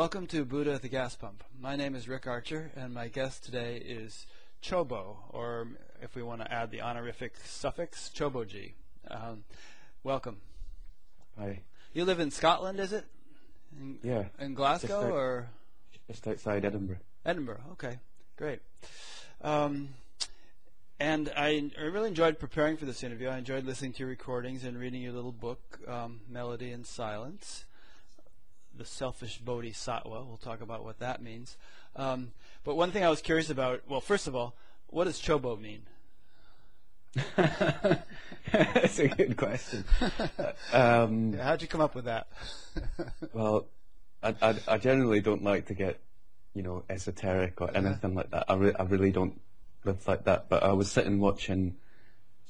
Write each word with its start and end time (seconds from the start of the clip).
Welcome 0.00 0.28
to 0.28 0.46
Buddha 0.46 0.72
at 0.72 0.80
the 0.80 0.88
Gas 0.88 1.14
Pump. 1.14 1.44
My 1.60 1.76
name 1.76 1.94
is 1.94 2.08
Rick 2.08 2.26
Archer, 2.26 2.70
and 2.74 2.94
my 2.94 3.08
guest 3.08 3.44
today 3.44 3.76
is 3.76 4.24
Chobo, 4.62 5.16
or 5.28 5.68
if 6.00 6.14
we 6.14 6.22
want 6.22 6.40
to 6.40 6.50
add 6.50 6.70
the 6.70 6.80
honorific 6.80 7.34
suffix, 7.44 8.10
Choboji. 8.14 8.72
Um, 9.10 9.44
welcome. 10.02 10.38
Hi. 11.38 11.60
You 11.92 12.06
live 12.06 12.18
in 12.18 12.30
Scotland, 12.30 12.80
is 12.80 12.94
it? 12.94 13.04
In, 13.78 13.98
Yeah. 14.02 14.24
In 14.38 14.54
Glasgow 14.54 14.88
Just 14.88 15.04
out- 15.04 15.12
or 15.12 15.48
Just 16.08 16.26
outside 16.26 16.64
Edinburgh. 16.64 17.00
Edinburgh? 17.26 17.60
Okay, 17.72 17.98
great. 18.38 18.60
Um, 19.42 19.90
and 20.98 21.30
I, 21.36 21.70
I 21.78 21.82
really 21.82 22.08
enjoyed 22.08 22.38
preparing 22.38 22.78
for 22.78 22.86
this 22.86 23.02
interview. 23.04 23.28
I 23.28 23.36
enjoyed 23.36 23.66
listening 23.66 23.92
to 23.92 23.98
your 23.98 24.08
recordings 24.08 24.64
and 24.64 24.78
reading 24.78 25.02
your 25.02 25.12
little 25.12 25.30
book, 25.30 25.78
um, 25.86 26.20
Melody 26.26 26.70
and 26.70 26.86
Silence. 26.86 27.66
The 28.80 28.86
Selfish 28.86 29.36
Bodhisattva. 29.36 30.24
We'll 30.24 30.40
talk 30.42 30.62
about 30.62 30.84
what 30.84 31.00
that 31.00 31.20
means. 31.20 31.58
Um, 31.96 32.32
but 32.64 32.76
one 32.76 32.92
thing 32.92 33.04
I 33.04 33.10
was 33.10 33.20
curious 33.20 33.50
about 33.50 33.82
well, 33.86 34.00
first 34.00 34.26
of 34.26 34.34
all, 34.34 34.54
what 34.86 35.04
does 35.04 35.20
Chobo 35.20 35.60
mean? 35.60 35.82
That's 37.36 38.98
a 38.98 39.08
good 39.08 39.36
question. 39.36 39.84
um, 40.72 41.34
How'd 41.34 41.60
you 41.60 41.68
come 41.68 41.82
up 41.82 41.94
with 41.94 42.06
that? 42.06 42.28
well, 43.34 43.66
I, 44.22 44.34
I, 44.40 44.54
I 44.66 44.78
generally 44.78 45.20
don't 45.20 45.44
like 45.44 45.66
to 45.66 45.74
get, 45.74 46.00
you 46.54 46.62
know, 46.62 46.82
esoteric 46.88 47.60
or 47.60 47.70
anything 47.76 48.14
like 48.14 48.30
that. 48.30 48.46
I, 48.48 48.54
re- 48.54 48.74
I 48.78 48.84
really 48.84 49.10
don't 49.10 49.38
live 49.84 50.08
like 50.08 50.24
that. 50.24 50.48
But 50.48 50.62
I 50.62 50.72
was 50.72 50.90
sitting 50.90 51.20
watching 51.20 51.76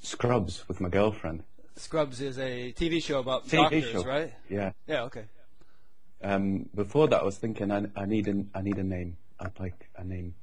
Scrubs 0.01 0.69
with 0.69 0.81
my 0.81 0.91
girlfriend. 0.91 1.43
Scrubs 1.75 2.21
is 2.21 2.39
a 2.39 2.73
TV 2.73 3.03
show 3.03 3.19
about 3.19 3.49
TV 3.49 3.63
doctors, 3.63 3.91
show. 3.91 4.05
right? 4.05 4.33
Yeah. 4.49 4.71
Yeah, 4.87 5.03
okay. 5.03 5.25
Um, 6.23 6.69
before 6.75 7.09
that, 7.09 7.23
I 7.23 7.25
was 7.25 7.39
thinking 7.39 7.71
I, 7.71 7.87
I 7.97 8.05
need 8.05 8.29
an, 8.29 8.51
I 8.55 8.61
need 8.61 8.79
a 8.79 8.83
name. 8.83 9.17
I'd 9.39 9.59
like 9.59 9.89
a 9.97 10.05
name, 10.05 10.35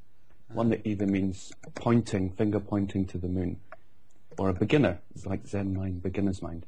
one 0.52 0.69
that 0.69 0.86
either 0.86 1.06
means 1.06 1.52
pointing, 1.75 2.31
finger 2.31 2.59
pointing 2.59 3.06
to 3.08 3.17
the 3.17 3.28
moon, 3.28 3.59
or 4.38 4.50
a 4.50 4.53
beginner. 4.53 5.00
It's 5.14 5.25
like 5.25 5.45
Zen 5.45 5.75
mind, 5.75 6.02
beginner's 6.02 6.42
mind. 6.42 6.66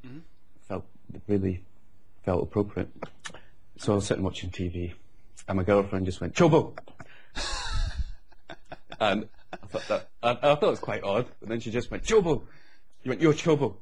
Felt 0.67 0.85
really 1.27 1.63
felt 2.23 2.43
appropriate. 2.43 2.89
So 3.77 3.93
I 3.93 3.95
was 3.95 4.05
sitting 4.05 4.23
watching 4.23 4.51
TV, 4.51 4.93
and 5.47 5.57
my 5.57 5.63
girlfriend 5.63 6.05
just 6.05 6.21
went 6.21 6.35
Chobo, 6.35 6.77
and 8.99 9.27
I 9.51 9.57
thought 9.67 9.88
that 9.88 10.09
I, 10.21 10.31
I 10.31 10.35
thought 10.55 10.63
it 10.63 10.67
was 10.67 10.79
quite 10.79 11.03
odd. 11.03 11.25
And 11.41 11.49
then 11.49 11.59
she 11.59 11.71
just 11.71 11.89
went 11.89 12.03
Chobo. 12.03 12.44
You 13.03 13.09
went 13.09 13.21
you're 13.21 13.33
Chobo, 13.33 13.77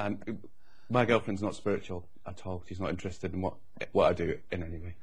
and 0.00 0.40
my 0.88 1.04
girlfriend's 1.04 1.42
not 1.42 1.54
spiritual 1.54 2.06
at 2.26 2.46
all. 2.46 2.62
She's 2.68 2.80
not 2.80 2.90
interested 2.90 3.32
in 3.32 3.40
what 3.40 3.54
what 3.92 4.10
I 4.10 4.12
do 4.12 4.38
in 4.50 4.62
any 4.62 4.78
way. 4.78 4.94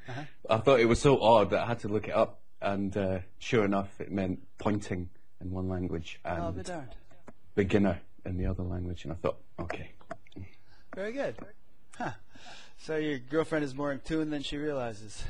I 0.49 0.57
thought 0.57 0.79
it 0.79 0.85
was 0.85 0.99
so 0.99 1.21
odd 1.21 1.49
that 1.51 1.61
I 1.61 1.65
had 1.67 1.79
to 1.79 1.87
look 1.87 2.07
it 2.07 2.15
up, 2.15 2.39
and 2.61 2.95
uh, 2.95 3.19
sure 3.39 3.65
enough, 3.65 3.89
it 3.99 4.11
meant 4.11 4.39
pointing 4.57 5.09
in 5.41 5.51
one 5.51 5.69
language 5.69 6.19
and 6.25 6.41
Oh, 6.41 6.83
beginner 7.55 7.99
in 8.25 8.37
the 8.37 8.45
other 8.45 8.63
language. 8.63 9.03
And 9.03 9.13
I 9.13 9.15
thought, 9.17 9.37
okay, 9.59 9.91
Very 10.95 11.11
good. 11.11 11.35
Huh. 11.97 12.11
So 12.79 12.97
your 12.97 13.19
girlfriend 13.19 13.63
is 13.65 13.75
more 13.75 13.91
in 13.91 13.99
tune 13.99 14.29
than 14.29 14.41
she 14.41 14.57
realizes. 14.57 15.23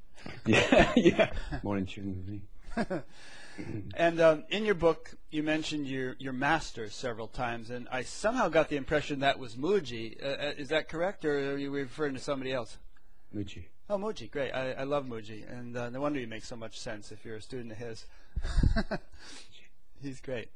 yeah, 0.46 0.92
yeah, 0.96 1.30
more 1.62 1.76
in 1.78 1.86
tune 1.86 2.42
than 2.76 2.92
me. 2.96 3.00
And 3.94 4.20
um, 4.20 4.44
in 4.50 4.64
your 4.64 4.74
book, 4.74 5.14
you 5.30 5.42
mentioned 5.42 5.86
your, 5.86 6.16
your 6.18 6.32
master 6.32 6.90
several 6.90 7.28
times, 7.28 7.70
and 7.70 7.88
I 7.90 8.02
somehow 8.02 8.48
got 8.48 8.68
the 8.68 8.76
impression 8.76 9.20
that 9.20 9.38
was 9.38 9.56
Mooji. 9.56 10.22
Uh, 10.22 10.26
uh, 10.26 10.52
is 10.56 10.68
that 10.68 10.88
correct, 10.88 11.24
or 11.24 11.52
are 11.52 11.58
you 11.58 11.70
referring 11.70 12.14
to 12.14 12.20
somebody 12.20 12.52
else? 12.52 12.78
Mooji. 13.34 13.64
Oh, 13.88 13.98
Mooji, 13.98 14.30
great. 14.30 14.52
I, 14.52 14.72
I 14.72 14.82
love 14.84 15.04
Mooji, 15.04 15.50
and 15.50 15.76
uh, 15.76 15.90
no 15.90 16.00
wonder 16.00 16.20
you 16.20 16.26
make 16.26 16.44
so 16.44 16.56
much 16.56 16.78
sense 16.78 17.12
if 17.12 17.24
you're 17.24 17.36
a 17.36 17.42
student 17.42 17.72
of 17.72 17.78
his. 17.78 18.06
He's 20.02 20.20
great. 20.20 20.48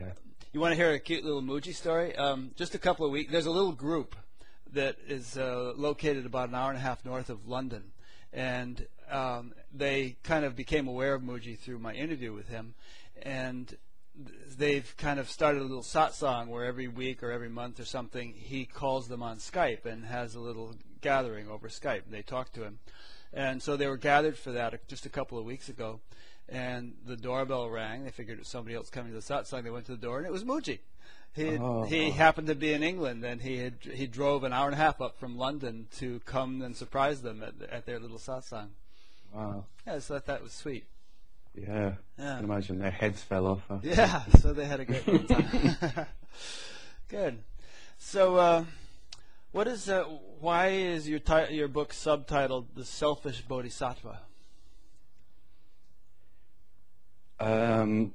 Yeah. 0.00 0.12
You 0.52 0.60
want 0.60 0.72
to 0.72 0.76
hear 0.76 0.92
a 0.92 0.98
cute 0.98 1.24
little 1.24 1.42
Mooji 1.42 1.74
story? 1.74 2.16
Um, 2.16 2.50
just 2.56 2.74
a 2.74 2.78
couple 2.78 3.06
of 3.06 3.12
weeks. 3.12 3.30
There's 3.30 3.46
a 3.46 3.50
little 3.50 3.72
group 3.72 4.16
that 4.72 4.96
is 5.06 5.36
uh, 5.36 5.72
located 5.76 6.26
about 6.26 6.48
an 6.48 6.54
hour 6.54 6.70
and 6.70 6.78
a 6.78 6.82
half 6.82 7.04
north 7.04 7.30
of 7.30 7.46
London, 7.46 7.91
and 8.32 8.86
um, 9.10 9.52
they 9.72 10.16
kind 10.22 10.44
of 10.44 10.56
became 10.56 10.88
aware 10.88 11.14
of 11.14 11.22
Mooji 11.22 11.58
through 11.58 11.78
my 11.78 11.92
interview 11.92 12.32
with 12.32 12.48
him, 12.48 12.74
and 13.22 13.76
they've 14.56 14.94
kind 14.96 15.18
of 15.18 15.30
started 15.30 15.60
a 15.60 15.64
little 15.64 15.82
satsang 15.82 16.48
where 16.48 16.64
every 16.64 16.88
week 16.88 17.22
or 17.22 17.30
every 17.30 17.48
month 17.48 17.80
or 17.80 17.84
something 17.84 18.34
he 18.36 18.64
calls 18.64 19.08
them 19.08 19.22
on 19.22 19.38
Skype 19.38 19.86
and 19.86 20.04
has 20.04 20.34
a 20.34 20.40
little 20.40 20.74
gathering 21.00 21.48
over 21.48 21.68
Skype. 21.68 22.02
They 22.10 22.22
talk 22.22 22.52
to 22.52 22.64
him, 22.64 22.78
and 23.32 23.62
so 23.62 23.76
they 23.76 23.86
were 23.86 23.96
gathered 23.96 24.36
for 24.36 24.52
that 24.52 24.88
just 24.88 25.06
a 25.06 25.10
couple 25.10 25.38
of 25.38 25.44
weeks 25.44 25.68
ago. 25.68 26.00
And 26.48 26.94
the 27.06 27.16
doorbell 27.16 27.70
rang. 27.70 28.04
They 28.04 28.10
figured 28.10 28.36
it 28.36 28.40
was 28.40 28.48
somebody 28.48 28.74
else 28.74 28.90
coming 28.90 29.12
to 29.12 29.20
the 29.20 29.24
satsang. 29.24 29.62
They 29.62 29.70
went 29.70 29.86
to 29.86 29.92
the 29.92 29.98
door, 29.98 30.18
and 30.18 30.26
it 30.26 30.32
was 30.32 30.44
Mooji. 30.44 30.80
He 31.34 31.56
Oh. 31.56 31.84
he 31.84 32.10
happened 32.10 32.48
to 32.48 32.54
be 32.54 32.72
in 32.74 32.82
England, 32.82 33.24
and 33.24 33.40
he 33.40 33.56
had 33.58 33.76
he 33.82 34.06
drove 34.06 34.44
an 34.44 34.52
hour 34.52 34.66
and 34.66 34.74
a 34.74 34.78
half 34.78 35.00
up 35.00 35.18
from 35.18 35.36
London 35.38 35.88
to 35.96 36.20
come 36.26 36.60
and 36.60 36.76
surprise 36.76 37.22
them 37.22 37.42
at, 37.42 37.54
at 37.70 37.86
their 37.86 37.98
little 37.98 38.18
satsang. 38.18 38.68
Wow. 39.32 39.64
Yeah, 39.86 39.98
so 39.98 40.14
I 40.16 40.18
thought 40.18 40.26
that 40.26 40.42
was 40.42 40.52
sweet. 40.52 40.84
Yeah. 41.54 41.94
Yeah. 42.18 42.34
I 42.34 42.36
can 42.36 42.44
imagine 42.44 42.78
their 42.78 42.90
heads 42.90 43.22
fell 43.22 43.46
off. 43.46 43.62
Yeah, 43.82 44.24
so 44.40 44.52
they 44.52 44.66
had 44.66 44.80
a 44.80 44.84
great 44.84 45.28
time. 45.28 46.06
Good. 47.08 47.38
So, 47.98 48.36
uh, 48.36 48.64
what 49.52 49.66
is 49.68 49.88
uh, 49.88 50.04
why 50.40 50.68
is 50.68 51.08
your 51.08 51.18
ti- 51.18 51.54
your 51.54 51.68
book 51.68 51.92
subtitled 51.92 52.66
"The 52.74 52.84
Selfish 52.84 53.42
Bodhisattva"? 53.42 54.20
Um, 57.40 58.14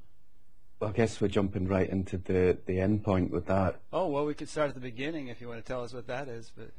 well, 0.79 0.89
I 0.91 0.93
guess 0.93 1.19
we're 1.19 1.27
jumping 1.27 1.67
right 1.67 1.89
into 1.89 2.17
the 2.17 2.57
the 2.65 2.79
end 2.79 3.03
point 3.03 3.31
with 3.31 3.45
that. 3.47 3.79
Oh 3.91 4.07
well, 4.07 4.25
we 4.25 4.33
could 4.33 4.49
start 4.49 4.69
at 4.69 4.75
the 4.75 4.81
beginning 4.81 5.27
if 5.27 5.41
you 5.41 5.47
want 5.47 5.63
to 5.63 5.67
tell 5.67 5.83
us 5.83 5.93
what 5.93 6.07
that 6.07 6.27
is. 6.27 6.51
But 6.55 6.69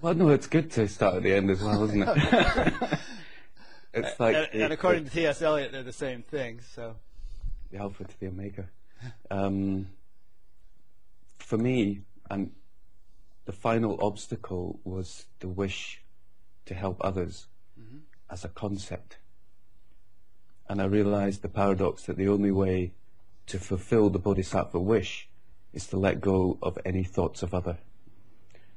Well, 0.00 0.14
no, 0.14 0.28
it's 0.28 0.46
good 0.46 0.70
to 0.72 0.86
start 0.88 1.16
at 1.16 1.22
the 1.22 1.32
end 1.34 1.50
as 1.50 1.60
well, 1.62 1.82
isn't 1.84 2.02
it? 2.02 2.08
it's 3.94 4.20
like 4.20 4.36
and, 4.36 4.48
the- 4.52 4.64
and 4.64 4.72
according 4.72 5.04
to 5.04 5.10
T.S. 5.10 5.42
Eliot, 5.42 5.72
they're 5.72 5.82
the 5.82 5.92
same 5.92 6.22
thing. 6.22 6.60
So, 6.74 6.96
the 7.70 7.78
alpha 7.78 8.04
to 8.04 8.20
the 8.20 8.28
omega. 8.28 8.68
Um, 9.30 9.88
for 11.38 11.56
me, 11.58 12.02
and 12.30 12.52
the 13.46 13.52
final 13.52 13.98
obstacle 14.00 14.78
was 14.84 15.24
the 15.40 15.48
wish 15.48 16.02
to 16.66 16.74
help 16.74 16.98
others 17.00 17.46
as 18.30 18.44
a 18.44 18.48
concept. 18.48 19.16
And 20.68 20.80
I 20.80 20.84
realized 20.84 21.42
the 21.42 21.48
paradox 21.48 22.04
that 22.04 22.16
the 22.16 22.28
only 22.28 22.52
way 22.52 22.92
to 23.46 23.58
fulfill 23.58 24.10
the 24.10 24.18
bodhisattva 24.18 24.78
wish 24.78 25.28
is 25.72 25.86
to 25.88 25.96
let 25.96 26.20
go 26.20 26.58
of 26.62 26.78
any 26.84 27.04
thoughts 27.04 27.42
of 27.42 27.54
other 27.54 27.78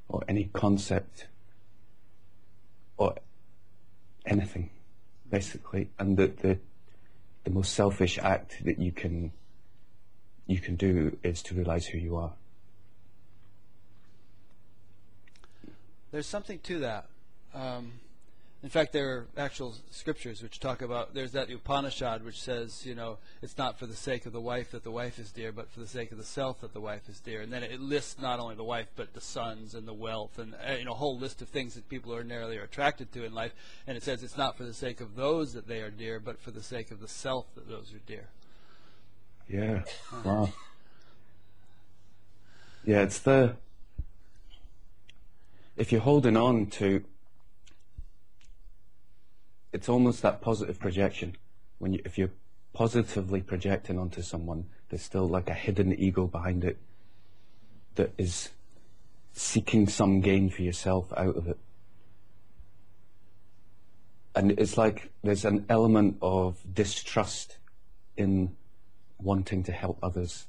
or 0.08 0.24
any 0.28 0.46
concept 0.54 1.28
or 2.98 3.16
anything, 4.26 4.70
basically. 5.30 5.90
And 5.98 6.18
that 6.18 6.40
the, 6.40 6.60
the 7.44 7.50
most 7.50 7.74
selfish 7.74 8.18
act 8.20 8.64
that 8.66 8.80
you 8.80 8.92
can 8.92 9.32
you 10.46 10.60
can 10.60 10.76
do 10.76 11.18
is 11.24 11.42
to 11.42 11.56
realize 11.56 11.86
who 11.86 11.98
you 11.98 12.18
are. 12.18 12.34
There's 16.12 16.28
something 16.28 16.60
to 16.60 16.80
that. 16.80 17.08
Um, 17.54 17.94
in 18.64 18.70
fact, 18.70 18.94
there 18.94 19.10
are 19.10 19.28
actual 19.38 19.76
scriptures 19.92 20.42
which 20.42 20.58
talk 20.58 20.82
about. 20.82 21.14
There's 21.14 21.34
that 21.34 21.52
Upanishad 21.52 22.24
which 22.24 22.42
says, 22.42 22.86
you 22.86 22.96
know, 22.96 23.18
it's 23.42 23.58
not 23.58 23.78
for 23.78 23.86
the 23.86 23.96
sake 23.96 24.26
of 24.26 24.32
the 24.32 24.40
wife 24.40 24.72
that 24.72 24.86
the 24.86 24.92
wife 24.92 25.20
is 25.20 25.32
dear, 25.32 25.52
but 25.52 25.70
for 25.70 25.82
the 25.82 25.88
sake 25.88 26.14
of 26.14 26.18
the 26.18 26.24
self 26.24 26.62
that 26.62 26.74
the 26.74 26.80
wife 26.80 27.10
is 27.10 27.20
dear. 27.20 27.42
And 27.42 27.52
then 27.52 27.62
it 27.62 27.82
lists 27.82 28.22
not 28.22 28.40
only 28.40 28.56
the 28.56 28.64
wife, 28.64 28.88
but 28.96 29.14
the 29.14 29.20
sons 29.20 29.76
and 29.76 29.86
the 29.86 29.94
wealth, 29.94 30.40
and 30.40 30.56
uh, 30.66 30.76
you 30.76 30.86
know, 30.86 30.94
a 30.94 30.96
whole 30.96 31.18
list 31.18 31.42
of 31.42 31.50
things 31.50 31.76
that 31.76 31.90
people 31.90 32.14
ordinarily 32.14 32.58
are 32.58 32.64
attracted 32.64 33.12
to 33.12 33.26
in 33.26 33.34
life. 33.34 33.54
And 33.86 33.98
it 33.98 34.04
says 34.04 34.24
it's 34.24 34.38
not 34.38 34.56
for 34.56 34.64
the 34.64 34.74
sake 34.74 35.02
of 35.02 35.18
those 35.18 35.52
that 35.54 35.68
they 35.68 35.82
are 35.82 35.92
dear, 35.92 36.22
but 36.22 36.40
for 36.40 36.52
the 36.52 36.64
sake 36.64 36.90
of 36.90 37.02
the 37.02 37.10
self 37.10 37.54
that 37.56 37.68
those 37.68 37.94
are 37.94 38.02
dear. 38.08 38.30
Yeah. 39.50 39.84
Wow. 40.24 40.54
Yeah, 42.86 43.02
it's 43.02 43.20
the 43.20 43.58
if 45.76 45.92
you're 45.92 46.02
holding 46.02 46.38
on 46.38 46.68
to 46.68 47.04
it's 49.74 49.90
almost 49.90 50.22
that 50.22 50.40
positive 50.40 50.80
projection. 50.80 51.36
When 51.80 51.94
you 51.94 52.02
if 52.06 52.18
you're 52.18 52.32
positively 52.74 53.42
projecting 53.42 54.00
onto 54.00 54.22
someone, 54.22 54.68
there's 54.90 55.02
still 55.02 55.28
like 55.28 55.50
a 55.50 55.54
hidden 55.54 55.94
ego 55.94 56.28
behind 56.28 56.64
it 56.64 56.78
that 57.96 58.14
is 58.18 58.50
seeking 59.34 59.88
some 59.88 60.22
gain 60.22 60.50
for 60.50 60.62
yourself 60.62 61.12
out 61.18 61.36
of 61.36 61.48
it. 61.48 61.58
And 64.36 64.52
it's 64.52 64.78
like 64.78 65.12
there's 65.24 65.46
an 65.46 65.66
element 65.70 66.18
of 66.22 66.58
distrust 66.72 67.58
in 68.16 68.56
wanting 69.20 69.64
to 69.64 69.72
help 69.72 69.98
others. 70.02 70.48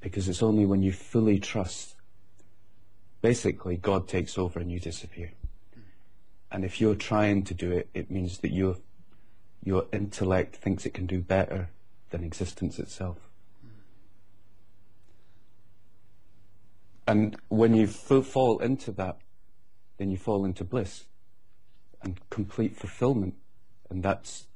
Because 0.00 0.28
it's 0.28 0.42
only 0.42 0.66
when 0.66 0.82
you 0.82 0.92
fully 0.92 1.38
trust, 1.38 1.94
basically, 3.22 3.76
God 3.76 4.06
takes 4.06 4.36
over 4.36 4.60
and 4.60 4.70
you 4.70 4.78
disappear. 4.78 5.32
And 6.54 6.64
if 6.64 6.80
you're 6.80 6.94
trying 6.94 7.42
to 7.46 7.52
do 7.52 7.72
it, 7.72 7.88
it 7.94 8.12
means 8.12 8.38
that 8.38 8.52
your 8.52 8.76
your 9.64 9.86
intellect 9.92 10.54
thinks 10.54 10.86
it 10.86 10.94
can 10.94 11.04
do 11.04 11.20
better 11.20 11.70
than 12.10 12.22
existence 12.22 12.78
itself. 12.78 13.16
And 17.08 17.36
when 17.48 17.74
you 17.74 17.88
fall 17.88 18.60
into 18.60 18.92
that, 18.92 19.18
then 19.98 20.12
you 20.12 20.16
fall 20.16 20.44
into 20.44 20.62
bliss 20.62 21.06
and 22.02 22.20
complete 22.30 22.76
fulfillment. 22.76 23.34
And 23.90 24.04
that's 24.04 24.46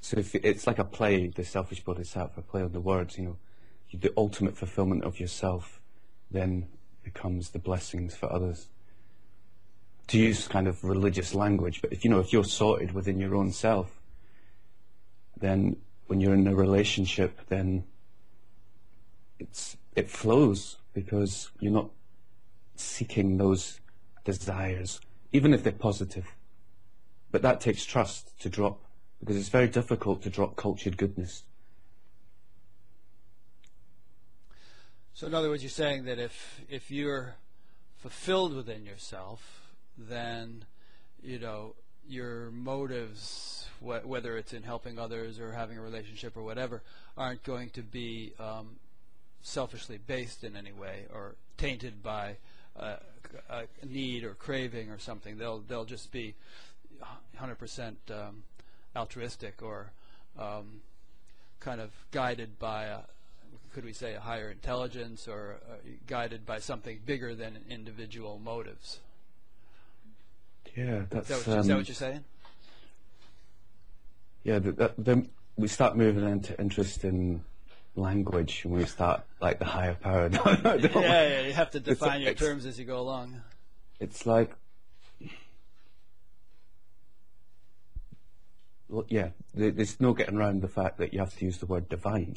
so 0.00 0.16
if 0.16 0.32
it's 0.36 0.68
like 0.68 0.78
a 0.78 0.84
play, 0.84 1.26
the 1.26 1.44
selfish 1.44 1.82
bodhisattva 1.82 2.42
play 2.42 2.62
on 2.62 2.70
the 2.70 2.80
words, 2.80 3.18
you 3.18 3.24
know, 3.24 3.36
the 3.92 4.12
ultimate 4.16 4.56
fulfillment 4.56 5.02
of 5.02 5.18
yourself 5.18 5.80
then 6.30 6.68
becomes 7.02 7.50
the 7.50 7.58
blessings 7.58 8.14
for 8.14 8.32
others. 8.32 8.68
To 10.08 10.18
use 10.18 10.46
kind 10.46 10.68
of 10.68 10.84
religious 10.84 11.34
language, 11.34 11.80
but 11.80 11.92
if 11.92 12.04
you 12.04 12.10
know, 12.10 12.20
if 12.20 12.32
you're 12.32 12.44
sorted 12.44 12.92
within 12.92 13.18
your 13.18 13.34
own 13.34 13.52
self, 13.52 14.00
then 15.36 15.76
when 16.06 16.20
you're 16.20 16.34
in 16.34 16.46
a 16.46 16.54
relationship, 16.54 17.40
then 17.48 17.84
it's 19.38 19.76
it 19.96 20.10
flows 20.10 20.76
because 20.92 21.50
you're 21.60 21.72
not 21.72 21.90
seeking 22.76 23.38
those 23.38 23.80
desires, 24.24 25.00
even 25.32 25.54
if 25.54 25.62
they're 25.62 25.72
positive. 25.72 26.34
But 27.30 27.42
that 27.42 27.60
takes 27.60 27.84
trust 27.84 28.38
to 28.40 28.48
drop 28.48 28.80
because 29.20 29.36
it's 29.36 29.48
very 29.48 29.68
difficult 29.68 30.22
to 30.22 30.30
drop 30.30 30.56
cultured 30.56 30.96
goodness. 30.96 31.44
So, 35.14 35.26
in 35.26 35.34
other 35.34 35.48
words, 35.48 35.62
you're 35.62 35.70
saying 35.70 36.04
that 36.04 36.18
if 36.18 36.60
if 36.68 36.90
you're 36.90 37.36
fulfilled 37.96 38.54
within 38.54 38.84
yourself, 38.84 39.63
then 39.96 40.64
you 41.22 41.38
know 41.38 41.74
your 42.08 42.50
motives, 42.50 43.66
wh- 43.80 44.06
whether 44.06 44.36
it's 44.36 44.52
in 44.52 44.62
helping 44.62 44.98
others 44.98 45.40
or 45.40 45.52
having 45.52 45.78
a 45.78 45.82
relationship 45.82 46.36
or 46.36 46.42
whatever, 46.42 46.82
aren't 47.16 47.42
going 47.44 47.70
to 47.70 47.82
be 47.82 48.32
um, 48.38 48.76
selfishly 49.42 49.98
based 50.06 50.44
in 50.44 50.56
any 50.56 50.72
way 50.72 51.04
or 51.12 51.36
tainted 51.56 52.02
by 52.02 52.36
uh, 52.78 52.96
a 53.48 53.64
need 53.86 54.24
or 54.24 54.34
craving 54.34 54.90
or 54.90 54.98
something. 54.98 55.38
They'll 55.38 55.60
they'll 55.60 55.84
just 55.84 56.12
be 56.12 56.34
100% 57.40 57.94
um, 58.10 58.42
altruistic 58.96 59.62
or 59.62 59.92
um, 60.38 60.80
kind 61.60 61.80
of 61.80 61.90
guided 62.10 62.58
by 62.58 62.84
a, 62.84 62.98
could 63.74 63.84
we 63.84 63.92
say 63.92 64.14
a 64.14 64.20
higher 64.20 64.50
intelligence 64.50 65.26
or 65.26 65.56
uh, 65.68 65.74
guided 66.06 66.46
by 66.46 66.58
something 66.58 67.00
bigger 67.04 67.34
than 67.34 67.58
individual 67.68 68.40
motives? 68.42 68.98
Yeah, 70.76 71.02
that's. 71.10 71.30
Is 71.30 71.44
that 71.44 71.48
what, 71.50 71.54
um, 71.54 71.60
is 71.60 71.66
that 71.68 71.76
what 71.76 71.88
you're 71.88 71.94
saying? 71.94 72.24
Yeah, 74.44 74.58
the, 74.58 74.72
the, 74.72 74.92
the, 74.98 75.26
we 75.56 75.68
start 75.68 75.96
moving 75.96 76.28
into 76.28 76.58
interest 76.60 77.04
in 77.04 77.42
language 77.96 78.62
and 78.64 78.74
we 78.74 78.84
start 78.84 79.22
like 79.40 79.58
the 79.58 79.64
higher 79.64 79.94
power. 79.94 80.28
yeah, 80.64 80.76
yeah, 80.84 81.40
you 81.46 81.52
have 81.52 81.70
to 81.70 81.80
define 81.80 82.20
your 82.20 82.34
terms 82.34 82.66
as 82.66 82.78
you 82.78 82.84
go 82.84 82.98
along. 82.98 83.40
It's 84.00 84.26
like, 84.26 84.50
well, 88.88 89.04
yeah, 89.08 89.28
there- 89.54 89.70
there's 89.70 90.00
no 90.00 90.12
getting 90.12 90.36
around 90.36 90.60
the 90.62 90.68
fact 90.68 90.98
that 90.98 91.12
you 91.12 91.20
have 91.20 91.36
to 91.38 91.44
use 91.44 91.58
the 91.58 91.66
word 91.66 91.88
divine. 91.88 92.36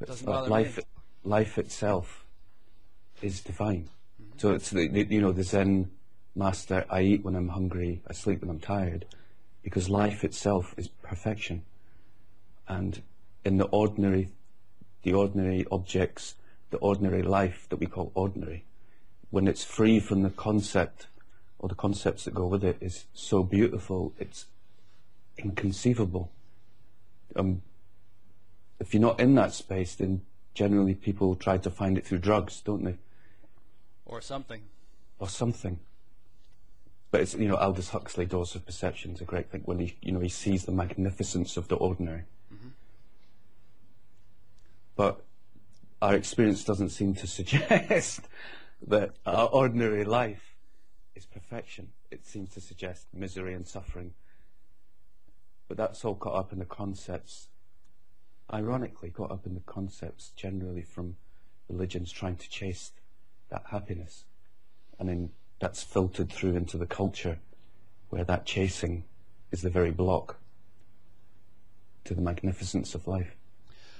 It's 0.00 0.10
Doesn't 0.10 0.26
like 0.26 0.34
bother 0.36 0.50
life, 0.50 0.76
me. 0.78 0.82
life 1.24 1.58
itself 1.58 2.24
is 3.22 3.40
divine. 3.40 3.88
Mm-hmm. 4.22 4.38
So 4.38 4.52
it's 4.52 4.70
the, 4.70 4.88
the 4.88 5.04
you 5.04 5.20
know 5.20 5.32
the 5.32 5.42
Zen 5.44 5.90
master. 6.36 6.84
I 6.90 7.02
eat 7.02 7.24
when 7.24 7.34
I'm 7.34 7.48
hungry. 7.48 8.02
I 8.06 8.12
sleep 8.12 8.40
when 8.42 8.50
I'm 8.50 8.60
tired, 8.60 9.06
because 9.62 9.88
life 9.88 10.22
itself 10.24 10.74
is 10.76 10.88
perfection, 10.88 11.62
and 12.68 13.02
in 13.44 13.58
the 13.58 13.66
ordinary, 13.66 14.28
the 15.02 15.12
ordinary 15.14 15.66
objects, 15.70 16.34
the 16.70 16.78
ordinary 16.78 17.22
life 17.22 17.66
that 17.70 17.76
we 17.76 17.86
call 17.86 18.10
ordinary, 18.14 18.64
when 19.30 19.48
it's 19.48 19.64
free 19.64 20.00
from 20.00 20.22
the 20.22 20.30
concept 20.30 21.06
or 21.58 21.68
the 21.68 21.74
concepts 21.74 22.24
that 22.24 22.34
go 22.34 22.46
with 22.46 22.64
it, 22.64 22.76
is 22.80 23.06
so 23.14 23.42
beautiful. 23.42 24.12
It's 24.18 24.46
inconceivable. 25.38 26.30
Um, 27.34 27.62
if 28.78 28.92
you're 28.92 29.00
not 29.00 29.20
in 29.20 29.34
that 29.36 29.52
space, 29.52 29.94
then 29.94 30.22
generally 30.54 30.94
people 30.94 31.34
try 31.34 31.58
to 31.58 31.70
find 31.70 31.96
it 31.98 32.06
through 32.06 32.18
drugs, 32.18 32.60
don't 32.60 32.84
they, 32.84 32.96
Or 34.04 34.20
something. 34.20 34.62
or 35.18 35.28
something. 35.28 35.78
But 37.16 37.22
it's 37.22 37.34
you 37.34 37.48
know 37.48 37.56
Aldous 37.56 37.88
Huxley, 37.88 38.26
Doors 38.26 38.54
of 38.56 38.66
Perception 38.66 39.12
is 39.12 39.22
a 39.22 39.24
great 39.24 39.48
thing 39.48 39.62
when 39.64 39.78
he 39.78 39.96
you 40.02 40.12
know 40.12 40.20
he 40.20 40.28
sees 40.28 40.66
the 40.66 40.72
magnificence 40.72 41.56
of 41.56 41.66
the 41.68 41.76
ordinary. 41.76 42.24
Mm-hmm. 42.52 42.68
But 44.96 45.24
our 46.02 46.14
experience 46.14 46.62
doesn't 46.62 46.90
seem 46.90 47.14
to 47.14 47.26
suggest 47.38 48.20
that 48.86 49.14
our 49.24 49.48
ordinary 49.48 50.04
life 50.04 50.56
is 51.14 51.24
perfection. 51.24 51.88
It 52.10 52.26
seems 52.26 52.50
to 52.50 52.60
suggest 52.60 53.06
misery 53.14 53.54
and 53.54 53.66
suffering. 53.66 54.12
But 55.68 55.78
that's 55.78 56.04
all 56.04 56.16
caught 56.16 56.36
up 56.36 56.52
in 56.52 56.58
the 56.58 56.66
concepts, 56.66 57.48
ironically, 58.52 59.08
caught 59.08 59.30
up 59.30 59.46
in 59.46 59.54
the 59.54 59.60
concepts 59.60 60.32
generally 60.36 60.82
from 60.82 61.16
religions 61.70 62.12
trying 62.12 62.36
to 62.36 62.50
chase 62.50 62.92
that 63.48 63.62
happiness. 63.70 64.26
And 64.98 65.08
then 65.08 65.30
that's 65.58 65.82
filtered 65.82 66.30
through 66.30 66.56
into 66.56 66.76
the 66.76 66.86
culture 66.86 67.38
where 68.10 68.24
that 68.24 68.46
chasing 68.46 69.04
is 69.50 69.62
the 69.62 69.70
very 69.70 69.90
block 69.90 70.36
to 72.04 72.14
the 72.14 72.20
magnificence 72.20 72.94
of 72.94 73.06
life. 73.06 73.34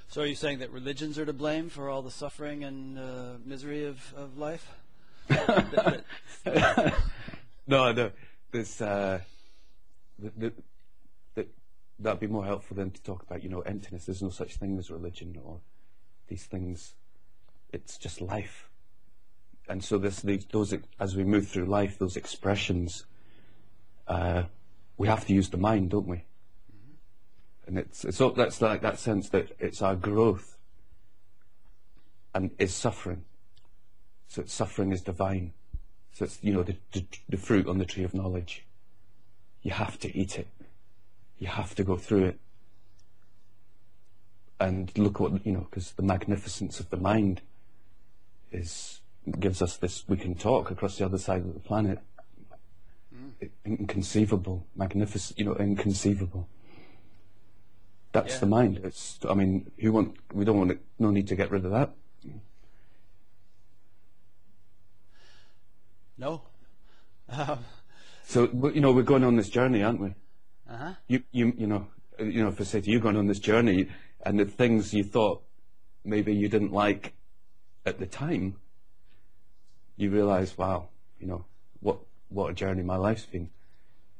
So 0.08 0.22
are 0.22 0.26
you 0.26 0.36
saying 0.36 0.60
that 0.60 0.70
religions 0.70 1.18
are 1.18 1.26
to 1.26 1.32
blame 1.32 1.68
for 1.68 1.88
all 1.88 2.02
the 2.02 2.10
suffering 2.10 2.62
and 2.62 2.98
uh, 2.98 3.32
misery 3.44 3.86
of, 3.86 4.14
of 4.16 4.38
life? 4.38 4.70
No, 7.66 7.92
no. 7.92 8.10
There's 8.52 8.80
uh, 8.80 9.20
the, 10.18 10.32
the, 10.36 10.52
the, 11.34 11.46
that'd 11.98 12.20
be 12.20 12.28
more 12.28 12.44
helpful 12.44 12.76
than 12.76 12.90
to 12.90 13.02
talk 13.02 13.22
about, 13.22 13.42
you 13.42 13.48
know, 13.48 13.60
emptiness. 13.60 14.06
There's 14.06 14.22
no 14.22 14.30
such 14.30 14.56
thing 14.56 14.78
as 14.78 14.90
religion 14.90 15.36
or 15.44 15.58
these 16.28 16.44
things. 16.44 16.94
It's 17.72 17.98
just 17.98 18.20
life. 18.20 18.65
And 19.68 19.82
so 19.82 19.98
this, 19.98 20.20
these, 20.20 20.46
those, 20.46 20.74
as 21.00 21.16
we 21.16 21.24
move 21.24 21.48
through 21.48 21.66
life, 21.66 21.98
those 21.98 22.16
expressions, 22.16 23.04
uh, 24.06 24.44
we 24.96 25.08
have 25.08 25.26
to 25.26 25.34
use 25.34 25.48
the 25.50 25.56
mind, 25.56 25.90
don't 25.90 26.06
we? 26.06 26.24
And 27.66 27.78
it's, 27.78 28.04
it's 28.04 28.20
all, 28.20 28.30
that's 28.30 28.62
like 28.62 28.82
that 28.82 28.98
sense 28.98 29.28
that 29.30 29.50
it's 29.58 29.82
our 29.82 29.96
growth 29.96 30.56
and 32.32 32.50
is 32.58 32.72
suffering. 32.72 33.24
So 34.28 34.42
it's 34.42 34.52
suffering 34.52 34.92
is 34.92 35.02
divine. 35.02 35.52
So 36.12 36.24
it's, 36.24 36.38
you 36.42 36.52
know, 36.52 36.62
the, 36.62 36.76
the, 36.92 37.04
the 37.28 37.36
fruit 37.36 37.66
on 37.66 37.78
the 37.78 37.84
tree 37.84 38.04
of 38.04 38.14
knowledge. 38.14 38.64
You 39.62 39.72
have 39.72 39.98
to 40.00 40.16
eat 40.16 40.38
it. 40.38 40.46
You 41.38 41.48
have 41.48 41.74
to 41.74 41.84
go 41.84 41.96
through 41.96 42.26
it. 42.26 42.40
And 44.60 44.96
look 44.96 45.18
what, 45.20 45.44
you 45.44 45.52
know, 45.52 45.66
because 45.68 45.90
the 45.92 46.02
magnificence 46.02 46.80
of 46.80 46.88
the 46.90 46.96
mind 46.96 47.42
is, 48.52 49.00
gives 49.38 49.60
us 49.62 49.76
this, 49.76 50.04
we 50.08 50.16
can 50.16 50.34
talk 50.34 50.70
across 50.70 50.98
the 50.98 51.04
other 51.04 51.18
side 51.18 51.42
of 51.42 51.54
the 51.54 51.60
planet. 51.60 51.98
I- 53.42 53.50
Inconceivable, 53.64 54.66
magnificent, 54.76 55.38
you 55.38 55.44
know, 55.44 55.54
inconceivable. 55.56 56.48
That's 58.12 58.34
Yeah. 58.34 58.40
the 58.40 58.46
mind. 58.46 58.80
It's, 58.84 59.18
I 59.28 59.34
mean, 59.34 59.70
who 59.78 59.92
want, 59.92 60.16
we 60.32 60.44
don't 60.44 60.56
want 60.58 60.70
to, 60.70 60.78
no 60.98 61.10
need 61.10 61.26
to 61.28 61.36
get 61.36 61.50
rid 61.50 61.64
of 61.64 61.70
that. 61.72 61.94
no? 66.18 66.42
Um, 67.28 67.58
So, 68.22 68.48
you 68.74 68.80
know, 68.80 68.90
we're 68.92 69.02
going 69.02 69.22
on 69.22 69.36
this 69.36 69.48
journey, 69.50 69.82
aren't 69.82 70.00
we? 70.00 70.14
uh-huh. 70.68 70.94
you, 71.06 71.22
you, 71.30 71.52
you 71.56 71.66
know, 71.66 71.86
you 72.18 72.42
know, 72.42 72.48
if 72.48 72.60
I 72.60 72.64
say 72.64 72.80
to 72.80 72.90
you, 72.90 72.98
going 73.00 73.16
on 73.16 73.26
this 73.26 73.38
journey, 73.38 73.88
and 74.24 74.40
the 74.40 74.44
things 74.46 74.92
you 74.94 75.04
thought 75.04 75.42
maybe 76.04 76.34
you 76.34 76.48
didn't 76.48 76.72
like 76.72 77.12
at 77.84 77.98
the 77.98 78.06
time, 78.06 78.56
you 79.96 80.10
realise, 80.10 80.56
wow, 80.56 80.88
you 81.20 81.26
know, 81.26 81.44
what 81.80 81.98
what 82.28 82.50
a 82.50 82.54
journey 82.54 82.82
my 82.82 82.96
life's 82.96 83.24
been, 83.24 83.50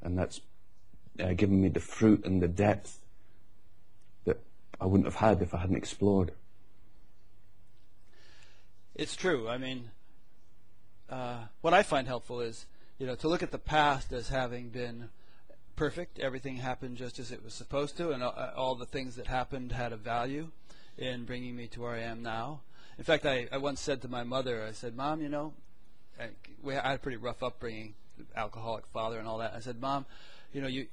and 0.02 0.18
that's 0.18 0.40
uh, 1.20 1.32
given 1.32 1.60
me 1.60 1.68
the 1.68 1.80
fruit 1.80 2.24
and 2.24 2.42
the 2.42 2.48
depth 2.48 3.00
that 4.24 4.38
I 4.80 4.86
wouldn't 4.86 5.06
have 5.06 5.16
had 5.16 5.42
if 5.42 5.54
I 5.54 5.58
hadn't 5.58 5.76
explored. 5.76 6.32
It's 8.94 9.16
true. 9.16 9.48
I 9.48 9.58
mean, 9.58 9.90
uh, 11.10 11.44
what 11.60 11.74
I 11.74 11.82
find 11.82 12.06
helpful 12.06 12.40
is, 12.40 12.66
you 12.98 13.06
know, 13.06 13.14
to 13.16 13.28
look 13.28 13.42
at 13.42 13.50
the 13.50 13.58
past 13.58 14.12
as 14.12 14.28
having 14.28 14.70
been 14.70 15.10
perfect. 15.76 16.18
Everything 16.18 16.56
happened 16.56 16.96
just 16.96 17.18
as 17.18 17.30
it 17.30 17.44
was 17.44 17.52
supposed 17.52 17.96
to, 17.98 18.10
and 18.10 18.22
all, 18.22 18.34
all 18.56 18.74
the 18.74 18.86
things 18.86 19.16
that 19.16 19.26
happened 19.26 19.72
had 19.72 19.92
a 19.92 19.96
value 19.96 20.48
in 20.96 21.24
bringing 21.24 21.54
me 21.54 21.66
to 21.68 21.82
where 21.82 21.92
I 21.92 22.00
am 22.00 22.22
now. 22.22 22.60
In 22.98 23.04
fact, 23.04 23.26
I, 23.26 23.46
I 23.52 23.58
once 23.58 23.80
said 23.80 24.00
to 24.02 24.08
my 24.08 24.24
mother, 24.24 24.64
I 24.66 24.72
said, 24.72 24.96
"Mom, 24.96 25.20
you 25.20 25.28
know, 25.28 25.52
we, 26.62 26.74
I 26.74 26.88
had 26.88 26.96
a 26.96 26.98
pretty 26.98 27.16
rough 27.16 27.42
upbringing, 27.42 27.94
alcoholic 28.34 28.86
father 28.86 29.18
and 29.18 29.28
all 29.28 29.38
that. 29.38 29.54
I 29.54 29.60
said, 29.60 29.80
Mom, 29.80 30.06
you 30.52 30.60
know, 30.60 30.68
you 30.68 30.86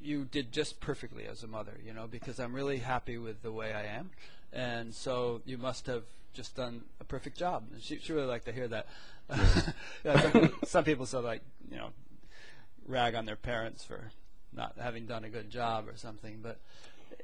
you 0.00 0.24
did 0.24 0.52
just 0.52 0.80
perfectly 0.80 1.24
as 1.26 1.42
a 1.42 1.46
mother, 1.46 1.78
you 1.84 1.94
know, 1.94 2.06
because 2.06 2.38
I'm 2.38 2.54
really 2.54 2.78
happy 2.78 3.16
with 3.16 3.42
the 3.42 3.50
way 3.50 3.72
I 3.72 3.84
am, 3.84 4.10
and 4.52 4.94
so 4.94 5.40
you 5.46 5.56
must 5.56 5.86
have 5.86 6.04
just 6.34 6.56
done 6.56 6.82
a 7.00 7.04
perfect 7.04 7.38
job. 7.38 7.64
And 7.72 7.82
she, 7.82 7.98
she 8.00 8.12
really 8.12 8.26
liked 8.26 8.44
to 8.46 8.52
hear 8.52 8.68
that. 8.68 8.86
Yeah. 10.04 10.48
some, 10.66 10.84
people 10.84 11.04
of 11.04 11.24
like, 11.24 11.40
you 11.70 11.78
know, 11.78 11.88
rag 12.86 13.14
on 13.14 13.24
their 13.24 13.36
parents 13.36 13.82
for 13.82 14.10
not 14.52 14.74
having 14.78 15.06
done 15.06 15.24
a 15.24 15.30
good 15.30 15.48
job 15.48 15.88
or 15.88 15.96
something, 15.96 16.40
but 16.42 16.58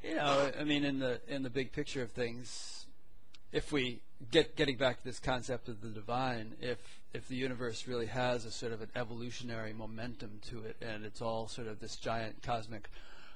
you 0.02 0.14
know, 0.14 0.50
I 0.58 0.64
mean, 0.64 0.84
in 0.84 0.98
the 0.98 1.20
in 1.28 1.42
the 1.42 1.50
big 1.50 1.72
picture 1.72 2.02
of 2.02 2.12
things, 2.12 2.86
if 3.52 3.73
we 3.73 4.00
get 4.30 4.57
getting 4.57 4.76
back 4.76 4.99
to 4.99 5.04
this 5.04 5.19
concept 5.19 5.69
of 5.69 5.80
the 5.80 5.88
divine, 5.88 6.52
if 6.61 6.78
if 7.12 7.26
the 7.28 7.37
universe 7.37 7.88
really 7.88 8.07
has 8.07 8.45
a 8.45 8.50
sort 8.50 8.73
of 8.73 8.83
an 8.83 8.90
evolutionary 8.95 9.73
momentum 9.73 10.40
to 10.49 10.61
it, 10.61 10.76
and 10.80 11.04
it's 11.04 11.21
all 11.21 11.49
sort 11.49 11.66
of 11.66 11.80
this 11.80 11.97
giant 11.97 12.42
cosmic 12.42 12.88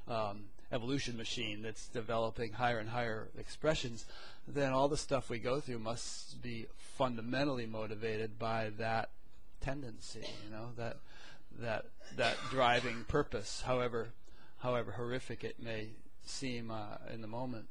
um, 0.07 0.45
evolution 0.73 1.17
machine 1.17 1.63
that's 1.63 1.89
developing 1.89 2.53
higher 2.53 2.79
and 2.79 2.89
higher 2.89 3.29
expressions, 3.39 4.05
then 4.47 4.73
all 4.73 4.89
the 4.89 4.97
stuff 4.97 5.29
we 5.29 5.39
go 5.39 5.61
through 5.61 5.79
must 5.79 6.41
be 6.43 6.67
fundamentally 6.77 7.67
motivated 7.67 8.39
by 8.39 8.71
that 8.79 9.11
tendency, 9.61 10.27
you 10.45 10.51
know, 10.51 10.69
that 10.77 10.97
that 11.59 11.87
that 12.17 12.37
driving 12.51 13.05
purpose, 13.09 13.63
however 13.67 14.09
however 14.59 14.93
horrific 14.93 15.45
it 15.45 15.57
may 15.63 15.89
seem 16.25 16.71
uh, 16.71 16.97
in 17.13 17.21
the 17.21 17.27
moment. 17.27 17.67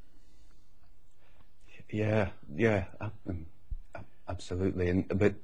Yeah, 1.94 2.30
yeah, 2.56 2.86
um, 3.00 3.46
absolutely. 4.28 4.90
And 4.90 5.08
but 5.08 5.36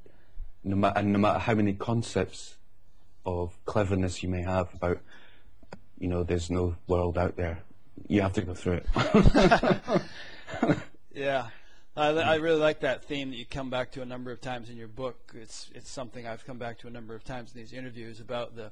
no 0.64 0.76
matter 0.76 1.04
no 1.04 1.20
matter 1.20 1.38
how 1.38 1.54
many 1.54 1.74
concepts 1.74 2.56
of 3.24 3.54
cleverness 3.66 4.24
you 4.24 4.30
may 4.30 4.42
have 4.42 4.74
about, 4.74 4.98
you 6.00 6.08
know, 6.08 6.24
there's 6.24 6.50
no 6.50 6.76
world 6.88 7.20
out 7.20 7.36
there. 7.36 7.60
You 8.08 8.22
have 8.22 8.34
to 8.34 8.42
go 8.42 8.56
through 8.56 8.82
it. 8.82 10.02
yeah. 11.14 11.50
I, 11.96 12.08
I 12.08 12.36
really 12.36 12.60
like 12.60 12.80
that 12.80 13.04
theme 13.06 13.30
that 13.30 13.36
you 13.36 13.46
come 13.46 13.70
back 13.70 13.92
to 13.92 14.02
a 14.02 14.06
number 14.06 14.32
of 14.32 14.42
times 14.42 14.72
in 14.72 14.78
your 14.78 14.88
book. 14.88 15.36
It's 15.36 15.70
it's 15.76 15.92
something 15.92 16.26
I've 16.26 16.48
come 16.48 16.58
back 16.58 16.80
to 16.80 16.88
a 16.88 16.92
number 16.92 17.14
of 17.14 17.24
times 17.24 17.54
in 17.54 17.62
these 17.62 17.74
interviews 17.74 18.20
about 18.20 18.56
the 18.56 18.72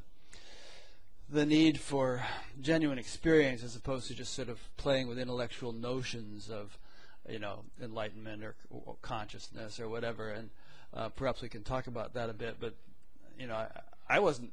the 1.30 1.46
need 1.46 1.80
for 1.80 2.26
genuine 2.60 2.98
experience 2.98 3.62
as 3.62 3.76
opposed 3.76 4.08
to 4.08 4.16
just 4.16 4.34
sort 4.34 4.50
of 4.50 4.58
playing 4.78 5.08
with 5.08 5.20
intellectual 5.20 5.74
notions 5.74 6.50
of 6.50 6.80
you 7.28 7.40
know 7.40 7.64
enlightenment 7.82 8.44
or, 8.44 8.56
or 8.70 8.96
consciousness 9.02 9.80
or 9.80 9.90
whatever 9.90 10.30
and 10.30 10.50
uh, 10.94 11.10
perhaps 11.10 11.42
we 11.42 11.50
can 11.50 11.64
talk 11.64 11.88
about 11.88 12.14
that 12.14 12.30
a 12.30 12.34
bit 12.34 12.58
but 12.60 12.74
you 13.40 13.48
know 13.48 13.56
I, 13.56 13.68
I 14.10 14.20
wasn't 14.20 14.52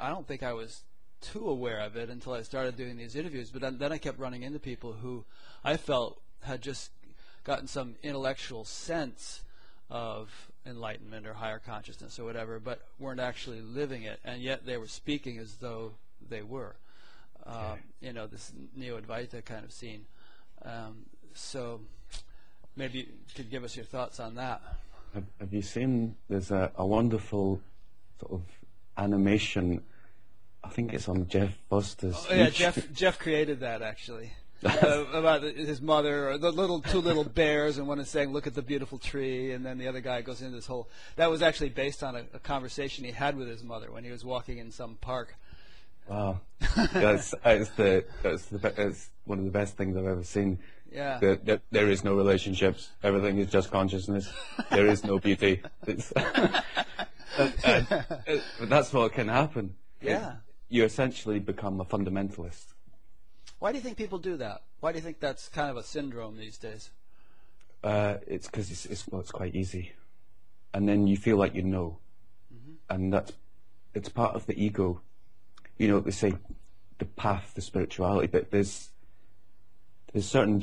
I 0.00 0.08
don't 0.08 0.26
think 0.26 0.42
I 0.42 0.52
was 0.52 0.82
too 1.20 1.48
aware 1.48 1.80
of 1.80 1.96
it 1.96 2.10
until 2.10 2.32
I 2.34 2.42
started 2.42 2.76
doing 2.76 2.96
these 2.96 3.16
interviews 3.16 3.50
but 3.50 3.60
then, 3.60 3.78
then 3.78 3.92
I 3.92 3.98
kept 3.98 4.18
running 4.18 4.42
into 4.42 4.58
people 4.58 4.92
who 4.92 5.24
I 5.64 5.76
felt 5.76 6.20
had 6.42 6.62
just 6.62 6.90
gotten 7.44 7.66
some 7.66 7.94
intellectual 8.02 8.64
sense 8.64 9.42
of 9.90 10.50
enlightenment 10.66 11.26
or 11.26 11.34
higher 11.34 11.58
consciousness 11.58 12.18
or 12.18 12.24
whatever, 12.24 12.58
but 12.58 12.80
weren't 12.98 13.20
actually 13.20 13.60
living 13.60 14.02
it, 14.02 14.18
and 14.24 14.40
yet 14.42 14.64
they 14.64 14.76
were 14.76 14.88
speaking 14.88 15.38
as 15.38 15.56
though 15.56 15.92
they 16.26 16.42
were. 16.42 16.76
Um, 17.46 17.78
You 18.00 18.12
know, 18.12 18.26
this 18.26 18.52
neo 18.74 18.98
Advaita 19.00 19.44
kind 19.44 19.64
of 19.64 19.72
scene. 19.72 20.06
Um, 20.62 21.04
so 21.34 21.80
maybe 22.76 22.98
you 22.98 23.06
could 23.34 23.50
give 23.50 23.64
us 23.64 23.76
your 23.76 23.84
thoughts 23.84 24.20
on 24.20 24.34
that. 24.36 24.62
Have, 25.14 25.24
have 25.40 25.52
you 25.52 25.62
seen? 25.62 26.16
There's 26.28 26.50
a, 26.50 26.72
a 26.76 26.86
wonderful 26.86 27.60
sort 28.20 28.32
of 28.32 28.42
animation. 28.96 29.82
I 30.62 30.68
think 30.70 30.92
it's 30.92 31.08
on 31.08 31.28
Jeff 31.28 31.56
Foster's. 31.68 32.26
Oh, 32.30 32.34
yeah, 32.34 32.50
Jeff 32.50 32.92
Jeff 32.92 33.18
created 33.18 33.60
that 33.60 33.82
actually. 33.82 34.32
uh, 34.64 35.04
about 35.12 35.42
his 35.42 35.82
mother, 35.82 36.30
or 36.30 36.38
the 36.38 36.50
little 36.50 36.80
two 36.80 37.00
little 37.00 37.24
bears, 37.24 37.76
and 37.76 37.86
one 37.86 37.98
is 37.98 38.08
saying, 38.08 38.32
"Look 38.32 38.46
at 38.46 38.54
the 38.54 38.62
beautiful 38.62 38.98
tree," 38.98 39.52
and 39.52 39.64
then 39.64 39.76
the 39.76 39.88
other 39.88 40.00
guy 40.00 40.22
goes 40.22 40.40
into 40.40 40.56
this 40.56 40.66
whole. 40.66 40.88
That 41.16 41.30
was 41.30 41.42
actually 41.42 41.68
based 41.68 42.02
on 42.02 42.16
a, 42.16 42.24
a 42.32 42.38
conversation 42.38 43.04
he 43.04 43.10
had 43.10 43.36
with 43.36 43.46
his 43.46 43.62
mother 43.62 43.92
when 43.92 44.04
he 44.04 44.10
was 44.10 44.24
walking 44.24 44.58
in 44.58 44.70
some 44.70 44.96
park. 45.02 45.36
Wow, 46.08 46.40
that's, 46.94 47.34
that's 47.42 47.70
the 47.70 48.04
that's 48.22 48.46
the 48.46 48.58
that's 48.58 49.10
one 49.26 49.38
of 49.38 49.44
the 49.44 49.50
best 49.50 49.76
things 49.76 49.98
I've 49.98 50.06
ever 50.06 50.24
seen. 50.24 50.58
Yeah. 50.94 51.18
The, 51.18 51.40
the, 51.42 51.60
there 51.72 51.90
is 51.90 52.04
no 52.04 52.14
relationships. 52.14 52.90
Everything 53.02 53.38
is 53.38 53.50
just 53.50 53.70
consciousness. 53.70 54.32
there 54.70 54.86
is 54.86 55.02
no 55.02 55.18
beauty. 55.18 55.60
It's, 55.86 56.12
uh, 56.16 56.62
uh, 57.36 57.82
but 58.60 58.68
that's 58.68 58.92
what 58.92 59.12
can 59.12 59.26
happen. 59.26 59.74
Yeah. 60.00 60.36
You 60.68 60.84
essentially 60.84 61.40
become 61.40 61.80
a 61.80 61.84
fundamentalist. 61.84 62.74
Why 63.58 63.72
do 63.72 63.78
you 63.78 63.82
think 63.82 63.96
people 63.96 64.18
do 64.18 64.36
that? 64.36 64.62
Why 64.80 64.92
do 64.92 64.98
you 64.98 65.02
think 65.02 65.18
that's 65.18 65.48
kind 65.48 65.70
of 65.70 65.76
a 65.76 65.82
syndrome 65.82 66.36
these 66.36 66.58
days? 66.58 66.90
Uh, 67.82 68.18
it's 68.26 68.46
because 68.46 68.70
it's, 68.70 68.86
it's, 68.86 69.08
well, 69.08 69.20
it's 69.20 69.30
quite 69.30 69.54
easy, 69.54 69.92
and 70.72 70.88
then 70.88 71.06
you 71.06 71.16
feel 71.16 71.36
like 71.36 71.54
you 71.54 71.62
know, 71.62 71.98
mm-hmm. 72.54 72.72
and 72.88 73.12
that's 73.12 73.32
it's 73.94 74.08
part 74.08 74.34
of 74.34 74.46
the 74.46 74.62
ego. 74.62 75.00
You 75.76 75.88
know, 75.88 76.00
they 76.00 76.10
say 76.10 76.34
the 76.98 77.04
path 77.04 77.52
the 77.54 77.60
spirituality, 77.60 78.26
but 78.26 78.50
there's 78.50 78.90
there's 80.12 80.26
certain 80.26 80.62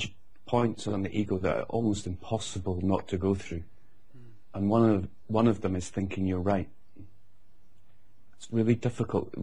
points 0.51 0.85
on 0.87 1.03
the 1.03 1.17
ego 1.17 1.37
that 1.37 1.57
are 1.57 1.69
almost 1.75 2.05
impossible 2.05 2.79
not 2.83 3.07
to 3.07 3.17
go 3.17 3.33
through, 3.33 3.63
mm. 4.17 4.31
and 4.53 4.69
one 4.69 4.89
of 4.89 5.07
one 5.27 5.47
of 5.47 5.61
them 5.61 5.75
is 5.75 5.89
thinking 5.89 6.27
you're 6.27 6.39
right. 6.39 6.69
It's 8.37 8.47
really 8.51 8.75
difficult 8.75 9.33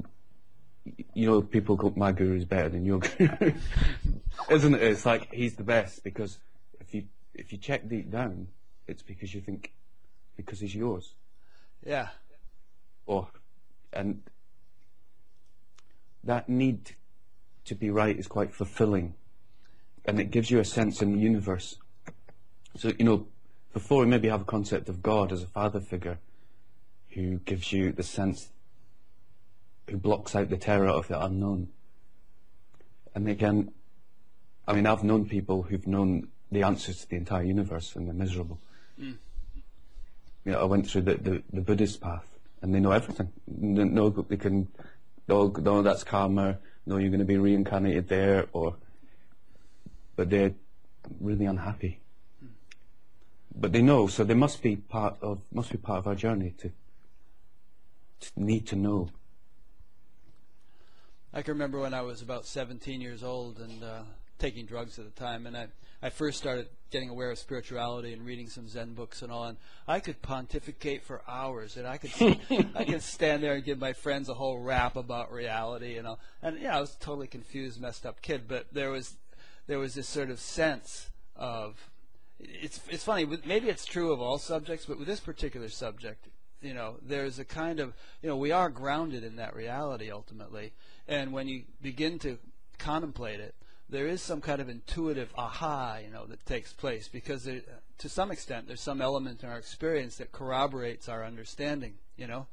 you 1.15 1.27
know, 1.27 1.43
people 1.43 1.77
go, 1.77 1.93
my 1.97 2.12
guru 2.12 2.37
is 2.37 2.45
better 2.45 2.69
than 2.69 2.85
your 2.85 3.00
guru, 3.00 3.53
isn't 4.50 4.75
it? 4.75 4.83
It's 4.83 5.07
like 5.07 5.33
he's 5.33 5.57
the 5.57 5.62
best 5.62 6.05
because 6.05 6.38
if 6.81 6.95
you 6.95 7.05
if 7.35 7.53
you 7.53 7.59
check 7.59 7.88
deep 7.88 8.11
down, 8.11 8.49
it's 8.87 9.03
because 9.03 9.35
you 9.35 9.41
think 9.41 9.73
because 10.37 10.61
he's 10.61 10.75
yours. 10.75 11.15
Yeah. 11.85 12.09
Or 13.07 13.29
and 13.93 14.23
that 16.25 16.49
need 16.49 16.93
to 17.65 17.75
be 17.75 17.91
right 17.91 18.19
is 18.19 18.27
quite 18.27 18.55
fulfilling, 18.55 19.15
and 20.09 20.19
it 20.19 20.31
gives 20.31 20.50
you 20.50 20.59
a 20.59 20.65
sense 20.65 21.03
in 21.03 21.12
the 21.12 21.19
universe. 21.19 21.77
So 22.77 22.93
you 22.99 23.05
know, 23.05 23.27
before 23.75 24.00
we 24.00 24.07
maybe 24.07 24.29
have 24.29 24.41
a 24.41 24.45
concept 24.45 24.88
of 24.88 25.03
God 25.03 25.33
as 25.33 25.43
a 25.43 25.47
father 25.47 25.81
figure, 25.81 26.19
who 27.11 27.38
gives 27.41 27.73
you 27.73 27.93
the 27.93 28.03
sense 28.03 28.49
who 29.88 29.99
blocks 29.99 30.35
out 30.35 30.49
the 30.49 30.57
terror 30.57 30.88
of 30.88 31.09
the 31.09 31.23
unknown. 31.23 31.69
And 33.15 33.29
again, 33.29 33.71
I 34.67 34.73
mean, 34.73 34.87
I've 34.87 35.05
known 35.05 35.29
people 35.29 35.62
who've 35.62 35.87
known 35.87 36.29
the 36.50 36.62
answers 36.62 37.03
to 37.03 37.09
the 37.11 37.17
entire 37.17 37.43
universe 37.43 37.95
and 37.95 38.07
they're 38.07 38.15
miserable. 38.15 38.61
Mm. 39.00 39.17
You 40.45 40.53
know, 40.53 40.61
I 40.61 40.65
went 40.65 40.88
through 40.88 41.03
the, 41.03 41.15
the, 41.15 41.43
the, 41.53 41.61
Buddhist 41.61 42.00
path 42.00 42.27
and 42.62 42.75
they 42.75 42.81
know 42.81 42.93
everything. 42.93 43.31
Know 43.47 44.11
they 44.11 44.37
can, 44.37 44.69
no, 45.27 45.49
no, 45.49 45.83
that's 45.83 46.05
karma, 46.05 46.59
no, 46.87 46.97
you're 46.97 47.11
going 47.11 47.19
to 47.21 47.27
be 47.27 47.38
reincarnated 47.38 48.09
there, 48.09 48.47
or, 48.53 48.77
but 50.18 50.30
they're 50.30 50.52
really 51.20 51.44
unhappy. 51.44 52.00
Mm. 52.44 52.48
But 53.54 53.70
they 53.70 53.82
know, 53.82 54.08
so 54.08 54.25
they 54.25 54.34
must 54.34 54.60
be 54.64 54.75
part 54.75 55.16
of, 55.22 55.38
must 55.52 55.70
be 55.70 55.78
part 55.78 56.00
of 56.00 56.08
our 56.08 56.16
journey 56.16 56.54
to, 56.58 56.72
to 58.20 58.30
need 58.37 58.66
to 58.66 58.75
know. 58.75 59.10
I 61.32 61.42
can 61.42 61.54
remember 61.54 61.78
when 61.78 61.94
I 61.94 62.00
was 62.00 62.20
about 62.20 62.46
17 62.46 63.00
years 63.00 63.22
old 63.22 63.60
and 63.60 63.84
uh, 63.84 64.00
taking 64.40 64.66
drugs 64.66 64.98
at 64.98 65.04
the 65.04 65.12
time, 65.12 65.46
and 65.46 65.56
I, 65.56 65.68
I 66.02 66.10
first 66.10 66.38
started 66.38 66.66
getting 66.90 67.10
aware 67.10 67.30
of 67.30 67.38
spirituality 67.38 68.12
and 68.12 68.26
reading 68.26 68.48
some 68.48 68.66
Zen 68.66 68.94
books 68.94 69.22
and 69.22 69.30
all. 69.30 69.44
And 69.44 69.56
I 69.87 70.00
could 70.00 70.20
pontificate 70.20 71.04
for 71.04 71.22
hours, 71.28 71.76
and 71.76 71.87
I 71.87 71.98
could 71.98 72.10
I 72.75 72.84
could 72.84 73.02
stand 73.02 73.44
there 73.44 73.54
and 73.54 73.64
give 73.64 73.78
my 73.78 73.92
friends 73.92 74.28
a 74.28 74.34
whole 74.34 74.58
rap 74.58 74.96
about 74.96 75.30
reality 75.30 75.96
and 75.96 76.08
all. 76.08 76.18
And 76.42 76.58
yeah, 76.58 76.76
I 76.76 76.80
was 76.80 76.96
a 76.96 76.98
totally 76.98 77.28
confused, 77.28 77.80
messed 77.80 78.04
up 78.04 78.20
kid, 78.20 78.48
but 78.48 78.66
there 78.72 78.90
was 78.90 79.14
there 79.68 79.78
was 79.78 79.94
this 79.94 80.08
sort 80.08 80.30
of 80.30 80.40
sense 80.40 81.10
of 81.37 81.90
it's 82.40 82.80
it's 82.88 83.04
funny. 83.04 83.25
Maybe 83.46 83.68
it's 83.68 83.84
true 83.84 84.10
of 84.12 84.20
all 84.20 84.38
subjects, 84.38 84.87
but 84.87 84.98
with 84.98 85.06
this 85.06 85.20
particular 85.20 85.68
subject, 85.68 86.28
you 86.60 86.75
know, 86.75 86.96
there's 87.00 87.38
a 87.38 87.44
kind 87.44 87.78
of 87.78 87.94
you 88.22 88.28
know 88.28 88.37
we 88.37 88.50
are 88.50 88.68
grounded 88.68 89.22
in 89.22 89.37
that 89.37 89.54
reality 89.54 90.10
ultimately 90.10 90.72
and 91.08 91.32
when 91.32 91.48
you 91.48 91.62
begin 91.80 92.18
to 92.20 92.38
contemplate 92.78 93.40
it, 93.40 93.54
there 93.88 94.06
is 94.06 94.20
some 94.20 94.42
kind 94.42 94.60
of 94.60 94.68
intuitive 94.68 95.32
aha, 95.34 95.98
you 96.04 96.12
know, 96.12 96.26
that 96.26 96.44
takes 96.44 96.75
place 96.75 97.08
because 97.08 97.44
there, 97.44 97.62
to 97.96 98.08
some 98.10 98.30
extent 98.30 98.66
there's 98.66 98.82
some 98.82 99.00
element 99.00 99.42
in 99.42 99.48
our 99.48 99.56
experience 99.56 100.16
that 100.16 100.30
corroborates 100.30 101.08
our 101.08 101.25
understanding, 101.25 101.94
you 102.18 102.26
know. 102.26 102.46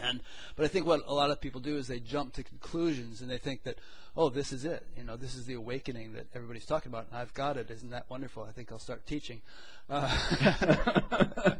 And 0.00 0.20
but 0.54 0.64
I 0.64 0.68
think 0.68 0.86
what 0.86 1.02
a 1.08 1.12
lot 1.12 1.32
of 1.32 1.40
people 1.40 1.60
do 1.60 1.76
is 1.76 1.88
they 1.88 1.98
jump 1.98 2.34
to 2.34 2.44
conclusions 2.44 3.20
and 3.20 3.28
they 3.28 3.38
think 3.38 3.64
that 3.64 3.80
oh 4.18 4.28
this 4.28 4.52
is 4.52 4.64
it 4.64 4.84
you 4.96 5.04
know 5.04 5.16
this 5.16 5.36
is 5.36 5.46
the 5.46 5.54
awakening 5.54 6.12
that 6.12 6.26
everybody's 6.34 6.66
talking 6.66 6.90
about 6.90 7.06
I've 7.12 7.32
got 7.32 7.56
it 7.56 7.70
isn't 7.70 7.90
that 7.90 8.04
wonderful 8.10 8.42
I 8.42 8.50
think 8.50 8.72
I'll 8.72 8.78
start 8.80 9.06
teaching. 9.06 9.40
Uh, 9.88 11.54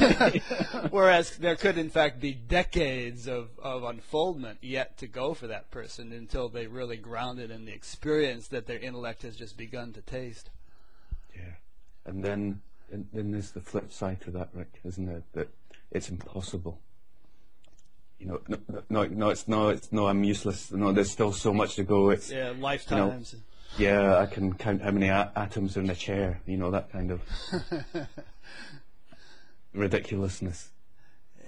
whereas 0.90 1.36
there 1.38 1.56
could 1.56 1.78
in 1.78 1.90
fact 1.90 2.20
be 2.20 2.32
decades 2.32 3.26
of, 3.26 3.48
of 3.60 3.82
unfoldment 3.82 4.58
yet 4.60 4.98
to 4.98 5.08
go 5.08 5.34
for 5.34 5.48
that 5.48 5.70
person 5.72 6.12
until 6.12 6.48
they 6.48 6.68
really 6.68 6.98
grounded 6.98 7.50
in 7.50 7.64
the 7.64 7.72
experience 7.72 8.46
that 8.48 8.66
their 8.66 8.78
intellect 8.78 9.22
has 9.22 9.34
just 9.34 9.56
begun 9.56 9.92
to 9.94 10.00
taste. 10.02 10.50
Yeah, 11.34 11.54
and 12.04 12.22
then 12.24 12.60
and 12.92 13.08
then 13.12 13.32
there's 13.32 13.50
the 13.50 13.60
flip 13.60 13.90
side 13.92 14.20
to 14.20 14.30
that, 14.32 14.50
Rick, 14.52 14.80
isn't 14.84 15.08
it? 15.08 15.24
That 15.32 15.48
it's 15.90 16.08
impossible 16.08 16.78
you 18.22 18.28
know, 18.28 18.40
no, 18.48 18.58
no, 18.88 19.04
no, 19.04 19.30
it's 19.30 19.48
no, 19.48 19.68
it's 19.70 19.90
no, 19.90 20.06
I'm 20.06 20.22
useless. 20.22 20.70
No, 20.70 20.92
there's 20.92 21.10
still 21.10 21.32
so 21.32 21.52
much 21.52 21.74
to 21.74 21.82
go. 21.82 22.10
It's 22.10 22.30
yeah, 22.30 22.52
lifetimes. 22.56 23.34
You 23.76 23.88
know, 23.88 24.02
yeah, 24.02 24.18
I 24.18 24.26
can 24.26 24.54
count 24.54 24.82
how 24.82 24.92
many 24.92 25.08
a- 25.08 25.32
atoms 25.34 25.76
are 25.76 25.80
in 25.80 25.90
a 25.90 25.94
chair. 25.96 26.40
You 26.46 26.56
know 26.56 26.70
that 26.70 26.92
kind 26.92 27.10
of 27.10 27.20
ridiculousness. 29.74 30.68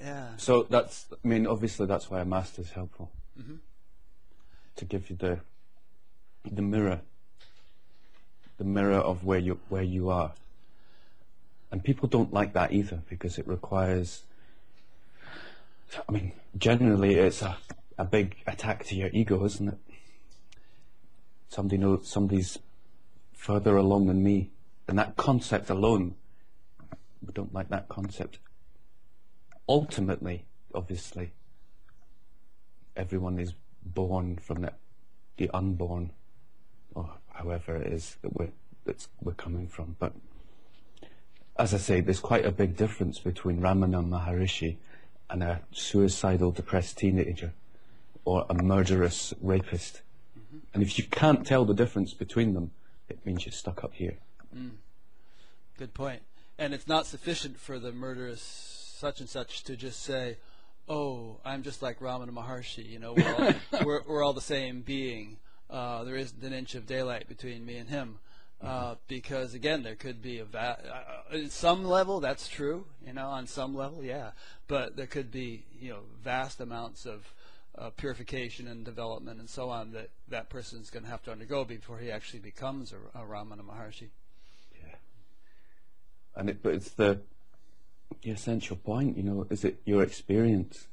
Yeah. 0.02 0.31
So 0.37 0.64
that's, 0.64 1.07
I 1.12 1.28
mean, 1.28 1.47
obviously 1.47 1.87
that's 1.87 2.11
why 2.11 2.21
a 2.21 2.25
master 2.25 2.62
is 2.62 2.71
helpful 2.73 3.12
mm-hmm. 3.40 3.57
to 4.76 4.85
give 4.85 5.11
you 5.11 5.16
the 5.16 5.38
the 6.50 6.62
mirror, 6.62 7.00
the 8.59 8.64
mirror 8.64 8.99
of 8.99 9.25
where 9.25 9.38
you 9.38 9.61
where 9.69 9.83
you 9.83 10.11
are. 10.11 10.33
And 11.71 11.85
people 11.85 12.09
don't 12.09 12.33
like 12.33 12.52
that 12.54 12.73
either 12.73 13.02
because 13.09 13.38
it 13.38 13.47
requires 13.47 14.23
I 16.09 16.12
mean, 16.12 16.33
generally 16.57 17.14
it's 17.14 17.43
a, 17.43 17.57
a 17.99 18.05
big 18.05 18.37
attack 18.47 18.85
to 18.87 18.95
your 18.97 19.11
ego, 19.12 19.45
isn't 19.45 19.69
it? 19.69 19.79
Somebody 21.49 21.79
knows 21.79 22.09
somebody's 22.09 22.59
further 23.33 23.76
along 23.76 24.07
than 24.07 24.23
me. 24.23 24.50
And 24.88 24.99
that 24.99 25.17
concept 25.17 25.71
alone, 25.71 26.14
we 27.25 27.33
don't 27.33 27.55
like 27.55 27.69
that 27.69 27.88
concept. 27.88 28.38
Ultimately, 29.69 30.45
obviously, 30.75 31.33
everyone 32.97 33.38
is 33.38 33.55
born 33.85 34.37
from 34.37 34.62
the, 34.62 34.73
the 35.37 35.50
unborn, 35.55 36.11
or 36.95 37.11
however 37.33 37.76
it 37.76 37.93
is 37.93 38.17
that 38.23 38.37
we're, 38.37 38.50
that's 38.85 39.09
we're 39.23 39.33
coming 39.33 39.69
from. 39.69 39.97
But 39.99 40.12
as 41.57 41.73
I 41.73 41.79
say, 41.79 42.00
there's 42.00 42.21
quite 42.21 42.45
a 42.45 42.53
big 42.53 42.76
difference 42.76 43.19
between 43.19 43.61
Ramana 43.61 44.07
Maharishi 44.07 44.76
and 45.31 45.43
a 45.43 45.62
suicidal, 45.73 46.50
depressed 46.50 46.99
teenager 46.99 47.52
or 48.25 48.47
a 48.49 48.54
murderous 48.54 49.35
rapist. 49.40 50.02
Mm-hmm. 50.38 50.59
And 50.73 50.83
if 50.83 50.99
you 50.99 51.04
can't 51.04 51.47
tell 51.47 51.64
the 51.64 51.75
difference 51.75 52.14
between 52.14 52.54
them, 52.54 52.71
it 53.09 53.25
means 53.25 53.45
you're 53.45 53.52
stuck 53.52 53.85
up 53.85 53.95
here. 53.95 54.16
Mm. 54.57 54.73
Good 55.78 55.95
point. 55.95 56.23
And 56.59 56.73
it's 56.73 56.87
not 56.87 57.07
sufficient 57.07 57.59
for 57.59 57.78
the 57.78 57.93
murderous 57.93 58.40
such 58.97 59.21
and 59.21 59.28
such 59.28 59.64
to 59.64 59.76
just 59.76 60.02
say, 60.02 60.37
"Oh, 60.88 61.40
I'm 61.45 61.62
just 61.62 61.83
like 61.83 61.99
Ramana 61.99 62.31
Maharshi." 62.31 62.88
You 62.88 63.00
know, 63.00 63.12
we're 63.12 63.35
all, 63.35 63.54
we're, 63.85 64.02
we're 64.07 64.23
all 64.25 64.33
the 64.33 64.40
same 64.40 64.83
being. 64.83 65.38
Uh, 65.69 66.04
there 66.04 66.14
isn't 66.14 66.43
an 66.43 66.52
inch 66.52 66.76
of 66.76 66.87
daylight 66.87 67.28
between 67.28 67.66
me 67.66 67.76
and 67.76 67.88
him. 67.88 68.21
Uh, 68.65 68.95
because 69.09 69.55
again, 69.55 69.83
there 69.83 69.95
could 69.95 70.23
be 70.23 70.39
a 70.39 70.45
va- 70.45 70.79
uh, 71.31 71.37
at 71.37 71.50
some 71.50 71.85
level 71.85 72.21
that's 72.21 72.49
true, 72.49 72.87
you 73.07 73.13
know, 73.13 73.27
on 73.27 73.47
some 73.47 73.75
level, 73.75 74.03
yeah, 74.03 74.31
but 74.69 74.97
there 74.97 75.07
could 75.07 75.31
be 75.31 75.65
you 75.81 75.91
know 75.91 76.00
vast 76.23 76.61
amounts 76.61 77.05
of 77.07 77.33
uh, 77.77 77.91
purification 77.91 78.69
and 78.69 78.85
development 78.85 79.41
and 79.41 79.50
so 79.50 79.69
on 79.69 79.93
that 79.93 80.11
that 80.29 80.49
person's 80.49 80.91
going 80.91 81.05
to 81.05 81.11
have 81.11 81.23
to 81.23 81.33
undergo 81.33 81.65
before 81.65 81.99
he 81.99 82.11
actually 82.11 82.39
becomes 82.39 82.93
a, 82.93 83.19
a 83.19 83.23
Ramana 83.23 83.63
Maharshi. 83.63 84.09
Yeah, 84.83 84.95
and 86.37 86.50
it, 86.50 86.63
but 86.63 86.75
it's 86.75 86.91
the 86.91 87.21
the 88.23 88.31
essential 88.31 88.77
point, 88.77 89.17
you 89.17 89.23
know, 89.23 89.47
is 89.50 89.65
it 89.65 89.81
your 89.85 90.03
experience? 90.03 90.87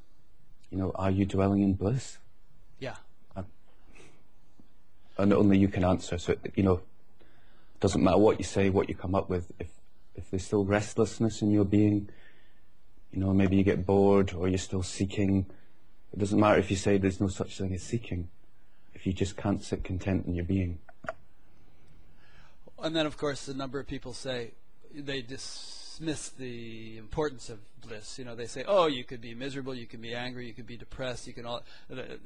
You 0.69 0.77
know, 0.77 0.91
are 0.95 1.11
you 1.11 1.25
dwelling 1.25 1.61
in 1.61 1.73
bliss? 1.73 2.17
Yeah. 2.79 2.95
and 5.17 5.33
only 5.33 5.57
you 5.57 5.67
can 5.67 5.83
answer. 5.83 6.17
So 6.17 6.35
you 6.55 6.63
know 6.63 6.81
doesn't 7.81 8.01
matter 8.01 8.17
what 8.17 8.37
you 8.37 8.45
say, 8.45 8.69
what 8.69 8.87
you 8.87 8.95
come 8.95 9.15
up 9.15 9.29
with. 9.29 9.51
If 9.59 9.67
if 10.15 10.29
there's 10.29 10.45
still 10.45 10.63
restlessness 10.63 11.41
in 11.41 11.51
your 11.51 11.65
being, 11.65 12.09
you 13.11 13.19
know, 13.19 13.33
maybe 13.33 13.57
you 13.57 13.63
get 13.63 13.85
bored 13.85 14.33
or 14.33 14.47
you're 14.47 14.57
still 14.57 14.83
seeking. 14.83 15.45
It 16.13 16.19
doesn't 16.19 16.39
matter 16.39 16.59
if 16.59 16.69
you 16.69 16.77
say 16.77 16.97
there's 16.97 17.19
no 17.19 17.27
such 17.27 17.57
thing 17.57 17.73
as 17.73 17.83
seeking. 17.83 18.29
If 18.93 19.07
you 19.07 19.13
just 19.13 19.35
can't 19.35 19.63
sit 19.63 19.83
content 19.83 20.25
in 20.27 20.35
your 20.35 20.45
being. 20.45 20.79
And 22.81 22.95
then, 22.95 23.05
of 23.05 23.17
course, 23.17 23.47
a 23.47 23.53
number 23.53 23.79
of 23.79 23.87
people 23.87 24.13
say 24.13 24.51
they 24.93 25.21
just 25.21 25.80
dismiss 26.01 26.29
the 26.29 26.97
importance 26.97 27.49
of 27.49 27.59
bliss. 27.81 28.17
You 28.17 28.23
know, 28.25 28.35
they 28.35 28.47
say, 28.47 28.63
"Oh, 28.67 28.87
you 28.87 29.03
could 29.03 29.21
be 29.21 29.35
miserable, 29.35 29.75
you 29.75 29.85
can 29.85 30.01
be 30.01 30.15
angry, 30.15 30.47
you 30.47 30.53
can 30.53 30.65
be 30.65 30.77
depressed, 30.77 31.27
you 31.27 31.33
can 31.33 31.45
all, 31.45 31.61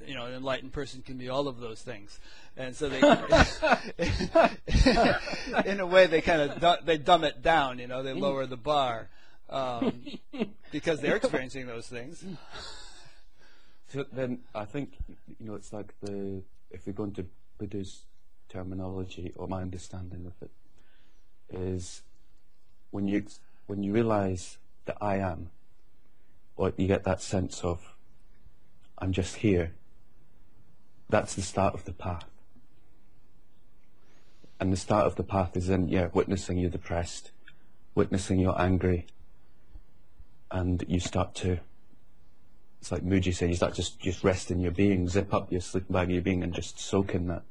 you 0.08 0.16
know, 0.16 0.26
an 0.26 0.34
enlightened 0.34 0.72
person 0.72 1.02
can 1.02 1.18
be 1.18 1.28
all 1.30 1.50
of 1.50 1.60
those 1.60 1.82
things." 1.82 2.20
And 2.56 2.74
so 2.76 2.90
they, 2.90 3.00
in 5.66 5.82
a 5.82 5.86
way, 5.86 6.08
they 6.08 6.22
kind 6.22 6.42
of 6.42 6.86
they 6.86 6.98
dumb 6.98 7.26
it 7.26 7.42
down. 7.42 7.80
You 7.80 7.88
know, 7.88 8.02
they 8.02 8.14
lower 8.14 8.46
the 8.46 8.58
bar 8.58 9.10
um, 9.50 10.04
because 10.72 11.02
they're 11.02 11.18
experiencing 11.18 11.68
those 11.68 11.88
things. 11.88 12.24
So 13.90 14.06
then, 14.12 14.40
I 14.54 14.66
think 14.66 14.94
you 15.40 15.48
know, 15.48 15.56
it's 15.56 15.74
like 15.74 15.94
the 16.02 16.44
if 16.72 16.88
we 16.88 16.94
go 16.94 17.04
into 17.04 17.26
Buddha's 17.58 18.06
terminology 18.48 19.34
or 19.36 19.48
my 19.48 19.62
understanding 19.62 20.26
of 20.26 20.34
it 20.42 20.52
is 21.50 22.02
when 22.92 23.08
you 23.08 23.26
when 23.67 23.84
you 23.84 23.91
realize 23.91 24.58
that 24.86 24.97
I 25.01 25.17
am, 25.17 25.49
or 26.56 26.71
you 26.78 26.88
get 26.88 27.04
that 27.04 27.21
sense 27.21 27.63
of, 27.63 27.95
I'm 28.97 29.12
just 29.12 29.38
here, 29.38 29.73
that's 31.10 31.36
the 31.36 31.41
start 31.41 31.73
of 31.73 31.86
the 31.86 31.93
path. 31.93 32.25
And 34.60 34.71
the 34.71 34.78
start 34.78 35.06
of 35.06 35.15
the 35.15 35.23
path 35.23 35.58
is 35.58 35.69
in, 35.69 35.89
yeah, 35.89 36.08
witnessing 36.13 36.58
you're 36.58 36.69
depressed, 36.69 37.32
witnessing 37.93 38.39
you're 38.39 38.60
angry, 38.60 39.08
and 40.51 40.84
you 40.88 40.99
start 40.99 41.36
to, 41.36 41.60
it's 42.80 42.91
like 42.91 43.04
Mooji 43.04 43.34
said, 43.34 43.49
you 43.49 43.56
start 43.56 43.73
just, 43.73 43.99
just 43.99 44.23
rest 44.23 44.51
in 44.51 44.60
your 44.60 44.71
being, 44.71 45.10
zip 45.10 45.34
up 45.34 45.51
your 45.51 45.62
sleeping 45.62 45.93
bag 45.93 46.08
of 46.08 46.12
your 46.12 46.21
being 46.21 46.43
and 46.43 46.54
just 46.54 46.80
soak 46.80 47.15
in 47.15 47.28
that. 47.28 47.43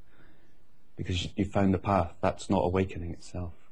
Because 0.96 1.24
you, 1.24 1.30
you 1.36 1.44
found 1.44 1.74
the 1.74 1.78
path, 1.78 2.14
that's 2.20 2.48
not 2.48 2.64
awakening 2.64 3.10
itself 3.10 3.63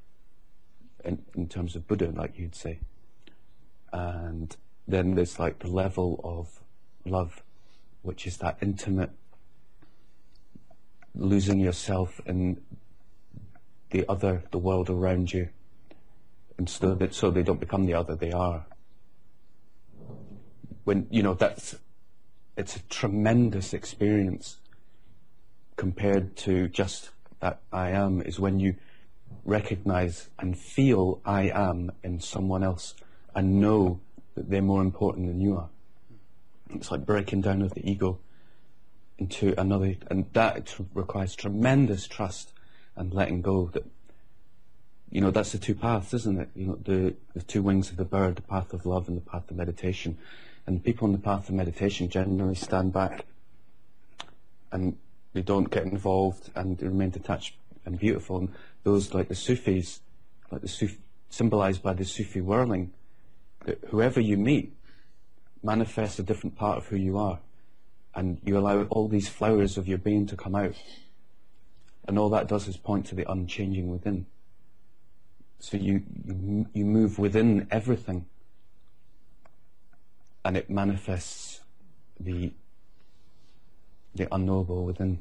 in, 1.04 1.24
in 1.34 1.48
terms 1.48 1.76
of 1.76 1.86
Buddha, 1.86 2.12
like 2.14 2.38
you'd 2.38 2.54
say. 2.54 2.80
And 3.92 4.56
then 4.86 5.14
there's 5.14 5.38
like 5.38 5.58
the 5.58 5.68
level 5.68 6.20
of 6.24 6.62
love, 7.04 7.42
which 8.02 8.26
is 8.26 8.38
that 8.38 8.58
intimate 8.60 9.10
losing 11.14 11.60
yourself 11.60 12.20
in 12.26 12.60
the 13.90 14.04
other, 14.08 14.42
the 14.50 14.58
world 14.58 14.88
around 14.88 15.32
you, 15.32 15.48
so 16.66 16.94
that 16.94 17.14
so 17.14 17.30
they 17.30 17.42
don't 17.42 17.60
become 17.60 17.86
the 17.86 17.94
other, 17.94 18.16
they 18.16 18.32
are. 18.32 18.64
When 20.84 21.06
you 21.10 21.22
know 21.22 21.34
that's, 21.34 21.76
it's 22.56 22.76
a 22.76 22.82
tremendous 22.82 23.74
experience 23.74 24.58
compared 25.76 26.36
to 26.36 26.68
just 26.68 27.10
that 27.40 27.60
I 27.72 27.90
am. 27.90 28.22
Is 28.22 28.40
when 28.40 28.58
you 28.60 28.76
recognize 29.44 30.28
and 30.38 30.58
feel 30.58 31.20
I 31.24 31.50
am 31.50 31.92
in 32.02 32.20
someone 32.20 32.62
else 32.62 32.94
and 33.34 33.60
know 33.60 34.00
that 34.34 34.50
they're 34.50 34.62
more 34.62 34.82
important 34.82 35.26
than 35.26 35.40
you 35.40 35.56
are. 35.56 35.68
It's 36.74 36.90
like 36.90 37.04
breaking 37.04 37.42
down 37.42 37.62
of 37.62 37.74
the 37.74 37.88
ego 37.88 38.18
into 39.18 39.54
another, 39.60 39.94
and 40.08 40.26
that 40.32 40.74
requires 40.94 41.34
tremendous 41.34 42.06
trust 42.06 42.52
and 42.96 43.12
letting 43.12 43.42
go. 43.42 43.66
That 43.72 43.84
you 45.10 45.20
know, 45.20 45.30
that's 45.30 45.52
the 45.52 45.58
two 45.58 45.74
paths, 45.74 46.14
isn't 46.14 46.40
it? 46.40 46.48
You 46.54 46.66
know, 46.66 46.78
the 46.82 47.14
the 47.34 47.42
two 47.42 47.62
wings 47.62 47.90
of 47.90 47.96
the 47.96 48.04
bird, 48.04 48.36
the 48.36 48.42
path 48.42 48.72
of 48.72 48.86
love 48.86 49.08
and 49.08 49.16
the 49.16 49.20
path 49.20 49.50
of 49.50 49.56
meditation. 49.56 50.18
And 50.66 50.82
people 50.82 51.06
on 51.06 51.12
the 51.12 51.18
path 51.18 51.48
of 51.48 51.54
meditation 51.54 52.08
generally 52.08 52.54
stand 52.54 52.92
back, 52.92 53.26
and 54.70 54.96
they 55.32 55.42
don't 55.42 55.70
get 55.70 55.84
involved 55.84 56.50
and 56.54 56.78
they 56.78 56.86
remain 56.86 57.10
detached 57.10 57.54
and 57.84 57.98
beautiful. 57.98 58.38
And 58.38 58.48
those 58.84 59.14
like 59.14 59.28
the 59.28 59.34
Sufis, 59.34 60.00
like 60.50 60.62
the 60.62 60.68
Suf- 60.68 60.98
symbolized 61.28 61.82
by 61.82 61.94
the 61.94 62.04
Sufi 62.04 62.40
whirling, 62.40 62.92
that 63.64 63.78
whoever 63.88 64.20
you 64.20 64.36
meet 64.36 64.74
manifests 65.62 66.18
a 66.18 66.22
different 66.22 66.56
part 66.56 66.78
of 66.78 66.86
who 66.86 66.96
you 66.96 67.18
are. 67.18 67.38
And 68.14 68.40
you 68.44 68.58
allow 68.58 68.82
all 68.84 69.08
these 69.08 69.28
flowers 69.28 69.78
of 69.78 69.88
your 69.88 69.98
being 69.98 70.26
to 70.26 70.36
come 70.36 70.54
out. 70.54 70.74
And 72.06 72.18
all 72.18 72.28
that 72.30 72.48
does 72.48 72.68
is 72.68 72.76
point 72.76 73.06
to 73.06 73.14
the 73.14 73.30
unchanging 73.30 73.88
within. 73.88 74.26
So 75.60 75.76
you, 75.76 76.02
you, 76.26 76.66
you 76.74 76.84
move 76.84 77.18
within 77.18 77.68
everything. 77.70 78.26
And 80.44 80.56
it 80.56 80.68
manifests 80.68 81.60
the 82.18 82.52
the 84.14 84.28
unknowable 84.30 84.84
within. 84.84 85.20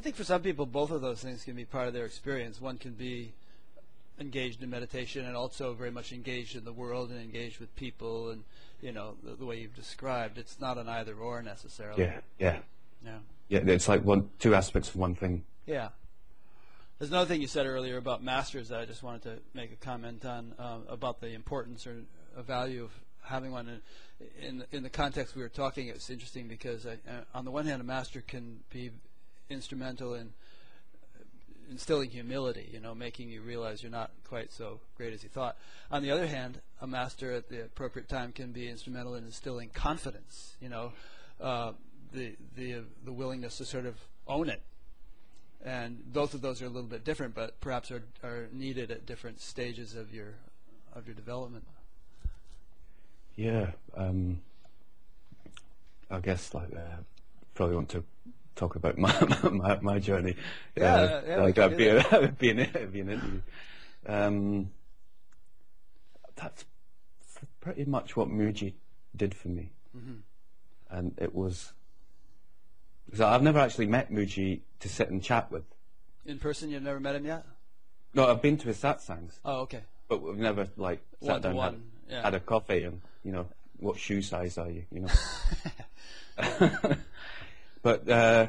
I 0.00 0.02
think 0.02 0.16
for 0.16 0.24
some 0.24 0.40
people, 0.40 0.64
both 0.64 0.92
of 0.92 1.02
those 1.02 1.20
things 1.20 1.44
can 1.44 1.54
be 1.54 1.66
part 1.66 1.86
of 1.86 1.92
their 1.92 2.06
experience. 2.06 2.58
One 2.58 2.78
can 2.78 2.92
be 2.92 3.34
engaged 4.18 4.62
in 4.62 4.70
meditation 4.70 5.26
and 5.26 5.36
also 5.36 5.74
very 5.74 5.90
much 5.90 6.10
engaged 6.10 6.56
in 6.56 6.64
the 6.64 6.72
world 6.72 7.10
and 7.10 7.20
engaged 7.20 7.60
with 7.60 7.76
people 7.76 8.30
and 8.30 8.42
you 8.80 8.92
know 8.92 9.16
the, 9.22 9.34
the 9.34 9.44
way 9.44 9.58
you've 9.58 9.76
described. 9.76 10.38
It's 10.38 10.58
not 10.58 10.78
an 10.78 10.88
either 10.88 11.12
or 11.12 11.42
necessarily. 11.42 12.04
Yeah, 12.04 12.20
yeah, 12.38 12.58
Yeah. 13.04 13.18
yeah. 13.50 13.58
It's 13.66 13.90
like 13.90 14.02
one 14.02 14.30
two 14.38 14.54
aspects 14.54 14.88
of 14.88 14.96
one 14.96 15.14
thing. 15.14 15.44
Yeah. 15.66 15.90
There's 16.98 17.10
another 17.10 17.28
thing 17.28 17.42
you 17.42 17.46
said 17.46 17.66
earlier 17.66 17.98
about 17.98 18.22
masters 18.24 18.70
that 18.70 18.80
I 18.80 18.86
just 18.86 19.02
wanted 19.02 19.22
to 19.24 19.38
make 19.52 19.70
a 19.70 19.84
comment 19.84 20.24
on 20.24 20.54
um, 20.58 20.84
about 20.88 21.20
the 21.20 21.34
importance 21.34 21.86
or 21.86 21.96
uh, 22.34 22.40
value 22.40 22.84
of 22.84 22.90
having 23.20 23.52
one. 23.52 23.68
And 23.68 23.80
in 24.40 24.64
in 24.72 24.82
the 24.82 24.88
context 24.88 25.36
we 25.36 25.42
were 25.42 25.50
talking, 25.50 25.88
it's 25.88 26.08
interesting 26.08 26.48
because 26.48 26.86
I, 26.86 26.92
uh, 26.92 27.24
on 27.34 27.44
the 27.44 27.50
one 27.50 27.66
hand, 27.66 27.82
a 27.82 27.84
master 27.84 28.22
can 28.26 28.60
be 28.70 28.92
instrumental 29.50 30.14
in 30.14 30.30
instilling 31.70 32.10
humility, 32.10 32.68
you 32.72 32.80
know, 32.80 32.94
making 32.94 33.28
you 33.28 33.42
realize 33.42 33.82
you're 33.82 33.92
not 33.92 34.10
quite 34.28 34.52
so 34.52 34.80
great 34.96 35.12
as 35.12 35.22
you 35.22 35.28
thought. 35.28 35.56
On 35.90 36.02
the 36.02 36.10
other 36.10 36.26
hand, 36.26 36.60
a 36.80 36.86
master 36.86 37.32
at 37.32 37.48
the 37.48 37.62
appropriate 37.62 38.08
time 38.08 38.32
can 38.32 38.52
be 38.52 38.68
instrumental 38.68 39.14
in 39.14 39.24
instilling 39.24 39.70
confidence, 39.70 40.56
you 40.60 40.68
know, 40.68 40.92
uh, 41.40 41.72
the 42.12 42.36
the 42.56 42.82
the 43.04 43.12
willingness 43.12 43.58
to 43.58 43.64
sort 43.64 43.86
of 43.86 43.96
own 44.26 44.48
it. 44.48 44.62
And 45.64 46.12
both 46.12 46.34
of 46.34 46.40
those 46.40 46.62
are 46.62 46.66
a 46.66 46.70
little 46.70 46.88
bit 46.88 47.04
different, 47.04 47.34
but 47.34 47.60
perhaps 47.60 47.90
are 47.90 48.02
are 48.24 48.48
needed 48.52 48.90
at 48.90 49.06
different 49.06 49.40
stages 49.40 49.94
of 49.94 50.12
your 50.12 50.34
of 50.94 51.06
your 51.06 51.14
development. 51.14 51.64
Yeah, 53.36 53.70
um, 53.96 54.40
I 56.10 56.18
guess 56.18 56.52
like 56.52 56.74
uh, 56.74 57.02
probably 57.54 57.76
want 57.76 57.90
to 57.90 58.04
talk 58.56 58.76
about 58.76 58.98
my 58.98 59.12
my, 59.50 59.78
my 59.80 59.98
journey. 59.98 60.36
Yeah, 60.76 60.94
uh, 60.94 61.22
yeah, 61.26 61.36
like 61.42 61.54
that'd 61.56 61.78
be, 61.78 61.88
a, 61.88 62.02
that'd 62.10 62.38
be 62.38 62.50
an 62.50 62.56
that'd 62.58 62.92
be 62.92 63.00
an 63.00 63.10
interview. 63.10 63.40
Um, 64.06 64.70
that's 66.36 66.64
pretty 67.60 67.84
much 67.84 68.16
what 68.16 68.28
Mooji 68.28 68.74
did 69.16 69.34
for 69.34 69.48
me, 69.48 69.72
Mm-hmm. 69.96 70.96
and 70.96 71.14
it 71.18 71.34
was. 71.34 71.72
So 73.14 73.26
I've 73.26 73.42
never 73.42 73.58
actually 73.58 73.86
met 73.86 74.12
Mooji 74.12 74.60
to 74.80 74.88
sit 74.88 75.10
and 75.10 75.22
chat 75.22 75.50
with. 75.50 75.64
In 76.24 76.38
person, 76.38 76.70
you've 76.70 76.82
never 76.84 77.00
met 77.00 77.16
him 77.16 77.24
yet? 77.26 77.44
No, 78.14 78.28
I've 78.30 78.40
been 78.42 78.56
to 78.58 78.68
his 78.68 78.76
satsangs, 78.78 79.38
Oh, 79.44 79.60
okay. 79.62 79.80
but 80.08 80.22
we've 80.22 80.36
never 80.36 80.68
like 80.76 81.00
sat 81.20 81.28
One 81.32 81.40
down 81.42 81.54
one. 81.56 81.72
had, 81.72 81.82
Yeah. 82.16 82.22
had 82.22 82.34
a 82.34 82.40
coffee 82.40 82.84
and 82.84 83.00
you 83.24 83.32
know 83.32 83.46
what 83.78 83.98
shoe 83.98 84.22
size 84.22 84.58
are 84.58 84.70
you? 84.70 84.84
You 84.92 85.00
know. 85.00 85.08
but 87.82 88.08
uh, 88.08 88.46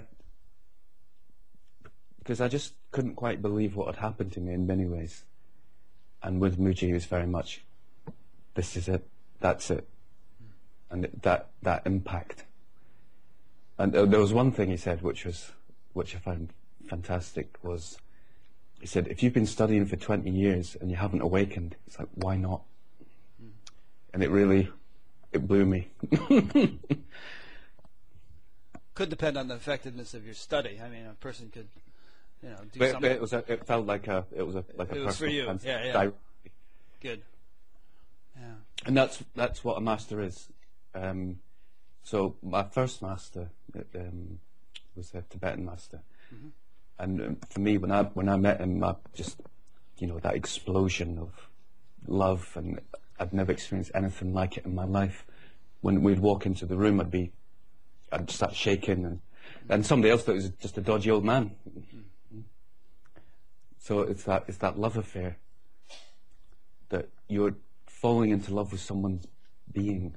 because 2.19 2.41
I 2.41 2.47
just 2.47 2.73
couldn't 2.91 3.15
quite 3.15 3.41
believe 3.41 3.75
what 3.75 3.87
had 3.87 3.97
happened 3.97 4.33
to 4.33 4.39
me 4.39 4.53
in 4.53 4.67
many 4.67 4.85
ways, 4.85 5.23
and 6.23 6.39
with 6.39 6.59
Mooji 6.59 6.89
it 6.89 6.93
was 6.93 7.05
very 7.05 7.27
much, 7.27 7.61
this 8.55 8.75
is 8.75 8.87
it, 8.87 9.07
that's 9.39 9.71
it, 9.71 9.87
and 10.89 11.05
it, 11.05 11.21
that 11.23 11.49
that 11.61 11.83
impact. 11.85 12.45
And 13.77 13.95
uh, 13.95 14.05
there 14.05 14.19
was 14.19 14.33
one 14.33 14.51
thing 14.51 14.69
he 14.69 14.77
said, 14.77 15.01
which 15.01 15.25
was, 15.25 15.51
which 15.93 16.15
I 16.15 16.19
found 16.19 16.49
fantastic, 16.87 17.57
was 17.63 17.97
he 18.81 18.87
said, 18.87 19.07
if 19.07 19.21
you've 19.21 19.33
been 19.33 19.45
studying 19.45 19.85
for 19.85 19.95
20 19.95 20.29
years 20.29 20.75
and 20.81 20.89
you 20.89 20.97
haven't 20.97 21.21
awakened, 21.21 21.75
it's 21.85 21.99
like, 21.99 22.07
why 22.15 22.35
not? 22.35 22.63
And 24.11 24.23
it 24.23 24.31
really, 24.31 24.69
it 25.31 25.47
blew 25.47 25.65
me. 25.65 25.87
Could 29.01 29.09
depend 29.09 29.35
on 29.35 29.47
the 29.47 29.55
effectiveness 29.55 30.13
of 30.13 30.25
your 30.25 30.35
study. 30.35 30.79
I 30.79 30.87
mean, 30.87 31.07
a 31.07 31.15
person 31.15 31.49
could, 31.51 31.67
you 32.43 32.49
know, 32.49 32.57
do 32.71 32.77
But, 32.77 32.79
but 32.79 32.91
something 32.91 33.11
it 33.11 33.19
was 33.19 33.33
a, 33.33 33.43
it 33.51 33.65
felt 33.65 33.87
like 33.87 34.07
a 34.07 34.27
it 34.31 34.43
was 34.43 34.53
a 34.53 34.63
like 34.77 34.91
a 34.91 34.95
It 34.95 35.05
was 35.05 35.17
for 35.17 35.25
you. 35.25 35.47
Yeah, 35.63 35.85
yeah. 35.85 36.09
good. 37.01 37.23
Yeah. 38.39 38.43
and 38.85 38.95
that's 38.95 39.23
that's 39.33 39.63
what 39.63 39.79
a 39.79 39.81
master 39.81 40.21
is. 40.21 40.49
Um, 40.93 41.39
so 42.03 42.35
my 42.43 42.61
first 42.61 43.01
master 43.01 43.49
um, 43.95 44.37
was 44.95 45.11
a 45.15 45.23
Tibetan 45.27 45.65
master, 45.65 46.01
Mm-hmm. 46.31 46.49
and 46.99 47.21
um, 47.21 47.37
for 47.49 47.59
me 47.59 47.79
when 47.79 47.91
I 47.91 48.03
when 48.03 48.29
I 48.29 48.37
met 48.37 48.61
him, 48.61 48.83
I 48.83 48.97
just 49.15 49.41
you 49.97 50.05
know 50.05 50.19
that 50.19 50.35
explosion 50.35 51.17
of 51.17 51.49
love, 52.05 52.51
and 52.55 52.79
I'd 53.19 53.33
never 53.33 53.51
experienced 53.51 53.93
anything 53.95 54.31
like 54.35 54.57
it 54.57 54.65
in 54.65 54.75
my 54.75 54.85
life. 54.85 55.25
When 55.81 56.03
we'd 56.03 56.19
walk 56.19 56.45
into 56.45 56.67
the 56.67 56.77
room, 56.77 57.01
I'd 57.01 57.09
be 57.09 57.31
I'd 58.11 58.29
start 58.29 58.55
shaking, 58.55 59.21
and 59.69 59.85
somebody 59.85 60.11
else 60.11 60.23
thought 60.23 60.33
it 60.33 60.35
was 60.35 60.49
just 60.61 60.77
a 60.77 60.81
dodgy 60.81 61.11
old 61.11 61.25
man. 61.25 61.51
So 63.79 64.01
it's 64.01 64.23
that 64.23 64.45
it's 64.47 64.57
that 64.59 64.77
love 64.77 64.97
affair 64.97 65.37
that 66.89 67.09
you're 67.27 67.55
falling 67.87 68.29
into 68.29 68.53
love 68.53 68.71
with 68.71 68.81
someone's 68.81 69.27
being. 69.71 70.15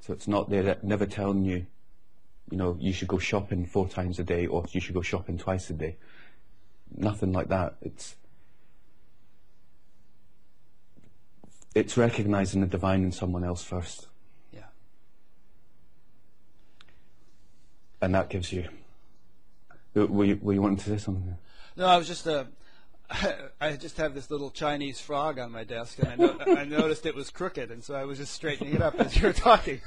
So 0.00 0.12
it's 0.12 0.28
not 0.28 0.50
they're 0.50 0.76
never 0.82 1.06
telling 1.06 1.44
you, 1.44 1.66
you 2.50 2.58
know, 2.58 2.76
you 2.78 2.92
should 2.92 3.08
go 3.08 3.18
shopping 3.18 3.64
four 3.66 3.88
times 3.88 4.18
a 4.18 4.24
day 4.24 4.46
or 4.46 4.64
you 4.70 4.80
should 4.80 4.94
go 4.94 5.02
shopping 5.02 5.38
twice 5.38 5.70
a 5.70 5.74
day. 5.74 5.96
Nothing 6.94 7.32
like 7.32 7.48
that. 7.48 7.76
It's 7.80 8.16
it's 11.74 11.96
recognizing 11.96 12.60
the 12.60 12.66
divine 12.66 13.02
in 13.02 13.12
someone 13.12 13.44
else 13.44 13.64
first, 13.64 14.08
and 18.02 18.14
that 18.14 18.28
gives 18.28 18.52
you. 18.52 18.68
Were 19.94 20.24
you, 20.24 20.38
were 20.42 20.52
you 20.52 20.60
wanting 20.60 20.78
to 20.78 20.90
say 20.90 20.98
something? 20.98 21.36
No, 21.76 21.86
I 21.86 21.96
was 21.96 22.08
just 22.08 22.26
uh, 22.26 22.44
I 23.60 23.76
just 23.76 23.96
have 23.98 24.14
this 24.14 24.30
little 24.30 24.50
Chinese 24.50 25.00
frog 25.00 25.38
on 25.38 25.52
my 25.52 25.64
desk, 25.64 25.98
and 25.98 26.08
I, 26.08 26.16
no- 26.16 26.38
I 26.58 26.64
noticed 26.64 27.06
it 27.06 27.14
was 27.14 27.30
crooked, 27.30 27.70
and 27.70 27.82
so 27.82 27.94
I 27.94 28.04
was 28.04 28.18
just 28.18 28.34
straightening 28.34 28.74
it 28.74 28.82
up 28.82 28.94
as 28.96 29.16
you 29.16 29.28
were 29.28 29.32
talking. 29.32 29.80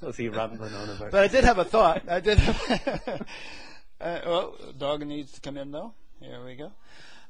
Was 0.00 0.16
he 0.16 0.28
rambling 0.28 0.74
on 0.74 0.90
about? 0.90 1.10
But 1.10 1.22
I 1.22 1.28
did 1.28 1.44
have 1.44 1.58
a 1.58 1.64
thought. 1.64 2.02
I 2.08 2.20
did. 2.20 2.38
Have 2.38 3.06
uh, 4.00 4.20
well, 4.26 4.54
dog 4.78 5.06
needs 5.06 5.32
to 5.32 5.40
come 5.40 5.56
in 5.56 5.70
though. 5.70 5.94
Here 6.20 6.44
we 6.44 6.56
go. 6.56 6.72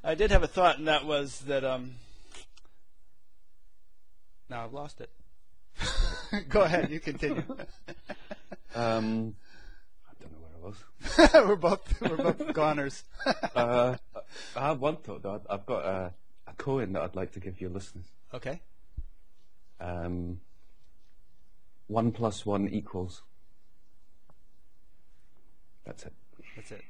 I 0.03 0.15
did 0.15 0.31
have 0.31 0.43
a 0.43 0.49
thought, 0.49 0.79
and 0.79 0.89
that 0.89 1.05
was 1.05 1.41
that. 1.41 1.65
Um, 1.65 1.93
now 4.49 4.65
I've 4.65 4.73
lost 4.73 5.01
it. 5.01 5.11
go 6.49 6.63
ahead. 6.63 6.91
You 6.91 7.01
continue. 7.01 7.43
Um, 8.75 9.35
I 10.07 10.13
don't 10.21 10.33
know 10.33 10.39
where 10.43 10.53
I 10.61 10.67
was. 11.41 11.47
we're 11.49 11.57
both 11.57 12.01
we're 12.03 12.17
both 12.19 12.53
goners. 12.53 13.05
uh, 13.55 13.97
I 14.55 14.67
have 14.67 14.81
one 14.83 14.97
thought 14.97 15.23
though. 15.23 15.41
I've 15.49 15.65
got 15.65 15.87
a, 15.87 16.13
a 16.47 16.53
coin 16.59 16.93
that 16.93 17.01
I'd 17.03 17.17
like 17.17 17.33
to 17.33 17.41
give 17.41 17.59
your 17.59 17.71
listeners. 17.71 18.05
okay. 18.35 18.61
Um, 19.81 20.41
one 21.87 22.13
plus 22.13 22.45
one 22.45 22.69
equals. 22.69 23.23
That's 25.87 26.05
it. 26.05 26.13
That's 26.57 26.73
it. 26.73 26.83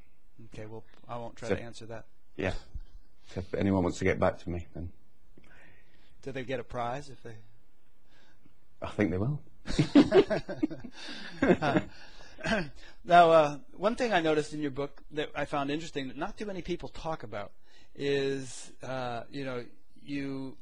Okay. 0.55 0.67
Well, 0.67 0.83
I 1.09 1.17
won't 1.19 1.37
try 1.37 1.51
So- 1.51 1.55
to 1.57 1.63
answer 1.63 1.87
that. 1.87 2.07
Yeah. 2.37 2.55
So 3.33 3.41
if 3.41 3.55
anyone 3.55 3.83
wants 3.85 3.99
to 3.99 4.05
get 4.05 4.19
back 4.19 4.39
to 4.41 4.51
me, 4.51 4.67
then 4.75 4.91
Do 6.23 6.33
they 6.33 6.43
get 6.43 6.59
a 6.59 6.65
prize 6.65 7.11
if 7.11 7.23
they? 7.23 7.35
I 8.83 8.89
think 8.89 9.11
they 9.11 9.19
will. 9.19 9.41
Now, 13.07 13.31
uh, 13.31 13.59
one 13.77 13.95
thing 13.95 14.13
I 14.13 14.21
noticed 14.21 14.53
in 14.53 14.61
your 14.61 14.73
book 14.73 15.01
that 15.13 15.31
I 15.37 15.45
found 15.45 15.71
interesting 15.71 16.09
that 16.09 16.17
not 16.17 16.37
too 16.37 16.45
many 16.45 16.61
people 16.61 16.89
talk 16.89 17.23
about 17.23 17.53
is, 17.95 18.73
uh, 18.83 19.23
you 19.31 19.45
know, 19.45 19.65
you 20.05 20.57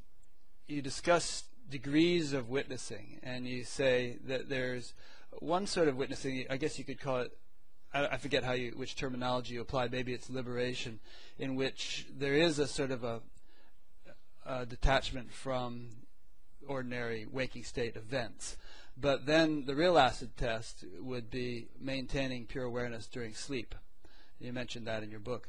you 0.66 0.82
discuss 0.82 1.44
degrees 1.70 2.34
of 2.34 2.50
witnessing, 2.50 3.18
and 3.22 3.46
you 3.46 3.64
say 3.64 4.18
that 4.26 4.50
there's 4.50 4.92
one 5.38 5.66
sort 5.66 5.88
of 5.88 5.96
witnessing. 5.96 6.44
I 6.50 6.58
guess 6.58 6.78
you 6.78 6.84
could 6.84 7.00
call 7.00 7.20
it. 7.20 7.32
I, 7.94 8.16
forget 8.18 8.42
how 8.42 8.52
you 8.52 8.72
which 8.76 8.96
terminology 8.96 9.54
you 9.54 9.62
applied. 9.62 9.90
Maybe 9.90 10.12
it's 10.12 10.28
liberation, 10.28 11.00
in 11.38 11.54
which 11.54 12.06
there 12.14 12.34
is 12.34 12.58
a 12.58 12.66
sort 12.66 12.90
of 12.90 13.04
a, 13.04 13.20
a 14.44 14.66
detachment 14.66 15.32
from 15.32 15.88
ordinary 16.66 17.26
waking 17.30 17.64
state 17.64 17.96
events. 17.96 18.56
But 18.96 19.26
then 19.26 19.64
the 19.66 19.74
real 19.74 19.98
acid 19.98 20.36
test 20.36 20.84
would 21.00 21.30
be 21.30 21.68
maintaining 21.80 22.46
pure 22.46 22.64
awareness 22.64 23.06
during 23.06 23.34
sleep. 23.34 23.74
You 24.38 24.52
mentioned 24.52 24.86
that 24.86 25.02
in 25.02 25.10
your 25.10 25.20
book. 25.20 25.48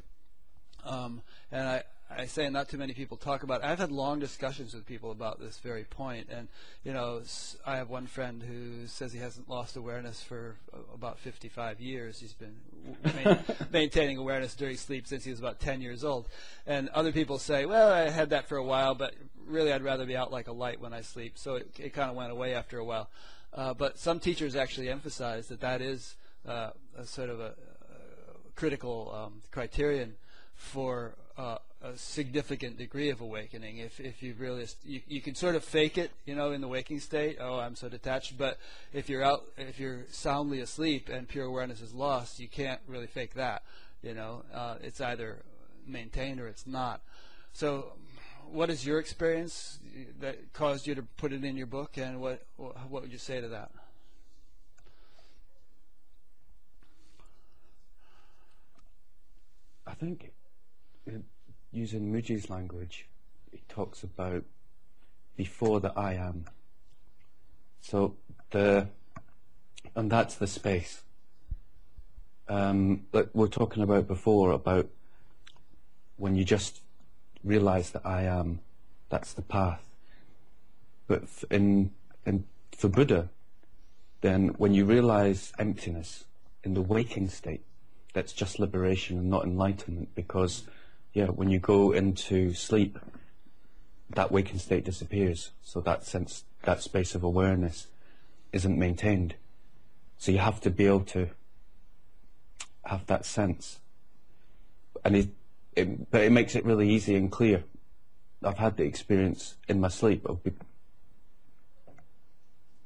Um, 0.83 1.21
and 1.51 1.67
I, 1.67 1.83
I 2.09 2.27
say 2.27 2.49
not 2.49 2.69
too 2.69 2.77
many 2.77 2.93
people 2.93 3.17
talk 3.17 3.43
about 3.43 3.61
it. 3.61 3.65
I've 3.65 3.79
had 3.79 3.91
long 3.91 4.19
discussions 4.19 4.73
with 4.73 4.85
people 4.85 5.11
about 5.11 5.39
this 5.39 5.57
very 5.57 5.83
point. 5.83 6.27
And, 6.29 6.47
you 6.83 6.93
know, 6.93 7.21
I 7.65 7.77
have 7.77 7.89
one 7.89 8.05
friend 8.05 8.43
who 8.43 8.87
says 8.87 9.11
he 9.11 9.19
hasn't 9.19 9.49
lost 9.49 9.75
awareness 9.75 10.21
for 10.21 10.55
uh, 10.71 10.77
about 10.93 11.17
55 11.19 11.81
years. 11.81 12.19
He's 12.19 12.33
been 12.33 12.55
main, 13.03 13.39
maintaining 13.71 14.17
awareness 14.17 14.53
during 14.53 14.77
sleep 14.77 15.07
since 15.07 15.23
he 15.23 15.31
was 15.31 15.39
about 15.39 15.59
10 15.59 15.81
years 15.81 16.03
old. 16.03 16.29
And 16.67 16.89
other 16.89 17.11
people 17.11 17.39
say, 17.39 17.65
well, 17.65 17.91
I 17.91 18.09
had 18.09 18.29
that 18.29 18.47
for 18.47 18.57
a 18.57 18.63
while, 18.63 18.93
but 18.93 19.15
really 19.47 19.73
I'd 19.73 19.83
rather 19.83 20.05
be 20.05 20.15
out 20.15 20.31
like 20.31 20.47
a 20.47 20.53
light 20.53 20.79
when 20.79 20.93
I 20.93 21.01
sleep. 21.01 21.37
So 21.37 21.55
it, 21.55 21.71
it 21.79 21.93
kind 21.93 22.11
of 22.11 22.15
went 22.15 22.31
away 22.31 22.53
after 22.53 22.77
a 22.77 22.85
while. 22.85 23.09
Uh, 23.51 23.73
but 23.73 23.97
some 23.97 24.19
teachers 24.19 24.55
actually 24.55 24.89
emphasize 24.89 25.47
that 25.47 25.61
that 25.61 25.81
is 25.81 26.15
uh, 26.47 26.69
a 26.97 27.05
sort 27.05 27.29
of 27.29 27.39
a, 27.39 27.53
a 27.53 28.51
critical 28.55 29.11
um, 29.15 29.41
criterion 29.51 30.13
for 30.53 31.15
uh, 31.37 31.57
a 31.81 31.97
significant 31.97 32.77
degree 32.77 33.09
of 33.09 33.21
awakening. 33.21 33.77
If 33.77 33.99
if 33.99 34.23
you 34.23 34.35
really 34.37 34.65
you, 34.83 35.01
you 35.07 35.21
can 35.21 35.35
sort 35.35 35.55
of 35.55 35.63
fake 35.63 35.97
it, 35.97 36.11
you 36.25 36.35
know, 36.35 36.51
in 36.51 36.61
the 36.61 36.67
waking 36.67 36.99
state. 36.99 37.37
Oh, 37.39 37.59
I'm 37.59 37.75
so 37.75 37.89
detached. 37.89 38.37
But 38.37 38.57
if 38.93 39.09
you're 39.09 39.23
out, 39.23 39.43
if 39.57 39.79
you're 39.79 40.05
soundly 40.09 40.61
asleep 40.61 41.09
and 41.09 41.27
pure 41.27 41.45
awareness 41.45 41.81
is 41.81 41.93
lost, 41.93 42.39
you 42.39 42.47
can't 42.47 42.79
really 42.87 43.07
fake 43.07 43.33
that. 43.35 43.63
You 44.01 44.13
know, 44.13 44.43
uh, 44.53 44.75
it's 44.81 45.01
either 45.01 45.43
maintained 45.85 46.39
or 46.39 46.47
it's 46.47 46.65
not. 46.65 47.01
So, 47.53 47.93
what 48.49 48.69
is 48.69 48.85
your 48.85 48.99
experience 48.99 49.79
that 50.19 50.53
caused 50.53 50.87
you 50.87 50.95
to 50.95 51.03
put 51.03 51.33
it 51.33 51.43
in 51.43 51.57
your 51.57 51.67
book, 51.67 51.97
and 51.97 52.21
what 52.21 52.45
what 52.57 53.01
would 53.01 53.11
you 53.11 53.17
say 53.17 53.41
to 53.41 53.49
that? 53.49 53.71
I 59.87 59.93
think 59.93 60.31
using 61.71 62.11
Mooji's 62.11 62.49
language, 62.49 63.07
he 63.51 63.61
talks 63.67 64.03
about 64.03 64.43
before 65.35 65.79
the 65.79 65.91
I 65.95 66.13
am. 66.13 66.45
So 67.81 68.15
the 68.51 68.87
and 69.95 70.11
that's 70.11 70.35
the 70.35 70.47
space. 70.47 71.03
Um, 72.47 73.05
like 73.11 73.29
we 73.33 73.45
are 73.45 73.49
talking 73.49 73.83
about 73.83 74.07
before 74.07 74.51
about 74.51 74.87
when 76.17 76.35
you 76.35 76.43
just 76.43 76.81
realize 77.43 77.91
that 77.91 78.05
I 78.05 78.23
am, 78.23 78.59
that's 79.09 79.33
the 79.33 79.41
path. 79.41 79.83
But 81.07 81.23
in 81.51 81.91
in 82.25 82.45
for 82.75 82.89
Buddha, 82.89 83.29
then 84.21 84.49
when 84.57 84.73
you 84.73 84.85
realize 84.85 85.53
emptiness 85.59 86.25
in 86.63 86.73
the 86.73 86.81
waking 86.81 87.29
state, 87.29 87.63
that's 88.13 88.33
just 88.33 88.59
liberation 88.59 89.19
and 89.19 89.29
not 89.29 89.43
enlightenment 89.43 90.15
because 90.15 90.63
yeah, 91.15 91.27
when 91.27 91.49
you 91.49 91.59
go 91.59 91.93
into 91.93 92.53
sleep, 92.53 92.99
that 94.09 94.33
waking 94.33 94.59
state 94.59 94.83
disappears. 94.83 95.51
So 95.63 95.79
that 95.79 96.05
sense, 96.05 96.43
that 96.63 96.81
space 96.81 97.15
of 97.15 97.23
awareness 97.23 97.87
isn't 98.51 98.77
maintained. 98.77 99.35
So 100.17 100.33
you 100.33 100.39
have 100.39 100.59
to 100.61 100.69
be 100.69 100.85
able 100.85 101.05
to 101.05 101.29
have 102.83 103.05
that 103.07 103.25
sense. 103.25 103.79
And 105.05 105.15
it, 105.15 105.29
it 105.73 106.11
but 106.11 106.21
it 106.21 106.33
makes 106.33 106.53
it 106.53 106.65
really 106.65 106.89
easy 106.89 107.15
and 107.15 107.31
clear. 107.31 107.63
I've 108.43 108.57
had 108.57 108.75
the 108.75 108.83
experience 108.83 109.55
in 109.69 109.79
my 109.79 109.87
sleep 109.87 110.25
of 110.25 110.43
be, 110.43 110.51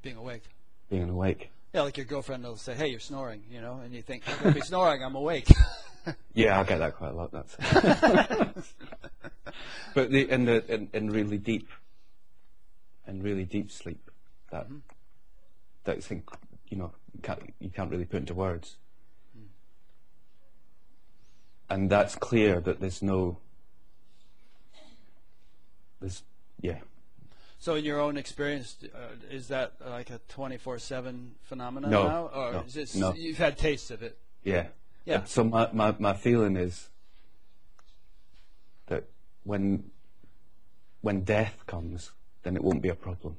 being 0.03 0.17
awake. 0.17 0.43
Being 0.87 1.09
awake. 1.09 1.49
Yeah, 1.73 1.81
like 1.81 1.97
your 1.97 2.05
girlfriend 2.05 2.43
will 2.43 2.57
say, 2.57 2.75
"Hey, 2.75 2.89
you're 2.89 2.99
snoring," 2.99 3.43
you 3.51 3.59
know, 3.59 3.81
and 3.83 3.93
you 3.93 4.03
think, 4.03 4.23
"If 4.27 4.53
he's 4.53 4.67
snoring, 4.67 5.03
I'm 5.03 5.15
awake." 5.15 5.47
Yeah, 6.33 6.59
I 6.59 6.63
get 6.63 6.79
that 6.79 6.95
quite 6.95 7.11
a 7.11 7.13
lot. 7.13 7.31
That's. 7.31 7.55
but 9.93 10.11
the, 10.11 10.29
in 10.29 10.45
the 10.45 10.83
really 10.93 11.37
deep, 11.37 11.69
in 13.07 13.21
really 13.21 13.45
deep 13.45 13.71
sleep, 13.71 14.09
that 14.51 14.65
mm-hmm. 14.65 14.77
that 15.85 16.03
thing, 16.03 16.23
you 16.69 16.77
know, 16.77 16.91
you 17.13 17.21
can't 17.21 17.53
you 17.59 17.69
can't 17.69 17.91
really 17.91 18.05
put 18.05 18.17
into 18.17 18.33
words. 18.33 18.77
Mm. 19.37 19.45
And 21.69 21.89
that's 21.89 22.15
clear 22.15 22.59
that 22.61 22.79
there's 22.79 23.01
no. 23.01 23.37
There's 25.99 26.23
yeah. 26.61 26.79
So, 27.61 27.75
in 27.75 27.83
your 27.83 27.99
own 27.99 28.15
experience, 28.15 28.77
uh, 28.83 28.97
is 29.29 29.49
that 29.49 29.73
like 29.85 30.09
a 30.11 30.21
24/7 30.29 31.31
phenomenon 31.43 31.91
no, 31.91 32.07
now, 32.07 32.29
or 32.33 32.53
no, 32.53 32.59
is 32.61 32.73
this, 32.73 32.95
no. 32.95 33.13
you've 33.13 33.37
had 33.37 33.57
tastes 33.57 33.91
of 33.91 34.01
it? 34.01 34.17
Yeah. 34.45 34.67
Yeah. 35.09 35.23
So 35.25 35.43
my, 35.43 35.69
my, 35.73 35.95
my 35.97 36.13
feeling 36.13 36.55
is 36.55 36.89
that 38.87 39.05
when 39.43 39.89
when 41.01 41.21
death 41.21 41.65
comes, 41.65 42.11
then 42.43 42.55
it 42.55 42.63
won't 42.63 42.81
be 42.81 42.89
a 42.89 42.95
problem. 42.95 43.37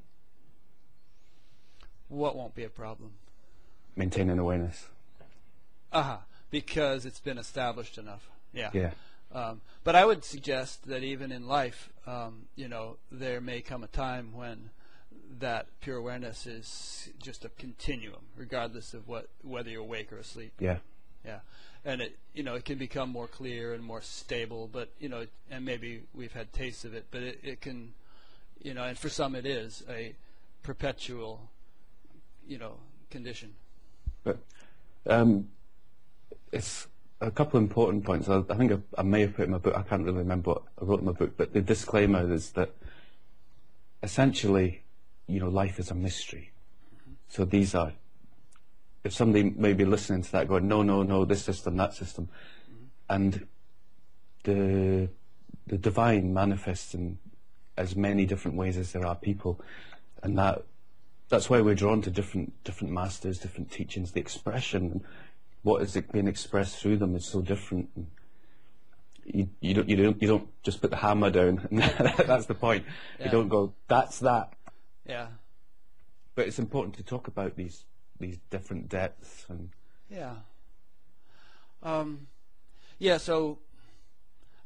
What 2.09 2.35
won't 2.35 2.55
be 2.55 2.63
a 2.63 2.69
problem? 2.69 3.11
Maintaining 3.95 4.37
awareness. 4.37 4.87
Uh 5.93 6.03
huh. 6.03 6.17
Because 6.49 7.05
it's 7.05 7.19
been 7.19 7.37
established 7.37 7.97
enough. 7.97 8.27
Yeah. 8.51 8.71
Yeah. 8.73 8.91
Um, 9.31 9.61
but 9.85 9.95
I 9.95 10.05
would 10.05 10.25
suggest 10.25 10.87
that 10.87 11.03
even 11.03 11.31
in 11.31 11.47
life, 11.47 11.89
um, 12.05 12.47
you 12.57 12.67
know, 12.67 12.97
there 13.11 13.39
may 13.39 13.61
come 13.61 13.83
a 13.83 13.87
time 13.87 14.33
when 14.33 14.71
that 15.39 15.67
pure 15.79 15.95
awareness 15.95 16.45
is 16.45 17.09
just 17.21 17.45
a 17.45 17.49
continuum, 17.49 18.21
regardless 18.35 18.93
of 18.93 19.07
what 19.07 19.29
whether 19.41 19.69
you're 19.69 19.81
awake 19.81 20.11
or 20.11 20.17
asleep. 20.17 20.51
Yeah. 20.59 20.79
Yeah, 21.25 21.39
and 21.85 22.01
it 22.01 22.17
you 22.33 22.43
know 22.43 22.55
it 22.55 22.65
can 22.65 22.77
become 22.77 23.09
more 23.09 23.27
clear 23.27 23.73
and 23.73 23.83
more 23.83 24.01
stable, 24.01 24.69
but 24.71 24.89
you 24.99 25.09
know, 25.09 25.25
and 25.49 25.65
maybe 25.65 26.03
we've 26.13 26.33
had 26.33 26.51
tastes 26.53 26.85
of 26.85 26.93
it, 26.93 27.05
but 27.11 27.21
it, 27.21 27.39
it 27.43 27.61
can, 27.61 27.93
you 28.61 28.73
know, 28.73 28.83
and 28.83 28.97
for 28.97 29.09
some 29.09 29.35
it 29.35 29.45
is 29.45 29.83
a 29.89 30.15
perpetual, 30.63 31.49
you 32.47 32.57
know, 32.57 32.73
condition. 33.09 33.53
But 34.23 34.37
um, 35.07 35.49
it's 36.51 36.87
a 37.19 37.31
couple 37.31 37.57
of 37.57 37.63
important 37.63 38.03
points. 38.03 38.29
I, 38.29 38.43
I 38.49 38.55
think 38.55 38.71
I, 38.71 38.77
I, 38.97 39.03
may 39.03 39.21
have 39.21 39.35
put 39.35 39.45
in 39.45 39.51
my 39.51 39.57
book. 39.57 39.75
I 39.75 39.83
can't 39.83 40.03
really 40.03 40.19
remember 40.19 40.51
what 40.51 40.63
I 40.81 40.85
wrote 40.85 40.99
in 40.99 41.05
my 41.05 41.11
book, 41.11 41.37
but 41.37 41.53
the 41.53 41.61
disclaimer 41.61 42.31
is 42.31 42.51
that 42.51 42.71
essentially, 44.03 44.81
you 45.27 45.39
know, 45.39 45.49
life 45.49 45.79
is 45.79 45.91
a 45.91 45.95
mystery. 45.95 46.51
Mm-hmm. 46.95 47.13
So 47.29 47.45
these 47.45 47.75
are 47.75 47.93
if 49.03 49.13
somebody 49.13 49.49
may 49.49 49.73
be 49.73 49.85
listening 49.85 50.21
to 50.21 50.31
that 50.33 50.47
going, 50.47 50.67
no, 50.67 50.83
no, 50.83 51.03
no, 51.03 51.25
this 51.25 51.43
system, 51.43 51.77
that 51.77 51.93
system, 51.93 52.29
mm-hmm. 52.69 52.85
and 53.09 53.47
the 54.43 55.09
the 55.67 55.77
divine 55.77 56.33
manifests 56.33 56.93
in 56.93 57.17
as 57.77 57.95
many 57.95 58.25
different 58.25 58.57
ways 58.57 58.77
as 58.77 58.91
there 58.91 59.05
are 59.05 59.15
people, 59.15 59.59
and 60.21 60.37
that 60.37 60.63
that's 61.29 61.49
why 61.49 61.61
we're 61.61 61.75
drawn 61.75 62.01
to 62.01 62.11
different 62.11 62.53
different 62.63 62.93
masters, 62.93 63.39
different 63.39 63.71
teachings. 63.71 64.11
The 64.11 64.19
expression, 64.19 65.03
what 65.63 65.81
is 65.81 65.97
being 66.11 66.27
expressed 66.27 66.77
through 66.77 66.97
them, 66.97 67.15
is 67.15 67.25
so 67.25 67.41
different. 67.41 67.89
You, 69.23 69.49
you 69.59 69.73
don't 69.73 69.89
you 69.89 69.95
don't 69.95 70.21
you 70.21 70.27
don't 70.27 70.63
just 70.63 70.81
put 70.81 70.91
the 70.91 70.97
hammer 70.97 71.29
down. 71.29 71.67
that's 71.71 72.45
the 72.45 72.55
point. 72.55 72.85
Yeah. 73.19 73.25
You 73.25 73.31
don't 73.31 73.49
go. 73.49 73.73
That's 73.87 74.19
that. 74.19 74.53
Yeah. 75.07 75.27
But 76.35 76.47
it's 76.47 76.59
important 76.59 76.95
to 76.95 77.03
talk 77.03 77.27
about 77.27 77.55
these 77.55 77.85
these 78.21 78.37
different 78.49 78.89
depths 78.89 79.45
and 79.49 79.69
yeah. 80.09 80.35
Um, 81.83 82.27
yeah 82.99 83.17
so 83.17 83.59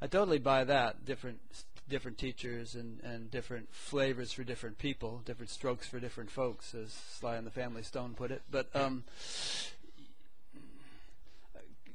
I 0.02 0.08
totally 0.08 0.40
buy 0.40 0.64
that 0.66 1.06
different 1.06 1.40
different 1.88 2.18
teachers 2.18 2.76
and, 2.76 3.00
and 3.04 3.30
different 3.30 3.72
flavors 3.72 4.32
for 4.32 4.44
different 4.44 4.78
people 4.78 5.22
different 5.26 5.50
strokes 5.50 5.88
for 5.88 6.00
different 6.00 6.30
folks 6.30 6.74
as 6.76 6.92
Sly 6.92 7.36
and 7.36 7.46
the 7.46 7.52
Family 7.52 7.84
Stone 7.84 8.16
put 8.16 8.32
it. 8.32 8.42
But 8.50 8.76
um, 8.76 9.04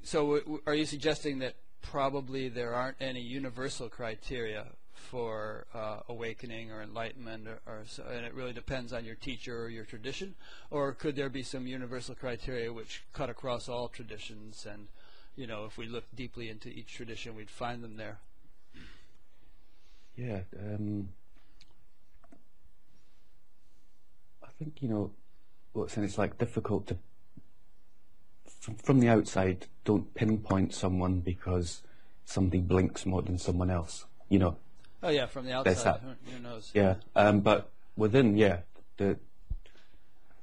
so 0.02 0.38
w- 0.38 0.62
are 0.66 0.74
you 0.74 0.86
suggesting 0.86 1.40
that 1.40 1.54
probably 1.82 2.48
there 2.48 2.74
aren't 2.74 2.96
any 3.00 3.20
universal 3.20 3.88
criteria 3.88 4.66
for 5.00 5.66
uh, 5.74 6.00
awakening 6.08 6.70
or 6.70 6.82
enlightenment, 6.82 7.48
or, 7.48 7.60
or 7.66 7.82
so, 7.86 8.04
and 8.10 8.24
it 8.24 8.34
really 8.34 8.52
depends 8.52 8.92
on 8.92 9.04
your 9.04 9.14
teacher 9.14 9.64
or 9.64 9.68
your 9.68 9.84
tradition? 9.84 10.34
Or 10.70 10.92
could 10.92 11.16
there 11.16 11.28
be 11.28 11.42
some 11.42 11.66
universal 11.66 12.14
criteria 12.14 12.72
which 12.72 13.02
cut 13.12 13.30
across 13.30 13.68
all 13.68 13.88
traditions, 13.88 14.66
and 14.70 14.88
you 15.36 15.46
know, 15.46 15.64
if 15.64 15.78
we 15.78 15.86
look 15.86 16.04
deeply 16.14 16.48
into 16.48 16.68
each 16.68 16.94
tradition, 16.94 17.34
we'd 17.34 17.50
find 17.50 17.82
them 17.82 17.96
there? 17.96 18.18
Yeah, 20.16 20.40
um, 20.58 21.08
I 24.42 24.48
think 24.58 24.82
you 24.82 24.88
know, 24.88 25.10
what's 25.72 25.96
in 25.96 26.04
it's 26.04 26.18
like 26.18 26.38
difficult 26.38 26.86
to 26.88 26.98
from, 28.60 28.74
from 28.76 29.00
the 29.00 29.08
outside. 29.08 29.66
Don't 29.84 30.12
pinpoint 30.14 30.74
someone 30.74 31.20
because 31.20 31.82
somebody 32.24 32.60
blinks 32.60 33.06
more 33.06 33.22
than 33.22 33.38
someone 33.38 33.70
else. 33.70 34.04
You 34.28 34.38
know, 34.38 34.56
Oh 35.02 35.08
yeah, 35.08 35.26
from 35.26 35.46
the 35.46 35.52
outside, 35.52 36.00
who, 36.02 36.32
who 36.32 36.42
knows? 36.42 36.70
Yeah, 36.74 36.96
um, 37.16 37.40
but 37.40 37.70
within, 37.96 38.36
yeah, 38.36 38.60
the 38.98 39.18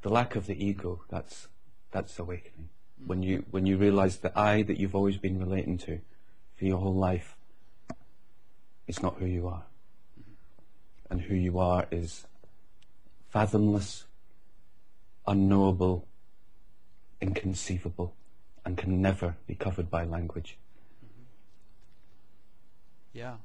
the 0.01 0.09
lack 0.09 0.35
of 0.35 0.47
the 0.47 0.65
ego. 0.65 1.03
That's 1.09 1.47
that's 1.91 2.17
awakening. 2.17 2.69
Mm-hmm. 2.99 3.07
When 3.07 3.23
you 3.23 3.45
when 3.51 3.65
you 3.65 3.77
realise 3.77 4.17
the 4.17 4.37
I 4.37 4.63
that 4.63 4.79
you've 4.79 4.95
always 4.95 5.17
been 5.17 5.39
relating 5.39 5.77
to 5.79 5.99
for 6.55 6.65
your 6.65 6.79
whole 6.79 6.95
life, 6.95 7.37
it's 8.87 9.01
not 9.01 9.17
who 9.17 9.25
you 9.25 9.47
are, 9.47 9.65
mm-hmm. 10.19 11.11
and 11.11 11.21
who 11.21 11.35
you 11.35 11.59
are 11.59 11.85
is 11.91 12.25
fathomless, 13.29 14.05
unknowable, 15.27 16.07
inconceivable, 17.21 18.15
and 18.65 18.75
can 18.75 19.01
never 19.03 19.35
be 19.45 19.53
covered 19.53 19.91
by 19.91 20.03
language. 20.03 20.57
Mm-hmm. 21.05 21.23
Yeah. 23.19 23.35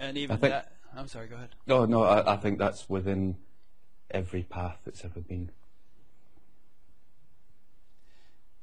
And 0.00 0.16
even 0.16 0.40
that, 0.40 0.72
I'm 0.96 1.06
sorry. 1.06 1.28
Go 1.28 1.36
ahead. 1.36 1.50
No, 1.66 1.84
no, 1.84 2.02
I, 2.02 2.32
I 2.32 2.36
think 2.38 2.58
that's 2.58 2.88
within 2.88 3.36
every 4.10 4.42
path 4.42 4.78
that's 4.84 5.04
ever 5.04 5.20
been. 5.20 5.50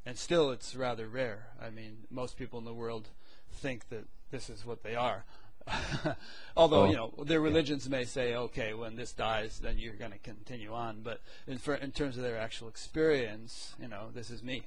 And 0.05 0.17
still, 0.17 0.51
it's 0.51 0.75
rather 0.75 1.07
rare. 1.07 1.47
I 1.61 1.69
mean, 1.69 1.99
most 2.09 2.37
people 2.37 2.57
in 2.59 2.65
the 2.65 2.73
world 2.73 3.09
think 3.51 3.89
that 3.89 4.05
this 4.31 4.49
is 4.49 4.65
what 4.65 4.81
they 4.83 4.95
are. 4.95 5.25
Although, 6.57 6.83
Oh, 6.83 6.89
you 6.89 6.95
know, 6.95 7.13
their 7.23 7.41
religions 7.41 7.89
may 7.89 8.05
say, 8.05 8.33
okay, 8.33 8.73
when 8.73 8.95
this 8.95 9.11
dies, 9.11 9.59
then 9.59 9.77
you're 9.77 9.93
going 9.93 10.13
to 10.13 10.17
continue 10.17 10.73
on. 10.73 11.01
But 11.03 11.21
in, 11.45 11.57
for, 11.57 11.75
in 11.75 11.91
terms 11.91 12.17
of 12.17 12.23
their 12.23 12.37
actual 12.37 12.69
experience, 12.69 13.75
you 13.79 13.87
know, 13.87 14.07
this 14.13 14.29
is 14.29 14.41
me. 14.41 14.63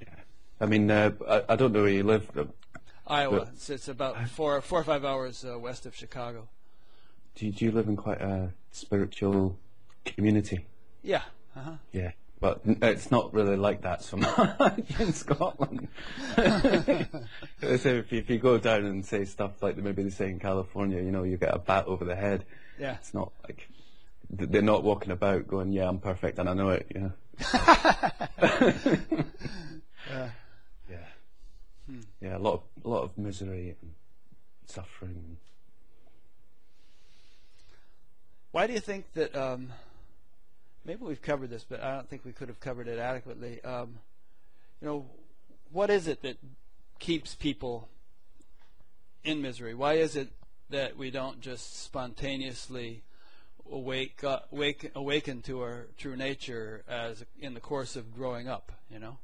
Yeah. 0.00 0.08
I 0.60 0.66
mean, 0.66 0.90
uh, 0.90 1.10
I, 1.28 1.42
I 1.50 1.56
don't 1.56 1.72
know 1.72 1.82
where 1.82 1.90
you 1.90 2.02
live. 2.02 2.26
Iowa. 3.06 3.38
But- 3.40 3.48
It's, 3.54 3.70
it's 3.70 3.88
about 3.88 4.28
four, 4.28 4.60
four 4.60 4.80
or 4.80 4.84
five 4.84 5.04
hours 5.04 5.44
uh, 5.44 5.58
west 5.58 5.86
of 5.86 5.94
Chicago. 5.94 6.48
Do 7.34 7.46
you, 7.46 7.52
do 7.52 7.64
you 7.64 7.72
live 7.72 7.88
in 7.88 7.96
quite 7.96 8.20
a 8.20 8.52
spiritual 8.70 9.58
community? 10.04 10.66
Yeah. 11.02 11.22
Uh-huh. 11.56 11.72
Yeah. 11.92 12.12
But 12.40 12.60
it's 12.64 13.10
not 13.10 13.32
really 13.32 13.56
like 13.56 13.82
that 13.82 14.02
so 14.02 14.16
much 14.58 15.00
in 15.00 15.12
Scotland. 15.12 15.88
so 16.36 17.88
if, 17.88 18.12
you- 18.12 18.18
if 18.18 18.28
you 18.30 18.38
go 18.38 18.58
down 18.58 18.84
and 18.84 19.04
say 19.04 19.24
stuff 19.24 19.62
like 19.62 19.76
maybe 19.78 20.02
they 20.02 20.10
say 20.10 20.28
in 20.30 20.38
California, 20.38 21.00
you 21.00 21.10
know, 21.10 21.22
you 21.24 21.36
get 21.36 21.54
a 21.54 21.58
bat 21.58 21.86
over 21.86 22.04
the 22.04 22.14
head. 22.16 22.44
Yeah. 22.78 22.94
It's 22.94 23.14
not 23.14 23.32
like 23.44 23.68
they're 24.30 24.62
not 24.62 24.82
walking 24.82 25.12
about 25.12 25.46
going, 25.46 25.72
"Yeah, 25.72 25.88
I'm 25.88 25.98
perfect 26.00 26.38
and 26.38 26.48
I 26.48 26.54
know 26.54 26.70
it." 26.70 26.86
Yeah. 26.94 27.10
Uh, 30.12 30.28
Yeah. 30.90 31.96
Yeah. 32.20 32.36
A 32.36 32.38
lot 32.38 32.54
of 32.54 32.73
a 32.84 32.88
lot 32.88 33.02
of 33.02 33.16
misery 33.16 33.76
and 33.80 33.92
suffering. 34.66 35.38
Why 38.52 38.66
do 38.66 38.72
you 38.72 38.80
think 38.80 39.12
that? 39.14 39.34
Um, 39.34 39.72
maybe 40.84 41.04
we've 41.04 41.22
covered 41.22 41.50
this, 41.50 41.64
but 41.68 41.82
I 41.82 41.94
don't 41.94 42.08
think 42.08 42.24
we 42.24 42.32
could 42.32 42.48
have 42.48 42.60
covered 42.60 42.88
it 42.88 42.98
adequately. 42.98 43.62
Um, 43.64 43.98
you 44.80 44.86
know, 44.86 45.06
what 45.72 45.90
is 45.90 46.06
it 46.06 46.22
that 46.22 46.38
keeps 46.98 47.34
people 47.34 47.88
in 49.24 49.42
misery? 49.42 49.74
Why 49.74 49.94
is 49.94 50.14
it 50.14 50.28
that 50.70 50.96
we 50.96 51.10
don't 51.10 51.40
just 51.40 51.82
spontaneously 51.82 53.02
awake, 53.70 54.22
uh, 54.22 54.40
wake, 54.50 54.90
awaken 54.94 55.42
to 55.42 55.62
our 55.62 55.86
true 55.96 56.16
nature 56.16 56.84
as 56.86 57.24
in 57.40 57.54
the 57.54 57.60
course 57.60 57.96
of 57.96 58.14
growing 58.14 58.46
up? 58.46 58.70
You 58.90 58.98
know. 58.98 59.18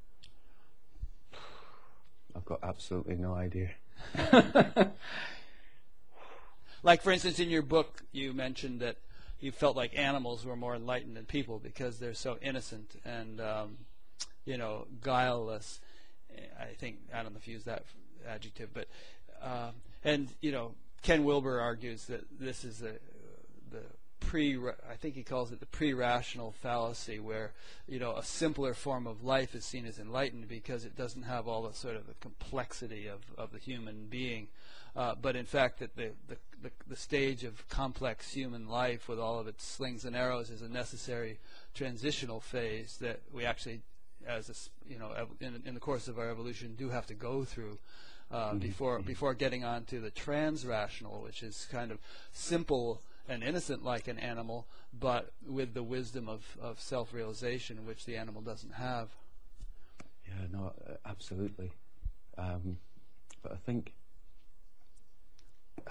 I've 2.37 2.45
got 2.45 2.61
absolutely 2.63 3.17
no 3.17 3.35
idea. 3.35 3.71
Like, 6.83 7.03
for 7.03 7.13
instance, 7.13 7.39
in 7.39 7.51
your 7.51 7.63
book, 7.63 8.03
you 8.13 8.33
mentioned 8.33 8.81
that 8.81 8.97
you 9.39 9.53
felt 9.53 9.77
like 9.77 9.99
animals 9.99 10.45
were 10.45 10.57
more 10.57 10.75
enlightened 10.75 11.17
than 11.17 11.25
people 11.25 11.59
because 11.59 11.99
they're 11.99 12.15
so 12.15 12.39
innocent 12.41 13.01
and, 13.05 13.41
um, 13.41 13.79
you 14.45 14.57
know, 14.57 14.87
guileless. 15.03 15.81
I 16.59 16.75
think 16.79 16.97
I 17.13 17.23
don't 17.23 17.33
know 17.33 17.39
if 17.39 17.47
you 17.47 17.55
use 17.55 17.65
that 17.65 17.85
adjective, 18.27 18.71
but 18.73 18.87
um, 19.43 19.73
and 20.05 20.29
you 20.41 20.53
know, 20.53 20.73
Ken 21.03 21.25
Wilber 21.25 21.61
argues 21.61 22.07
that 22.07 22.23
this 22.39 22.65
is 22.65 22.79
the 22.79 22.99
the 23.71 23.83
pre 24.21 24.57
I 24.59 24.95
think 24.97 25.15
he 25.15 25.23
calls 25.23 25.53
it 25.53 25.61
the 25.61 25.67
pre-rational 25.67 26.53
fallacy 26.53 27.19
where 27.19 27.53
you 27.89 27.99
know 27.99 28.17
a 28.17 28.23
simpler 28.23 28.75
form 28.75 29.07
of 29.07 29.25
life 29.25 29.55
is 29.55 29.65
seen 29.65 29.87
as 29.87 29.99
enlightened 29.99 30.49
because 30.49 30.85
it 30.85 30.97
doesn't 30.97 31.23
have 31.23 31.49
all 31.49 31.63
the 31.63 31.75
sort 31.75 31.97
of 31.97 32.07
the 32.07 32.15
complexity 32.21 33.07
of, 33.07 33.21
of 33.37 33.53
the 33.53 33.59
human 33.59 34.07
being. 34.07 34.49
Uh, 34.97 35.15
but 35.21 35.37
in 35.37 35.47
fact 35.47 35.79
that 35.79 35.95
the, 35.95 36.11
the, 36.27 36.37
the, 36.63 36.71
the 36.89 36.97
stage 36.97 37.45
of 37.45 37.69
complex 37.69 38.33
human 38.33 38.69
life 38.69 39.09
with 39.09 39.21
all 39.21 39.39
of 39.39 39.47
its 39.47 39.65
slings 39.65 40.05
and 40.05 40.17
arrows 40.17 40.51
is 40.51 40.63
a 40.63 40.69
necessary 40.69 41.39
transitional 41.75 42.41
phase 42.41 42.97
that 43.01 43.21
we 43.33 43.45
actually 43.45 43.81
as 44.27 44.51
a, 44.51 44.93
you 44.93 44.99
know 44.99 45.13
in, 45.41 45.63
in 45.65 45.75
the 45.75 45.81
course 45.81 46.09
of 46.09 46.19
our 46.19 46.29
evolution 46.29 46.75
do 46.77 46.91
have 46.91 47.07
to 47.07 47.15
go 47.15 47.45
through 47.45 47.79
uh, 48.31 48.55
before 48.55 49.01
before 49.01 49.35
getting 49.35 49.65
on 49.65 49.85
to 49.85 49.99
the 49.99 50.11
trans-rational, 50.11 51.21
which 51.23 51.43
is 51.43 51.67
kind 51.71 51.91
of 51.91 51.99
simple 52.33 53.03
and 53.31 53.45
innocent 53.45 53.85
like 53.85 54.09
an 54.09 54.19
animal, 54.19 54.67
but 54.99 55.33
with 55.47 55.73
the 55.73 55.83
wisdom 55.85 56.29
of, 56.29 56.57
of 56.61 56.81
self-realization, 56.81 57.87
which 57.87 58.05
the 58.05 58.17
animal 58.17 58.43
doesn't 58.43 58.75
have. 58.75 59.09
Yeah, 60.27 60.47
no, 60.53 60.73
uh, 60.89 60.95
absolutely. 61.07 61.71
Um, 62.37 62.79
but 63.43 63.53
I 63.53 63.57
think 63.57 63.93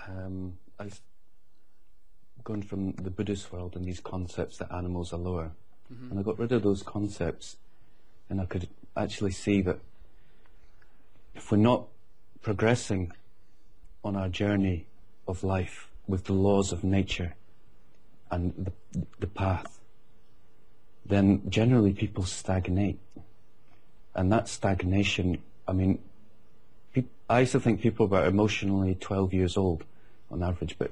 um, 0.08 0.58
I 0.80 0.86
s- 0.88 1.02
going 2.44 2.62
from 2.62 2.92
the 2.94 3.10
Buddhist 3.10 3.52
world 3.52 3.76
and 3.76 3.86
these 3.86 4.00
concepts 4.02 4.58
that 4.58 4.72
animals 4.72 5.14
are 5.14 5.18
lower, 5.20 5.52
and 6.12 6.20
I 6.20 6.22
got 6.22 6.38
rid 6.38 6.52
of 6.52 6.62
those 6.62 6.84
concepts, 6.84 7.58
and 8.30 8.40
I 8.40 8.46
could 8.46 8.68
actually 8.96 9.32
see 9.32 9.62
that 9.64 9.80
if 11.34 11.52
we're 11.52 11.58
not 11.58 11.88
progressing 12.44 13.12
on 14.04 14.16
our 14.16 14.30
journey 14.30 14.86
of 15.28 15.44
life 15.44 15.89
with 16.10 16.26
the 16.26 16.34
laws 16.34 16.72
of 16.72 16.84
nature 16.84 17.36
and 18.32 18.54
the, 18.58 19.06
the 19.20 19.28
path, 19.28 19.80
then 21.06 21.42
generally 21.50 21.94
people 21.94 22.24
stagnate 22.24 23.00
and 24.16 24.32
that 24.32 24.50
stagnation, 24.50 25.42
I 25.68 25.74
mean, 25.74 26.00
I 27.30 27.42
used 27.42 27.52
to 27.54 27.60
think 27.60 27.82
people 27.82 28.08
were 28.08 28.26
emotionally 28.26 28.96
12 28.96 29.34
years 29.34 29.56
old 29.56 29.86
on 30.32 30.44
average, 30.44 30.78
but 30.78 30.92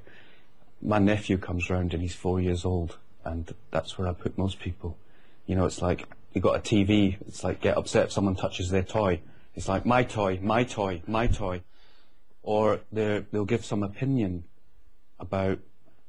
my 0.82 1.00
nephew 1.00 1.38
comes 1.38 1.70
round 1.70 1.94
and 1.94 2.02
he's 2.02 2.16
four 2.16 2.40
years 2.40 2.64
old, 2.64 2.98
and 3.26 3.54
that's 3.72 3.98
where 3.98 4.08
I 4.08 4.14
put 4.14 4.38
most 4.38 4.60
people. 4.60 4.98
You 5.46 5.56
know, 5.56 5.66
it's 5.66 5.82
like 5.82 6.08
you 6.34 6.42
got 6.42 6.56
a 6.56 6.60
TV, 6.60 7.18
it's 7.28 7.44
like 7.44 7.60
get 7.62 7.78
upset 7.78 8.06
if 8.06 8.12
someone 8.12 8.36
touches 8.36 8.70
their 8.70 8.84
toy. 8.84 9.20
It's 9.56 9.68
like 9.68 9.86
my 9.86 10.04
toy, 10.04 10.40
my 10.42 10.64
toy, 10.64 11.02
my 11.08 11.28
toy. 11.28 11.64
Or 12.44 12.80
they'll 12.94 13.46
give 13.46 13.66
some 13.66 13.84
opinion 13.84 14.46
about 15.20 15.60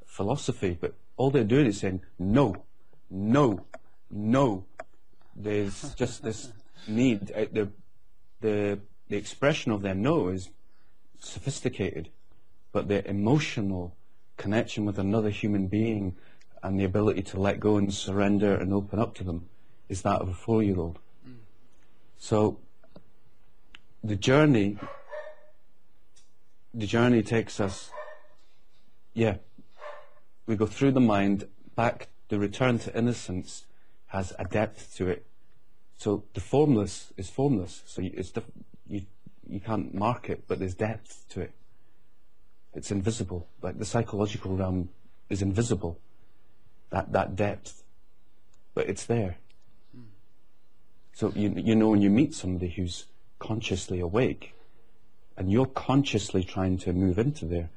philosophy, 0.07 0.77
but 0.81 0.95
all 1.17 1.31
they're 1.31 1.45
doing 1.45 1.67
is 1.67 1.81
saying 1.81 2.03
no, 2.19 2.65
no, 3.11 3.67
no. 4.11 4.65
There's 5.35 5.95
just 5.95 6.23
this 6.23 6.51
need. 6.87 7.33
uh, 7.33 7.47
The, 7.53 7.69
the, 8.41 8.81
the 9.09 9.17
expression 9.17 9.73
of 9.73 9.83
their 9.83 9.95
no 9.95 10.29
is 10.29 10.51
sophisticated, 11.19 12.11
but 12.73 12.89
their 12.89 13.03
emotional 13.07 13.97
connection 14.37 14.85
with 14.85 14.99
another 14.99 15.31
human 15.31 15.67
being 15.67 16.17
and 16.63 16.79
the 16.79 16.85
ability 16.85 17.23
to 17.23 17.41
let 17.41 17.61
go 17.61 17.77
and 17.77 17.93
surrender 17.93 18.55
and 18.55 18.73
open 18.73 18.99
up 18.99 19.15
to 19.15 19.25
them 19.25 19.49
is 19.89 20.03
that 20.03 20.21
of 20.21 20.29
a 20.29 20.35
four 20.35 20.63
year 20.63 20.79
old. 20.79 20.99
So 22.19 22.59
the 24.03 24.17
journey 24.17 24.79
the 26.75 26.87
journey 26.87 27.23
takes 27.23 27.59
us 27.61 27.91
yeah. 29.19 29.37
We 30.47 30.57
go 30.57 30.67
through 30.67 30.93
the 30.93 31.01
mind 31.01 31.49
back 31.75 32.09
the 32.29 32.39
return 32.39 32.79
to 32.81 32.97
innocence 32.97 33.65
has 34.07 34.33
a 34.39 34.45
depth 34.45 34.97
to 34.97 35.09
it. 35.09 35.27
So 35.97 36.25
the 36.35 36.41
formless 36.41 37.13
is 37.17 37.29
formless. 37.29 37.83
So 37.87 38.03
you, 38.03 38.13
it's 38.15 38.33
you 38.87 39.03
you 39.49 39.61
can't 39.61 39.95
mark 39.95 40.31
it 40.31 40.45
but 40.47 40.59
there's 40.59 40.75
depth 40.75 41.25
to 41.31 41.41
it. 41.41 41.53
It's 42.75 42.91
invisible. 42.91 43.49
Like 43.61 43.79
the 43.79 43.85
psychological 43.85 44.57
realm 44.57 44.91
is 45.29 45.43
invisible. 45.43 45.99
That 46.91 47.13
that 47.13 47.35
depth. 47.35 47.83
But 48.75 48.89
it's 48.89 49.05
there. 49.05 49.39
So 51.13 51.33
you 51.35 51.53
you 51.57 51.75
know 51.75 51.89
when 51.89 52.03
you 52.03 52.11
meet 52.11 52.35
somebody 52.35 52.71
who's 52.71 53.07
consciously 53.39 54.01
awake 54.01 54.55
and 55.37 55.51
you're 55.51 55.67
consciously 55.67 56.45
trying 56.45 56.79
to 56.79 56.93
move 56.93 57.19
into 57.19 57.45
there 57.45 57.71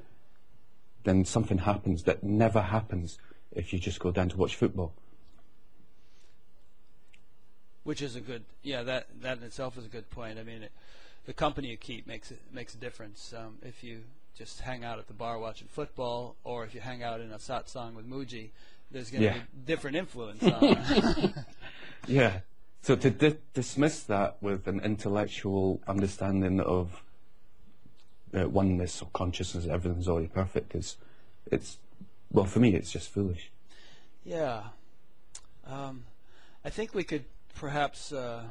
then 1.04 1.26
something 1.26 1.60
happens 1.60 2.04
that 2.04 2.24
never 2.24 2.62
happens 2.62 3.18
if 3.52 3.74
you 3.74 3.80
just 3.80 4.00
go 4.00 4.12
down 4.12 4.30
to 4.30 4.38
watch 4.38 4.56
football 4.56 4.94
Which 7.84 8.02
is 8.02 8.16
a 8.16 8.22
good, 8.22 8.44
yeah. 8.62 8.84
That 8.84 9.08
that 9.22 9.40
in 9.40 9.44
itself 9.44 9.76
is 9.78 9.86
a 9.86 9.90
good 9.90 10.08
point. 10.12 10.38
I 10.38 10.44
mean, 10.44 10.62
it, 10.64 10.72
the 11.26 11.34
company 11.34 11.70
you 11.70 11.78
keep 11.78 12.06
makes 12.06 12.30
it 12.30 12.40
makes 12.54 12.76
a 12.76 12.78
difference. 12.78 13.34
Um, 13.36 13.58
if 13.64 13.84
you 13.84 14.02
just 14.38 14.62
hang 14.62 14.84
out 14.84 15.00
at 15.00 15.08
the 15.08 15.14
bar 15.16 15.40
watching 15.40 15.68
football, 15.68 16.36
or 16.44 16.64
if 16.64 16.76
you 16.76 16.80
hang 16.82 17.02
out 17.02 17.22
in 17.22 17.32
a 17.32 17.38
satsang 17.40 17.96
with 17.96 18.08
Mooji, 18.08 18.50
there's 18.92 19.10
going 19.10 19.22
to 19.22 19.28
Yeah. 19.30 19.34
be 19.34 19.42
different 19.66 19.98
influence 19.98 20.44
on. 20.44 21.34
Yeah. 22.08 22.42
So 22.84 22.96
to 22.96 23.10
di- 23.10 23.38
dismiss 23.56 24.04
that 24.04 24.38
with 24.42 24.68
an 24.68 24.80
intellectual 24.82 25.82
understanding 25.88 26.60
of 26.60 27.02
uh, 28.38 28.48
oneness 28.48 29.02
or 29.02 29.10
consciousness, 29.14 29.66
everything's 29.68 30.08
already 30.08 30.28
perfect, 30.28 30.76
is 30.76 30.98
it's 31.52 31.78
well 32.32 32.46
for 32.46 32.60
me 32.60 32.76
it's 32.76 32.92
just 32.92 33.10
foolish. 33.10 33.52
Yeah. 34.24 34.64
Um, 35.66 36.06
I 36.64 36.70
think 36.70 36.94
we 36.94 37.04
could 37.04 37.26
perhaps 37.56 38.12
uh, 38.12 38.44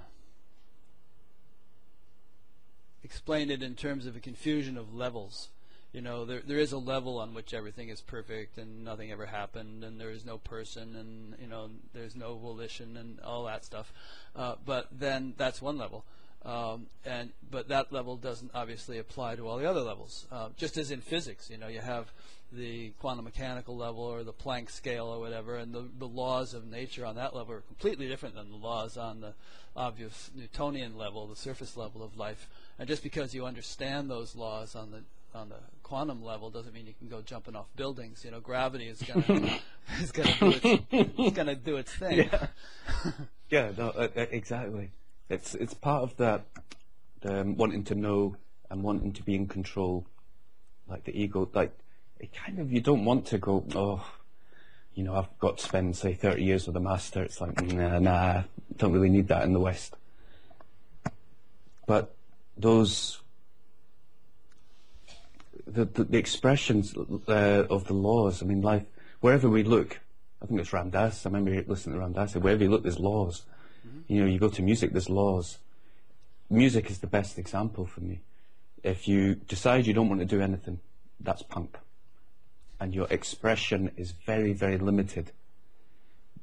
explain 3.02 3.50
it 3.50 3.62
in 3.62 3.74
terms 3.74 4.06
of 4.06 4.16
a 4.16 4.20
confusion 4.20 4.76
of 4.76 4.94
levels. 4.94 5.48
You 5.92 6.00
know, 6.00 6.24
there 6.24 6.40
there 6.44 6.58
is 6.58 6.70
a 6.70 6.78
level 6.78 7.18
on 7.18 7.34
which 7.34 7.52
everything 7.52 7.88
is 7.88 8.00
perfect 8.00 8.58
and 8.58 8.84
nothing 8.84 9.10
ever 9.10 9.26
happened, 9.26 9.82
and 9.82 10.00
there 10.00 10.10
is 10.10 10.24
no 10.24 10.38
person, 10.38 10.94
and 10.94 11.34
you 11.40 11.48
know, 11.48 11.70
there's 11.92 12.14
no 12.14 12.36
volition 12.36 12.96
and 12.96 13.18
all 13.20 13.44
that 13.44 13.64
stuff. 13.64 13.92
Uh, 14.36 14.54
but 14.64 14.86
then 14.92 15.34
that's 15.36 15.60
one 15.60 15.78
level. 15.78 16.04
Um, 16.44 16.86
and 17.04 17.30
but 17.50 17.68
that 17.68 17.92
level 17.92 18.16
doesn't 18.16 18.50
obviously 18.54 18.98
apply 18.98 19.36
to 19.36 19.46
all 19.46 19.58
the 19.58 19.68
other 19.68 19.82
levels. 19.82 20.26
Uh, 20.32 20.48
just 20.56 20.78
as 20.78 20.90
in 20.90 21.00
physics, 21.00 21.50
you 21.50 21.58
know, 21.58 21.68
you 21.68 21.80
have 21.80 22.10
the 22.52 22.90
quantum 23.00 23.24
mechanical 23.24 23.76
level 23.76 24.02
or 24.02 24.24
the 24.24 24.32
Planck 24.32 24.70
scale 24.70 25.06
or 25.06 25.20
whatever, 25.20 25.56
and 25.56 25.72
the, 25.72 25.84
the 25.98 26.08
laws 26.08 26.54
of 26.54 26.66
nature 26.66 27.04
on 27.04 27.16
that 27.16 27.34
level 27.34 27.54
are 27.54 27.60
completely 27.60 28.08
different 28.08 28.34
than 28.34 28.50
the 28.50 28.56
laws 28.56 28.96
on 28.96 29.20
the 29.20 29.34
obvious 29.76 30.30
Newtonian 30.34 30.96
level, 30.96 31.26
the 31.26 31.36
surface 31.36 31.76
level 31.76 32.02
of 32.02 32.16
life. 32.16 32.48
And 32.78 32.88
just 32.88 33.02
because 33.02 33.34
you 33.34 33.44
understand 33.44 34.10
those 34.10 34.34
laws 34.34 34.74
on 34.74 34.90
the 34.90 35.02
on 35.32 35.48
the 35.48 35.56
quantum 35.84 36.24
level 36.24 36.50
doesn't 36.50 36.74
mean 36.74 36.86
you 36.86 36.94
can 36.98 37.08
go 37.08 37.20
jumping 37.20 37.54
off 37.54 37.66
buildings. 37.76 38.24
You 38.24 38.32
know, 38.32 38.40
gravity 38.40 38.88
is 38.88 39.02
gonna 39.02 39.60
is 40.00 40.10
gonna 40.10 41.54
do 41.54 41.76
its, 41.76 41.94
thing. 41.94 42.28
Yeah, 43.50 43.68
yeah, 43.68 43.72
no, 43.76 43.88
uh, 43.90 44.08
uh, 44.16 44.26
exactly. 44.30 44.90
It's 45.30 45.54
it's 45.54 45.74
part 45.74 46.02
of 46.02 46.16
that 46.16 46.44
um, 47.24 47.56
wanting 47.56 47.84
to 47.84 47.94
know 47.94 48.36
and 48.68 48.82
wanting 48.82 49.12
to 49.12 49.22
be 49.22 49.36
in 49.36 49.46
control, 49.46 50.04
like 50.88 51.04
the 51.04 51.18
ego. 51.18 51.48
Like 51.54 51.72
it 52.18 52.34
kind 52.34 52.58
of 52.58 52.72
you 52.72 52.80
don't 52.80 53.04
want 53.04 53.26
to 53.26 53.38
go. 53.38 53.64
Oh, 53.76 54.04
you 54.94 55.04
know, 55.04 55.14
I've 55.14 55.38
got 55.38 55.58
to 55.58 55.64
spend 55.64 55.96
say 55.96 56.14
thirty 56.14 56.42
years 56.42 56.66
with 56.66 56.76
a 56.76 56.80
master. 56.80 57.22
It's 57.22 57.40
like 57.40 57.62
nah, 57.62 58.00
nah, 58.00 58.42
don't 58.76 58.92
really 58.92 59.08
need 59.08 59.28
that 59.28 59.44
in 59.44 59.52
the 59.52 59.60
West. 59.60 59.96
But 61.86 62.12
those 62.56 63.20
the, 65.64 65.84
the, 65.84 66.04
the 66.04 66.18
expressions 66.18 66.94
uh, 66.96 67.66
of 67.70 67.86
the 67.86 67.94
laws. 67.94 68.42
I 68.42 68.46
mean, 68.46 68.62
life 68.62 68.84
wherever 69.20 69.48
we 69.48 69.62
look. 69.62 70.00
I 70.42 70.46
think 70.46 70.60
it's 70.60 70.72
Ram 70.72 70.90
Dass. 70.90 71.24
I 71.24 71.28
remember 71.28 71.52
listening 71.68 71.94
to 71.94 72.00
Ram 72.00 72.14
Dass. 72.14 72.34
Wherever 72.34 72.64
you 72.64 72.70
look, 72.70 72.82
there's 72.82 72.98
laws. 72.98 73.44
Mm-hmm. 73.90 74.12
You 74.12 74.20
know, 74.20 74.26
you 74.26 74.38
go 74.38 74.48
to 74.48 74.62
music, 74.62 74.92
there's 74.92 75.10
laws. 75.10 75.58
Music 76.48 76.90
is 76.90 76.98
the 76.98 77.06
best 77.06 77.38
example 77.38 77.86
for 77.86 78.00
me. 78.00 78.20
If 78.82 79.06
you 79.06 79.34
decide 79.34 79.86
you 79.86 79.92
don't 79.92 80.08
want 80.08 80.20
to 80.20 80.26
do 80.26 80.40
anything, 80.40 80.80
that's 81.20 81.42
punk. 81.42 81.78
And 82.80 82.94
your 82.94 83.06
expression 83.10 83.90
is 83.96 84.12
very, 84.12 84.52
very 84.52 84.78
limited. 84.78 85.32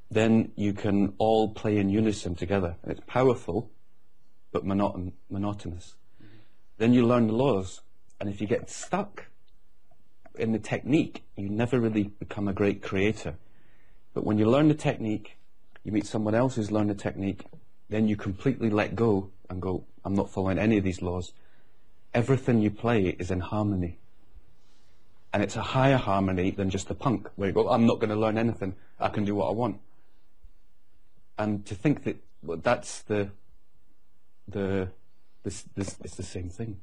Then 0.10 0.52
you 0.56 0.74
can 0.74 1.14
all 1.18 1.50
play 1.50 1.78
in 1.78 1.90
unison 1.90 2.36
together. 2.36 2.76
And 2.84 2.92
it's 2.92 3.02
powerful, 3.08 3.70
but 4.52 4.66
monoton- 4.66 5.14
monotonous. 5.30 5.96
Mm-hmm. 6.22 6.38
Then 6.78 6.94
you 6.94 7.06
learn 7.06 7.28
the 7.28 7.34
laws. 7.34 7.82
And 8.20 8.30
if 8.30 8.40
you 8.40 8.48
get 8.48 8.70
stuck 8.70 9.26
in 10.36 10.52
the 10.52 10.60
technique, 10.60 11.24
you 11.36 11.50
never 11.50 11.80
really 11.80 12.04
become 12.04 12.48
a 12.48 12.54
great 12.54 12.82
creator. 12.82 13.36
But 14.14 14.24
when 14.24 14.38
you 14.38 14.50
learn 14.50 14.68
the 14.68 14.74
technique, 14.74 15.38
you 15.88 15.94
meet 15.94 16.06
someone 16.06 16.36
else 16.36 16.56
who's 16.56 16.70
learned 16.70 16.92
a 16.92 16.94
technique, 16.94 17.46
then 17.90 18.10
you 18.10 18.18
completely 18.18 18.70
let 18.70 18.94
go 18.94 19.30
and 19.50 19.62
go, 19.62 19.86
I'm 20.04 20.16
not 20.16 20.30
following 20.30 20.60
any 20.60 20.78
of 20.78 20.84
these 20.84 21.02
laws. 21.02 21.32
Everything 22.14 22.62
you 22.62 22.70
play 22.70 23.16
is 23.18 23.32
in 23.32 23.40
harmony. 23.40 23.98
And 25.32 25.42
it's 25.42 25.56
a 25.56 25.62
higher 25.62 25.96
harmony 25.96 26.52
than 26.52 26.70
just 26.70 26.90
the 26.90 26.94
punk, 26.94 27.30
where 27.38 27.48
you 27.48 27.54
go, 27.54 27.70
I'm 27.70 27.86
not 27.86 28.00
going 28.00 28.10
to 28.10 28.18
learn 28.18 28.38
anything. 28.38 28.76
I 29.00 29.08
can 29.08 29.24
do 29.24 29.36
what 29.36 29.48
I 29.48 29.52
want. 29.52 29.80
And 31.40 31.66
to 31.68 31.74
think 31.74 32.04
that 32.04 32.18
well, 32.44 32.58
that's 32.58 33.04
the, 33.04 33.30
the, 34.46 34.90
this, 35.44 35.64
this, 35.74 35.96
it's 36.04 36.16
the 36.16 36.24
same 36.24 36.50
thing. 36.50 36.82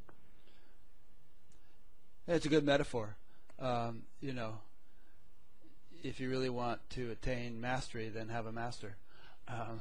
It's 2.27 2.47
a 2.47 2.49
good 2.49 2.65
metaphor. 2.65 3.17
Um, 3.61 4.05
you 4.23 4.33
know, 4.33 4.55
if 6.05 6.21
you 6.21 6.31
really 6.31 6.51
want 6.51 6.79
to 6.91 7.11
attain 7.11 7.61
mastery, 7.61 8.11
then 8.11 8.29
have 8.29 8.47
a 8.47 8.53
master. 8.53 8.97
Um, 9.49 9.81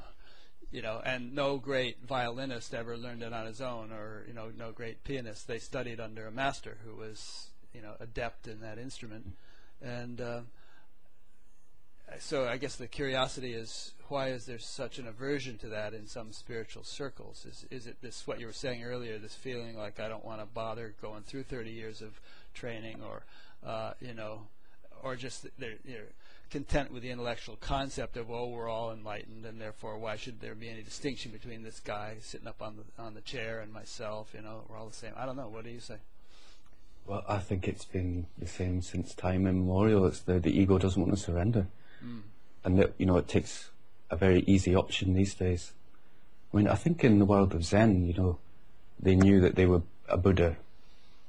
you 0.72 0.82
know, 0.82 1.00
and 1.04 1.34
no 1.34 1.58
great 1.58 1.98
violinist 2.04 2.74
ever 2.74 2.96
learned 2.96 3.22
it 3.22 3.32
on 3.32 3.46
his 3.46 3.60
own, 3.60 3.92
or 3.92 4.24
you 4.26 4.34
know, 4.34 4.50
no 4.56 4.72
great 4.72 5.04
pianist. 5.04 5.46
They 5.46 5.58
studied 5.58 6.00
under 6.00 6.26
a 6.26 6.32
master 6.32 6.78
who 6.84 6.96
was, 6.96 7.48
you 7.72 7.82
know, 7.82 7.92
adept 8.00 8.48
in 8.48 8.60
that 8.60 8.78
instrument, 8.78 9.36
and 9.80 10.20
uh, 10.20 10.40
so 12.18 12.48
I 12.48 12.56
guess 12.56 12.76
the 12.76 12.88
curiosity 12.88 13.52
is 13.52 13.92
why 14.08 14.28
is 14.28 14.46
there 14.46 14.58
such 14.58 14.98
an 14.98 15.06
aversion 15.06 15.58
to 15.58 15.68
that 15.68 15.94
in 15.94 16.06
some 16.06 16.32
spiritual 16.32 16.84
circles? 16.84 17.46
Is 17.48 17.66
is 17.70 17.86
it 17.86 17.98
this 18.02 18.26
what 18.26 18.40
you 18.40 18.46
were 18.46 18.52
saying 18.52 18.82
earlier? 18.82 19.18
This 19.18 19.34
feeling 19.34 19.76
like 19.76 20.00
I 20.00 20.08
don't 20.08 20.24
want 20.24 20.40
to 20.40 20.46
bother 20.46 20.94
going 21.00 21.22
through 21.22 21.44
30 21.44 21.70
years 21.70 22.02
of 22.02 22.20
training, 22.52 23.00
or 23.02 23.22
uh, 23.64 23.92
you 24.00 24.14
know, 24.14 24.42
or 25.02 25.16
just 25.16 25.46
they're, 25.58 25.76
content 26.50 26.92
with 26.92 27.02
the 27.02 27.10
intellectual 27.10 27.56
concept 27.56 28.16
of 28.16 28.30
oh 28.30 28.46
we're 28.46 28.68
all 28.68 28.92
enlightened 28.92 29.44
and 29.44 29.60
therefore 29.60 29.98
why 29.98 30.14
should 30.14 30.40
there 30.40 30.54
be 30.54 30.68
any 30.68 30.82
distinction 30.82 31.32
between 31.32 31.64
this 31.64 31.80
guy 31.80 32.14
sitting 32.20 32.46
up 32.46 32.62
on 32.62 32.76
the 32.76 33.02
on 33.02 33.14
the 33.14 33.20
chair 33.22 33.60
and 33.60 33.72
myself? 33.72 34.30
You 34.34 34.42
know, 34.42 34.62
we're 34.68 34.76
all 34.76 34.86
the 34.86 34.94
same. 34.94 35.12
I 35.16 35.26
don't 35.26 35.36
know. 35.36 35.48
What 35.48 35.64
do 35.64 35.70
you 35.70 35.80
say? 35.80 35.96
Well, 37.06 37.24
I 37.28 37.38
think 37.38 37.66
it's 37.66 37.84
been 37.84 38.26
the 38.38 38.46
same 38.46 38.82
since 38.82 39.14
time 39.14 39.46
immemorial. 39.46 40.06
It's 40.06 40.20
the 40.20 40.38
the 40.38 40.56
ego 40.56 40.78
doesn't 40.78 41.00
want 41.00 41.14
to 41.14 41.20
surrender, 41.20 41.66
mm. 42.04 42.22
and 42.64 42.78
that 42.78 42.94
you 42.98 43.06
know 43.06 43.16
it 43.16 43.28
takes 43.28 43.70
a 44.10 44.16
very 44.16 44.44
easy 44.46 44.74
option 44.74 45.14
these 45.14 45.34
days. 45.34 45.72
I 46.52 46.56
mean, 46.56 46.68
I 46.68 46.76
think 46.76 47.02
in 47.02 47.18
the 47.18 47.24
world 47.24 47.52
of 47.52 47.64
Zen, 47.64 48.06
you 48.06 48.14
know, 48.14 48.38
they 49.00 49.16
knew 49.16 49.40
that 49.40 49.56
they 49.56 49.66
were 49.66 49.82
a 50.08 50.16
Buddha. 50.16 50.56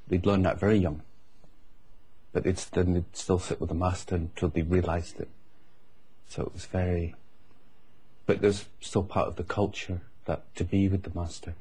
They'd 0.06 0.24
learned 0.24 0.46
that 0.46 0.60
very 0.60 0.78
young 0.78 1.02
but 2.36 2.44
it's 2.44 2.66
then 2.66 2.92
they'd 2.92 3.16
still 3.16 3.38
sit 3.38 3.58
with 3.58 3.70
the 3.70 3.74
master 3.74 4.14
until 4.14 4.50
they 4.50 4.60
realised 4.60 5.18
it. 5.18 5.28
So 6.28 6.42
it 6.42 6.52
was 6.52 6.66
very, 6.66 7.14
but 8.26 8.42
there's 8.42 8.66
still 8.78 9.04
part 9.04 9.28
of 9.28 9.36
the 9.36 9.42
culture 9.42 10.02
that 10.26 10.54
to 10.56 10.64
be 10.64 10.86
with 10.86 11.04
the 11.04 11.18
master. 11.18 11.54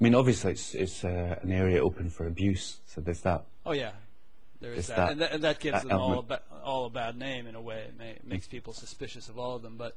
I 0.00 0.02
mean, 0.02 0.14
obviously 0.14 0.52
it's 0.52 0.74
it's 0.74 1.04
uh, 1.04 1.38
an 1.42 1.52
area 1.52 1.84
open 1.84 2.08
for 2.08 2.26
abuse, 2.26 2.78
so 2.86 3.02
there's 3.02 3.20
that. 3.20 3.44
Oh 3.66 3.72
yeah, 3.72 3.90
there 4.62 4.72
is 4.72 4.86
that. 4.86 4.96
that. 4.96 5.12
And, 5.12 5.20
and, 5.20 5.44
that 5.44 5.60
gives 5.60 5.82
that 5.82 5.88
them 5.88 6.00
all 6.00 6.20
a, 6.20 6.22
ba- 6.22 6.40
all 6.64 6.86
a 6.86 6.90
bad 6.90 7.18
name 7.18 7.46
in 7.46 7.54
a 7.54 7.60
way. 7.60 7.80
It, 7.80 7.98
may, 7.98 8.16
makes 8.24 8.46
people 8.46 8.72
suspicious 8.72 9.28
of 9.28 9.38
all 9.38 9.56
of 9.56 9.62
them, 9.62 9.74
but 9.76 9.94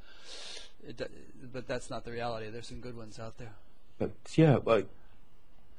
it, 0.86 1.10
but 1.54 1.70
that's 1.70 1.90
not 1.90 2.04
the 2.04 2.12
reality. 2.12 2.50
There's 2.50 2.68
some 2.68 2.82
good 2.82 2.98
ones 2.98 3.18
out 3.18 3.38
there. 3.38 3.54
But 3.98 4.12
yeah, 4.36 4.58
like 4.66 4.90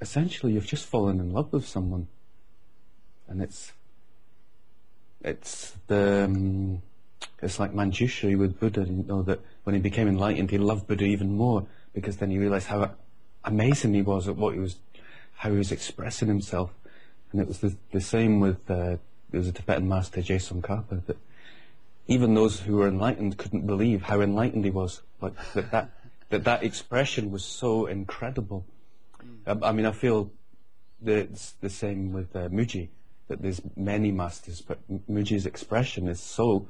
essentially, 0.01 0.55
you've 0.55 0.67
just 0.67 0.87
fallen 0.87 1.21
in 1.21 1.35
love 1.35 1.53
with 1.53 1.69
someone, 1.69 2.09
and 3.29 3.43
it's 3.43 3.73
it's 5.25 5.75
the 5.87 6.25
um, 6.25 6.83
it's 7.41 7.59
like 7.59 7.73
Manjushri 7.73 8.37
with 8.37 8.59
Buddha. 8.59 8.85
You 8.85 9.05
know 9.07 9.23
that 9.23 9.41
when 9.65 9.75
he 9.75 9.81
became 9.81 10.09
enlightened, 10.09 10.51
he 10.51 10.59
loved 10.59 10.87
Buddha 10.87 11.05
even 11.05 11.35
more 11.37 11.67
because 11.95 12.17
then 12.17 12.31
he 12.31 12.39
realized 12.39 12.69
how 12.69 12.93
amazing 13.45 13.95
he 13.95 14.03
was 14.03 14.29
at 14.29 14.37
what 14.37 14.55
he 14.55 14.61
was, 14.61 14.77
how 15.37 15.51
he 15.51 15.59
was 15.59 15.73
expressing 15.73 16.29
himself, 16.29 16.73
and 17.31 17.41
it 17.41 17.49
was 17.49 17.59
the, 17.59 17.77
the 17.93 18.01
same 18.01 18.41
with 18.41 18.59
uh, 18.71 18.97
there 19.31 19.41
was 19.41 19.49
a 19.49 19.53
Tibetan 19.53 19.89
master 19.89 20.23
Je 20.23 20.37
Tsongkhapa 20.37 21.07
that 21.07 21.17
even 22.07 22.35
those 22.35 22.61
who 22.61 22.77
were 22.77 22.89
enlightened 22.89 23.39
couldn't 23.39 23.67
believe 23.67 24.03
how 24.03 24.21
enlightened 24.21 24.65
he 24.65 24.71
was. 24.71 25.03
Like 25.21 25.35
that 25.55 25.71
that 25.71 25.91
that, 26.31 26.45
that 26.45 26.63
expression 26.63 27.31
was 27.31 27.45
so 27.45 27.87
incredible. 27.87 28.65
Mm. 29.23 29.63
I, 29.63 29.69
I, 29.69 29.73
mean, 29.73 29.87
I 29.87 29.93
feel 29.93 30.33
that 31.03 31.19
it's 31.19 31.53
the 31.61 31.69
same 31.69 32.13
with 32.13 32.35
uh, 32.35 32.49
Mooji 32.49 32.89
that 33.33 33.41
there's 33.41 33.63
many 33.77 34.13
masters, 34.13 34.61
but 34.61 34.79
Mooji's 35.11 35.47
expression 35.47 36.07
is 36.07 36.21
so. 36.21 36.69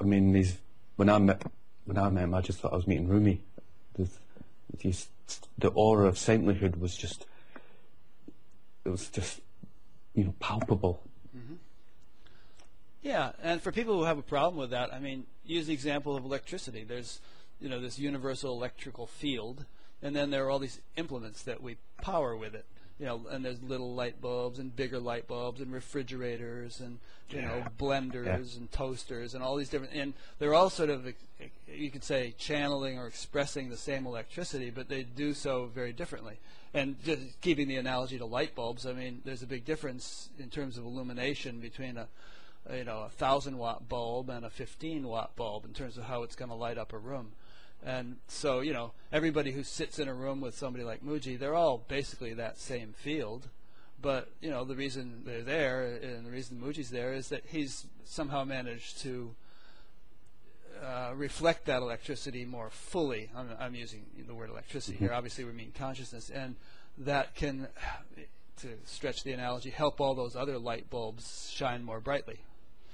I 0.00 0.04
mean, 0.04 0.32
these 0.32 0.56
when 0.94 1.08
I 1.08 1.18
met 1.18 1.42
when 1.84 1.98
I 1.98 2.08
met 2.10 2.24
him, 2.24 2.34
I 2.34 2.40
just 2.40 2.60
thought 2.60 2.72
I 2.72 2.76
was 2.76 2.86
meeting 2.86 3.08
Rumi. 3.08 3.40
These, 4.78 5.08
the 5.58 5.68
aura 5.68 6.06
of 6.06 6.14
saintlyhood 6.14 6.78
was 6.78 6.96
just. 6.96 7.26
It 8.84 8.90
was 8.90 9.08
just, 9.08 9.40
you 10.14 10.24
know, 10.24 10.34
palpable. 10.38 11.02
Mm-hmm. 11.36 11.54
Yeah, 13.02 13.32
and 13.42 13.60
for 13.60 13.72
people 13.72 13.98
who 13.98 14.04
have 14.04 14.18
a 14.18 14.22
problem 14.22 14.56
with 14.56 14.70
that, 14.70 14.94
I 14.94 15.00
mean, 15.00 15.26
use 15.44 15.66
the 15.66 15.74
example 15.74 16.16
of 16.16 16.24
electricity. 16.24 16.84
There's, 16.84 17.20
you 17.60 17.68
know, 17.68 17.80
this 17.80 17.98
universal 17.98 18.52
electrical 18.52 19.06
field, 19.06 19.66
and 20.00 20.14
then 20.14 20.30
there 20.30 20.46
are 20.46 20.50
all 20.50 20.60
these 20.60 20.80
implements 20.96 21.42
that 21.42 21.60
we 21.62 21.76
power 22.00 22.36
with 22.36 22.54
it 22.54 22.64
you 22.98 23.06
know, 23.06 23.20
and 23.30 23.44
there's 23.44 23.62
little 23.62 23.94
light 23.94 24.20
bulbs 24.20 24.58
and 24.58 24.74
bigger 24.74 24.98
light 24.98 25.28
bulbs 25.28 25.60
and 25.60 25.72
refrigerators 25.72 26.80
and 26.80 26.98
you 27.30 27.38
yeah. 27.40 27.48
know 27.48 27.64
blenders 27.78 28.26
yeah. 28.26 28.58
and 28.58 28.72
toasters 28.72 29.34
and 29.34 29.42
all 29.42 29.56
these 29.56 29.68
different 29.68 29.92
and 29.92 30.14
they're 30.38 30.54
all 30.54 30.70
sort 30.70 30.90
of 30.90 31.06
you 31.72 31.90
could 31.90 32.04
say 32.04 32.34
channeling 32.38 32.98
or 32.98 33.06
expressing 33.06 33.68
the 33.68 33.76
same 33.76 34.06
electricity, 34.06 34.70
but 34.70 34.88
they 34.88 35.02
do 35.02 35.34
so 35.34 35.66
very 35.66 35.92
differently. 35.92 36.38
And 36.74 37.02
just 37.04 37.40
keeping 37.40 37.68
the 37.68 37.76
analogy 37.76 38.18
to 38.18 38.26
light 38.26 38.54
bulbs, 38.54 38.86
I 38.86 38.92
mean, 38.92 39.22
there's 39.24 39.42
a 39.42 39.46
big 39.46 39.64
difference 39.64 40.28
in 40.38 40.50
terms 40.50 40.76
of 40.76 40.84
illumination 40.84 41.60
between 41.60 41.96
a 41.96 42.08
you 42.74 42.84
know 42.84 43.02
a 43.02 43.08
thousand 43.08 43.56
watt 43.56 43.88
bulb 43.88 44.28
and 44.28 44.44
a 44.44 44.50
15 44.50 45.06
watt 45.06 45.34
bulb 45.36 45.64
in 45.64 45.72
terms 45.72 45.96
of 45.96 46.04
how 46.04 46.22
it's 46.22 46.36
going 46.36 46.50
to 46.50 46.54
light 46.54 46.78
up 46.78 46.92
a 46.92 46.98
room. 46.98 47.32
And 47.84 48.16
so, 48.26 48.60
you 48.60 48.72
know, 48.72 48.92
everybody 49.12 49.52
who 49.52 49.62
sits 49.62 49.98
in 49.98 50.08
a 50.08 50.14
room 50.14 50.40
with 50.40 50.56
somebody 50.56 50.84
like 50.84 51.04
Mooji, 51.04 51.38
they're 51.38 51.54
all 51.54 51.84
basically 51.88 52.34
that 52.34 52.58
same 52.58 52.92
field, 52.92 53.48
But 54.00 54.30
you 54.40 54.50
know 54.50 54.64
the 54.64 54.76
reason 54.76 55.22
they're 55.24 55.42
there 55.42 55.98
and 56.02 56.24
the 56.24 56.30
reason 56.30 56.60
Mooji's 56.60 56.90
there 56.90 57.12
is 57.12 57.28
that 57.30 57.42
he's 57.46 57.86
somehow 58.04 58.44
managed 58.44 59.00
to 59.02 59.34
uh, 60.82 61.12
reflect 61.16 61.66
that 61.66 61.82
electricity 61.82 62.44
more 62.44 62.70
fully. 62.70 63.30
I'm, 63.34 63.48
I'm 63.58 63.74
using 63.74 64.04
the 64.26 64.34
word 64.34 64.50
electricity 64.50 64.96
here. 64.96 65.12
Obviously, 65.12 65.44
we 65.44 65.52
mean 65.52 65.72
consciousness, 65.76 66.30
and 66.30 66.54
that 66.98 67.34
can, 67.34 67.66
to 68.60 68.68
stretch 68.84 69.24
the 69.24 69.32
analogy, 69.32 69.70
help 69.70 70.00
all 70.00 70.14
those 70.14 70.36
other 70.36 70.58
light 70.58 70.88
bulbs 70.88 71.50
shine 71.52 71.82
more 71.82 71.98
brightly. 71.98 72.38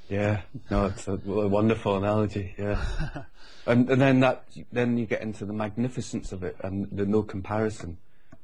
Yeah, 0.09 0.43
no, 0.71 0.87
it's 0.87 1.09
a, 1.09 1.13
a 1.13 1.49
wonderful 1.49 1.97
analogy. 1.97 2.55
Yeah, 2.59 2.85
and, 3.67 3.89
and 3.89 4.01
then 4.01 4.21
that 4.21 4.45
then 4.71 4.99
you 4.99 5.07
get 5.07 5.23
into 5.23 5.47
the 5.47 5.53
magnificence 5.53 6.33
of 6.33 6.43
it 6.43 6.57
and 6.63 6.89
the 6.93 7.07
no 7.07 7.23
comparison, 7.23 7.97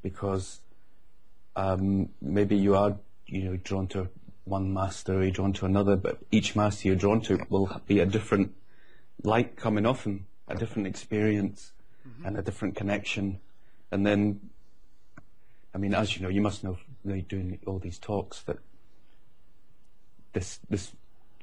because 0.02 0.60
um, 1.56 2.08
maybe 2.22 2.56
you 2.56 2.76
are 2.76 2.96
you 3.26 3.42
know 3.44 3.56
drawn 3.56 3.86
to 3.88 4.08
one 4.44 4.72
master 4.72 5.18
or 5.18 5.22
you're 5.22 5.32
drawn 5.32 5.52
to 5.54 5.66
another, 5.66 5.96
but 5.96 6.18
each 6.30 6.56
master 6.56 6.88
you're 6.88 6.96
drawn 6.96 7.20
to 7.22 7.38
will 7.50 7.80
be 7.86 8.00
a 8.00 8.06
different 8.06 8.54
light 9.22 9.56
coming 9.56 9.84
off 9.84 10.06
and 10.06 10.24
a 10.48 10.54
different 10.54 10.88
experience 10.88 11.72
mm-hmm. 12.08 12.26
and 12.26 12.38
a 12.38 12.42
different 12.42 12.76
connection, 12.76 13.40
and 13.90 14.06
then. 14.06 14.40
I 15.72 15.78
mean, 15.78 15.94
as 15.94 16.16
you 16.16 16.22
know, 16.22 16.28
you 16.28 16.40
must 16.40 16.64
know, 16.64 16.78
you 17.04 17.14
know 17.14 17.20
doing 17.20 17.60
all 17.64 17.78
these 17.78 17.96
talks 17.96 18.42
that 18.42 18.58
this 20.32 20.58
this 20.68 20.92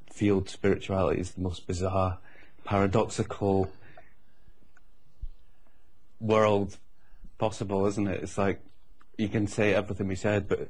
field 0.10 0.50
spirituality 0.50 1.22
is 1.22 1.32
the 1.32 1.42
most 1.42 1.68
bizarre, 1.68 2.20
paradoxical 2.64 3.72
world 6.20 6.78
possible, 7.38 7.86
isn't 7.86 8.08
it? 8.08 8.24
It's 8.24 8.38
like 8.38 8.60
you 9.18 9.30
can 9.30 9.48
say 9.48 9.74
everything 9.74 10.08
we 10.08 10.16
said, 10.16 10.48
but 10.48 10.70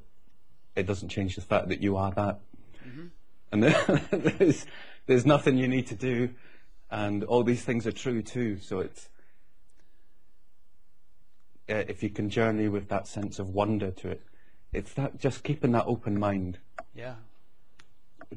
it 0.75 0.85
doesn't 0.85 1.09
change 1.09 1.35
the 1.35 1.41
fact 1.41 1.69
that 1.69 1.81
you 1.81 1.95
are 1.95 2.11
that. 2.11 2.39
Mm-hmm. 2.87 3.07
And 3.51 3.63
there's, 4.39 4.65
there's 5.05 5.25
nothing 5.25 5.57
you 5.57 5.67
need 5.67 5.87
to 5.87 5.95
do, 5.95 6.29
and 6.91 7.23
all 7.23 7.43
these 7.43 7.63
things 7.63 7.87
are 7.87 7.91
true 7.91 8.21
too. 8.21 8.59
So 8.59 8.79
it's 8.79 9.09
uh, 11.69 11.83
if 11.87 12.03
you 12.03 12.09
can 12.09 12.29
journey 12.29 12.67
with 12.67 12.89
that 12.89 13.07
sense 13.07 13.39
of 13.39 13.49
wonder 13.49 13.91
to 13.91 14.09
it, 14.09 14.21
it's 14.73 14.93
that 14.93 15.19
just 15.19 15.43
keeping 15.43 15.71
that 15.71 15.85
open 15.85 16.19
mind. 16.19 16.59
Yeah 16.93 17.15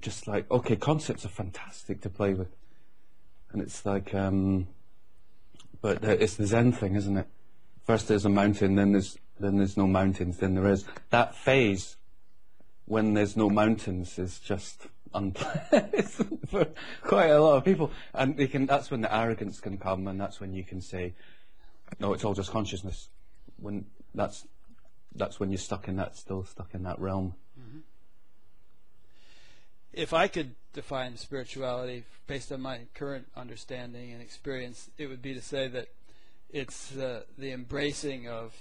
just 0.01 0.27
like 0.27 0.51
okay, 0.51 0.77
concepts 0.77 1.25
are 1.25 1.31
fantastic 1.31 2.01
to 2.03 2.11
play 2.11 2.35
with, 2.35 2.55
and 3.53 3.61
it's 3.61 3.85
like, 3.85 4.15
um, 4.15 4.69
but 5.81 6.05
it's 6.05 6.37
the 6.37 6.47
Zen 6.47 6.73
thing, 6.73 6.95
isn't 6.95 7.17
it? 7.17 7.27
First 7.85 8.09
there's 8.09 8.25
a 8.25 8.31
mountain, 8.31 8.77
then 8.77 8.93
there's 8.93 9.19
then 9.39 9.57
there's 9.57 9.77
no 9.77 9.87
mountains, 9.87 10.39
then 10.39 10.55
there 10.55 10.71
is 10.71 10.85
that 11.11 11.35
phase 11.35 11.97
when 12.85 13.15
there's 13.15 13.37
no 13.37 13.49
mountains 13.49 14.19
is 14.19 14.39
just 14.39 14.89
unpleasant 15.15 16.49
for 16.49 16.67
quite 17.03 17.29
a 17.29 17.41
lot 17.41 17.57
of 17.57 17.65
people, 17.65 17.91
and 18.15 18.37
they 18.37 18.47
can. 18.47 18.67
That's 18.67 18.91
when 18.91 19.01
the 19.01 19.15
arrogance 19.15 19.61
can 19.61 19.79
come, 19.79 20.07
and 20.09 20.21
that's 20.21 20.41
when 20.41 20.53
you 20.53 20.65
can 20.65 20.81
say, 20.81 21.15
"No, 21.99 22.13
it's 22.13 22.25
all 22.25 22.35
just 22.35 22.51
consciousness." 22.51 23.09
When 23.59 23.87
that's 24.15 24.47
that's 25.15 25.41
when 25.41 25.51
you're 25.51 25.59
stuck 25.59 25.89
in 25.89 25.97
that, 25.97 26.17
still 26.17 26.45
stuck 26.45 26.75
in 26.75 26.83
that 26.85 26.99
realm 26.99 27.35
if 29.93 30.13
I 30.13 30.29
could 30.29 30.55
define 30.73 31.17
spirituality 31.17 32.05
based 32.27 32.53
on 32.53 32.61
my 32.61 32.81
current 32.95 33.27
understanding 33.37 34.13
and 34.13 34.23
experience, 34.23 34.91
it 34.99 35.09
would 35.09 35.23
be 35.23 35.35
to 35.35 35.43
say 35.43 35.69
that 35.69 35.89
it's 36.49 36.97
uh, 36.97 37.23
the 37.39 37.53
embracing 37.53 38.29
of 38.29 38.55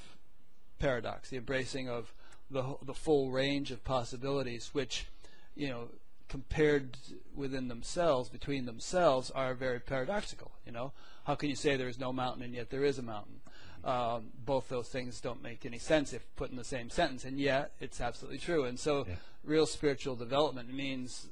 paradox, 0.80 1.30
the 1.30 1.38
embracing 1.38 1.90
of 1.90 2.14
the 2.50 2.78
the 2.82 2.94
full 2.94 3.30
range 3.30 3.72
of 3.72 3.84
possibilities, 3.84 4.70
which 4.74 5.08
you 5.56 5.68
know 5.68 5.90
compared 6.28 6.98
within 7.36 7.68
themselves, 7.68 8.30
between 8.30 8.66
themselves, 8.66 9.32
are 9.32 9.54
very 9.54 9.80
paradoxical. 9.80 10.52
You 10.66 10.72
know, 10.72 10.92
how 11.26 11.36
can 11.36 11.50
you 11.50 11.56
say 11.56 11.76
there 11.76 11.88
is 11.88 12.00
no 12.00 12.14
mountain 12.14 12.44
and 12.44 12.54
yet 12.54 12.70
there 12.70 12.86
is 12.86 13.00
a 13.00 13.04
mountain? 13.04 13.42
Um, 13.84 14.28
both 14.46 14.68
those 14.70 14.90
things 14.90 15.22
don't 15.22 15.42
make 15.42 15.66
any 15.66 15.78
sense 15.78 16.14
if 16.14 16.24
put 16.36 16.52
in 16.52 16.58
the 16.58 16.64
same 16.64 16.90
sentence, 16.90 17.26
and 17.26 17.40
yet 17.40 17.72
it's 17.80 18.02
absolutely 18.02 18.40
true. 18.40 18.66
And 18.66 18.80
so, 18.80 19.06
yeah. 19.08 19.16
real 19.44 19.66
spiritual 19.66 20.16
development 20.16 20.74
means 20.74 21.28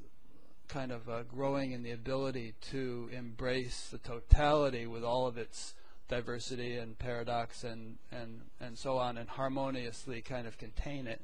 kind 0.67 0.91
of 0.91 1.09
uh, 1.09 1.23
growing 1.23 1.71
in 1.71 1.83
the 1.83 1.91
ability 1.91 2.53
to 2.71 3.09
embrace 3.11 3.87
the 3.91 3.97
totality 3.97 4.85
with 4.85 5.03
all 5.03 5.27
of 5.27 5.37
its 5.37 5.73
diversity 6.09 6.77
and 6.77 6.97
paradox 6.97 7.63
and, 7.63 7.97
and, 8.11 8.41
and 8.61 8.77
so 8.77 8.97
on, 8.97 9.17
and 9.17 9.29
harmoniously 9.29 10.21
kind 10.21 10.47
of 10.47 10.57
contain 10.57 11.07
it. 11.07 11.21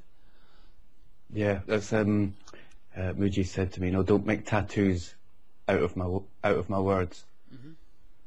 Yeah, 1.32 1.60
as 1.68 1.92
um, 1.92 2.34
uh, 2.96 3.12
Mooji 3.12 3.46
said 3.46 3.72
to 3.72 3.80
me, 3.80 3.90
"No, 3.90 4.02
don't 4.02 4.26
make 4.26 4.46
tattoos 4.46 5.14
out 5.68 5.82
of 5.82 5.96
my 5.96 6.04
out 6.04 6.56
of 6.58 6.68
my 6.68 6.78
words." 6.78 7.24
Mm-hmm. 7.52 7.70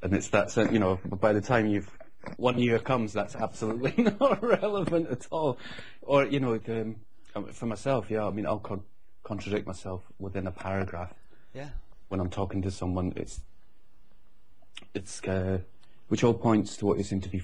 And 0.02 0.14
it's 0.14 0.30
that 0.30 0.74
you 0.74 0.80
know, 0.80 1.00
by 1.06 1.32
the 1.32 1.42
time 1.42 1.68
you've 1.68 1.90
one 2.38 2.60
year 2.60 2.80
comes, 2.80 3.14
that's 3.14 3.36
absolutely 3.36 4.04
not 4.20 4.44
relevant 4.44 5.10
at 5.10 5.28
all. 5.32 5.58
Or 6.02 6.26
you 6.26 6.40
know, 6.40 6.60
um, 6.68 6.98
for 7.52 7.66
myself, 7.66 8.10
yeah, 8.10 8.26
I 8.26 8.32
mean, 8.32 8.46
I'll 8.46 8.60
con- 8.60 8.84
contradict 9.24 9.68
myself 9.68 10.04
within 10.20 10.48
a 10.48 10.52
paragraph. 10.52 11.14
Yeah. 11.54 11.70
When 12.10 12.20
I'm 12.20 12.30
talking 12.30 12.62
to 12.64 12.72
someone, 12.72 13.14
it's 13.16 13.42
it's 14.94 15.24
uh, 15.24 15.60
which 16.08 16.24
all 16.24 16.34
points 16.34 16.78
to 16.78 16.86
what 16.86 16.98
you 16.98 17.04
seem 17.04 17.22
to 17.22 17.30
be 17.30 17.44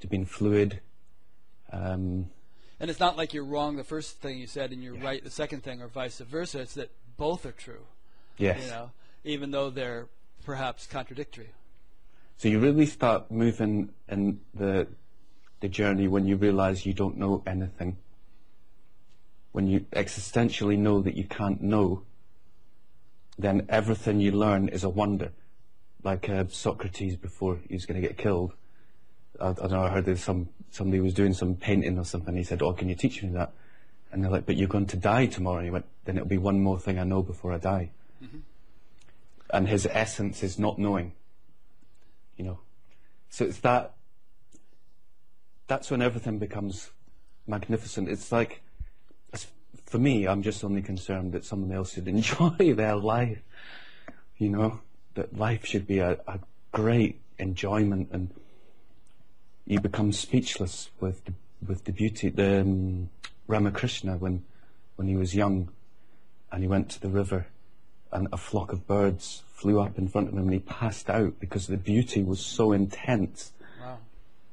to 0.00 0.06
being 0.06 0.24
fluid. 0.24 0.80
Um, 1.72 2.30
and 2.78 2.90
it's 2.90 3.00
not 3.00 3.16
like 3.16 3.34
you're 3.34 3.44
wrong 3.44 3.76
the 3.76 3.84
first 3.84 4.20
thing 4.20 4.38
you 4.38 4.46
said 4.46 4.72
and 4.72 4.82
you're 4.82 4.96
yeah. 4.96 5.04
right 5.04 5.24
the 5.24 5.30
second 5.30 5.62
thing, 5.62 5.82
or 5.82 5.88
vice 5.88 6.18
versa. 6.18 6.60
It's 6.60 6.74
that 6.74 6.90
both 7.16 7.44
are 7.44 7.52
true. 7.52 7.84
Yes. 8.38 8.64
You 8.64 8.70
know, 8.70 8.90
even 9.24 9.50
though 9.50 9.70
they're 9.70 10.08
perhaps 10.44 10.86
contradictory. 10.86 11.50
So 12.40 12.48
you 12.48 12.58
really 12.58 12.86
start 12.86 13.30
moving 13.30 13.90
in 14.08 14.40
the 14.54 14.86
the 15.60 15.68
journey 15.68 16.08
when 16.08 16.26
you 16.26 16.36
realize 16.36 16.86
you 16.86 16.94
don't 16.94 17.18
know 17.18 17.42
anything. 17.46 17.98
When 19.52 19.66
you 19.66 19.80
existentially 19.92 20.78
know 20.78 21.02
that 21.02 21.18
you 21.18 21.24
can't 21.24 21.60
know, 21.60 22.04
then 23.36 23.66
everything 23.68 24.20
you 24.20 24.32
learn 24.32 24.68
is 24.68 24.84
a 24.84 24.88
wonder. 24.88 25.32
Like 26.02 26.30
uh, 26.30 26.44
Socrates 26.48 27.14
before 27.14 27.58
he 27.68 27.74
was 27.74 27.84
going 27.84 28.00
to 28.00 28.08
get 28.08 28.16
killed. 28.16 28.54
I, 29.38 29.48
I, 29.48 29.52
don't 29.52 29.72
know, 29.72 29.82
I 29.82 29.90
heard 29.90 30.06
there's 30.06 30.24
some, 30.24 30.48
somebody 30.70 31.00
was 31.00 31.12
doing 31.12 31.34
some 31.34 31.56
painting 31.56 31.98
or 31.98 32.06
something. 32.06 32.34
He 32.34 32.42
said, 32.42 32.62
oh, 32.62 32.72
can 32.72 32.88
you 32.88 32.94
teach 32.94 33.22
me 33.22 33.28
that? 33.34 33.52
And 34.12 34.24
they're 34.24 34.30
like, 34.30 34.46
but 34.46 34.56
you're 34.56 34.66
going 34.66 34.86
to 34.86 34.96
die 34.96 35.26
tomorrow. 35.26 35.58
And 35.58 35.66
he 35.66 35.70
went, 35.70 35.84
then 36.06 36.16
it'll 36.16 36.26
be 36.26 36.38
one 36.38 36.62
more 36.62 36.78
thing 36.78 36.98
I 36.98 37.04
know 37.04 37.20
before 37.22 37.52
I 37.52 37.58
die. 37.58 37.90
Mm-hmm. 38.24 38.38
And 39.50 39.68
his 39.68 39.86
essence 39.92 40.42
is 40.42 40.58
not 40.58 40.78
knowing 40.78 41.12
you 42.40 42.46
know. 42.46 42.58
So 43.28 43.44
it's 43.44 43.58
that, 43.58 43.96
that's 45.66 45.90
when 45.90 46.00
everything 46.00 46.38
becomes 46.38 46.90
magnificent. 47.46 48.08
It's 48.08 48.32
like, 48.32 48.62
for 49.84 49.98
me, 49.98 50.26
I'm 50.26 50.40
just 50.40 50.64
only 50.64 50.80
concerned 50.80 51.32
that 51.32 51.44
someone 51.44 51.70
else 51.70 51.92
should 51.92 52.08
enjoy 52.16 52.72
their 52.74 52.96
life, 52.96 53.42
you 54.38 54.48
know, 54.48 54.80
that 55.16 55.36
life 55.36 55.66
should 55.66 55.86
be 55.86 55.98
a, 55.98 56.12
a 56.26 56.40
great 56.72 57.20
enjoyment 57.38 58.08
and 58.10 58.30
you 59.66 59.80
become 59.80 60.10
speechless 60.10 60.88
with 60.98 61.22
the, 61.26 61.34
with 61.66 61.84
the 61.84 61.92
beauty. 61.92 62.30
The 62.30 62.62
um, 62.62 63.10
Ramakrishna, 63.48 64.16
when, 64.16 64.44
when 64.96 65.08
he 65.08 65.16
was 65.16 65.34
young 65.34 65.68
and 66.50 66.62
he 66.62 66.68
went 66.68 66.88
to 66.92 67.00
the 67.00 67.10
river 67.10 67.48
and 68.12 68.28
a 68.32 68.36
flock 68.36 68.72
of 68.72 68.86
birds 68.86 69.42
flew 69.52 69.80
up 69.80 69.98
in 69.98 70.08
front 70.08 70.28
of 70.28 70.34
him 70.34 70.40
and 70.40 70.52
he 70.52 70.58
passed 70.58 71.10
out 71.10 71.38
because 71.38 71.66
the 71.66 71.76
beauty 71.76 72.22
was 72.22 72.40
so 72.40 72.72
intense. 72.72 73.52
Wow. 73.80 73.98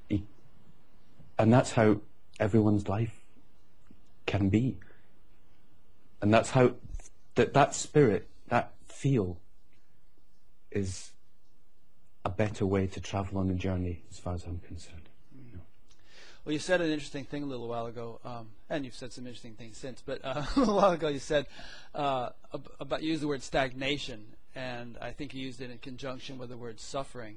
He, 0.09 0.23
and 1.39 1.51
that's 1.51 1.71
how 1.71 2.01
everyone's 2.39 2.87
life 2.87 3.23
can 4.25 4.49
be. 4.49 4.77
And 6.21 6.33
that's 6.33 6.51
how 6.51 6.73
that 7.35 7.53
that 7.53 7.73
spirit, 7.75 8.27
that 8.49 8.73
feel 8.87 9.37
is 10.71 11.11
a 12.25 12.29
better 12.29 12.65
way 12.65 12.87
to 12.87 12.99
travel 12.99 13.37
on 13.37 13.49
a 13.49 13.53
journey 13.53 14.01
as 14.11 14.19
far 14.19 14.33
as 14.33 14.43
I'm 14.43 14.59
concerned. 14.59 15.06
Well, 16.47 16.53
you 16.53 16.59
said 16.59 16.79
an 16.79 16.89
interesting 16.89 17.25
thing 17.25 17.43
a 17.43 17.45
little 17.45 17.67
while 17.67 17.87
ago, 17.87 18.21
um, 18.23 18.47
and 18.69 18.85
you've 18.85 18.95
said 18.95 19.11
some 19.11 19.27
interesting 19.27 19.55
things 19.55 19.75
since. 19.75 20.01
But 20.01 20.23
uh, 20.23 20.45
a 20.55 20.61
while 20.61 20.91
ago, 20.91 21.09
you 21.09 21.19
said 21.19 21.45
uh, 21.93 22.29
about 22.79 23.03
you 23.03 23.09
used 23.09 23.21
the 23.21 23.27
word 23.27 23.43
stagnation, 23.43 24.23
and 24.55 24.97
I 25.01 25.11
think 25.11 25.33
you 25.33 25.41
used 25.41 25.59
it 25.59 25.71
in 25.71 25.77
conjunction 25.79 26.37
with 26.37 26.47
the 26.47 26.55
word 26.55 26.79
suffering. 26.79 27.35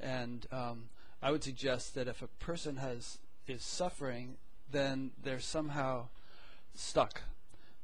And 0.00 0.46
um, 0.50 0.84
I 1.20 1.30
would 1.30 1.44
suggest 1.44 1.94
that 1.96 2.08
if 2.08 2.22
a 2.22 2.26
person 2.42 2.76
has 2.76 3.18
is 3.46 3.62
suffering, 3.62 4.36
then 4.72 5.10
they're 5.22 5.40
somehow 5.40 6.06
stuck, 6.74 7.20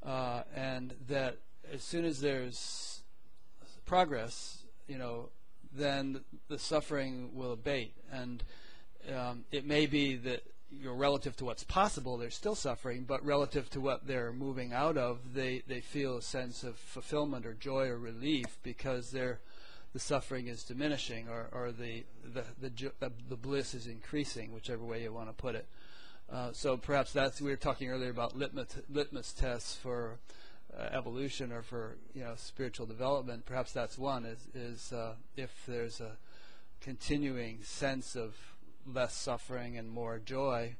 uh, 0.02 0.44
and 0.56 0.94
that 1.08 1.36
as 1.74 1.82
soon 1.82 2.06
as 2.06 2.22
there's 2.22 3.02
progress, 3.84 4.62
you 4.88 4.96
know, 4.96 5.28
then 5.76 6.20
the 6.48 6.58
suffering 6.58 7.32
will 7.34 7.52
abate, 7.52 7.92
and 8.10 8.42
um, 9.14 9.44
it 9.52 9.66
may 9.66 9.84
be 9.84 10.16
that 10.16 10.42
you 10.80 10.88
know, 10.88 10.94
relative 10.94 11.36
to 11.36 11.44
what's 11.44 11.64
possible, 11.64 12.16
they're 12.16 12.30
still 12.30 12.54
suffering, 12.54 13.04
but 13.06 13.24
relative 13.24 13.68
to 13.70 13.80
what 13.80 14.06
they're 14.06 14.32
moving 14.32 14.72
out 14.72 14.96
of, 14.96 15.34
they, 15.34 15.62
they 15.66 15.80
feel 15.80 16.16
a 16.16 16.22
sense 16.22 16.62
of 16.62 16.76
fulfillment 16.76 17.46
or 17.46 17.54
joy 17.54 17.88
or 17.88 17.98
relief 17.98 18.58
because 18.62 19.10
they're, 19.10 19.40
the 19.92 19.98
suffering 19.98 20.48
is 20.48 20.64
diminishing 20.64 21.28
or, 21.28 21.48
or 21.52 21.72
the, 21.72 22.04
the, 22.32 22.44
the, 22.60 22.92
the, 23.00 23.12
the 23.28 23.36
bliss 23.36 23.74
is 23.74 23.86
increasing, 23.86 24.52
whichever 24.52 24.84
way 24.84 25.02
you 25.02 25.12
want 25.12 25.28
to 25.28 25.34
put 25.34 25.54
it. 25.54 25.66
Uh, 26.32 26.50
so 26.52 26.76
perhaps 26.76 27.12
that's 27.12 27.40
we 27.40 27.50
were 27.50 27.56
talking 27.56 27.90
earlier 27.90 28.10
about 28.10 28.36
litmus, 28.36 28.76
litmus 28.90 29.32
tests 29.32 29.76
for 29.76 30.18
uh, 30.76 30.88
evolution 30.92 31.52
or 31.52 31.62
for 31.62 31.96
you 32.14 32.22
know 32.22 32.32
spiritual 32.36 32.86
development. 32.86 33.44
Perhaps 33.46 33.72
that's 33.72 33.98
one 33.98 34.24
is 34.24 34.38
is 34.54 34.92
uh, 34.92 35.14
if 35.36 35.52
there's 35.66 36.00
a 36.00 36.12
continuing 36.80 37.62
sense 37.62 38.16
of 38.16 38.34
less 38.86 39.14
suffering 39.14 39.76
and 39.78 39.90
more 39.90 40.18
joy, 40.18 40.76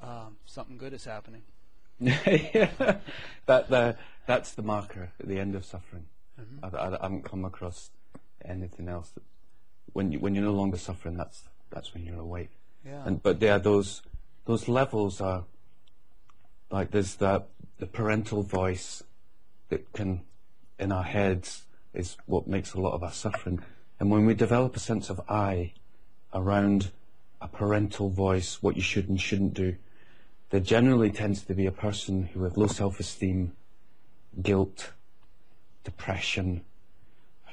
um, 0.00 0.36
something 0.46 0.76
good 0.76 0.92
is 0.92 1.04
happening. 1.04 1.42
yeah, 2.00 2.70
that 3.46 3.68
the, 3.70 3.96
that's 4.26 4.52
the 4.52 4.62
marker 4.62 5.12
at 5.20 5.28
the 5.28 5.38
end 5.38 5.54
of 5.54 5.64
suffering. 5.64 6.06
Mm-hmm. 6.40 6.76
I, 6.76 6.78
I, 6.78 6.88
I, 6.88 7.02
haven't 7.02 7.24
come 7.24 7.44
across 7.44 7.90
anything 8.44 8.88
else. 8.88 9.10
That 9.10 9.22
when 9.92 10.12
you 10.12 10.18
when 10.18 10.34
you're 10.34 10.44
no 10.44 10.52
longer 10.52 10.76
suffering, 10.76 11.16
that's 11.16 11.44
that's 11.70 11.94
when 11.94 12.04
you're 12.04 12.20
awake. 12.20 12.50
Yeah. 12.84 13.02
And 13.04 13.22
but 13.22 13.40
there, 13.40 13.58
those 13.58 14.02
those 14.46 14.68
levels 14.68 15.20
are 15.20 15.44
like 16.70 16.90
there's 16.90 17.16
the 17.16 17.44
the 17.78 17.86
parental 17.86 18.42
voice 18.42 19.02
that 19.68 19.92
can 19.92 20.22
in 20.78 20.92
our 20.92 21.04
heads 21.04 21.66
is 21.92 22.16
what 22.26 22.46
makes 22.46 22.74
a 22.74 22.80
lot 22.80 22.92
of 22.92 23.02
our 23.02 23.12
suffering. 23.12 23.60
And 24.00 24.10
when 24.10 24.26
we 24.26 24.34
develop 24.34 24.76
a 24.76 24.80
sense 24.80 25.08
of 25.08 25.20
I 25.28 25.72
around 26.32 26.90
a 27.44 27.48
parental 27.48 28.08
voice, 28.08 28.62
what 28.62 28.74
you 28.74 28.82
should 28.82 29.08
and 29.08 29.20
shouldn't 29.20 29.52
do, 29.52 29.76
there 30.48 30.60
generally 30.60 31.10
tends 31.10 31.42
to 31.42 31.54
be 31.54 31.66
a 31.66 31.72
person 31.72 32.24
who 32.32 32.42
has 32.42 32.56
low 32.56 32.66
self-esteem, 32.66 33.52
guilt, 34.40 34.92
depression, 35.84 36.62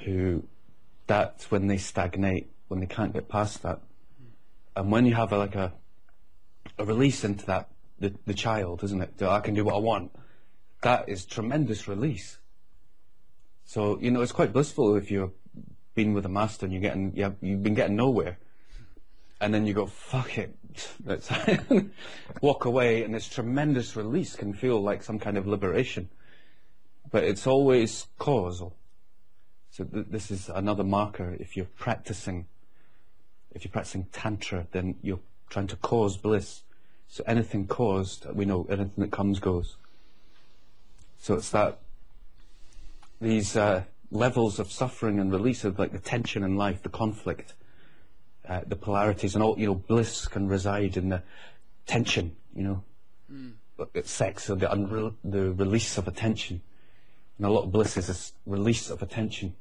who 0.04 0.42
that's 1.06 1.50
when 1.50 1.66
they 1.66 1.76
stagnate, 1.76 2.50
when 2.68 2.80
they 2.80 2.86
can't 2.86 3.12
get 3.12 3.28
past 3.28 3.62
that. 3.62 3.80
And 4.74 4.90
when 4.90 5.04
you 5.04 5.14
have 5.14 5.30
a, 5.32 5.38
like 5.38 5.54
a 5.54 5.74
a 6.78 6.84
release 6.84 7.22
into 7.22 7.44
that 7.46 7.68
the, 7.98 8.14
the 8.26 8.34
child, 8.34 8.82
isn't 8.82 9.02
it? 9.02 9.22
I 9.22 9.40
can 9.40 9.54
do 9.54 9.64
what 9.64 9.74
I 9.74 9.78
want. 9.78 10.10
That 10.82 11.08
is 11.08 11.26
tremendous 11.26 11.86
release. 11.86 12.38
So 13.64 13.98
you 14.00 14.10
know 14.10 14.22
it's 14.22 14.32
quite 14.32 14.54
blissful 14.54 14.96
if 14.96 15.10
you've 15.10 15.32
been 15.94 16.14
with 16.14 16.24
a 16.24 16.30
master 16.30 16.64
and 16.64 16.72
you're 16.72 16.82
getting 16.82 17.12
you've 17.14 17.62
been 17.62 17.74
getting 17.74 17.96
nowhere, 17.96 18.38
and 19.42 19.52
then 19.52 19.66
you 19.66 19.74
go 19.74 19.86
fuck 19.86 20.38
it, 20.38 20.54
let's 21.04 21.28
walk 22.40 22.64
away, 22.64 23.02
and 23.02 23.12
this 23.12 23.28
tremendous 23.28 23.96
release 23.96 24.36
can 24.36 24.54
feel 24.54 24.80
like 24.80 25.02
some 25.02 25.18
kind 25.18 25.36
of 25.36 25.48
liberation, 25.48 26.08
but 27.10 27.24
it's 27.24 27.44
always 27.46 28.06
causal. 28.18 28.76
So 29.72 29.82
th- 29.82 30.06
this 30.08 30.30
is 30.30 30.48
another 30.48 30.84
marker. 30.84 31.36
If 31.40 31.56
you're 31.56 31.66
practicing, 31.76 32.46
if 33.50 33.64
you're 33.64 33.72
practicing 33.72 34.04
tantra, 34.12 34.68
then 34.70 34.94
you're 35.02 35.20
trying 35.50 35.66
to 35.66 35.76
cause 35.76 36.16
bliss. 36.16 36.62
So 37.08 37.24
anything 37.26 37.66
caused, 37.66 38.26
we 38.32 38.44
know 38.44 38.64
anything 38.70 39.02
that 39.02 39.10
comes 39.10 39.40
goes. 39.40 39.76
So 41.18 41.34
it's 41.34 41.50
that 41.50 41.78
these 43.20 43.56
uh, 43.56 43.84
levels 44.12 44.60
of 44.60 44.70
suffering 44.70 45.18
and 45.18 45.32
release 45.32 45.64
of 45.64 45.80
like 45.80 45.90
the 45.90 45.98
tension 45.98 46.44
in 46.44 46.56
life, 46.56 46.82
the 46.82 46.88
conflict, 46.88 47.54
uh, 48.48 48.60
the 48.66 48.76
polarities, 48.76 49.34
and 49.34 49.42
all. 49.42 49.58
You 49.58 49.66
know, 49.66 49.74
bliss 49.74 50.26
can 50.26 50.48
reside 50.48 50.96
in 50.96 51.08
the 51.08 51.22
tension. 51.86 52.36
You 52.54 52.62
know, 52.62 52.84
mm. 53.32 53.52
it's 53.94 54.10
sex 54.10 54.50
or 54.50 54.56
the 54.56 54.66
unre- 54.66 55.14
the 55.24 55.52
release 55.52 55.98
of 55.98 56.08
attention. 56.08 56.62
And 57.38 57.46
a 57.46 57.50
lot 57.50 57.64
of 57.64 57.72
bliss 57.72 57.96
is 57.96 58.06
this 58.06 58.32
release 58.46 58.90
of 58.90 59.02
attention. 59.02 59.54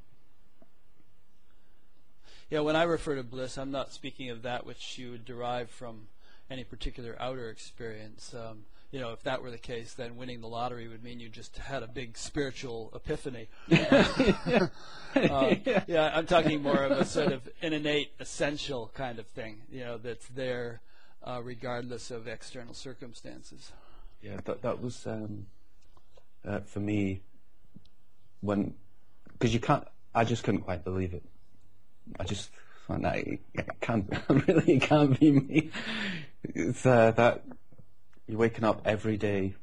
Yeah, 2.49 2.59
when 2.59 2.75
I 2.75 2.83
refer 2.83 3.15
to 3.15 3.23
bliss, 3.23 3.57
I'm 3.57 3.71
not 3.71 3.93
speaking 3.93 4.29
of 4.29 4.41
that 4.41 4.65
which 4.65 4.97
you 4.97 5.11
would 5.11 5.23
derive 5.23 5.69
from 5.69 6.07
any 6.49 6.65
particular 6.65 7.15
outer 7.17 7.49
experience. 7.49 8.33
Um, 8.33 8.65
you 8.91 8.99
know, 8.99 9.11
if 9.13 9.23
that 9.23 9.41
were 9.41 9.51
the 9.51 9.57
case, 9.57 9.93
then 9.93 10.17
winning 10.17 10.41
the 10.41 10.47
lottery 10.47 10.87
would 10.87 11.03
mean 11.03 11.19
you 11.19 11.29
just 11.29 11.57
had 11.57 11.81
a 11.81 11.87
big 11.87 12.17
spiritual 12.17 12.91
epiphany. 12.93 13.47
uh, 13.71 14.67
yeah, 15.87 16.11
I'm 16.13 16.27
talking 16.27 16.61
more 16.61 16.83
of 16.83 16.91
a 16.91 17.05
sort 17.05 17.31
of 17.31 17.47
an 17.61 17.71
innate, 17.71 18.11
essential 18.19 18.91
kind 18.93 19.17
of 19.17 19.27
thing. 19.27 19.61
You 19.71 19.81
know, 19.81 19.97
that's 19.97 20.27
there 20.27 20.81
uh, 21.23 21.41
regardless 21.41 22.11
of 22.11 22.27
external 22.27 22.73
circumstances. 22.73 23.71
Yeah, 24.21 24.37
that 24.43 24.61
that 24.61 24.81
was 24.81 25.07
um, 25.07 25.45
uh, 26.45 26.59
for 26.59 26.79
me 26.79 27.21
when 28.41 28.73
because 29.33 29.53
you 29.53 29.59
can't. 29.59 29.87
I 30.13 30.25
just 30.25 30.43
couldn't 30.43 30.61
quite 30.61 30.83
believe 30.83 31.13
it. 31.13 31.23
I 32.19 32.25
just 32.25 32.49
thought 32.87 33.01
that 33.03 33.15
it, 33.25 33.39
can't 33.79 34.13
really 34.29 34.73
it 34.73 34.81
can't 34.81 35.17
be 35.17 35.31
me. 35.31 35.71
It's 36.43 36.85
uh, 36.85 37.11
that 37.11 37.43
you're 38.31 38.39
waking 38.39 38.63
up 38.63 38.81
every 38.85 39.17
day 39.17 39.53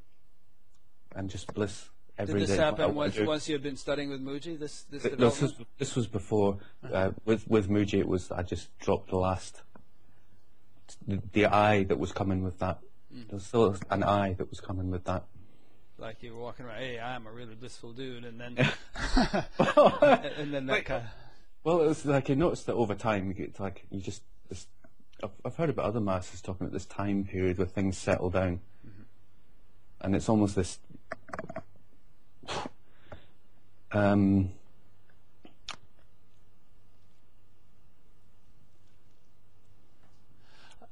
and 1.16 1.31
just 1.31 1.53
bliss 1.55 1.89
every 2.19 2.35
day. 2.35 2.41
Did 2.41 2.49
this 2.49 2.57
day. 2.57 2.62
happen 2.62 2.95
once, 2.95 3.19
once 3.19 3.49
you 3.49 3.55
had 3.55 3.62
been 3.62 3.77
studying 3.77 4.11
with 4.11 4.23
Mooji? 4.23 4.59
This 4.59 4.83
this 4.83 5.03
this 5.03 5.41
was, 5.41 5.55
this 5.79 5.97
was 5.97 6.07
before 6.07 6.59
uh, 6.93 7.12
with 7.25 7.49
with 7.49 7.69
Mooji. 7.69 7.99
It 7.99 8.07
was 8.07 8.31
I 8.31 8.43
just 8.43 8.77
dropped 8.79 9.09
the 9.11 9.16
last 9.16 9.62
the, 11.07 11.23
the 11.33 11.47
I 11.47 11.85
that 11.85 11.99
was 11.99 12.12
coming 12.12 12.43
with 12.43 12.59
that. 12.59 12.79
Mm. 13.14 13.31
There's 13.31 13.47
still 13.47 13.75
an 13.91 14.03
eye 14.03 14.35
that 14.35 14.51
was 14.51 14.61
coming 14.61 14.91
with 14.91 15.05
that 15.05 15.25
like 15.99 16.23
you 16.23 16.35
were 16.35 16.41
walking 16.41 16.64
around, 16.64 16.79
hey, 16.79 17.01
I'm 17.01 17.27
a 17.27 17.33
really 17.33 17.55
blissful 17.55 17.93
dude, 17.93 18.25
and 18.25 18.41
then 18.41 18.57
and 19.59 20.55
then 20.55 20.66
that 20.66 20.85
kind. 20.85 21.03
Of, 21.03 21.11
well, 21.64 21.91
it's 21.91 22.05
like 22.05 22.29
you 22.29 22.37
noticed 22.37 22.66
that 22.66 22.75
over 22.75 22.95
time, 22.95 23.35
it's 23.37 23.61
like 23.61 23.87
you 23.91 24.01
just. 24.01 24.23
This, 24.49 24.66
I've, 25.23 25.31
I've 25.45 25.57
heard 25.57 25.71
about 25.71 25.87
other 25.87 26.01
masters 26.01 26.41
talking 26.41 26.66
about 26.66 26.73
this 26.73 26.87
time 26.87 27.25
period 27.25 27.59
where 27.59 27.66
things 27.66 27.99
settle 27.99 28.31
down, 28.31 28.61
mm-hmm. 28.87 29.03
and 30.01 30.14
it's 30.14 30.29
almost 30.29 30.55
this. 30.55 30.79
Um, 33.91 34.53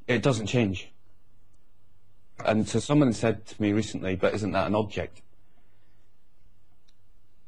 it 0.07 0.23
doesn't 0.23 0.47
change. 0.47 0.91
And 2.45 2.69
so 2.69 2.81
someone 2.81 3.13
said 3.13 3.47
to 3.47 3.63
me 3.63 3.73
recently, 3.73 4.17
but 4.17 4.35
isn't 4.35 4.53
that 4.53 4.67
an 4.67 4.75
object? 4.75 5.23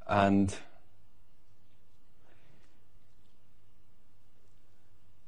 And 0.07 0.55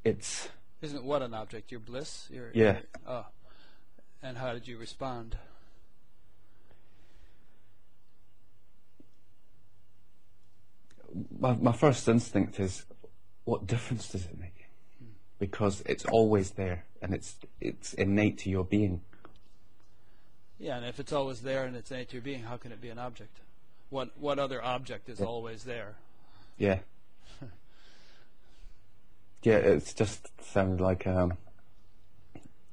it's. 0.05 0.49
Isn't 0.83 1.05
what 1.05 1.23
an 1.23 1.35
object? 1.35 1.71
Your 1.71 1.81
bliss? 1.81 2.29
Your, 2.31 2.51
yeah. 2.55 2.73
Your, 2.73 2.83
oh. 3.07 3.27
And 4.23 4.37
how 4.39 4.53
did 4.53 4.67
you 4.67 4.79
respond? 4.79 5.37
My, 11.39 11.55
my 11.55 11.73
first 11.73 12.09
instinct 12.09 12.61
is, 12.61 12.85
what 13.45 13.67
difference 13.67 14.09
does 14.09 14.25
it 14.25 14.39
make? 14.39 14.67
Hmm. 14.99 15.11
Because 15.39 15.83
it's 15.87 16.05
always 16.05 16.53
there 16.53 16.85
and 17.03 17.15
it's 17.15 17.37
it's 17.61 17.95
innate 17.95 18.39
to 18.39 18.51
your 18.51 18.65
being. 18.65 19.01
Yeah, 20.59 20.77
and 20.77 20.87
if 20.87 21.01
it's 21.01 21.13
always 21.13 21.41
there 21.41 21.65
and 21.65 21.75
it's 21.75 21.91
innate 21.91 22.11
to 22.11 22.17
your 22.17 22.23
being, 22.23 22.43
how 22.43 22.57
can 22.59 22.73
it 22.73 22.81
be 22.81 22.91
an 22.91 22.99
object? 22.99 23.39
What 23.89 24.11
what 24.19 24.39
other 24.39 24.63
object 24.63 25.09
is 25.09 25.21
yeah. 25.21 25.27
always 25.27 25.65
there? 25.65 25.95
Yeah. 26.59 26.81
Yeah, 29.43 29.57
it's 29.57 29.95
just 29.95 30.29
sounded 30.43 30.81
like 30.83 31.07
um, 31.07 31.35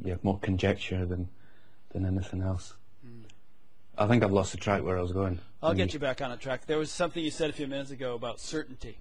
yeah 0.03 0.15
more 0.24 0.39
conjecture 0.39 1.05
than 1.05 1.30
than 1.91 2.05
anything 2.05 2.41
else. 2.41 2.74
Mm. 3.05 3.24
I 3.97 4.07
think 4.07 4.24
I've 4.24 4.32
lost 4.32 4.51
the 4.51 4.57
track 4.57 4.84
where 4.84 4.97
I 4.97 5.01
was 5.01 5.11
going. 5.11 5.39
I'll 5.61 5.74
get 5.74 5.93
you 5.93 5.99
back 5.99 6.22
on 6.22 6.30
the 6.30 6.38
track. 6.38 6.68
There 6.68 6.78
was 6.78 6.91
something 6.91 7.24
you 7.24 7.32
said 7.32 7.49
a 7.49 7.53
few 7.53 7.68
minutes 7.68 7.89
ago 7.89 8.13
about 8.13 8.39
certainty, 8.39 8.99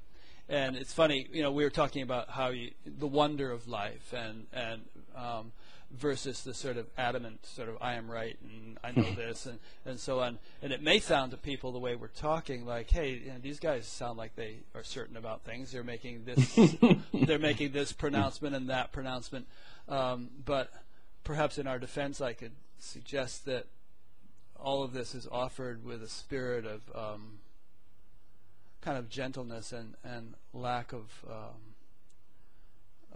and 0.49 0.77
it's 0.77 0.93
funny. 0.93 1.29
You 1.33 1.43
know, 1.43 1.53
we 1.53 1.64
were 1.64 1.71
talking 1.71 2.03
about 2.03 2.31
how 2.31 2.49
you, 2.49 2.71
the 2.87 3.07
wonder 3.07 3.51
of 3.51 3.69
life 3.69 4.12
and 4.12 4.47
and 4.53 4.83
um, 5.14 5.53
versus 5.97 6.42
the 6.42 6.55
sort 6.55 6.76
of 6.76 6.86
adamant 6.99 7.44
sort 7.47 7.68
of 7.68 7.76
I 7.80 7.94
am 7.94 8.11
right 8.11 8.36
and 8.42 8.78
I 8.82 8.92
know 8.92 9.14
this 9.14 9.47
and, 9.47 9.59
and 9.84 9.99
so 9.99 10.20
on. 10.20 10.38
And 10.62 10.72
it 10.72 10.82
may 10.82 10.99
sound 10.99 11.30
to 11.30 11.36
people 11.36 11.72
the 11.72 11.78
way 11.78 11.94
we're 11.97 12.09
talking 12.09 12.66
like, 12.66 12.90
hey, 12.90 13.14
you 13.14 13.28
know, 13.28 13.38
these 13.40 13.61
guys 13.61 13.86
sound 13.86 14.18
like 14.18 14.36
they 14.36 14.59
are 14.74 14.84
certain 14.84 15.16
about 15.16 15.42
things. 15.42 15.72
They're 15.72 15.84
making 15.84 16.24
this 16.24 16.59
they're 17.12 17.38
making 17.38 17.72
this 17.72 17.92
pronouncement 17.92 18.55
and 18.55 18.68
that 18.70 18.92
pronouncement. 18.92 19.47
Um, 19.88 20.30
but 20.44 20.70
perhaps 21.24 21.59
in 21.59 21.66
our 21.66 21.78
defense, 21.78 22.20
I 22.20 22.32
could 22.32 22.53
suggest 22.78 23.47
that 23.47 23.66
all 24.59 24.82
of 24.82 24.92
this 24.92 25.14
is 25.14 25.28
offered 25.30 25.84
with 25.84 26.03
a 26.03 26.09
spirit 26.09 26.64
of 26.66 26.80
um, 26.94 27.38
kind 28.80 28.99
of 28.99 29.09
gentleness 29.09 29.72
and, 29.72 29.94
and 30.05 30.34
lack 30.53 30.92
of 30.92 31.24
um, 31.28 31.66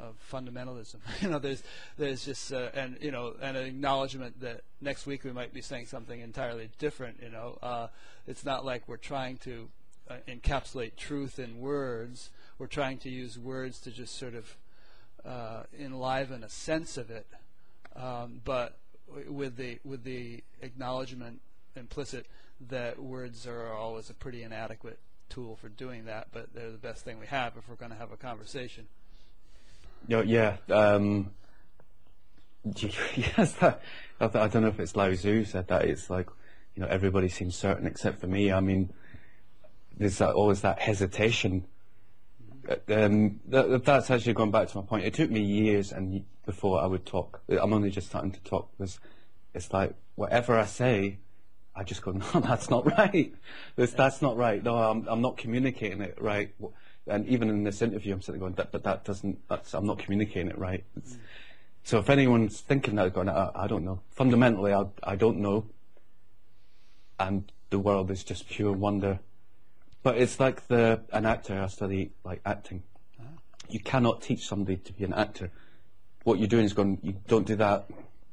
of 0.00 0.16
fundamentalism. 0.30 0.96
you 1.20 1.28
know, 1.28 1.38
there's 1.38 1.62
there's 1.98 2.24
just 2.24 2.52
uh, 2.52 2.70
and 2.74 2.96
you 3.00 3.10
know 3.10 3.34
an 3.40 3.56
acknowledgement 3.56 4.40
that 4.40 4.62
next 4.80 5.06
week 5.06 5.24
we 5.24 5.32
might 5.32 5.52
be 5.52 5.60
saying 5.60 5.86
something 5.86 6.20
entirely 6.20 6.70
different. 6.78 7.20
You 7.22 7.30
know, 7.30 7.58
uh, 7.62 7.88
it's 8.26 8.44
not 8.44 8.64
like 8.64 8.88
we're 8.88 8.96
trying 8.96 9.36
to 9.38 9.68
uh, 10.08 10.16
encapsulate 10.28 10.96
truth 10.96 11.38
in 11.38 11.60
words. 11.60 12.30
We're 12.58 12.66
trying 12.66 12.98
to 12.98 13.10
use 13.10 13.38
words 13.38 13.78
to 13.80 13.90
just 13.90 14.18
sort 14.18 14.34
of 14.34 14.56
uh, 15.24 15.62
enliven 15.78 16.44
a 16.44 16.48
sense 16.48 16.96
of 16.96 17.10
it, 17.10 17.26
um, 17.96 18.40
but 18.44 18.78
with 19.28 19.56
the 19.56 19.78
with 19.84 20.04
the 20.04 20.42
acknowledgement 20.62 21.40
implicit 21.76 22.26
that 22.68 22.98
words 23.02 23.46
are 23.46 23.72
always 23.72 24.10
a 24.10 24.14
pretty 24.14 24.42
inadequate 24.42 24.98
tool 25.30 25.56
for 25.56 25.68
doing 25.68 26.04
that, 26.06 26.28
but 26.32 26.52
they're 26.54 26.70
the 26.70 26.76
best 26.76 27.04
thing 27.04 27.18
we 27.18 27.26
have 27.26 27.56
if 27.56 27.68
we're 27.68 27.76
going 27.76 27.92
to 27.92 27.96
have 27.96 28.12
a 28.12 28.16
conversation. 28.16 28.86
Yeah, 30.08 30.22
yeah. 30.22 30.56
Um, 30.68 31.30
yes, 32.76 33.52
that, 33.54 33.80
I, 34.20 34.24
I 34.24 34.48
don't 34.48 34.62
know 34.62 34.68
if 34.68 34.80
it's 34.80 34.96
Lao 34.96 35.10
Tzu 35.12 35.44
said 35.44 35.68
that. 35.68 35.84
It's 35.84 36.10
like, 36.10 36.28
you 36.74 36.82
know, 36.82 36.88
everybody 36.88 37.28
seems 37.28 37.56
certain 37.56 37.86
except 37.86 38.20
for 38.20 38.26
me. 38.26 38.52
I 38.52 38.60
mean, 38.60 38.92
there's 39.96 40.18
that, 40.18 40.34
always 40.34 40.60
that 40.62 40.78
hesitation. 40.80 41.64
Um, 42.88 43.40
that, 43.48 43.84
that's 43.84 44.10
actually 44.10 44.34
going 44.34 44.50
back 44.50 44.68
to 44.68 44.78
my 44.78 44.84
point. 44.84 45.04
It 45.04 45.14
took 45.14 45.30
me 45.30 45.40
years 45.40 45.92
and 45.92 46.24
before 46.46 46.80
I 46.80 46.86
would 46.86 47.06
talk. 47.06 47.40
I'm 47.48 47.72
only 47.72 47.90
just 47.90 48.08
starting 48.08 48.32
to 48.32 48.40
talk 48.40 48.70
because 48.76 48.98
it's 49.54 49.72
like 49.72 49.94
whatever 50.14 50.58
I 50.58 50.66
say, 50.66 51.18
I 51.74 51.84
just 51.84 52.02
go, 52.02 52.10
no, 52.34 52.40
that's 52.40 52.70
not 52.70 52.86
right. 52.98 53.34
That's 53.76 54.22
not 54.22 54.36
right. 54.36 54.62
No, 54.62 54.76
I'm, 54.76 55.06
I'm 55.08 55.20
not 55.20 55.36
communicating 55.36 56.00
it 56.00 56.18
right. 56.20 56.54
And 57.06 57.26
even 57.26 57.48
in 57.48 57.64
this 57.64 57.82
interview, 57.82 58.14
I'm 58.14 58.22
sitting 58.22 58.40
going, 58.40 58.54
that, 58.54 58.72
that, 58.72 58.84
that 58.84 59.04
doesn't, 59.04 59.38
that's, 59.48 59.74
I'm 59.74 59.86
not 59.86 59.98
communicating 59.98 60.48
it 60.48 60.58
right. 60.58 60.84
Mm. 60.98 61.16
So 61.82 61.98
if 61.98 62.10
anyone's 62.10 62.60
thinking 62.60 62.96
that, 62.96 63.14
going, 63.14 63.28
I, 63.28 63.50
I 63.54 63.66
don't 63.66 63.84
know. 63.84 64.00
Fundamentally, 64.10 64.72
I, 64.72 64.84
I 65.02 65.16
don't 65.16 65.38
know. 65.38 65.66
And 67.18 67.50
the 67.70 67.78
world 67.78 68.10
is 68.10 68.22
just 68.22 68.48
pure 68.48 68.72
wonder. 68.72 69.18
But 70.02 70.18
it's 70.18 70.38
like 70.40 70.66
the 70.68 71.02
an 71.12 71.26
actor. 71.26 71.60
I 71.60 71.66
study 71.66 72.12
like 72.24 72.40
acting. 72.46 72.82
Ah. 73.20 73.24
You 73.68 73.80
cannot 73.80 74.22
teach 74.22 74.46
somebody 74.46 74.76
to 74.76 74.92
be 74.92 75.04
an 75.04 75.12
actor. 75.12 75.50
What 76.24 76.38
you're 76.38 76.48
doing 76.48 76.64
is 76.64 76.72
going, 76.72 76.98
you 77.02 77.16
don't 77.28 77.46
do 77.46 77.56
that. 77.56 77.86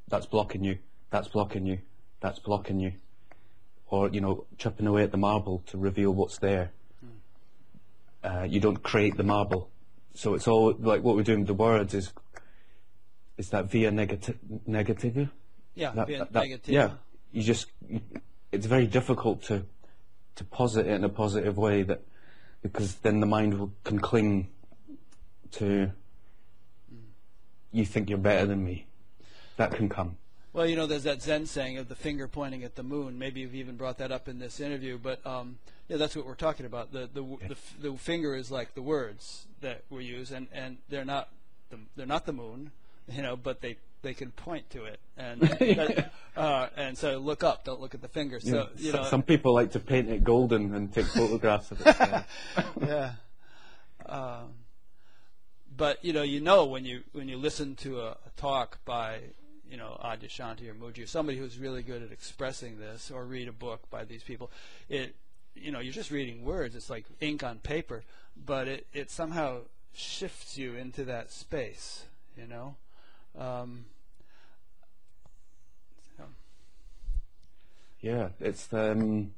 That's 0.07 0.25
blocking 0.25 0.63
you. 0.63 0.77
That's 1.09 1.27
blocking 1.27 1.65
you. 1.65 1.79
That's 2.21 2.39
blocking 2.39 2.79
you 2.79 2.93
or 3.89 4.09
you 4.09 4.21
know 4.21 4.45
chipping 4.57 4.87
away 4.87 5.03
at 5.03 5.11
the 5.11 5.17
marble 5.17 5.63
to 5.67 5.77
reveal 5.77 6.11
what's 6.11 6.37
there. 6.39 6.71
Uh, 8.23 8.45
you 8.49 8.59
don't 8.59 8.81
create 8.83 9.15
the 9.15 9.23
marble, 9.23 9.69
so 10.13 10.33
it's 10.33 10.47
all 10.47 10.73
like 10.79 11.03
what 11.03 11.15
we're 11.15 11.23
doing 11.23 11.39
with 11.39 11.47
the 11.47 11.53
words 11.53 11.93
is 11.93 12.11
is 13.37 13.49
that 13.49 13.65
via 13.65 13.91
negati- 13.91 14.37
negative. 14.65 15.29
Yeah, 15.75 15.91
that, 15.91 16.07
via 16.07 16.19
that, 16.19 16.33
that. 16.33 16.67
Yeah, 16.67 16.91
you 17.31 17.43
just 17.43 17.67
you, 17.87 18.01
it's 18.51 18.65
very 18.65 18.87
difficult 18.87 19.43
to 19.43 19.65
to 20.35 20.43
posit 20.43 20.87
it 20.87 20.93
in 20.93 21.03
a 21.03 21.09
positive 21.09 21.57
way 21.57 21.83
that 21.83 22.01
because 22.61 22.95
then 22.95 23.19
the 23.19 23.25
mind 23.25 23.59
will, 23.59 23.71
can 23.83 23.99
cling 23.99 24.49
to 25.51 25.91
mm. 26.93 26.99
you 27.71 27.85
think 27.85 28.09
you're 28.09 28.17
better 28.17 28.45
than 28.45 28.63
me. 28.63 28.87
That 29.57 29.71
can 29.71 29.89
come. 29.89 30.17
Well, 30.57 30.65
you 30.65 30.75
know, 30.75 30.87
there's 30.87 31.03
that 31.03 31.21
Zen 31.21 31.45
saying 31.45 31.77
of 31.77 31.87
the 31.87 31.93
finger 31.93 32.27
pointing 32.27 32.63
at 32.63 32.73
the 32.73 32.81
moon. 32.81 33.19
Maybe 33.19 33.41
you've 33.41 33.53
even 33.53 33.75
brought 33.75 33.99
that 33.99 34.11
up 34.11 34.27
in 34.27 34.39
this 34.39 34.59
interview, 34.59 34.97
but 34.97 35.23
um, 35.23 35.59
yeah, 35.87 35.97
that's 35.97 36.15
what 36.15 36.25
we're 36.25 36.33
talking 36.33 36.65
about. 36.65 36.91
The 36.91 37.07
the, 37.13 37.23
yeah. 37.23 37.49
the 37.49 37.89
the 37.91 37.97
finger 37.99 38.33
is 38.33 38.49
like 38.49 38.73
the 38.73 38.81
words 38.81 39.45
that 39.61 39.83
we 39.91 40.05
use, 40.05 40.31
and, 40.31 40.47
and 40.51 40.77
they're 40.89 41.05
not 41.05 41.29
the, 41.69 41.77
they're 41.95 42.07
not 42.07 42.25
the 42.25 42.33
moon, 42.33 42.71
you 43.07 43.21
know, 43.21 43.35
but 43.35 43.61
they 43.61 43.77
they 44.01 44.15
can 44.15 44.31
point 44.31 44.67
to 44.71 44.85
it, 44.85 44.99
and 45.15 45.41
that, 45.41 46.11
uh, 46.35 46.69
and 46.75 46.97
so 46.97 47.19
look 47.19 47.43
up, 47.43 47.63
don't 47.63 47.79
look 47.79 47.93
at 47.93 48.01
the 48.01 48.07
finger. 48.07 48.39
So 48.39 48.69
yeah, 48.77 48.87
you 48.87 48.93
know, 48.93 49.03
some 49.03 49.21
people 49.21 49.53
like 49.53 49.73
to 49.73 49.79
paint 49.79 50.09
it 50.09 50.23
golden 50.23 50.73
and 50.73 50.91
take 50.91 51.05
photographs 51.05 51.69
of 51.69 51.85
it. 51.85 52.25
yeah. 52.81 53.11
Um, 54.07 54.53
but 55.77 56.03
you 56.03 56.13
know, 56.13 56.23
you 56.23 56.41
know 56.41 56.65
when 56.65 56.83
you 56.83 57.03
when 57.11 57.29
you 57.29 57.37
listen 57.37 57.75
to 57.75 58.01
a, 58.01 58.09
a 58.13 58.31
talk 58.37 58.79
by 58.85 59.19
you 59.69 59.77
know 59.77 59.99
Adyashanti 60.03 60.69
or 60.69 60.73
Mooji 60.73 61.03
or 61.03 61.07
somebody 61.07 61.37
who's 61.37 61.57
really 61.57 61.83
good 61.83 62.01
at 62.03 62.11
expressing 62.11 62.79
this, 62.79 63.11
or 63.11 63.25
read 63.25 63.47
a 63.47 63.51
book 63.53 63.89
by 63.89 64.05
these 64.05 64.23
people, 64.23 64.51
it 64.89 65.15
you 65.55 65.71
know 65.71 65.79
you're 65.79 65.93
just 65.93 66.11
reading 66.11 66.43
words. 66.43 66.75
It's 66.75 66.89
like 66.89 67.05
ink 67.19 67.43
on 67.43 67.59
paper, 67.59 68.03
but 68.45 68.67
it 68.67 68.87
it 68.93 69.11
somehow 69.11 69.61
shifts 69.93 70.57
you 70.57 70.75
into 70.75 71.03
that 71.05 71.31
space. 71.31 72.05
You 72.37 72.47
know. 72.47 72.75
Um, 73.37 73.85
so. 76.17 76.23
Yeah, 78.01 78.29
it's 78.39 78.71
um, 78.73 79.31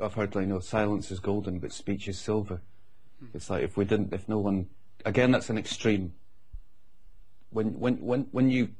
I've 0.00 0.14
heard 0.14 0.34
like 0.34 0.42
you 0.42 0.48
know 0.48 0.60
silence 0.60 1.10
is 1.10 1.20
golden, 1.20 1.58
but 1.58 1.72
speech 1.72 2.08
is 2.08 2.18
silver. 2.18 2.60
Hmm. 3.20 3.26
It's 3.34 3.50
like 3.50 3.62
if 3.62 3.76
we 3.76 3.84
didn't, 3.84 4.12
if 4.12 4.28
no 4.28 4.38
one, 4.38 4.68
again, 5.04 5.30
that's 5.30 5.50
an 5.50 5.58
extreme. 5.58 6.14
When 7.50 7.78
when 7.78 7.96
when 7.96 8.26
when 8.32 8.50
you 8.50 8.70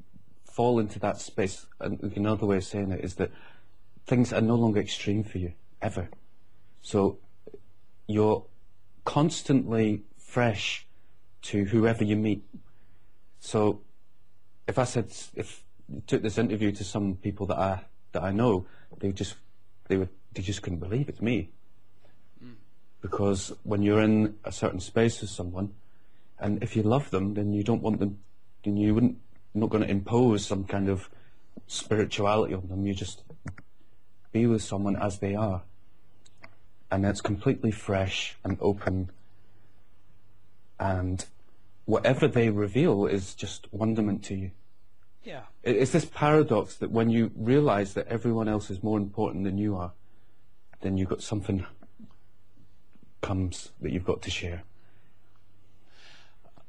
fall 0.53 0.78
into 0.78 0.98
that 0.98 1.18
space, 1.18 1.66
and 1.80 2.00
another 2.14 2.46
way 2.46 2.59
of 2.59 2.64
saying 2.64 2.92
it 2.92 3.03
is 3.03 3.14
that 3.14 3.30
things 4.07 4.32
are 4.32 4.42
no 4.42 4.55
longer 4.55 4.80
extreme 4.80 5.24
for 5.24 5.38
you, 5.38 5.53
ever. 5.80 6.09
So 6.82 7.18
you're 8.07 8.44
constantly 9.05 10.03
fresh 10.18 10.86
to 11.42 11.64
whoever 11.64 12.05
you 12.05 12.16
meet. 12.16 12.44
So 13.40 13.80
if 14.68 14.78
I 14.78 14.84
said, 14.84 15.07
if 15.34 15.64
you 15.88 16.03
took 16.07 16.22
this 16.22 16.36
interview 16.36 16.70
to 16.72 16.84
some 16.84 17.16
people 17.16 17.46
that 17.46 17.59
I, 17.59 17.84
that 18.12 18.22
I 18.22 18.30
know, 18.30 18.66
they 18.98 19.11
just, 19.12 19.36
they 19.88 19.96
would, 19.96 20.11
they 20.34 20.42
just 20.42 20.61
couldn't 20.61 20.80
believe 20.80 21.09
it's 21.09 21.22
me. 21.22 21.48
Mm. 22.44 22.55
Because 23.00 23.53
when 23.62 23.82
you're 23.82 24.03
in 24.03 24.36
a 24.44 24.53
certain 24.53 24.80
space 24.80 25.22
with 25.22 25.30
someone, 25.30 25.72
and 26.38 26.62
if 26.62 26.76
you 26.76 26.82
love 26.82 27.11
them, 27.11 27.34
then 27.34 27.53
you 27.53 27.62
don't 27.64 27.82
want 27.82 28.00
them, 28.00 28.18
then 28.64 28.76
you 28.76 28.94
wouldn't 28.94 29.18
not 29.55 29.70
going 29.70 29.82
to 29.82 29.90
impose 29.90 30.46
some 30.46 30.64
kind 30.64 30.88
of 30.88 31.09
spirituality 31.66 32.55
on 32.55 32.68
them. 32.68 32.86
You 32.86 32.94
just 32.94 33.22
be 34.32 34.46
with 34.46 34.62
someone 34.62 34.96
as 34.96 35.18
they 35.18 35.34
are. 35.34 35.62
And 36.90 37.05
it's 37.05 37.20
completely 37.20 37.70
fresh 37.70 38.36
and 38.44 38.59
open. 38.61 39.11
And 40.78 41.24
whatever 41.84 42.28
they 42.28 42.50
reveal 42.50 43.07
is 43.07 43.34
just 43.34 43.66
wonderment 43.72 44.24
to 44.24 44.34
you. 44.34 44.50
Yeah. 45.24 45.42
It's 45.62 45.92
this 45.92 46.05
paradox 46.05 46.76
that 46.76 46.90
when 46.90 47.11
you 47.11 47.30
realize 47.36 47.94
that 47.94 48.09
everyone 48.09 48.48
else 48.48 48.70
is 48.70 48.82
more 48.82 48.98
important 48.98 49.44
than 49.44 49.57
you 49.57 49.76
are, 49.76 49.92
then 50.80 50.98
you've 50.98 51.09
got 51.09 51.22
something 51.22 51.64
comes 53.20 53.70
that 53.80 53.92
you've 53.92 54.05
got 54.05 54.20
to 54.22 54.30
share. 54.30 54.64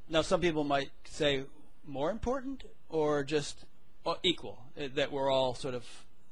Now, 0.07 0.21
some 0.21 0.39
people 0.39 0.63
might 0.63 0.91
say, 1.05 1.43
more 1.86 2.11
important 2.11 2.63
or 2.89 3.23
just 3.23 3.65
uh, 4.05 4.15
equal? 4.23 4.59
Uh, 4.77 4.88
that 4.95 5.11
we're 5.11 5.31
all 5.31 5.55
sort 5.55 5.73
of 5.73 5.86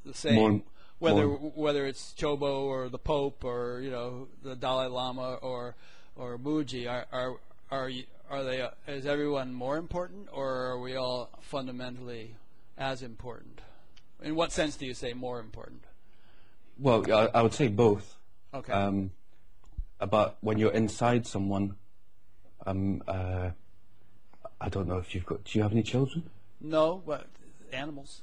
the 0.05 0.13
same. 0.13 0.35
More, 0.35 0.61
whether 0.99 1.27
more. 1.27 1.51
whether 1.55 1.85
it's 1.85 2.13
Chobo 2.17 2.63
or 2.63 2.89
the 2.89 2.99
Pope 2.99 3.43
or 3.43 3.81
you 3.81 3.91
know 3.91 4.27
the 4.43 4.55
Dalai 4.55 4.87
Lama 4.87 5.35
or 5.41 5.75
or 6.15 6.37
Mooji, 6.37 6.89
are 6.89 7.05
are 7.11 7.35
are, 7.71 7.89
are 8.29 8.43
they? 8.43 8.61
Uh, 8.61 8.69
is 8.87 9.05
everyone 9.05 9.53
more 9.53 9.77
important, 9.77 10.27
or 10.31 10.47
are 10.47 10.79
we 10.79 10.95
all 10.95 11.29
fundamentally 11.41 12.35
as 12.77 13.01
important? 13.01 13.61
In 14.21 14.35
what 14.35 14.51
sense 14.51 14.75
do 14.75 14.85
you 14.85 14.93
say 14.93 15.13
more 15.13 15.39
important? 15.39 15.83
Well, 16.77 17.11
I, 17.11 17.39
I 17.39 17.41
would 17.41 17.53
say 17.53 17.67
both. 17.67 18.15
Okay. 18.53 18.71
Um, 18.71 19.11
but 19.99 20.37
when 20.41 20.57
you're 20.57 20.71
inside 20.71 21.27
someone, 21.27 21.75
um, 22.65 23.03
uh, 23.07 23.51
I 24.61 24.69
don't 24.69 24.87
know 24.87 24.97
if 24.97 25.15
you've 25.15 25.25
got. 25.25 25.43
Do 25.43 25.57
you 25.57 25.63
have 25.63 25.71
any 25.71 25.81
children? 25.81 26.29
No, 26.61 27.01
but 27.05 27.25
animals. 27.73 28.21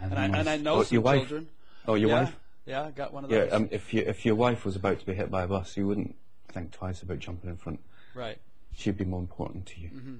animals. 0.00 0.18
And, 0.18 0.34
I, 0.34 0.38
and 0.38 0.48
I 0.48 0.56
know 0.56 0.76
oh, 0.76 0.82
some 0.82 0.94
your 0.94 1.02
wife. 1.02 1.20
children. 1.20 1.48
Oh, 1.86 1.94
your 1.94 2.08
yeah, 2.08 2.22
wife. 2.22 2.36
Yeah, 2.64 2.82
I 2.84 2.90
got 2.90 3.12
one 3.12 3.24
of 3.24 3.30
those. 3.30 3.48
Yeah, 3.48 3.54
um, 3.54 3.68
if 3.70 3.92
you, 3.92 4.02
if 4.06 4.24
your 4.24 4.34
wife 4.34 4.64
was 4.64 4.74
about 4.74 4.98
to 5.00 5.06
be 5.06 5.14
hit 5.14 5.30
by 5.30 5.42
a 5.42 5.46
bus, 5.46 5.76
you 5.76 5.86
wouldn't 5.86 6.16
think 6.48 6.72
twice 6.72 7.02
about 7.02 7.18
jumping 7.18 7.50
in 7.50 7.56
front. 7.56 7.80
Right. 8.14 8.38
She'd 8.74 8.96
be 8.96 9.04
more 9.04 9.20
important 9.20 9.66
to 9.66 9.80
you. 9.80 9.88
Mm-hmm. 9.88 10.14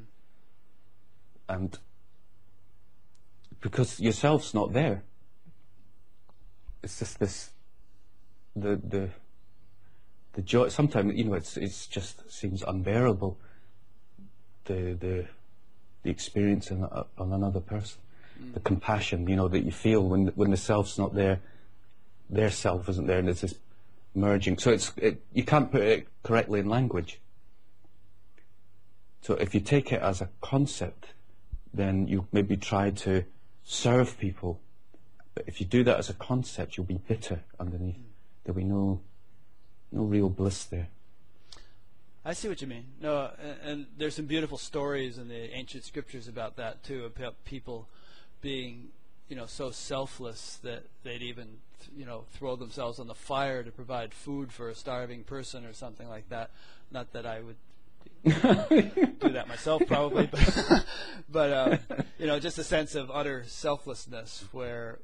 And 1.49 1.79
because 3.61 3.99
yourself's 3.99 4.53
not 4.53 4.75
there, 4.75 5.03
it's 6.83 6.99
just 6.99 7.19
this 7.19 7.51
the 8.55 8.77
the 8.77 9.09
the 10.35 10.43
joy. 10.43 10.69
Sometimes 10.69 11.15
you 11.15 11.25
know 11.25 11.35
it's 11.35 11.57
it's 11.57 11.87
just 11.87 12.31
seems 12.31 12.63
unbearable. 12.63 13.39
The 14.67 14.97
the 14.99 15.27
the 16.07 16.13
experience 16.13 16.71
in, 16.71 16.85
uh, 16.85 17.05
on 17.19 17.33
another 17.33 17.61
person, 17.61 17.99
mm. 18.41 18.55
the 18.55 18.61
compassion, 18.61 19.29
you 19.29 19.35
know, 19.35 19.49
that 19.49 19.65
you 19.65 19.73
feel 19.73 20.03
when 20.09 20.29
when 20.29 20.51
the 20.53 20.57
self's 20.57 20.99
not 20.99 21.15
there, 21.15 21.41
their 22.31 22.51
self 22.51 22.89
isn't 22.89 23.07
there, 23.07 23.19
and 23.19 23.29
it's 23.29 23.41
this 23.41 23.57
merging. 24.15 24.57
So 24.57 24.71
it's 24.71 24.93
it, 24.97 25.21
you 25.33 25.43
can't 25.43 25.71
put 25.71 25.83
it 25.83 26.09
correctly 26.23 26.61
in 26.61 26.69
language. 26.69 27.21
So 29.23 29.35
if 29.35 29.55
you 29.55 29.61
take 29.61 29.93
it 29.93 30.01
as 30.01 30.21
a 30.21 30.29
concept, 30.41 31.09
then 31.75 32.07
you 32.07 32.29
maybe 32.31 32.57
try 32.57 32.91
to 32.91 33.25
serve 33.65 34.17
people. 34.19 34.61
But 35.35 35.45
if 35.49 35.61
you 35.61 35.67
do 35.67 35.83
that 35.85 35.99
as 35.99 36.09
a 36.09 36.15
concept, 36.15 36.77
you'll 36.77 36.87
be 36.87 37.01
bitter 37.09 37.41
underneath. 37.59 37.99
There'll 38.45 38.57
be 38.57 38.65
no, 38.65 39.01
no 39.91 40.03
real 40.05 40.29
bliss 40.29 40.65
there. 40.65 40.87
I 42.27 42.33
see 42.33 42.49
what 42.49 42.61
you 42.61 42.67
mean. 42.67 42.87
No, 43.01 43.31
and, 43.41 43.57
and 43.63 43.87
there's 43.97 44.17
some 44.17 44.27
beautiful 44.27 44.59
stories 44.59 45.17
in 45.17 45.29
the 45.29 45.55
ancient 45.55 45.85
scriptures 45.85 46.27
about 46.27 46.57
that 46.57 46.83
too, 46.83 47.05
about 47.05 47.37
people 47.45 47.87
being, 48.43 48.89
you 49.29 49.37
know, 49.37 49.47
so 49.47 49.71
selfless 49.71 50.59
that 50.65 50.83
they'd 51.05 51.23
even, 51.23 51.59
you 51.97 52.05
know, 52.05 52.25
throw 52.33 52.57
themselves 52.57 52.99
on 52.99 53.07
the 53.07 53.15
fire 53.15 53.63
to 53.63 53.71
provide 53.71 54.13
food 54.13 54.53
for 54.53 54.69
a 54.69 54.75
starving 54.75 55.23
person 55.23 55.65
or 55.65 55.73
something 55.73 56.09
like 56.09 56.29
that. 56.31 56.51
Not 56.91 57.13
that 57.13 57.27
I 57.27 57.43
would 57.43 57.57
do 59.21 59.29
that 59.29 59.47
myself, 59.47 59.83
probably, 59.87 60.27
but, 60.27 60.85
but 61.31 61.53
uh, 61.53 61.77
you 62.19 62.27
know, 62.27 62.41
just 62.41 62.59
a 62.59 62.65
sense 62.65 62.97
of 62.97 63.09
utter 63.09 63.45
selflessness 63.47 64.45
where 64.51 64.99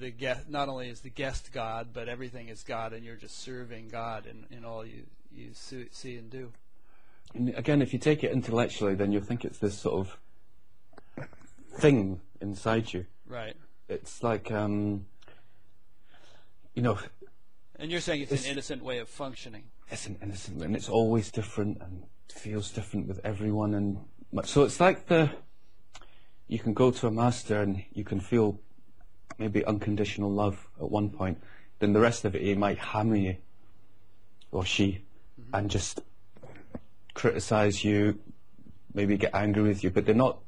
the 0.00 0.10
guest 0.10 0.48
not 0.48 0.70
only 0.70 0.88
is 0.88 1.00
the 1.00 1.10
guest 1.10 1.52
God, 1.52 1.88
but 1.92 2.08
everything 2.08 2.48
is 2.48 2.62
God, 2.62 2.94
and 2.94 3.04
you're 3.04 3.16
just 3.16 3.38
serving 3.40 3.90
God 3.90 4.24
in, 4.24 4.56
in 4.56 4.64
all 4.64 4.86
you 4.86 5.02
you 5.34 5.50
see 5.52 6.16
and 6.16 6.30
do. 6.30 6.52
And 7.34 7.54
again, 7.56 7.82
if 7.82 7.92
you 7.92 7.98
take 7.98 8.22
it 8.22 8.30
intellectually, 8.30 8.94
then 8.94 9.12
you'll 9.12 9.22
think 9.22 9.44
it's 9.44 9.58
this 9.58 9.78
sort 9.78 9.94
of 9.94 10.18
thing 11.76 12.20
inside 12.40 12.92
you. 12.92 13.06
Right. 13.26 13.56
It's 13.88 14.22
like, 14.22 14.50
um, 14.52 15.06
you 16.74 16.82
know. 16.82 16.98
And 17.76 17.90
you're 17.90 18.00
saying 18.00 18.22
it's, 18.22 18.32
it's 18.32 18.44
an 18.44 18.52
innocent 18.52 18.82
way 18.82 18.98
of 18.98 19.08
functioning. 19.08 19.64
It's 19.90 20.06
an 20.06 20.18
innocent, 20.22 20.62
and 20.62 20.74
it's 20.74 20.88
always 20.88 21.30
different 21.30 21.78
and 21.80 22.04
feels 22.32 22.70
different 22.70 23.06
with 23.06 23.20
everyone, 23.24 23.74
and 23.74 23.98
so 24.44 24.64
it's 24.64 24.80
like 24.80 25.06
the. 25.06 25.30
You 26.46 26.58
can 26.58 26.74
go 26.74 26.90
to 26.90 27.06
a 27.06 27.10
master 27.10 27.62
and 27.62 27.84
you 27.92 28.04
can 28.04 28.20
feel 28.20 28.60
maybe 29.38 29.64
unconditional 29.64 30.30
love 30.30 30.68
at 30.78 30.90
one 30.90 31.08
point. 31.08 31.42
Then 31.78 31.94
the 31.94 32.00
rest 32.00 32.24
of 32.24 32.34
it, 32.34 32.42
he 32.42 32.54
might 32.54 32.78
hammer 32.78 33.16
you, 33.16 33.36
or 34.52 34.64
she, 34.64 35.03
mm-hmm. 35.40 35.54
and 35.54 35.70
just 35.70 36.00
criticize 37.14 37.84
you, 37.84 38.18
maybe 38.92 39.16
get 39.16 39.34
angry 39.34 39.62
with 39.62 39.82
you, 39.82 39.90
but 39.90 40.06
they're 40.06 40.14
not 40.14 40.38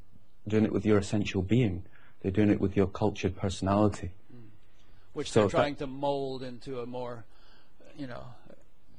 doing 0.47 0.65
it 0.65 0.73
with 0.73 0.87
your 0.87 0.99
essential 0.99 1.43
being. 1.43 1.85
They're 2.23 2.33
doing 2.33 2.51
it 2.51 2.61
with 2.61 2.77
your 2.77 2.87
cultured 2.87 3.37
personality. 3.37 4.11
Mm. 4.35 4.49
Which 5.13 5.31
so 5.31 5.41
they're 5.41 5.51
trying 5.51 5.75
that, 5.75 5.85
to 5.85 5.87
mold 5.87 6.43
into 6.43 6.81
a 6.81 6.87
more, 6.87 7.25
you 7.97 8.07
know. 8.07 8.25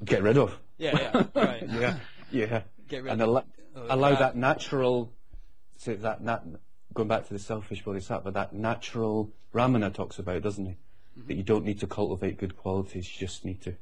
Get 0.03 0.23
rid 0.23 0.37
of. 0.37 0.57
Yeah, 0.77 0.91
yeah, 0.93 1.23
right. 1.35 1.63
yeah, 1.69 1.97
yeah. 2.31 2.61
Get 2.87 3.03
rid 3.03 3.13
and 3.13 3.21
of 3.21 3.29
al- 3.29 3.45
allow 3.89 4.15
that 4.15 4.35
natural, 4.35 5.11
say 5.77 5.95
that 5.95 6.21
nat- 6.21 6.43
going 6.93 7.07
back 7.07 7.27
to 7.27 7.33
the 7.33 7.39
selfish 7.39 7.83
bodhisattva, 7.83 8.23
but 8.25 8.33
that 8.33 8.53
natural 8.53 9.31
Ramana 9.53 9.93
talks 9.93 10.19
about, 10.19 10.41
doesn't 10.43 10.65
he? 10.65 10.71
Mm-hmm. 10.71 11.27
That 11.27 11.33
you 11.35 11.43
don't 11.43 11.65
need 11.65 11.79
to 11.79 11.87
cultivate 11.87 12.37
good 12.37 12.55
qualities, 12.55 13.11
you 13.11 13.27
just 13.27 13.43
need 13.43 13.61
to 13.63 13.75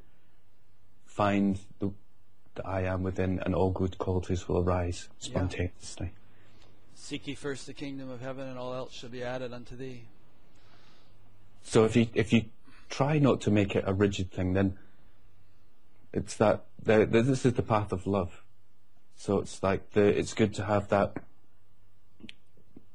find 1.16 1.60
the 1.80 1.92
that 2.56 2.68
I 2.68 2.84
am 2.84 3.04
within, 3.04 3.40
and 3.46 3.54
all 3.54 3.72
good 3.72 3.98
qualities 3.98 4.48
will 4.48 4.60
arise 4.60 5.10
spontaneously. 5.20 6.08
Yeah. 6.08 6.66
Seek 6.96 7.28
ye 7.28 7.36
first 7.36 7.68
the 7.68 7.74
kingdom 7.74 8.10
of 8.10 8.22
heaven, 8.22 8.48
and 8.48 8.58
all 8.58 8.74
else 8.74 8.94
shall 8.94 9.10
be 9.10 9.24
added 9.24 9.54
unto 9.54 9.76
thee. 9.76 10.04
So 11.64 11.86
if 11.86 11.96
you 11.96 12.08
if 12.14 12.34
you 12.34 12.46
try 12.90 13.20
not 13.20 13.42
to 13.42 13.52
make 13.52 13.76
it 13.76 13.84
a 13.88 13.94
rigid 13.94 14.32
thing, 14.32 14.54
then 14.54 14.78
it's 16.14 16.36
that 16.36 16.66
the, 16.82 17.06
the, 17.06 17.22
this 17.22 17.46
is 17.46 17.54
the 17.54 17.64
path 17.64 17.92
of 17.92 18.08
love. 18.08 18.44
So 19.18 19.40
it's 19.40 19.62
like 19.62 19.92
the 19.92 20.06
it's 20.06 20.34
good 20.34 20.54
to 20.56 20.66
have 20.66 20.90
that 20.90 21.18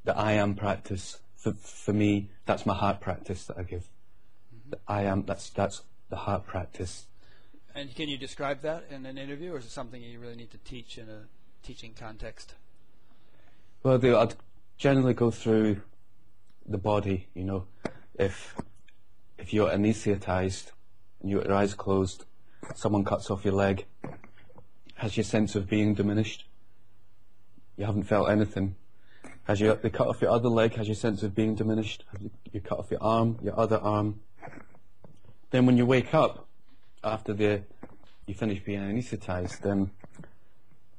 the 0.04 0.16
I 0.16 0.32
am 0.32 0.54
practice. 0.54 1.20
For 1.36 1.52
for 1.52 1.92
me, 1.92 2.30
that's 2.46 2.66
my 2.66 2.74
heart 2.74 3.00
practice 3.00 3.44
that 3.46 3.58
I 3.58 3.62
give. 3.62 3.88
Mm-hmm. 4.54 4.70
The 4.70 4.78
I 4.88 5.02
am 5.02 5.24
that's 5.24 5.50
that's 5.50 5.82
the 6.08 6.16
heart 6.16 6.46
practice 6.46 7.06
and 7.81 7.95
can 7.95 8.09
you 8.11 8.18
describe 8.18 8.61
that 8.61 8.85
in 8.91 9.07
an 9.07 9.16
interview, 9.16 9.55
or 9.55 9.59
is 9.59 9.64
it 9.64 9.70
something 9.70 10.03
you 10.03 10.20
really 10.20 10.37
need 10.37 10.51
to 10.51 10.59
teach 10.59 10.99
in 10.99 11.09
a 11.09 11.22
teaching 11.62 11.95
context? 11.99 12.55
Well, 13.83 14.05
I'd 14.18 14.35
generally 14.76 15.14
go 15.14 15.31
through 15.31 15.81
the 16.66 16.76
body. 16.76 17.28
You 17.35 17.45
know, 17.45 17.66
if 18.18 18.55
if 19.39 19.55
you're 19.55 19.70
anesthetized 19.70 20.72
and 21.22 21.31
your 21.31 21.51
eyes 21.51 21.72
closed, 21.72 22.26
someone 22.74 23.03
cuts 23.03 23.31
off 23.31 23.47
your 23.47 23.55
leg, 23.55 23.87
has 24.97 25.16
your 25.16 25.24
sense 25.24 25.55
of 25.57 25.66
being 25.66 25.95
diminished? 25.95 26.47
You 27.78 27.87
haven't 27.87 28.03
felt 28.03 28.28
anything. 28.28 28.76
Has 29.45 29.59
you 29.59 29.78
they 29.83 29.89
cut 29.89 30.07
off 30.07 30.20
your 30.20 30.33
other 30.33 30.51
leg? 30.51 30.74
Has 30.74 30.87
your 30.87 30.97
sense 30.97 31.22
of 31.22 31.35
being 31.35 31.55
diminished? 31.55 32.05
Have 32.12 32.20
you, 32.20 32.31
you 32.53 32.61
cut 32.61 32.78
off 32.78 32.91
your 32.91 33.03
arm, 33.03 33.39
your 33.43 33.59
other 33.59 33.78
arm? 33.78 34.20
Then 35.51 35.64
when 35.64 35.78
you 35.78 35.87
wake 35.87 36.14
up, 36.14 36.47
after 37.03 37.32
the, 37.32 37.62
you 38.26 38.34
finish 38.34 38.62
being 38.62 38.80
anesthetized, 38.80 39.61
then 39.61 39.90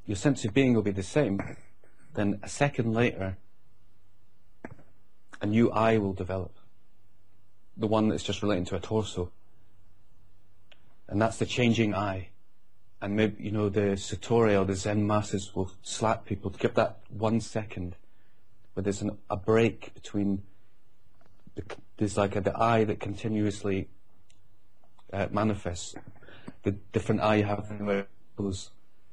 your 0.06 0.16
sense 0.16 0.44
of 0.46 0.54
being 0.54 0.74
will 0.74 0.82
be 0.82 0.92
the 0.92 1.04
same. 1.04 1.40
Then 2.14 2.40
a 2.44 2.50
second 2.50 2.94
later, 2.94 3.38
a 5.42 5.46
new 5.46 5.72
eye 5.72 5.98
will 5.98 6.14
develop. 6.14 6.54
The 7.78 7.88
one 7.88 8.10
that's 8.10 8.24
just 8.24 8.42
relating 8.42 8.66
to 8.66 8.76
a 8.76 8.80
torso. 8.80 9.32
And 11.08 11.22
that's 11.22 11.38
the 11.38 11.46
changing 11.46 11.96
eye. 11.96 12.30
And 13.02 13.16
maybe, 13.16 13.44
you 13.44 13.52
know, 13.52 13.70
the 13.70 13.96
Satori 13.96 14.60
or 14.60 14.66
the 14.66 14.76
Zen 14.76 15.08
masters 15.08 15.56
will 15.56 15.72
slap 15.82 16.26
people 16.26 16.52
to 16.52 16.60
give 16.60 16.76
that 16.76 17.00
one 17.10 17.42
second 17.42 17.96
where 18.74 18.84
there's 18.84 19.02
an, 19.02 19.18
a 19.30 19.36
break 19.36 19.94
between, 19.94 20.44
the, 21.56 21.64
there's 21.98 22.18
like 22.18 22.36
a, 22.36 22.42
the 22.42 22.58
eye 22.58 22.84
that 22.84 23.00
continuously 23.00 23.90
uh, 25.14 25.28
manifests. 25.32 25.96
The 26.64 26.72
different 26.94 27.22
eye 27.22 27.38
you 27.38 27.44
have 27.44 27.72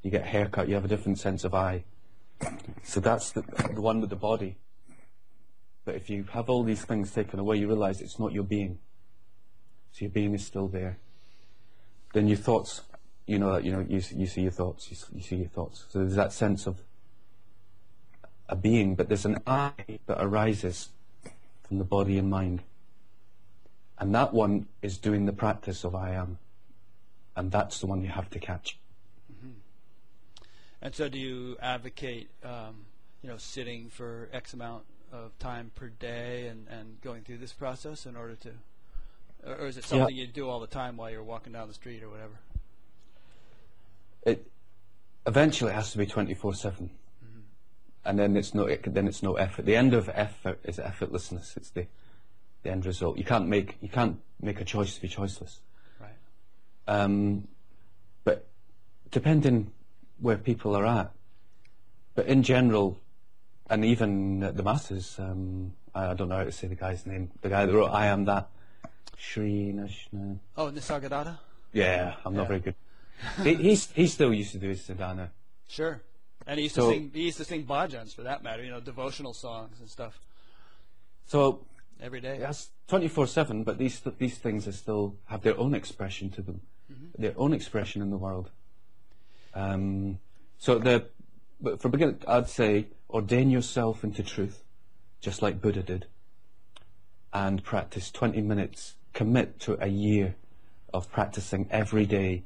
you 0.03 0.11
get 0.11 0.23
a 0.23 0.27
haircut, 0.27 0.69
you 0.69 0.75
have 0.75 0.85
a 0.85 0.89
different 0.89 1.19
sense 1.19 1.45
of 1.45 1.55
eye. 1.55 1.85
So 2.83 3.01
that's 3.01 3.33
the, 3.33 3.43
the 3.75 3.81
one 3.81 4.01
with 4.01 4.11
the 4.11 4.17
body. 4.17 4.57
But 5.85 5.97
if 5.97 6.11
you 6.11 6.25
have 6.33 6.49
all 6.49 6.63
these 6.63 6.85
things 6.85 7.11
taken 7.11 7.39
away, 7.39 7.57
you 7.57 7.67
realize 7.67 8.01
it's 8.01 8.19
not 8.19 8.33
your 8.33 8.45
being. 8.45 8.79
So 9.93 10.05
your 10.05 10.11
being 10.11 10.35
is 10.35 10.47
still 10.47 10.69
there. 10.69 10.99
Then 12.13 12.29
your 12.29 12.37
thoughts, 12.37 12.83
you 13.27 13.39
know 13.39 13.55
that 13.55 13.65
you 13.65 13.73
know 13.73 13.85
you, 13.89 14.01
you 14.15 14.27
see 14.27 14.43
your 14.43 14.51
thoughts, 14.51 14.91
you, 14.91 14.97
you 15.17 15.23
see 15.23 15.37
your 15.37 15.49
thoughts. 15.49 15.85
So 15.89 16.01
there's 16.01 16.15
that 16.15 16.33
sense 16.33 16.67
of 16.67 16.83
a 18.49 18.57
being, 18.57 18.95
but 18.95 19.09
there's 19.09 19.25
an 19.25 19.39
I 19.47 19.73
that 20.07 20.23
arises 20.23 20.91
from 21.67 21.79
the 21.79 21.85
body 21.85 22.19
and 22.19 22.31
mind. 22.31 22.63
And 24.01 24.15
that 24.15 24.33
one 24.33 24.67
is 24.81 24.99
doing 24.99 25.27
the 25.27 25.33
practice 25.33 25.85
of 25.85 25.95
I 25.95 26.13
am. 26.13 26.39
And 27.35 27.51
that's 27.51 27.81
the 27.81 27.87
one 27.87 28.03
you 28.03 28.09
have 28.09 28.31
to 28.31 28.39
catch. 28.39 28.79
Mm-hmm. 29.33 29.53
And 30.83 30.95
so, 30.95 31.09
do 31.09 31.19
you 31.19 31.57
advocate, 31.61 32.31
um, 32.45 32.87
you 33.23 33.29
know, 33.29 33.37
sitting 33.37 33.91
for 33.91 34.29
X 34.33 34.55
amount 34.55 34.85
of 35.13 35.39
time 35.39 35.71
per 35.75 35.89
day 35.89 36.49
and, 36.49 36.67
and 36.69 37.01
going 37.01 37.23
through 37.23 37.39
this 37.39 37.53
process 37.53 38.07
in 38.07 38.17
order 38.17 38.35
to, 38.35 38.51
or, 39.47 39.55
or 39.55 39.67
is 39.67 39.77
it 39.77 39.85
something 39.85 40.15
yeah. 40.15 40.23
you 40.23 40.29
do 40.29 40.49
all 40.49 40.61
the 40.61 40.67
time 40.67 40.97
while 40.97 41.11
you're 41.11 41.23
walking 41.23 41.53
down 41.53 41.69
the 41.69 41.75
street 41.75 42.03
or 42.03 42.09
whatever? 42.11 42.39
It 44.25 44.51
eventually 45.27 45.71
it 45.71 45.75
has 45.75 45.93
to 45.93 45.99
be 45.99 46.07
twenty 46.07 46.35
four 46.35 46.55
seven, 46.55 46.91
mm-hmm. 47.25 47.41
and 48.05 48.19
then 48.19 48.37
it's 48.37 48.53
no 48.53 48.65
it, 48.65 48.83
then 48.93 49.07
it's 49.07 49.23
no 49.23 49.35
effort. 49.37 49.65
The 49.65 49.77
end 49.77 49.95
of 49.95 50.11
effort 50.13 50.61
is 50.65 50.79
effortlessness. 50.79 51.57
It's 51.57 51.71
the 51.71 51.87
the 52.63 52.71
end 52.71 52.87
result. 52.87 53.19
You 53.19 53.25
can't 53.25 53.49
make 53.49 53.77
you 53.81 53.89
can't 53.89 54.21
make 54.41 54.61
a 54.61 54.65
choice 54.65 54.95
to 54.95 55.03
be 55.03 55.09
choiceless. 55.09 55.59
Right. 56.01 56.11
Um, 56.87 57.49
but 58.25 58.47
depending 59.11 59.73
where 60.21 60.37
people 60.37 60.77
are 60.77 60.87
at, 60.87 61.13
but 62.15 62.27
in 62.27 62.43
general, 62.43 62.99
and 63.71 63.85
even 63.85 64.41
the 64.41 64.63
masters, 64.63 65.17
um, 65.19 65.73
I 65.95 66.15
don't 66.15 66.29
know 66.29 66.37
how 66.37 66.45
to 66.45 66.53
say 66.53 66.69
the 66.69 66.75
guy's 66.75 67.07
name. 67.07 67.31
The 67.43 67.49
guy 67.49 67.67
that 67.67 67.73
wrote 67.73 67.91
"I 67.91 68.07
Am 68.07 68.25
That," 68.25 68.49
Sri 69.17 69.73
Nashna. 69.75 70.39
Oh, 70.57 70.71
Nisargadatta. 70.71 71.39
Yeah, 71.73 72.15
I'm 72.25 72.33
yeah. 72.33 72.39
not 72.39 72.49
very 72.49 72.61
good. 72.61 72.75
he, 73.43 73.55
he's 73.55 73.91
he 73.93 74.07
still 74.07 74.33
used 74.33 74.53
to 74.53 74.59
do 74.59 74.69
his 74.69 74.85
sadhana. 74.85 75.31
Sure, 75.69 76.01
and 76.47 76.59
he 76.59 76.65
used 76.65 76.77
so, 76.77 76.91
to 76.91 76.97
sing. 76.97 77.11
He 77.13 77.23
used 77.23 77.39
to 77.39 77.45
sing 77.45 77.65
bhajans 77.65 78.15
for 78.15 78.23
that 78.23 78.43
matter. 78.43 78.63
You 78.63 78.71
know, 78.71 78.81
devotional 78.81 79.35
songs 79.35 79.81
and 79.81 79.89
stuff. 79.89 80.19
So 81.27 81.67
every 82.01 82.21
day. 82.21 82.39
Yes, 82.41 82.71
twenty 82.87 83.09
four 83.09 83.27
seven. 83.27 83.65
But 83.65 83.79
these 83.79 84.01
these 84.19 84.39
things 84.39 84.67
are 84.67 84.73
still 84.73 85.17
have 85.27 85.43
their 85.43 85.59
own 85.59 85.75
expression 85.75 86.31
to 86.31 86.43
them, 86.43 86.61
mm-hmm. 86.93 87.23
their 87.23 87.35
own 87.37 87.53
expression 87.53 88.03
in 88.03 88.11
the 88.11 88.17
world. 88.17 88.51
Um, 89.55 90.19
so 90.59 90.79
the 90.79 91.07
but 91.61 91.81
for 91.81 91.89
beginning, 91.89 92.23
I'd 92.27 92.49
say 92.49 92.87
ordain 93.11 93.51
yourself 93.51 94.05
into 94.05 94.23
truth, 94.23 94.63
just 95.21 95.43
like 95.43 95.61
Buddha 95.61 95.83
did, 95.83 96.07
and 97.33 97.63
practice 97.63 98.11
twenty 98.11 98.41
minutes. 98.41 98.95
Commit 99.15 99.59
to 99.61 99.77
a 99.83 99.89
year 99.89 100.37
of 100.95 101.11
practicing 101.11 101.67
every 101.71 102.07
day, 102.07 102.45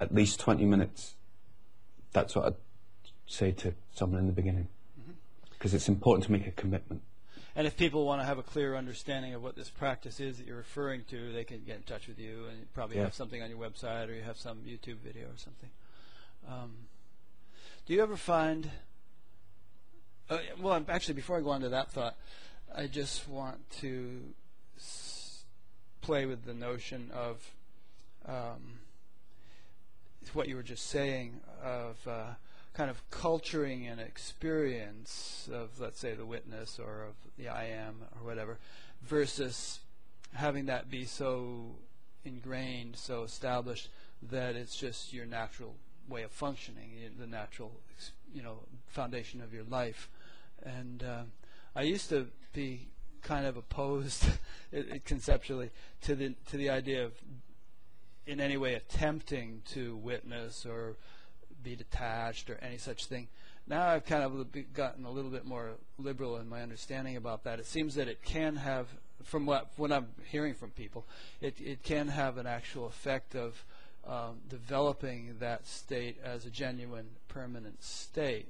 at 0.00 0.12
least 0.12 0.40
twenty 0.40 0.64
minutes. 0.64 1.14
That's 2.12 2.34
what 2.34 2.46
I'd 2.46 2.54
say 3.26 3.52
to 3.52 3.74
someone 3.92 4.18
in 4.18 4.26
the 4.26 4.32
beginning. 4.32 4.66
Because 5.50 5.74
it's 5.74 5.88
important 5.88 6.24
to 6.24 6.32
make 6.32 6.46
a 6.46 6.50
commitment. 6.50 7.02
And 7.56 7.66
if 7.66 7.76
people 7.76 8.06
want 8.06 8.20
to 8.22 8.24
have 8.26 8.38
a 8.38 8.42
clear 8.42 8.76
understanding 8.76 9.34
of 9.34 9.42
what 9.42 9.56
this 9.56 9.68
practice 9.68 10.20
is 10.20 10.38
that 10.38 10.46
you're 10.46 10.56
referring 10.56 11.02
to, 11.10 11.32
they 11.32 11.44
can 11.44 11.64
get 11.64 11.76
in 11.76 11.82
touch 11.82 12.06
with 12.06 12.18
you, 12.18 12.46
and 12.48 12.58
you 12.60 12.66
probably 12.74 12.96
Yeah. 12.96 13.04
have 13.04 13.14
something 13.14 13.42
on 13.42 13.50
your 13.50 13.58
website 13.58 14.08
or 14.08 14.12
you 14.14 14.22
have 14.22 14.38
some 14.38 14.58
YouTube 14.58 14.98
video 14.98 15.26
or 15.26 15.36
something. 15.36 15.70
Um, 16.48 16.86
do 17.86 17.92
you 17.94 18.02
ever 18.02 18.16
find? 18.16 18.70
Uh, 20.28 20.38
well, 20.60 20.84
actually, 20.88 21.14
before 21.14 21.38
I 21.38 21.40
go 21.40 21.50
on 21.50 21.60
to 21.62 21.68
that 21.70 21.90
thought, 21.90 22.16
I 22.72 22.86
just 22.86 23.26
want 23.26 23.68
to 23.80 24.32
s- 24.76 25.42
play 26.02 26.24
with 26.24 26.44
the 26.44 26.54
notion 26.54 27.10
of 27.12 27.50
um, 28.26 28.78
what 30.34 30.46
you 30.48 30.54
were 30.54 30.62
just 30.62 30.86
saying 30.86 31.40
of 31.64 31.96
uh, 32.06 32.34
kind 32.80 32.88
of 32.88 33.10
culturing 33.10 33.86
an 33.86 33.98
experience 33.98 35.50
of, 35.52 35.68
let's 35.78 36.00
say, 36.00 36.14
the 36.14 36.24
witness 36.24 36.78
or 36.78 37.04
of 37.04 37.14
the 37.36 37.46
I 37.46 37.64
am 37.64 37.96
or 38.16 38.26
whatever, 38.26 38.58
versus 39.02 39.80
having 40.32 40.64
that 40.64 40.90
be 40.90 41.04
so 41.04 41.72
ingrained, 42.24 42.96
so 42.96 43.22
established 43.22 43.90
that 44.22 44.56
it's 44.56 44.74
just 44.74 45.12
your 45.12 45.26
natural 45.26 45.74
way 46.08 46.22
of 46.22 46.30
functioning, 46.30 46.92
the 47.18 47.26
natural, 47.26 47.70
you 48.32 48.42
know, 48.42 48.60
foundation 48.86 49.42
of 49.42 49.52
your 49.52 49.64
life. 49.64 50.08
And 50.62 51.02
uh, 51.02 51.24
I 51.76 51.82
used 51.82 52.08
to 52.08 52.28
be 52.54 52.88
kind 53.20 53.44
of 53.44 53.58
opposed, 53.58 54.24
conceptually, 55.04 55.68
to 56.00 56.14
the 56.14 56.34
to 56.48 56.56
the 56.56 56.70
idea 56.70 57.04
of 57.04 57.12
in 58.26 58.40
any 58.40 58.56
way 58.56 58.72
attempting 58.72 59.60
to 59.72 59.96
witness 59.96 60.64
or 60.64 60.96
be 61.62 61.76
detached 61.76 62.50
or 62.50 62.58
any 62.62 62.78
such 62.78 63.06
thing. 63.06 63.28
Now 63.66 63.88
I've 63.88 64.04
kind 64.04 64.24
of 64.24 64.72
gotten 64.74 65.04
a 65.04 65.10
little 65.10 65.30
bit 65.30 65.44
more 65.44 65.72
liberal 65.98 66.38
in 66.38 66.48
my 66.48 66.62
understanding 66.62 67.16
about 67.16 67.44
that. 67.44 67.60
It 67.60 67.66
seems 67.66 67.94
that 67.94 68.08
it 68.08 68.22
can 68.22 68.56
have, 68.56 68.88
from 69.24 69.46
what 69.46 69.68
what 69.76 69.92
I'm 69.92 70.08
hearing 70.30 70.54
from 70.54 70.70
people, 70.70 71.04
it 71.40 71.54
it 71.60 71.82
can 71.82 72.08
have 72.08 72.38
an 72.38 72.46
actual 72.46 72.86
effect 72.86 73.34
of 73.34 73.64
um, 74.06 74.38
developing 74.48 75.36
that 75.40 75.66
state 75.66 76.16
as 76.24 76.46
a 76.46 76.50
genuine 76.50 77.06
permanent 77.28 77.82
state. 77.84 78.48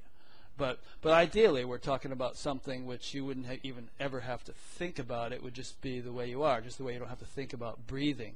But 0.57 0.79
but 1.03 1.13
ideally, 1.13 1.65
we're 1.65 1.79
talking 1.79 2.13
about 2.13 2.37
something 2.37 2.87
which 2.87 3.15
you 3.15 3.25
wouldn't 3.25 3.47
even 3.63 3.89
ever 3.99 4.21
have 4.21 4.45
to 4.45 4.53
think 4.53 4.99
about. 4.99 5.33
It 5.33 5.43
would 5.43 5.55
just 5.55 5.81
be 5.81 6.01
the 6.01 6.13
way 6.13 6.29
you 6.29 6.43
are, 6.43 6.61
just 6.61 6.79
the 6.79 6.85
way 6.85 6.93
you 6.93 6.99
don't 6.99 7.09
have 7.09 7.19
to 7.19 7.25
think 7.25 7.53
about 7.53 7.87
breathing 7.87 8.35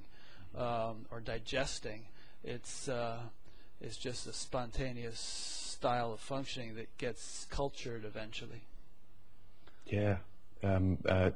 um, 0.56 1.06
or 1.10 1.20
digesting. 1.20 2.02
It's 2.42 2.88
uh, 2.88 3.18
it's 3.80 3.96
just 3.96 4.26
a 4.26 4.32
spontaneous 4.32 5.18
style 5.18 6.12
of 6.12 6.20
functioning 6.20 6.76
that 6.76 6.96
gets 6.98 7.46
cultured 7.50 8.04
eventually. 8.04 8.62
Yeah. 9.86 10.16
Um, 10.62 10.98
uh, 11.06 11.30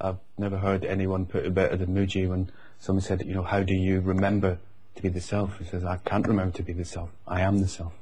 I've 0.00 0.18
never 0.36 0.58
heard 0.58 0.84
anyone 0.84 1.26
put 1.26 1.46
it 1.46 1.54
better 1.54 1.76
than 1.76 1.94
Mooji 1.94 2.28
when 2.28 2.50
someone 2.80 3.02
said, 3.02 3.24
you 3.24 3.34
know, 3.34 3.42
how 3.42 3.62
do 3.62 3.74
you 3.74 4.00
remember 4.00 4.58
to 4.96 5.02
be 5.02 5.08
the 5.08 5.20
self? 5.20 5.58
He 5.58 5.64
says, 5.64 5.84
I 5.84 5.98
can't 5.98 6.26
remember 6.26 6.56
to 6.56 6.62
be 6.62 6.72
the 6.72 6.84
self. 6.84 7.10
I 7.26 7.42
am 7.42 7.60
the 7.60 7.68
self. 7.68 7.92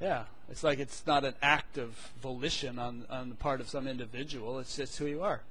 Yeah, 0.00 0.24
it's 0.50 0.64
like 0.64 0.78
it's 0.78 1.06
not 1.06 1.24
an 1.24 1.34
act 1.42 1.76
of 1.76 2.12
volition 2.22 2.78
on 2.78 3.04
on 3.10 3.28
the 3.28 3.34
part 3.34 3.60
of 3.60 3.68
some 3.68 3.86
individual. 3.86 4.58
It's 4.58 4.76
just 4.76 4.96
who 4.96 5.06
you 5.06 5.22
are. 5.22 5.42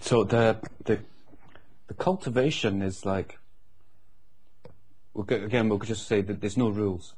So 0.00 0.24
the 0.24 0.58
the 0.84 0.98
the 1.86 1.94
cultivation 1.94 2.82
is 2.82 3.06
like 3.06 3.38
we'll 5.14 5.24
go, 5.24 5.36
again 5.36 5.68
we'll 5.68 5.78
just 5.78 6.06
say 6.06 6.20
that 6.22 6.40
there's 6.40 6.56
no 6.56 6.68
rules. 6.68 7.14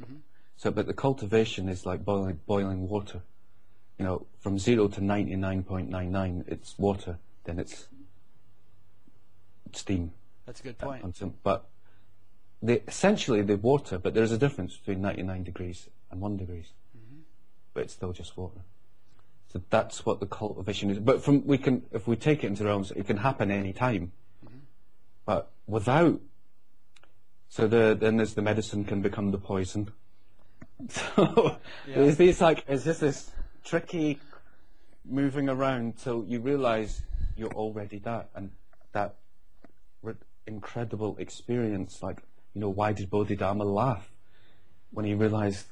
Mm-hmm. 0.00 0.16
So, 0.56 0.70
but 0.70 0.86
the 0.86 0.94
cultivation 0.94 1.68
is 1.68 1.86
like 1.86 2.04
boiling 2.04 2.40
boiling 2.46 2.88
water. 2.88 3.22
You 3.98 4.04
know, 4.04 4.26
from 4.40 4.58
zero 4.58 4.88
to 4.88 5.00
ninety 5.02 5.36
nine 5.36 5.62
point 5.62 5.90
nine 5.90 6.10
nine, 6.10 6.44
it's 6.46 6.78
water. 6.78 7.18
Then 7.44 7.58
it's 7.58 7.88
steam. 9.72 10.12
That's 10.46 10.60
a 10.60 10.64
good 10.64 10.78
point. 10.78 11.16
some- 11.16 11.34
but 11.42 11.68
they 12.62 12.82
essentially 12.86 13.42
they're 13.42 13.56
water, 13.56 13.98
but 13.98 14.14
there's 14.14 14.32
a 14.32 14.38
difference 14.38 14.76
between 14.76 15.00
99 15.00 15.44
degrees 15.44 15.88
and 16.10 16.20
1 16.20 16.36
degrees. 16.36 16.72
Mm-hmm. 16.96 17.20
But 17.72 17.84
it's 17.84 17.94
still 17.94 18.12
just 18.12 18.36
water. 18.36 18.60
So 19.52 19.62
that's 19.70 20.04
what 20.04 20.20
the 20.20 20.26
cultivation 20.26 20.90
is. 20.90 20.98
But 20.98 21.22
from 21.22 21.46
we 21.46 21.58
can, 21.58 21.84
if 21.90 22.06
we 22.06 22.16
take 22.16 22.44
it 22.44 22.48
into 22.48 22.64
realms, 22.64 22.92
it 22.92 23.06
can 23.06 23.18
happen 23.18 23.50
any 23.50 23.72
time. 23.72 24.12
Mm-hmm. 24.44 24.58
But 25.24 25.50
without, 25.66 26.20
so 27.50 27.66
the 27.68 27.96
then 28.00 28.16
there's 28.16 28.34
the 28.34 28.42
medicine 28.42 28.84
can 28.84 29.02
become 29.02 29.30
the 29.32 29.38
poison. 29.38 29.90
So 30.88 31.58
Yeah. 31.86 32.10
these 32.12 32.40
like 32.40 32.64
it's 32.66 32.84
just 32.84 33.00
this 33.00 33.30
tricky 33.64 34.18
moving 35.04 35.48
around 35.50 35.98
till 35.98 36.24
you 36.26 36.40
realise 36.40 37.02
you're 37.36 37.52
already 37.52 37.98
that, 37.98 38.30
and 38.34 38.50
that 38.92 39.16
re- 40.02 40.14
incredible 40.46 41.16
experience. 41.18 42.02
Like, 42.02 42.22
you 42.54 42.60
know, 42.62 42.70
why 42.70 42.92
did 42.92 43.10
Bodhidharma 43.10 43.64
laugh 43.64 44.10
when 44.92 45.04
he 45.04 45.14
realised 45.14 45.66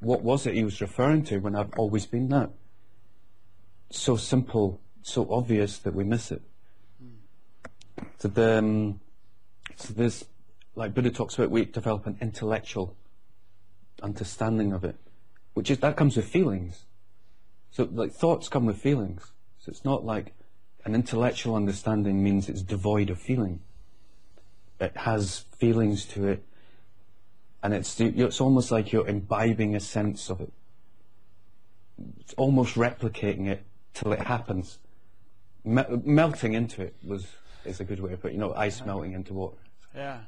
what 0.00 0.22
was 0.22 0.46
it 0.46 0.54
he 0.54 0.64
was 0.64 0.80
referring 0.80 1.24
to 1.24 1.38
when 1.38 1.56
I've 1.56 1.72
always 1.76 2.06
been 2.06 2.28
that? 2.28 2.50
So 3.90 4.16
simple, 4.16 4.80
so 5.02 5.26
obvious 5.30 5.78
that 5.78 5.94
we 5.94 6.04
miss 6.04 6.30
it. 6.30 6.42
So 8.18 8.28
the 8.28 8.58
um, 8.58 9.00
so 9.76 9.94
there's 9.94 10.24
like 10.78 10.94
Buddha 10.94 11.10
talks 11.10 11.34
about 11.34 11.50
we 11.50 11.64
develop 11.64 12.06
an 12.06 12.16
intellectual 12.20 12.96
understanding 14.00 14.72
of 14.72 14.84
it, 14.84 14.94
which 15.54 15.70
is 15.70 15.78
that 15.78 15.96
comes 15.96 16.16
with 16.16 16.26
feelings. 16.26 16.86
So 17.72 17.88
like 17.92 18.12
thoughts 18.12 18.48
come 18.48 18.64
with 18.64 18.78
feelings. 18.78 19.32
So 19.58 19.70
it's 19.70 19.84
not 19.84 20.04
like 20.04 20.34
an 20.84 20.94
intellectual 20.94 21.56
understanding 21.56 22.22
means 22.22 22.48
it's 22.48 22.62
devoid 22.62 23.10
of 23.10 23.18
feeling. 23.18 23.60
It 24.80 24.96
has 24.98 25.40
feelings 25.58 26.04
to 26.06 26.28
it, 26.28 26.44
and 27.60 27.74
it's 27.74 28.00
it's 28.00 28.40
almost 28.40 28.70
like 28.70 28.92
you're 28.92 29.08
imbibing 29.08 29.74
a 29.74 29.80
sense 29.80 30.30
of 30.30 30.40
it. 30.40 30.52
It's 32.20 32.34
almost 32.34 32.76
replicating 32.76 33.48
it 33.48 33.64
till 33.94 34.12
it 34.12 34.20
happens. 34.20 34.78
Me- 35.64 35.82
melting 36.04 36.52
into 36.52 36.82
it 36.82 36.94
was 37.04 37.26
is 37.64 37.80
a 37.80 37.84
good 37.84 37.98
way 37.98 38.12
of 38.12 38.22
putting. 38.22 38.36
You 38.36 38.46
know, 38.46 38.54
ice 38.54 38.84
melting 38.86 39.12
into 39.12 39.34
water. 39.34 39.56
Yeah. 39.92 40.20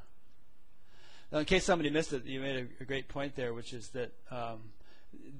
Now, 1.32 1.38
in 1.38 1.44
case 1.44 1.64
somebody 1.64 1.90
missed 1.90 2.12
it, 2.12 2.26
you 2.26 2.40
made 2.40 2.56
a, 2.56 2.82
a 2.82 2.86
great 2.86 3.08
point 3.08 3.36
there, 3.36 3.54
which 3.54 3.72
is 3.72 3.88
that 3.88 4.12
um, 4.30 4.58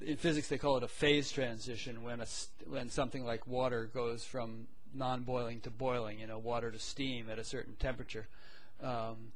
in 0.05 0.17
physics 0.17 0.49
they 0.49 0.59
call 0.59 0.77
it 0.77 0.83
a 0.83 0.89
phase 0.89 1.31
transition 1.33 2.03
when 2.03 2.21
a 2.21 2.27
when 2.69 2.91
something 2.91 3.25
like 3.25 3.47
water 3.47 3.91
goes 3.93 4.25
from 4.25 4.67
non-boiling 4.95 5.61
to 5.61 5.71
boiling, 5.71 6.21
you 6.21 6.27
know, 6.27 6.39
water 6.39 6.71
to 6.71 6.79
steam 6.79 7.29
at 7.31 7.39
a 7.39 7.45
certain 7.45 7.75
temperature, 7.79 8.27
um, 8.83 9.33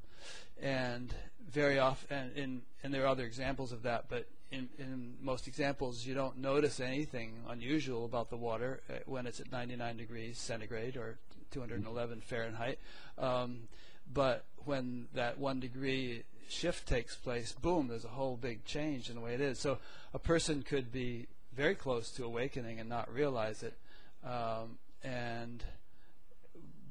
and 0.60 1.14
very 1.50 1.78
often, 1.78 2.16
and, 2.16 2.36
in, 2.36 2.62
and 2.82 2.94
there 2.94 3.04
are 3.04 3.08
other 3.08 3.24
examples 3.24 3.70
of 3.70 3.82
that, 3.82 4.06
but 4.08 4.26
in, 4.50 4.68
in 4.78 5.14
most 5.20 5.46
examples 5.46 6.06
you 6.06 6.14
don't 6.14 6.38
notice 6.38 6.80
anything 6.80 7.32
unusual 7.48 8.04
about 8.04 8.30
the 8.30 8.36
water 8.36 8.80
uh, 8.88 8.94
when 9.06 9.26
it's 9.26 9.40
at 9.40 9.50
99 9.50 9.96
degrees 9.96 10.38
centigrade 10.38 10.96
or 10.96 11.18
211 11.50 12.20
Fahrenheit. 12.20 12.78
Um, 13.18 13.68
but 14.12 14.44
when 14.64 15.06
that 15.14 15.38
one 15.38 15.60
degree 15.60 16.24
shift 16.48 16.86
takes 16.86 17.14
place, 17.16 17.52
boom, 17.52 17.88
there's 17.88 18.04
a 18.04 18.08
whole 18.08 18.36
big 18.36 18.64
change 18.64 19.08
in 19.08 19.16
the 19.16 19.20
way 19.20 19.34
it 19.34 19.40
is. 19.40 19.58
So 19.58 19.78
a 20.12 20.18
person 20.18 20.62
could 20.62 20.92
be 20.92 21.26
very 21.54 21.74
close 21.74 22.10
to 22.12 22.24
awakening 22.24 22.80
and 22.80 22.88
not 22.88 23.12
realize 23.12 23.62
it. 23.62 23.76
Um, 24.24 24.78
and 25.02 25.62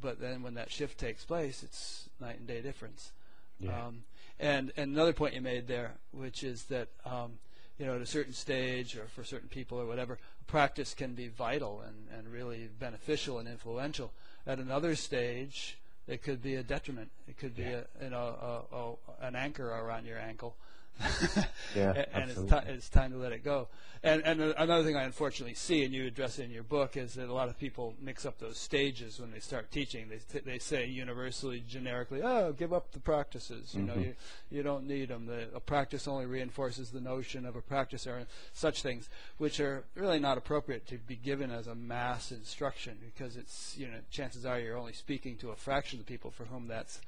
but 0.01 0.19
then 0.19 0.43
when 0.43 0.55
that 0.55 0.71
shift 0.71 0.99
takes 0.99 1.23
place, 1.23 1.63
it's 1.63 2.09
night 2.19 2.37
and 2.37 2.47
day 2.47 2.61
difference. 2.61 3.11
Yeah. 3.59 3.87
Um, 3.87 4.03
and, 4.39 4.71
and 4.75 4.91
another 4.91 5.13
point 5.13 5.33
you 5.33 5.41
made 5.41 5.67
there, 5.67 5.93
which 6.11 6.43
is 6.43 6.65
that 6.65 6.89
um, 7.05 7.39
you 7.77 7.85
know 7.85 7.95
at 7.95 8.01
a 8.01 8.05
certain 8.05 8.33
stage 8.33 8.95
or 8.97 9.05
for 9.07 9.23
certain 9.23 9.49
people 9.49 9.79
or 9.79 9.85
whatever, 9.85 10.19
practice 10.47 10.93
can 10.93 11.13
be 11.13 11.27
vital 11.27 11.81
and, 11.81 12.07
and 12.17 12.31
really 12.31 12.69
beneficial 12.79 13.39
and 13.39 13.47
influential. 13.47 14.11
At 14.45 14.59
another 14.59 14.95
stage, 14.95 15.77
it 16.07 16.23
could 16.23 16.41
be 16.41 16.55
a 16.55 16.63
detriment. 16.63 17.09
It 17.27 17.37
could 17.37 17.55
be 17.55 17.63
a, 17.63 17.85
you 18.01 18.09
know 18.09 18.63
a, 18.71 18.75
a, 18.75 19.27
an 19.27 19.35
anchor 19.35 19.69
around 19.69 20.05
your 20.05 20.19
ankle. 20.19 20.55
Yeah, 21.75 21.93
and 21.93 22.07
and 22.13 22.31
it's, 22.31 22.41
ti 22.41 22.57
it's 22.67 22.89
time 22.89 23.11
to 23.13 23.17
let 23.17 23.31
it 23.31 23.43
go. 23.43 23.67
And, 24.03 24.21
and 24.23 24.39
another 24.41 24.83
thing 24.83 24.95
I 24.95 25.03
unfortunately 25.03 25.55
see, 25.55 25.83
and 25.85 25.93
you 25.93 26.05
address 26.05 26.37
it 26.37 26.43
in 26.43 26.51
your 26.51 26.63
book, 26.63 26.97
is 26.97 27.13
that 27.13 27.29
a 27.29 27.33
lot 27.33 27.47
of 27.47 27.57
people 27.57 27.95
mix 27.99 28.25
up 28.25 28.37
those 28.37 28.57
stages 28.57 29.19
when 29.19 29.31
they 29.31 29.39
start 29.39 29.71
teaching. 29.71 30.07
They 30.09 30.17
t- 30.17 30.45
they 30.45 30.59
say 30.59 30.85
universally, 30.85 31.63
generically, 31.67 32.21
"Oh, 32.21 32.51
give 32.51 32.73
up 32.73 32.91
the 32.91 32.99
practices. 32.99 33.73
You 33.73 33.83
know, 33.83 33.93
mm-hmm. 33.93 34.01
you 34.01 34.15
you 34.51 34.61
don't 34.61 34.85
need 34.85 35.07
them. 35.07 35.25
The, 35.25 35.47
a 35.55 35.59
practice 35.59 36.07
only 36.07 36.25
reinforces 36.25 36.91
the 36.91 37.01
notion 37.01 37.45
of 37.45 37.55
a 37.55 37.61
practice, 37.61 38.05
or 38.05 38.27
such 38.51 38.83
things, 38.83 39.09
which 39.37 39.59
are 39.59 39.85
really 39.95 40.19
not 40.19 40.37
appropriate 40.37 40.85
to 40.87 40.97
be 40.97 41.15
given 41.15 41.49
as 41.49 41.65
a 41.67 41.75
mass 41.75 42.31
instruction, 42.31 42.97
because 43.03 43.35
it's 43.35 43.75
you 43.77 43.87
know 43.87 43.99
chances 44.11 44.45
are 44.45 44.59
you're 44.59 44.77
only 44.77 44.93
speaking 44.93 45.37
to 45.37 45.49
a 45.49 45.55
fraction 45.55 45.99
of 45.99 46.05
the 46.05 46.11
people 46.11 46.29
for 46.29 46.45
whom 46.45 46.67
that's 46.67 46.99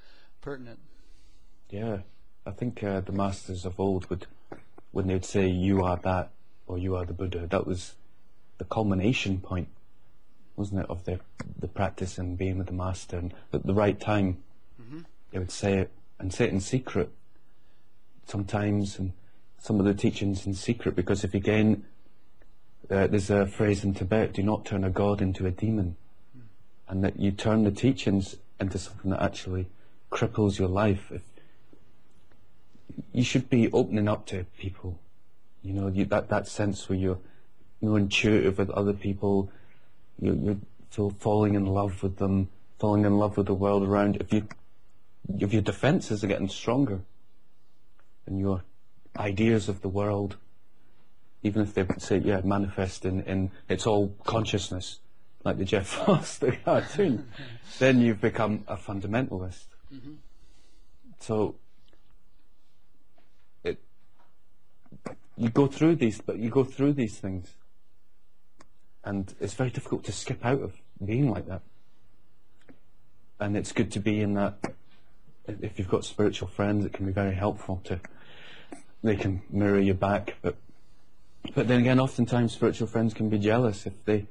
pertinent. 0.41 0.79
Yeah, 1.69 1.99
I 2.45 2.51
think 2.51 2.83
uh, 2.83 3.01
the 3.01 3.11
masters 3.11 3.65
of 3.65 3.79
old 3.79 4.09
would 4.09 4.27
when 4.91 5.07
they'd 5.07 5.25
say, 5.25 5.47
you 5.47 5.83
are 5.83 5.97
that, 5.97 6.31
or 6.67 6.77
you 6.77 6.95
are 6.95 7.03
the 7.03 7.11
Buddha, 7.11 7.47
that 7.47 7.67
was 7.67 7.95
the 8.59 8.63
culmination 8.63 9.39
point, 9.39 9.67
wasn't 10.55 10.79
it, 10.79 10.89
of 10.89 11.03
the, 11.03 11.19
the 11.59 11.67
practice 11.67 12.17
and 12.17 12.37
being 12.37 12.57
with 12.57 12.67
the 12.67 12.73
master. 12.73 13.17
And 13.17 13.33
at 13.51 13.65
the 13.65 13.73
right 13.73 13.99
time, 13.99 14.37
they 15.31 15.39
would 15.39 15.51
say 15.51 15.79
it, 15.79 15.91
and 16.17 16.33
say 16.33 16.45
it 16.45 16.53
in 16.53 16.61
secret 16.61 17.09
sometimes, 18.25 18.97
and 18.97 19.11
some 19.57 19.81
of 19.81 19.85
the 19.85 19.93
teachings 19.93 20.47
in 20.47 20.53
secret, 20.53 20.95
because 20.95 21.25
if 21.25 21.33
again, 21.33 21.83
uh, 22.89 23.07
there's 23.07 23.29
a 23.29 23.45
phrase 23.45 23.83
in 23.83 23.93
Tibet, 23.93 24.31
do 24.31 24.43
not 24.43 24.63
turn 24.63 24.85
a 24.85 24.89
god 24.89 25.21
into 25.21 25.45
a 25.45 25.51
demon. 25.51 25.97
And 26.87 27.03
that 27.03 27.19
you 27.19 27.31
turn 27.31 27.65
the 27.65 27.71
teachings 27.71 28.37
into 28.61 28.77
something 28.77 29.11
that 29.11 29.21
actually 29.21 29.67
cripples 30.09 30.57
your 30.57 30.69
life. 30.69 31.11
If 31.11 31.23
you 33.13 33.23
should 33.23 33.49
be 33.49 33.71
opening 33.71 34.07
up 34.07 34.25
to 34.27 34.45
people, 34.57 34.99
you 35.63 35.73
know, 35.73 35.87
you, 35.87 36.05
that, 36.05 36.29
that 36.29 36.47
sense 36.47 36.87
where 36.87 36.97
you're 36.97 37.19
more 37.81 37.97
intuitive 37.97 38.57
with 38.57 38.69
other 38.71 38.93
people, 38.93 39.51
you, 40.19 40.33
you're 40.33 40.57
feel 40.89 41.09
falling 41.09 41.55
in 41.55 41.65
love 41.65 42.01
with 42.01 42.17
them, 42.17 42.47
falling 42.79 43.03
in 43.03 43.17
love 43.17 43.35
with 43.35 43.47
the 43.47 43.53
world 43.53 43.83
around. 43.83 44.15
If 44.17 44.31
you, 44.31 44.47
if 45.39 45.51
your 45.51 45.61
defenses 45.61 46.23
are 46.23 46.27
getting 46.27 46.47
stronger, 46.47 47.01
and 48.25 48.39
your 48.39 48.63
ideas 49.17 49.69
of 49.69 49.81
the 49.81 49.89
world, 49.89 50.37
even 51.43 51.61
if 51.61 51.73
they 51.73 51.85
say, 51.97 52.17
yeah, 52.17 52.41
manifest 52.43 53.05
in, 53.05 53.21
in 53.23 53.51
it's 53.69 53.85
all 53.85 54.15
consciousness, 54.25 54.99
like 55.43 55.57
the 55.57 55.65
Jeff 55.65 55.87
Foster 56.05 56.57
cartoon, 56.63 57.27
then 57.79 58.01
you've 58.01 58.21
become 58.21 58.63
a 58.67 58.75
fundamentalist. 58.75 59.65
Mm-hmm. 59.93 60.13
So 61.19 61.55
you 65.37 65.49
go 65.49 65.67
through 65.67 65.95
these, 65.95 66.21
but 66.21 66.37
you 66.37 66.49
go 66.49 66.63
through 66.63 66.93
these 66.93 67.17
things, 67.17 67.53
and 69.03 69.33
it's 69.39 69.53
very 69.53 69.69
difficult 69.69 70.03
to 70.05 70.11
skip 70.11 70.45
out 70.45 70.61
of 70.61 70.73
being 71.03 71.29
like 71.29 71.47
that. 71.47 71.61
And 73.39 73.57
it's 73.57 73.71
good 73.71 73.91
to 73.91 73.99
be 73.99 74.21
in 74.21 74.33
that. 74.35 74.57
If 75.47 75.77
you've 75.77 75.89
got 75.89 76.05
spiritual 76.05 76.47
friends, 76.47 76.85
it 76.85 76.93
can 76.93 77.05
be 77.05 77.11
very 77.11 77.35
helpful 77.35 77.81
to. 77.85 77.99
They 79.03 79.15
can 79.15 79.43
mirror 79.51 79.79
you 79.79 79.93
back, 79.93 80.35
but 80.41 80.55
but 81.53 81.67
then 81.67 81.81
again, 81.81 81.99
oftentimes 81.99 82.53
spiritual 82.53 82.87
friends 82.87 83.13
can 83.13 83.29
be 83.29 83.37
jealous 83.37 83.85
if 83.85 83.93
they, 84.05 84.25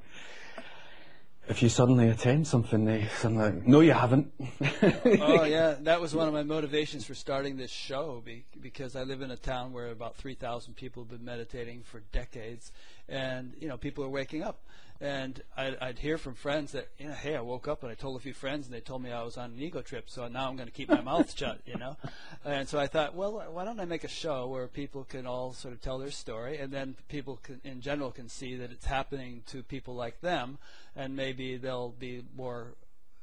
if 1.48 1.62
you 1.62 1.68
suddenly 1.68 2.08
attain 2.08 2.44
something, 2.44 2.84
they 2.84 3.06
suddenly, 3.18 3.44
like, 3.44 3.66
no, 3.66 3.80
you 3.80 3.92
haven't. 3.92 4.32
oh 4.82 5.44
yeah, 5.44 5.76
that 5.80 6.00
was 6.00 6.14
one 6.14 6.26
of 6.26 6.34
my 6.34 6.42
motivations 6.42 7.04
for 7.04 7.14
starting 7.14 7.56
this 7.56 7.70
show 7.70 8.22
be, 8.24 8.44
because 8.60 8.96
I 8.96 9.02
live 9.02 9.20
in 9.20 9.30
a 9.30 9.36
town 9.36 9.72
where 9.72 9.88
about 9.88 10.16
3,000 10.16 10.74
people 10.74 11.02
have 11.02 11.10
been 11.10 11.24
meditating 11.24 11.82
for 11.82 12.00
decades, 12.12 12.72
and 13.08 13.52
you 13.60 13.68
know 13.68 13.76
people 13.76 14.04
are 14.04 14.08
waking 14.08 14.42
up, 14.42 14.60
and 15.00 15.42
I'd, 15.56 15.76
I'd 15.80 15.98
hear 15.98 16.18
from 16.18 16.34
friends 16.34 16.72
that 16.72 16.88
you 16.98 17.08
know, 17.08 17.14
hey, 17.14 17.36
I 17.36 17.40
woke 17.40 17.68
up 17.68 17.82
and 17.82 17.92
I 17.92 17.94
told 17.94 18.16
a 18.16 18.20
few 18.20 18.32
friends, 18.32 18.66
and 18.66 18.74
they 18.74 18.80
told 18.80 19.02
me 19.02 19.12
I 19.12 19.22
was 19.22 19.36
on 19.36 19.52
an 19.52 19.60
ego 19.60 19.82
trip, 19.82 20.08
so 20.08 20.26
now 20.28 20.48
I'm 20.48 20.56
going 20.56 20.68
to 20.68 20.72
keep 20.72 20.88
my 20.88 21.00
mouth 21.00 21.34
shut, 21.38 21.60
you 21.66 21.76
know, 21.76 21.96
and 22.44 22.68
so 22.68 22.78
I 22.78 22.86
thought, 22.86 23.14
well, 23.14 23.44
why 23.50 23.64
don't 23.64 23.80
I 23.80 23.84
make 23.84 24.04
a 24.04 24.08
show 24.08 24.46
where 24.46 24.66
people 24.66 25.04
can 25.04 25.26
all 25.26 25.52
sort 25.52 25.74
of 25.74 25.80
tell 25.80 25.98
their 25.98 26.10
story, 26.10 26.58
and 26.58 26.72
then 26.72 26.96
people 27.08 27.38
can, 27.42 27.60
in 27.64 27.80
general 27.80 28.10
can 28.10 28.28
see 28.28 28.56
that 28.56 28.70
it's 28.70 28.86
happening 28.86 29.42
to 29.46 29.62
people 29.62 29.94
like 29.94 30.20
them, 30.20 30.58
and 30.96 31.16
maybe 31.16 31.56
they'll 31.56 31.94
be 31.98 32.22
more, 32.36 32.74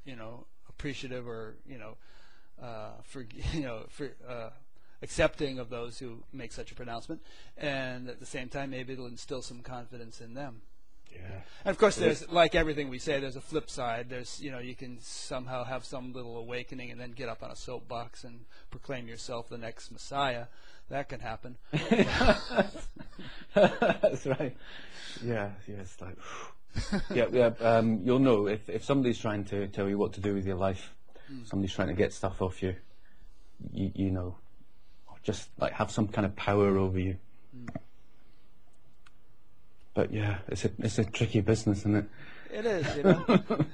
you 0.06 0.16
know, 0.16 0.46
appreciative 0.70 1.28
or 1.28 1.56
you 1.68 1.78
know, 1.78 1.98
uh, 2.62 2.92
for 3.04 3.26
you 3.54 3.62
know, 3.62 3.86
for. 3.90 4.12
Uh, 4.28 4.50
accepting 5.02 5.60
of 5.60 5.70
those 5.70 6.00
who 6.00 6.24
make 6.32 6.52
such 6.52 6.72
a 6.72 6.76
pronouncement, 6.76 7.22
and 7.58 8.10
at 8.10 8.20
the 8.20 8.26
same 8.26 8.50
time, 8.50 8.70
maybe 8.72 8.94
it'll 8.94 9.08
instill 9.08 9.42
some 9.42 9.62
confidence 9.62 10.22
in 10.22 10.34
them. 10.34 10.62
yeah. 11.14 11.42
And 11.66 11.72
of 11.72 11.78
course, 11.78 11.96
there's 11.96 12.30
like 12.32 12.56
everything 12.56 12.90
we 12.90 13.00
say. 13.00 13.20
There's 13.20 13.36
a 13.36 13.42
flip 13.42 13.70
side. 13.70 14.10
There's 14.10 14.40
you 14.42 14.52
know 14.52 14.60
you 14.60 14.76
can 14.76 15.00
somehow 15.02 15.64
have 15.64 15.86
some 15.86 16.14
little 16.14 16.38
awakening 16.38 16.92
and 16.92 17.00
then 17.00 17.12
get 17.12 17.30
up 17.30 17.44
on 17.44 17.52
a 17.52 17.56
soapbox 17.56 18.24
and 18.24 18.46
proclaim 18.70 19.08
yourself 19.08 19.50
the 19.50 19.58
next 19.58 19.92
Messiah. 19.92 20.46
That 20.90 21.08
can 21.10 21.20
happen. 21.22 21.58
That's 23.54 24.26
right. 24.26 24.56
Yeah, 25.24 25.52
yeah, 25.68 25.76
it's 25.80 26.02
like, 26.02 26.18
yeah, 27.14 27.28
yeah. 27.32 27.52
Um, 27.62 28.02
you'll 28.04 28.20
know 28.20 28.48
if, 28.48 28.68
if 28.70 28.84
somebody's 28.84 29.18
trying 29.20 29.46
to 29.46 29.68
tell 29.68 29.88
you 29.88 29.98
what 29.98 30.14
to 30.14 30.22
do 30.22 30.34
with 30.34 30.46
your 30.46 30.56
life, 30.58 30.94
somebody's 31.46 31.74
trying 31.74 31.88
to 31.90 31.94
get 31.94 32.12
stuff 32.14 32.42
off 32.42 32.62
you, 32.62 32.76
you, 33.72 33.92
you 33.96 34.12
know, 34.12 34.36
just 35.24 35.50
like 35.60 35.74
have 35.74 35.92
some 35.92 36.08
kind 36.08 36.26
of 36.26 36.36
power 36.36 36.78
over 36.78 37.00
you. 37.00 37.18
But 39.94 40.14
yeah, 40.14 40.40
it's 40.48 40.66
a 40.66 40.72
it's 40.80 41.00
a 41.00 41.04
tricky 41.04 41.42
business, 41.42 41.80
isn't 41.80 41.96
it? 41.96 42.06
It 42.54 42.66
is, 42.66 42.98
you 42.98 43.04
know. 43.04 43.26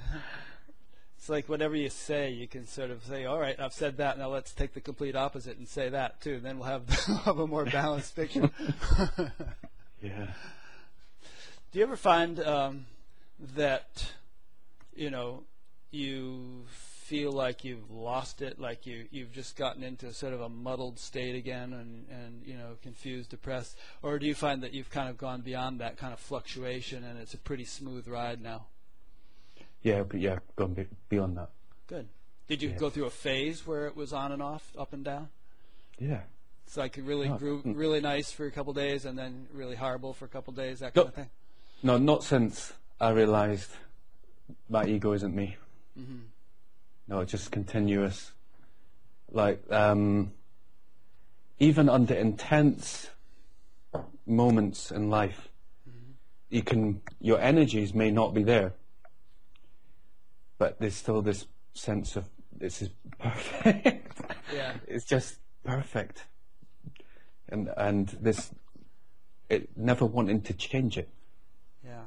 it's 1.16 1.28
like 1.28 1.48
whatever 1.48 1.76
you 1.76 1.90
say, 1.90 2.30
you 2.30 2.48
can 2.48 2.66
sort 2.66 2.90
of 2.90 3.04
say, 3.04 3.24
"All 3.24 3.38
right, 3.38 3.58
I've 3.58 3.72
said 3.72 3.98
that. 3.98 4.18
Now 4.18 4.28
let's 4.28 4.52
take 4.52 4.74
the 4.74 4.80
complete 4.80 5.14
opposite 5.14 5.58
and 5.58 5.68
say 5.68 5.88
that 5.90 6.20
too." 6.20 6.34
And 6.34 6.44
then 6.44 6.58
we'll 6.58 6.68
have, 6.68 6.82
we'll 7.08 7.18
have 7.18 7.38
a 7.38 7.46
more 7.46 7.64
balanced 7.64 8.16
picture. 8.16 8.50
Yeah. 10.02 10.28
Do 11.72 11.78
you 11.78 11.84
ever 11.84 11.96
find 11.96 12.38
um, 12.40 12.86
that 13.56 14.12
you 14.94 15.10
know 15.10 15.42
you 15.90 16.64
feel 17.08 17.32
like 17.32 17.64
you've 17.64 17.90
lost 17.90 18.42
it, 18.42 18.60
like 18.60 18.84
you 18.86 19.06
you've 19.10 19.32
just 19.32 19.56
gotten 19.56 19.82
into 19.82 20.12
sort 20.12 20.34
of 20.34 20.42
a 20.42 20.48
muddled 20.48 20.98
state 20.98 21.34
again, 21.34 21.72
and 21.72 22.06
and 22.10 22.46
you 22.46 22.54
know 22.54 22.76
confused, 22.82 23.30
depressed, 23.30 23.78
or 24.02 24.18
do 24.18 24.26
you 24.26 24.34
find 24.34 24.62
that 24.62 24.74
you've 24.74 24.90
kind 24.90 25.08
of 25.08 25.16
gone 25.16 25.40
beyond 25.40 25.80
that 25.80 25.96
kind 25.96 26.12
of 26.12 26.20
fluctuation 26.20 27.02
and 27.04 27.18
it's 27.18 27.32
a 27.32 27.38
pretty 27.38 27.64
smooth 27.64 28.06
ride 28.06 28.42
now? 28.42 28.66
Yeah, 29.82 30.02
but 30.02 30.20
yeah, 30.20 30.38
gone 30.56 30.74
be- 30.74 30.86
beyond 31.08 31.38
that. 31.38 31.48
Good. 31.86 32.08
Did 32.46 32.62
you 32.62 32.70
Yeah. 32.70 32.76
go 32.76 32.90
through 32.90 33.06
a 33.06 33.10
phase 33.10 33.66
where 33.66 33.86
it 33.86 33.96
was 33.96 34.12
on 34.12 34.32
and 34.32 34.42
off, 34.42 34.70
up 34.76 34.92
and 34.92 35.04
down? 35.04 35.28
Yeah. 35.98 36.22
It's 36.66 36.76
like 36.76 36.98
it 36.98 37.04
really 37.04 37.28
Oh, 37.28 37.38
grew 37.38 37.62
mm. 37.62 37.74
really 37.76 38.00
nice 38.00 38.30
for 38.30 38.44
a 38.44 38.50
couple 38.50 38.74
days 38.74 39.06
and 39.06 39.18
then 39.18 39.48
really 39.52 39.76
horrible 39.76 40.12
for 40.12 40.26
a 40.26 40.28
couple 40.28 40.52
days, 40.52 40.80
that 40.80 40.94
No. 40.94 41.04
kind 41.04 41.08
of 41.08 41.14
thing. 41.14 41.30
No, 41.82 41.96
not 41.96 42.24
since 42.24 42.72
I 43.00 43.10
realised 43.10 43.70
my 44.68 44.84
ego 44.84 45.12
isn't 45.12 45.34
me. 45.34 45.56
hmm 45.94 46.18
No, 47.08 47.24
just 47.24 47.50
continuous. 47.50 48.32
Like, 49.30 49.62
um, 49.70 50.32
even 51.58 51.88
under 51.88 52.14
intense 52.14 53.08
moments 54.26 54.90
in 54.90 55.08
life, 55.10 55.48
you 56.50 56.62
can, 56.62 57.00
your 57.20 57.40
energies 57.40 57.92
may 57.94 58.10
not 58.10 58.34
be 58.34 58.42
there, 58.42 58.72
but 60.58 60.78
there's 60.80 60.94
still 60.94 61.22
this 61.22 61.46
sense 61.74 62.16
of 62.16 62.28
this 62.56 62.82
is 62.82 62.90
perfect. 63.18 64.04
Yeah. 64.54 64.72
it's 64.86 65.04
just 65.04 65.36
perfect, 65.62 66.24
and 67.50 67.68
and 67.76 68.08
this, 68.18 68.50
it 69.50 69.68
never 69.76 70.06
wanting 70.06 70.40
to 70.40 70.54
change 70.54 70.96
it, 70.96 71.10
Yeah. 71.84 72.04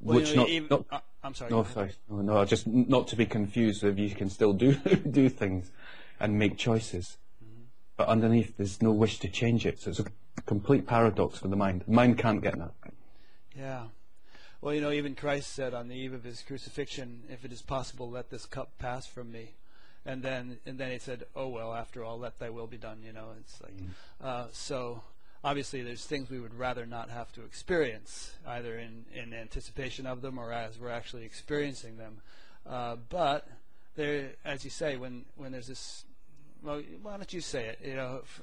Well, 0.00 0.16
which 0.16 0.34
not, 0.34 0.48
even- 0.48 0.68
not 0.70 0.84
uh, 0.90 1.00
I'm 1.22 1.34
sorry. 1.34 1.50
No, 1.50 1.64
sorry. 1.64 1.92
No, 2.08 2.20
no, 2.22 2.44
just 2.44 2.66
not 2.66 3.08
to 3.08 3.16
be 3.16 3.26
confused 3.26 3.82
if 3.82 3.98
you 3.98 4.10
can 4.10 4.30
still 4.30 4.52
do 4.52 4.74
do 5.10 5.28
things 5.28 5.70
and 6.20 6.38
make 6.38 6.56
choices. 6.56 7.18
But 7.96 8.06
underneath, 8.06 8.56
there's 8.56 8.80
no 8.80 8.92
wish 8.92 9.18
to 9.18 9.28
change 9.28 9.66
it. 9.66 9.80
So 9.80 9.90
it's 9.90 9.98
a 9.98 10.04
complete 10.46 10.86
paradox 10.86 11.38
for 11.38 11.48
the 11.48 11.56
mind. 11.56 11.82
The 11.86 11.92
mind 11.92 12.16
can't 12.18 12.40
get 12.40 12.56
that. 12.56 12.72
Yeah. 13.56 13.86
Well, 14.60 14.72
you 14.72 14.80
know, 14.80 14.92
even 14.92 15.16
Christ 15.16 15.52
said 15.52 15.74
on 15.74 15.88
the 15.88 15.96
eve 15.96 16.12
of 16.12 16.22
his 16.22 16.42
crucifixion, 16.42 17.24
"If 17.28 17.44
it 17.44 17.52
is 17.52 17.62
possible, 17.62 18.08
let 18.08 18.30
this 18.30 18.46
cup 18.46 18.78
pass 18.78 19.06
from 19.06 19.32
me." 19.32 19.54
And 20.06 20.22
then, 20.22 20.58
and 20.64 20.78
then 20.78 20.92
he 20.92 20.98
said, 20.98 21.24
"Oh 21.34 21.48
well, 21.48 21.74
after 21.74 22.04
all, 22.04 22.18
let 22.18 22.38
Thy 22.38 22.50
will 22.50 22.68
be 22.68 22.76
done." 22.76 23.02
You 23.04 23.12
know, 23.12 23.30
it's 23.40 23.60
like, 23.60 23.74
uh, 24.22 24.46
so 24.52 25.02
obviously, 25.48 25.82
there's 25.82 26.04
things 26.04 26.28
we 26.30 26.38
would 26.40 26.54
rather 26.54 26.84
not 26.84 27.08
have 27.10 27.32
to 27.32 27.42
experience, 27.44 28.34
either 28.46 28.78
in 28.78 29.04
in 29.14 29.32
anticipation 29.32 30.06
of 30.06 30.20
them 30.20 30.38
or 30.38 30.52
as 30.52 30.78
we're 30.78 30.90
actually 30.90 31.24
experiencing 31.24 31.96
them. 31.96 32.20
Uh, 32.68 32.96
but 33.08 33.48
there, 33.96 34.32
as 34.44 34.64
you 34.64 34.70
say, 34.70 34.96
when 34.96 35.24
when 35.36 35.52
there's 35.52 35.68
this, 35.68 36.04
well, 36.62 36.82
why 37.02 37.16
don't 37.16 37.32
you 37.32 37.40
say 37.40 37.66
it? 37.66 37.78
You 37.84 37.96
know, 37.96 38.20
f- 38.22 38.42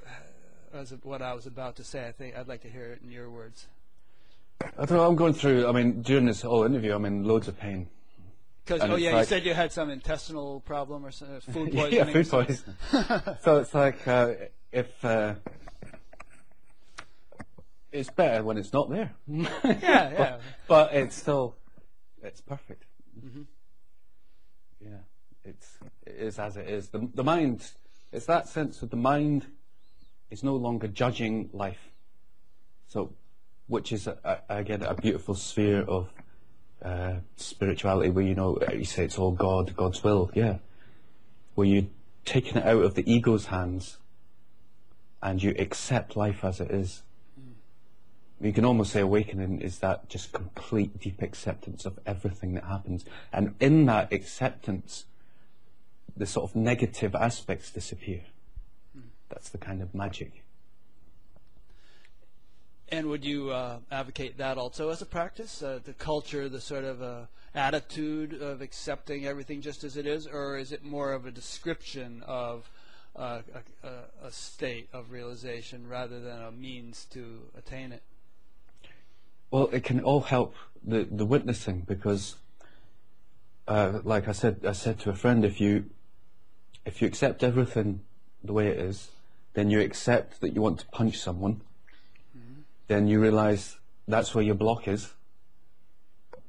as 0.74 0.92
of 0.92 1.06
what 1.06 1.22
I 1.22 1.34
was 1.34 1.46
about 1.46 1.76
to 1.78 1.84
say, 1.84 2.08
I 2.08 2.12
think 2.12 2.36
I'd 2.36 2.48
like 2.48 2.62
to 2.62 2.70
hear 2.70 2.88
it 2.94 3.02
in 3.04 3.12
your 3.12 3.30
words. 3.30 3.68
I 4.62 4.86
don't 4.86 4.98
know. 4.98 5.08
I'm 5.08 5.16
going 5.16 5.34
through. 5.34 5.68
I 5.68 5.72
mean, 5.72 6.02
during 6.02 6.26
this 6.26 6.42
whole 6.42 6.64
interview, 6.64 6.96
I'm 6.96 7.06
in 7.06 7.24
loads 7.24 7.48
of 7.48 7.60
pain. 7.60 7.88
Because 8.66 8.82
oh 8.90 8.96
yeah, 8.96 9.12
like- 9.14 9.20
you 9.22 9.26
said 9.28 9.46
you 9.46 9.54
had 9.54 9.72
some 9.72 9.92
intestinal 9.92 10.62
problem 10.62 11.06
or 11.06 11.12
some, 11.12 11.36
uh, 11.36 11.40
food 11.40 11.72
poisoning. 11.72 11.94
yeah, 12.00 12.06
food 12.06 12.28
poisoning. 12.30 12.76
so 13.44 13.58
it's 13.58 13.74
like 13.76 14.08
uh, 14.08 14.34
if 14.72 15.06
uh, 15.06 15.36
it's 17.96 18.10
better 18.10 18.44
when 18.44 18.58
it's 18.58 18.74
not 18.74 18.90
there. 18.90 19.16
Yeah, 19.28 19.50
yeah. 19.64 20.38
but 20.68 20.94
it's 20.94 21.16
still 21.16 21.56
it's 22.22 22.42
perfect. 22.42 22.84
Mm-hmm. 23.18 23.44
Yeah, 24.82 25.04
it's 25.44 25.78
it 26.06 26.16
is 26.16 26.40
as 26.40 26.58
it 26.58 26.68
is. 26.68 26.90
The 26.90 27.10
the 27.14 27.24
mind. 27.24 27.66
It's 28.12 28.26
that 28.28 28.48
sense 28.48 28.82
of 28.82 28.90
the 28.90 28.98
mind 28.98 29.48
is 30.30 30.44
no 30.44 30.56
longer 30.56 30.88
judging 30.88 31.50
life. 31.54 31.92
So, 32.88 33.14
which 33.68 33.92
is 33.92 34.08
a, 34.08 34.18
a, 34.24 34.58
again 34.58 34.84
a 34.84 34.94
beautiful 34.94 35.36
sphere 35.36 35.82
of 35.82 36.10
uh, 36.84 37.16
spirituality, 37.36 38.10
where 38.10 38.26
you 38.26 38.36
know 38.36 38.60
you 38.74 38.86
say 38.86 39.06
it's 39.06 39.18
all 39.18 39.32
God, 39.32 39.76
God's 39.76 40.04
will, 40.04 40.32
yeah. 40.34 40.58
Where 41.56 41.68
you 41.68 41.90
taking 42.26 42.58
it 42.58 42.66
out 42.66 42.84
of 42.84 42.96
the 42.96 43.12
ego's 43.12 43.48
hands, 43.48 43.98
and 45.22 45.42
you 45.42 45.56
accept 45.58 46.16
life 46.16 46.44
as 46.44 46.60
it 46.60 46.72
is. 46.72 47.04
You 48.42 48.52
can 48.52 48.66
almost 48.66 48.92
say 48.92 49.00
awakening 49.00 49.62
is 49.62 49.80
that 49.80 50.10
just 50.10 50.34
complete 50.34 51.00
deep 51.00 51.22
acceptance 51.22 51.86
of 51.86 52.00
everything 52.06 52.54
that 52.56 52.66
happens, 52.66 53.06
and 53.32 53.56
in 53.60 53.86
that 53.86 54.12
acceptance, 54.12 55.06
the 56.18 56.26
sort 56.26 56.50
of 56.50 56.56
negative 56.56 57.16
aspects 57.16 57.72
disappear. 57.72 58.22
That's 59.30 59.50
the 59.50 59.58
kind 59.58 59.82
of 59.82 59.96
magic. 59.96 60.44
And 62.90 63.08
would 63.08 63.26
you 63.26 63.50
uh, 63.50 63.80
advocate 63.92 64.38
that 64.38 64.58
also 64.58 64.90
as 64.90 65.02
a 65.02 65.06
practice? 65.06 65.64
Uh, 65.64 65.80
the 65.84 65.94
culture, 65.94 66.48
the 66.48 66.62
sort 66.62 66.84
of 66.84 67.02
uh, 67.02 67.22
attitude 67.56 68.40
of 68.42 68.62
accepting 68.62 69.26
everything 69.26 69.62
just 69.62 69.84
as 69.84 69.98
it 69.98 70.06
is, 70.06 70.28
or 70.28 70.58
is 70.58 70.72
it 70.72 70.84
more 70.84 71.14
of 71.14 71.26
a 71.26 71.32
description 71.32 72.22
of 72.28 72.70
uh, 73.16 73.42
a, 73.84 73.90
a, 74.24 74.32
state 74.32 74.90
of 74.92 75.10
realization 75.12 75.88
rather 75.88 76.20
than 76.20 76.42
a 76.42 76.52
means 76.52 77.06
to 77.06 77.42
attain 77.58 77.92
it? 77.92 78.04
Well, 79.52 79.70
it 79.72 79.84
can 79.84 80.02
all 80.02 80.22
help 80.22 80.56
the, 80.84 81.08
the 81.10 81.26
witnessing 81.26 81.82
because, 81.82 82.36
uh, 83.68 84.00
like 84.04 84.28
I 84.28 84.32
said, 84.32 84.66
I 84.68 84.74
said 84.74 85.00
to 85.02 85.10
a 85.10 85.16
friend, 85.16 85.46
if 85.46 85.62
you 85.62 85.90
if 86.86 87.02
you 87.02 87.08
accept 87.08 87.44
everything 87.44 88.02
the 88.44 88.54
way 88.54 88.68
it 88.68 88.78
is, 88.78 89.10
then 89.54 89.72
you 89.72 89.82
accept 89.82 90.42
that 90.42 90.54
you 90.54 90.62
want 90.62 90.80
to 90.80 90.86
punch 90.88 91.18
someone 91.18 91.62
then 92.88 93.08
you 93.08 93.20
realize 93.20 93.78
that's 94.08 94.36
where 94.36 94.44
your 94.44 94.56
block 94.56 94.88
is. 94.88 95.12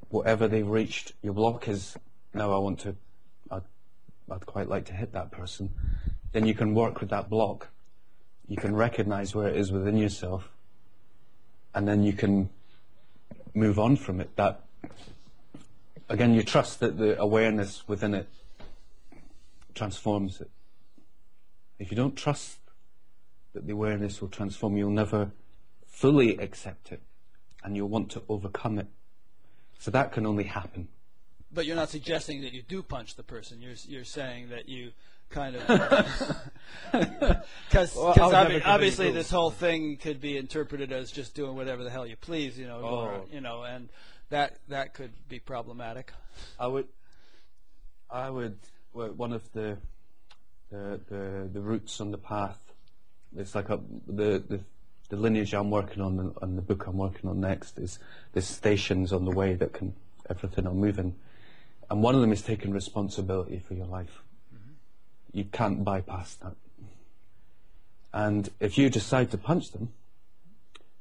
Whatever 0.08 0.48
they've 0.48 0.66
reached, 0.66 1.12
your 1.22 1.32
block 1.32 1.68
is, 1.68 1.96
now 2.34 2.52
I 2.52 2.58
want 2.58 2.80
to, 2.80 2.94
I'd, 3.50 3.62
I'd 4.30 4.46
quite 4.46 4.68
like 4.68 4.84
to 4.86 4.92
hit 4.92 5.12
that 5.12 5.30
person. 5.30 5.70
Then 6.32 6.46
you 6.46 6.54
can 6.54 6.74
work 6.74 7.00
with 7.00 7.10
that 7.10 7.30
block. 7.30 7.68
You 8.48 8.56
can 8.56 8.76
recognize 8.76 9.34
where 9.34 9.48
it 9.48 9.56
is 9.56 9.72
within 9.72 9.96
yourself. 9.96 10.48
And 11.74 11.88
then 11.88 12.02
you 12.02 12.12
can 12.12 12.50
move 13.56 13.78
on 13.78 13.96
from 13.96 14.20
it. 14.20 14.36
That, 14.36 14.60
again, 16.08 16.34
you 16.34 16.42
trust 16.42 16.80
that 16.80 16.98
the 16.98 17.18
awareness 17.18 17.88
within 17.88 18.14
it 18.14 18.28
transforms 19.74 20.40
it. 20.40 20.50
If 21.78 21.90
you 21.90 21.96
don't 21.96 22.16
trust 22.16 22.58
that 23.54 23.66
the 23.66 23.72
awareness 23.72 24.20
will 24.20 24.28
transform, 24.28 24.76
you'll 24.76 24.90
never 24.90 25.30
fully 25.86 26.36
accept 26.36 26.92
it 26.92 27.00
and 27.64 27.74
you'll 27.74 27.88
want 27.88 28.10
to 28.10 28.22
overcome 28.28 28.78
it. 28.78 28.86
So 29.78 29.90
that 29.90 30.12
can 30.12 30.26
only 30.26 30.44
happen. 30.44 30.88
But 31.52 31.66
you're 31.66 31.76
not 31.76 31.90
suggesting 31.90 32.42
that 32.42 32.52
you 32.52 32.62
do 32.62 32.82
punch 32.82 33.14
the 33.14 33.22
person. 33.22 33.62
You're 33.62 33.74
you're 33.86 34.04
saying 34.04 34.50
that 34.50 34.68
you 34.68 34.92
kind 35.30 35.56
of 35.56 35.66
because 37.68 37.94
well, 37.94 38.14
obvi- 38.14 38.62
obviously 38.64 39.10
this 39.10 39.30
whole 39.30 39.50
thing 39.50 39.96
could 39.96 40.20
be 40.20 40.36
interpreted 40.36 40.92
as 40.92 41.10
just 41.10 41.34
doing 41.34 41.56
whatever 41.56 41.84
the 41.84 41.90
hell 41.90 42.06
you 42.06 42.16
please, 42.16 42.58
you 42.58 42.66
know, 42.66 42.80
oh. 42.82 42.96
or, 42.96 43.24
you 43.32 43.40
know, 43.40 43.62
and 43.62 43.88
that 44.30 44.58
that 44.68 44.94
could 44.94 45.12
be 45.28 45.38
problematic. 45.38 46.12
I 46.58 46.66
would, 46.66 46.88
I 48.10 48.30
would. 48.30 48.58
Well, 48.92 49.12
one 49.12 49.32
of 49.32 49.50
the 49.52 49.78
the 50.70 51.00
the, 51.08 51.50
the 51.52 51.60
routes 51.60 52.00
on 52.00 52.10
the 52.10 52.18
path. 52.18 52.58
It's 53.36 53.54
like 53.54 53.68
a, 53.68 53.80
the 54.06 54.42
the 54.48 54.60
the 55.08 55.16
lineage 55.16 55.54
I'm 55.54 55.70
working 55.70 56.02
on 56.02 56.34
and 56.42 56.58
the 56.58 56.62
book 56.62 56.86
I'm 56.86 56.96
working 56.96 57.30
on 57.30 57.40
next 57.40 57.78
is 57.78 57.98
there's 58.32 58.46
stations 58.46 59.12
on 59.12 59.24
the 59.24 59.30
way 59.30 59.54
that 59.54 59.72
can 59.72 59.94
everything 60.28 60.66
are 60.66 60.74
moving, 60.74 61.14
and 61.90 62.02
one 62.02 62.14
of 62.14 62.20
them 62.20 62.32
is 62.32 62.42
taking 62.42 62.72
responsibility 62.72 63.58
for 63.58 63.74
your 63.74 63.86
life. 63.86 64.22
You 65.36 65.44
can't 65.44 65.84
bypass 65.84 66.34
that. 66.36 66.54
And 68.10 68.48
if 68.58 68.78
you 68.78 68.88
decide 68.88 69.30
to 69.32 69.36
punch 69.36 69.72
them, 69.72 69.92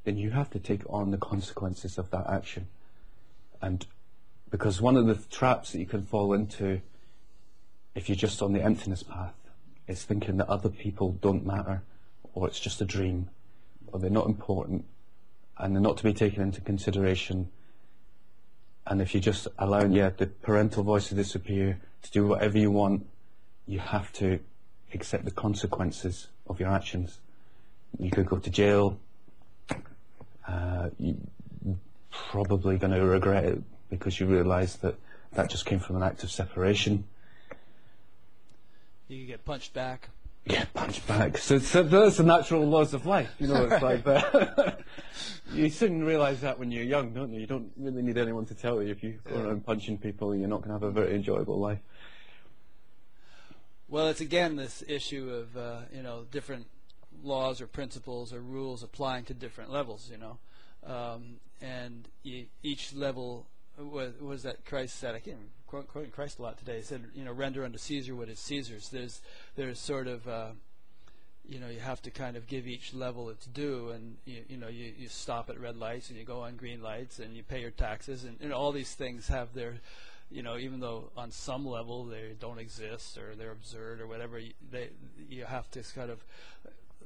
then 0.03 0.17
you 0.17 0.31
have 0.31 0.49
to 0.49 0.59
take 0.59 0.81
on 0.89 1.11
the 1.11 1.17
consequences 1.17 1.97
of 1.97 2.11
that 2.11 2.27
action. 2.27 2.67
And 3.61 3.85
because 4.51 4.81
one 4.81 4.97
of 4.97 5.05
the 5.05 5.15
traps 5.15 5.71
that 5.71 5.79
you 5.79 5.85
can 5.85 6.01
fall 6.01 6.33
into 6.33 6.81
if 7.95 8.09
you're 8.09 8.17
just 8.17 8.41
on 8.41 8.51
the 8.51 8.61
emptiness 8.61 9.03
path 9.03 9.35
is 9.87 10.03
thinking 10.03 10.35
that 10.35 10.49
other 10.49 10.67
people 10.67 11.13
don't 11.21 11.45
matter 11.45 11.81
or 12.33 12.45
it's 12.45 12.59
just 12.59 12.81
a 12.81 12.85
dream 12.85 13.29
or 13.87 13.99
they're 13.99 14.09
not 14.09 14.27
important 14.27 14.83
and 15.57 15.73
they're 15.73 15.81
not 15.81 15.95
to 15.95 16.03
be 16.03 16.13
taken 16.13 16.43
into 16.43 16.59
consideration. 16.59 17.49
And 18.85 19.01
if 19.01 19.15
you 19.15 19.21
just 19.21 19.47
allow, 19.57 19.85
yeah, 19.85 20.09
the 20.09 20.27
parental 20.27 20.83
voice 20.83 21.07
to 21.07 21.15
disappear, 21.15 21.79
to 22.01 22.11
do 22.11 22.27
whatever 22.27 22.57
you 22.57 22.69
want, 22.69 23.07
you 23.67 23.79
have 23.79 24.11
to 24.13 24.39
accept 24.93 25.25
the 25.25 25.31
consequences 25.31 26.27
of 26.47 26.59
your 26.59 26.69
actions. 26.69 27.19
You 27.99 28.11
could 28.11 28.25
go 28.25 28.37
to 28.37 28.49
jail. 28.49 28.99
Uh, 30.47 30.89
you're 30.99 31.15
probably 32.11 32.77
going 32.77 32.93
to 32.93 33.03
regret 33.03 33.45
it 33.45 33.61
because 33.89 34.19
you 34.19 34.27
realise 34.27 34.75
that 34.77 34.95
that 35.33 35.49
just 35.49 35.65
came 35.65 35.79
from 35.79 35.95
an 35.97 36.03
act 36.03 36.23
of 36.23 36.31
separation. 36.31 37.05
You 39.07 39.19
could 39.19 39.27
get 39.27 39.45
punched 39.45 39.73
back. 39.73 40.09
Yeah, 40.45 40.65
punched 40.73 41.07
back. 41.07 41.39
So, 41.39 41.57
so 41.57 41.81
those 41.81 42.19
are 42.19 42.23
natural 42.23 42.65
laws 42.65 42.93
of 42.93 43.07
life. 43.07 43.33
You 43.39 43.47
know, 43.47 43.65
it's 43.65 43.81
like 43.81 44.03
that. 44.03 44.79
you 45.53 45.69
soon 45.69 46.03
realise 46.03 46.39
that 46.41 46.59
when 46.59 46.71
you're 46.71 46.83
young, 46.83 47.13
don't 47.13 47.33
you? 47.33 47.39
You 47.39 47.47
don't 47.47 47.71
really 47.77 48.03
need 48.03 48.17
anyone 48.17 48.45
to 48.45 48.55
tell 48.55 48.81
you 48.81 48.91
if 48.91 49.03
you 49.03 49.19
go 49.27 49.41
around 49.41 49.65
punching 49.65 49.97
people, 49.97 50.35
you're 50.35 50.47
not 50.47 50.61
going 50.61 50.69
to 50.69 50.73
have 50.73 50.83
a 50.83 50.91
very 50.91 51.15
enjoyable 51.15 51.59
life. 51.59 51.79
Well, 53.95 54.09
it's 54.09 54.19
again 54.19 54.57
this 54.57 54.83
issue 54.89 55.29
of 55.29 55.55
uh, 55.55 55.77
you 55.95 56.03
know 56.03 56.25
different 56.29 56.67
laws 57.23 57.61
or 57.61 57.67
principles 57.67 58.33
or 58.33 58.41
rules 58.41 58.83
applying 58.83 59.23
to 59.23 59.33
different 59.33 59.71
levels. 59.71 60.11
You 60.11 60.17
know, 60.17 60.37
um, 60.85 61.37
and 61.61 62.05
each 62.61 62.93
level 62.93 63.45
was, 63.77 64.11
was 64.19 64.43
that 64.43 64.65
Christ 64.65 64.99
said. 64.99 65.15
I 65.15 65.19
can't 65.19 65.37
quoting 65.65 66.11
Christ 66.11 66.39
a 66.39 66.41
lot 66.41 66.57
today. 66.57 66.75
He 66.75 66.81
said, 66.81 67.05
you 67.15 67.23
know, 67.23 67.31
render 67.31 67.63
unto 67.63 67.77
Caesar 67.77 68.13
what 68.15 68.27
is 68.27 68.37
Caesar's. 68.39 68.89
There's 68.89 69.21
there's 69.55 69.79
sort 69.79 70.07
of 70.07 70.27
uh, 70.27 70.49
you 71.47 71.61
know 71.61 71.69
you 71.69 71.79
have 71.79 72.01
to 72.01 72.11
kind 72.11 72.35
of 72.35 72.47
give 72.47 72.67
each 72.67 72.93
level 72.93 73.29
its 73.29 73.45
due, 73.45 73.91
and 73.91 74.17
you, 74.25 74.43
you 74.49 74.57
know 74.57 74.67
you, 74.67 74.91
you 74.97 75.07
stop 75.07 75.49
at 75.49 75.57
red 75.57 75.77
lights 75.77 76.09
and 76.09 76.19
you 76.19 76.25
go 76.25 76.41
on 76.41 76.57
green 76.57 76.81
lights 76.81 77.19
and 77.19 77.33
you 77.33 77.43
pay 77.43 77.61
your 77.61 77.71
taxes, 77.71 78.25
and, 78.25 78.35
and 78.41 78.51
all 78.51 78.73
these 78.73 78.93
things 78.93 79.29
have 79.29 79.53
their 79.53 79.75
you 80.31 80.41
know, 80.41 80.57
even 80.57 80.79
though 80.79 81.11
on 81.15 81.31
some 81.31 81.65
level 81.65 82.05
they 82.05 82.33
don't 82.39 82.59
exist 82.59 83.17
or 83.17 83.35
they're 83.35 83.51
absurd 83.51 84.01
or 84.01 84.07
whatever, 84.07 84.39
you, 84.39 84.53
they 84.71 84.89
you 85.29 85.45
have 85.45 85.69
to 85.71 85.83
kind 85.93 86.09
of 86.09 86.23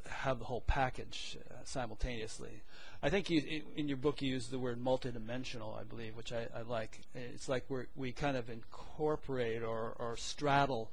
have 0.08 0.40
the 0.40 0.46
whole 0.46 0.62
package 0.62 1.38
uh, 1.52 1.56
simultaneously. 1.64 2.62
I 3.02 3.10
think 3.10 3.30
you, 3.30 3.62
in 3.76 3.88
your 3.88 3.98
book 3.98 4.22
you 4.22 4.30
use 4.30 4.48
the 4.48 4.60
word 4.60 4.84
multidimensional, 4.84 5.80
I 5.80 5.84
believe, 5.84 6.16
which 6.16 6.34
I, 6.34 6.48
I 6.56 6.62
like. 6.62 7.02
It's 7.14 7.48
like 7.48 7.66
we 7.70 7.84
we 7.96 8.12
kind 8.12 8.38
of 8.38 8.50
incorporate 8.50 9.64
or, 9.64 9.94
or 10.00 10.18
straddle 10.18 10.90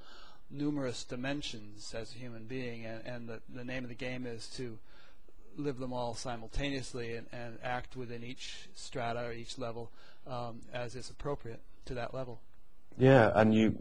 numerous 0.51 1.05
dimensions 1.05 1.95
as 1.95 2.13
a 2.15 2.19
human 2.19 2.45
being, 2.45 2.87
and, 2.87 3.05
and 3.05 3.29
the, 3.29 3.41
the 3.53 3.65
name 3.65 3.83
of 3.83 3.89
the 3.89 3.97
game 3.97 4.27
is 4.27 4.47
to 4.57 4.79
live 5.57 5.79
them 5.79 5.93
all 5.93 6.15
simultaneously 6.15 7.17
and, 7.17 7.27
and 7.33 7.59
act 7.63 7.97
within 7.97 8.23
each 8.23 8.69
strata 8.75 9.25
or 9.25 9.33
each 9.33 9.59
level 9.59 9.91
um, 10.27 10.61
as 10.73 10.95
is 10.95 11.09
appropriate 11.09 11.61
to 11.87 11.95
that 11.95 12.15
level. 12.15 12.41
Yeah, 12.99 13.33
and 13.35 13.55
you, 13.55 13.79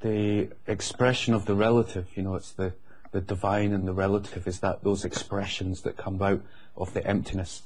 the 0.00 0.48
expression 0.66 1.34
of 1.34 1.46
the 1.46 1.54
relative, 1.54 2.08
you 2.14 2.22
know, 2.22 2.34
it's 2.34 2.52
the 2.52 2.74
the 3.10 3.20
divine 3.20 3.72
and 3.72 3.86
the 3.88 3.92
relative 3.92 4.46
is 4.46 4.60
that 4.60 4.82
those 4.84 5.04
expressions 5.04 5.82
that 5.82 5.96
come 5.96 6.20
out 6.20 6.42
of 6.76 6.92
the 6.92 7.06
emptiness. 7.06 7.62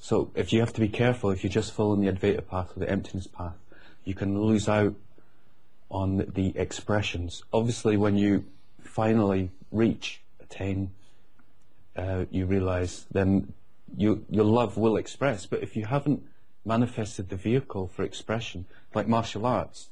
So 0.00 0.30
if 0.34 0.52
you 0.52 0.60
have 0.60 0.72
to 0.74 0.80
be 0.80 0.88
careful, 0.88 1.30
if 1.30 1.42
you 1.42 1.50
just 1.50 1.72
follow 1.72 1.96
the 1.96 2.12
Advaita 2.12 2.46
path 2.46 2.76
or 2.76 2.80
the 2.80 2.90
emptiness 2.90 3.26
path, 3.26 3.56
you 4.04 4.14
can 4.14 4.40
lose 4.42 4.68
out 4.68 4.94
on 5.90 6.18
the 6.34 6.52
expressions. 6.56 7.42
Obviously, 7.52 7.96
when 7.96 8.16
you 8.16 8.44
finally 8.82 9.50
reach, 9.72 10.20
attain, 10.40 10.90
uh, 11.96 12.26
you 12.30 12.44
realize 12.44 13.06
then 13.10 13.52
you, 13.96 14.24
your 14.28 14.44
love 14.44 14.76
will 14.76 14.96
express. 14.96 15.46
But 15.46 15.62
if 15.62 15.76
you 15.76 15.86
haven't 15.86 16.22
manifested 16.64 17.28
the 17.28 17.36
vehicle 17.36 17.88
for 17.88 18.02
expression, 18.02 18.66
like 18.94 19.06
martial 19.06 19.46
arts, 19.46 19.90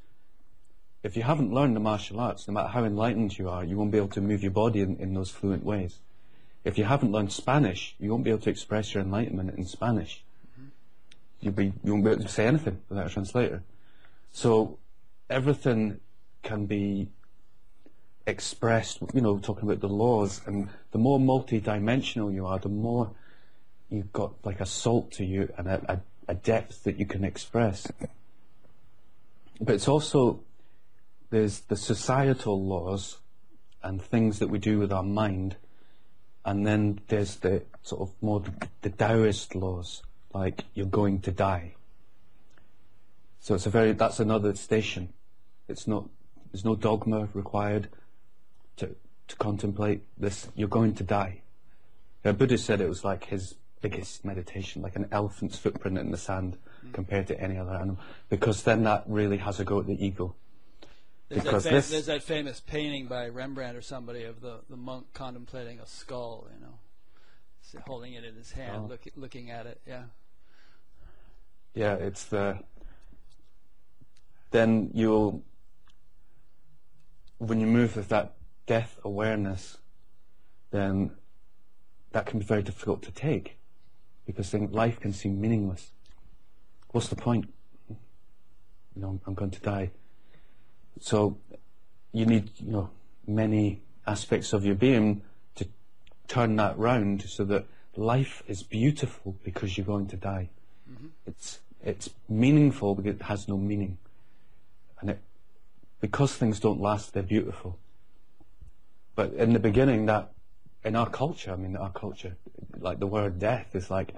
if 1.03 1.17
you 1.17 1.23
haven't 1.25 1.53
learned 1.53 1.75
the 1.75 1.81
martial 1.81 2.21
arts, 2.21 2.47
no 2.47 2.55
matter 2.55 2.69
how 2.69 2.85
enlightened 2.85 3.37
you 3.37 3.49
are, 3.49 3.65
you 3.65 3.77
won't 3.77 3.91
be 3.91 3.99
able 3.99 4.09
to 4.09 4.21
move 4.21 4.43
your 4.43 4.53
body 4.53 4.81
in, 4.81 4.97
in 4.99 5.15
those 5.15 5.31
fluent 5.31 5.65
ways. 5.65 5.99
If 6.65 6.79
you 6.79 6.85
haven't 6.85 7.11
learned 7.11 7.33
Spanish, 7.33 7.97
you 7.99 8.11
won't 8.11 8.23
be 8.23 8.31
able 8.31 8.43
to 8.43 8.51
express 8.51 8.95
your 8.95 9.03
enlightenment 9.03 9.59
in 9.59 9.65
Spanish. 9.65 10.23
Mm-hmm. 10.53 10.69
You'll 11.41 11.55
be, 11.55 11.73
you 11.83 11.93
won't 11.93 12.05
be 12.05 12.11
able 12.13 12.23
to 12.23 12.29
say 12.29 12.47
anything 12.47 12.81
without 12.89 13.07
a 13.07 13.11
translator. 13.11 13.65
So 14.31 14.79
everything 15.29 15.99
can 16.45 16.67
be 16.67 17.09
expressed, 18.25 19.01
you 19.13 19.21
know, 19.21 19.39
talking 19.39 19.65
about 19.65 19.81
the 19.81 19.89
laws, 19.89 20.41
and 20.47 20.69
the 20.93 20.99
more 20.99 21.19
multi-dimensional 21.19 22.31
you 22.31 22.47
are, 22.47 22.61
the 22.61 22.69
more 22.69 23.11
you've 23.91 24.13
got 24.13 24.35
like 24.45 24.61
a 24.61 24.67
salt 24.67 25.11
to 25.13 25.25
you 25.25 25.53
and 25.59 25.67
a, 25.67 25.83
a, 25.89 26.01
a 26.29 26.35
depth 26.35 26.85
that 26.85 26.99
you 26.99 27.07
can 27.07 27.25
express. 27.25 27.91
But 29.61 29.75
it's 29.75 29.89
also, 29.89 30.41
there's 31.31 31.61
the 31.61 31.77
societal 31.77 32.65
laws 32.65 33.19
and 33.83 34.01
things 34.01 34.39
that 34.39 34.49
we 34.49 34.59
do 34.59 34.79
with 34.79 34.93
our 34.93 35.03
mind, 35.03 35.57
and 36.45 36.67
then 36.67 37.01
there's 37.09 37.37
the 37.37 37.63
sort 37.83 38.03
of 38.03 38.15
more 38.21 38.43
the, 38.83 38.91
Taoist 38.91 39.55
laws, 39.55 40.03
like 40.35 40.65
you're 40.75 40.87
going 40.87 41.21
to 41.21 41.31
die. 41.31 41.75
So 43.41 43.55
it's 43.55 43.67
a 43.67 43.71
very, 43.71 43.93
that's 43.93 44.21
another 44.21 44.55
station. 44.55 45.13
It's 45.69 45.87
not, 45.87 46.09
there's 46.53 46.65
no 46.65 46.77
dogma 46.77 47.29
required 47.35 47.89
to, 48.77 48.95
to 49.29 49.37
contemplate 49.37 50.03
this. 50.17 50.49
You're 50.55 50.69
going 50.69 50.95
to 50.95 51.05
die. 51.05 51.43
The 52.23 52.33
Buddha 52.33 52.59
said 52.59 52.81
it 52.81 52.89
was 52.89 53.05
like 53.05 53.25
his 53.25 53.57
biggest 53.83 54.25
meditation, 54.25 54.81
like 54.81 54.97
an 54.97 55.09
elephant's 55.13 55.59
footprint 55.59 55.99
in 55.99 56.11
the 56.11 56.17
sand 56.17 56.57
mm. 56.87 56.93
compared 56.95 57.27
to 57.27 57.39
any 57.39 57.59
other 57.59 57.75
animal, 57.75 57.99
because 58.31 58.63
then 58.63 58.85
that 58.85 59.05
really 59.07 59.37
has 59.37 59.61
a 59.61 59.65
go 59.65 59.81
at 59.81 59.87
the 59.87 60.05
ego. 60.05 60.35
There's 61.29 61.43
because 61.43 61.65
that, 61.65 61.71
fam- 61.71 61.91
there's 61.91 62.07
that 62.07 62.23
famous 62.23 62.61
painting 62.61 63.07
by 63.07 63.29
Rembrandt 63.29 63.77
or 63.77 63.83
somebody 63.83 64.25
of 64.25 64.41
the, 64.41 64.61
the 64.71 64.77
monk 64.77 65.07
contemplating 65.13 65.81
a 65.81 65.87
skull, 65.87 66.47
you 66.55 66.61
know, 66.61 66.79
holding 67.87 68.15
it 68.15 68.25
in 68.25 68.35
his 68.37 68.53
hand, 68.53 68.83
oh. 68.85 68.89
look, 68.89 69.01
looking 69.17 69.51
at 69.51 69.67
it. 69.67 69.81
Yeah. 69.87 70.05
Yeah, 71.75 71.95
it's 71.95 72.25
the. 72.27 72.59
Then 74.51 74.91
you'll, 74.93 75.43
when 77.39 77.61
you 77.61 77.67
move 77.67 77.97
with 77.97 78.11
that 78.11 78.35
death 78.67 78.99
awareness, 79.03 79.79
then 80.71 81.13
that 82.13 82.27
can 82.27 82.39
be 82.39 82.45
very 82.45 82.63
difficult 82.63 83.03
to 83.03 83.11
take 83.11 83.57
because 84.27 84.51
then 84.51 84.71
life 84.71 85.01
can 85.01 85.13
seem 85.13 85.41
meaningless. 85.41 85.91
What's 86.91 87.09
the 87.09 87.17
point? 87.17 87.53
You 87.89 89.03
know, 89.03 89.21
I'm 89.27 89.35
going 89.35 89.51
to 89.51 89.61
die. 89.61 89.91
So 91.01 91.39
you 92.13 92.27
need, 92.27 92.51
you 92.59 92.71
know, 92.71 92.91
many 93.27 93.81
aspects 94.07 94.53
of 94.53 94.65
your 94.65 94.75
being 94.75 95.23
to 95.55 95.67
turn 96.29 96.57
that 96.57 96.79
round 96.79 97.23
so 97.23 97.45
that 97.45 97.67
life 97.97 98.43
is 98.47 98.63
beautiful 98.63 99.37
because 99.45 99.77
you're 99.77 99.87
going 99.87 100.09
to 100.09 100.17
die. 100.17 100.51
Mm-hmm. 100.91 101.07
It's 101.27 101.61
it's 101.85 102.11
meaningful 102.29 102.95
because 102.95 103.17
it 103.17 103.23
has 103.23 103.49
no 103.49 103.57
meaning, 103.57 103.99
and 105.01 105.11
it 105.11 105.19
because 106.01 106.35
things 106.35 106.61
don't 106.61 106.81
last, 106.81 107.15
they're 107.15 107.23
beautiful. 107.23 107.79
But 109.15 109.33
in 109.35 109.53
the 109.53 109.59
beginning, 109.59 110.07
that 110.07 110.33
in 110.85 110.97
our 110.97 111.09
culture, 111.09 111.53
I 111.53 111.57
mean, 111.57 111.77
our 111.77 111.93
culture, 111.93 112.37
like 112.79 112.99
the 112.99 113.07
word 113.07 113.39
death 113.39 113.75
is 113.75 113.91
like 113.91 114.15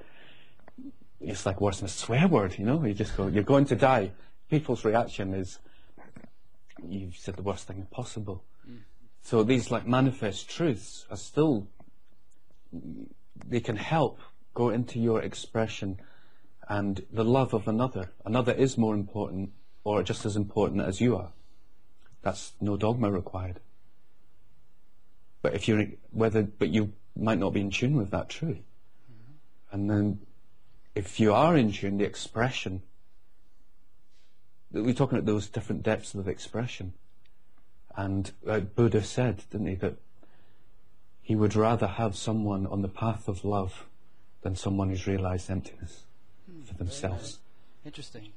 it's 1.20 1.46
like 1.46 1.60
worse 1.60 1.78
than 1.78 1.86
a 1.86 1.88
swear 1.88 2.28
word. 2.28 2.58
You 2.58 2.64
know, 2.64 2.84
you 2.84 2.94
just 2.94 3.16
go, 3.16 3.26
you're 3.26 3.42
going 3.42 3.64
to 3.66 3.76
die. 3.76 4.12
People's 4.50 4.84
reaction 4.84 5.34
is, 5.34 5.58
you've 6.86 7.16
said 7.16 7.36
the 7.36 7.42
worst 7.42 7.66
thing 7.66 7.86
possible. 7.90 8.44
Mm. 8.68 8.80
So 9.22 9.42
these 9.42 9.70
like 9.70 9.86
manifest 9.86 10.50
truths 10.50 11.06
are 11.10 11.16
still, 11.16 11.66
they 13.46 13.60
can 13.60 13.76
help 13.76 14.20
go 14.52 14.68
into 14.68 14.98
your 14.98 15.22
expression 15.22 15.98
and 16.68 17.04
the 17.12 17.24
love 17.24 17.54
of 17.54 17.68
another. 17.68 18.10
Another 18.24 18.52
is 18.52 18.78
more 18.78 18.94
important 18.94 19.50
or 19.82 20.02
just 20.02 20.24
as 20.24 20.36
important 20.36 20.82
as 20.82 21.00
you 21.00 21.16
are. 21.16 21.30
That's 22.22 22.52
no 22.60 22.76
dogma 22.76 23.10
required. 23.10 23.60
But 25.44 25.52
if 25.52 25.68
you're 25.68 25.88
whether, 26.10 26.42
but 26.42 26.70
you 26.70 26.94
might 27.14 27.38
not 27.38 27.52
be 27.52 27.60
in 27.60 27.70
tune 27.70 27.96
with 27.96 28.10
that 28.12 28.30
truth, 28.30 28.62
mm-hmm. 29.12 29.74
and 29.74 29.90
then 29.90 30.20
if 30.94 31.20
you 31.20 31.34
are 31.34 31.54
in 31.54 31.70
tune, 31.70 31.98
the 31.98 32.04
expression. 32.04 32.80
We're 34.72 34.94
talking 34.94 35.18
about 35.18 35.26
those 35.26 35.46
different 35.46 35.82
depths 35.82 36.14
of 36.14 36.28
expression, 36.28 36.94
and 37.94 38.32
uh, 38.48 38.60
Buddha 38.60 39.02
said, 39.02 39.42
didn't 39.50 39.66
he, 39.66 39.74
that 39.74 39.96
he 41.20 41.36
would 41.36 41.54
rather 41.54 41.88
have 41.88 42.16
someone 42.16 42.66
on 42.66 42.80
the 42.80 42.88
path 42.88 43.28
of 43.28 43.44
love 43.44 43.84
than 44.40 44.56
someone 44.56 44.88
who's 44.88 45.06
realized 45.06 45.50
emptiness 45.50 46.04
hmm, 46.50 46.62
for 46.62 46.72
themselves. 46.72 47.38
Interesting. 47.84 48.32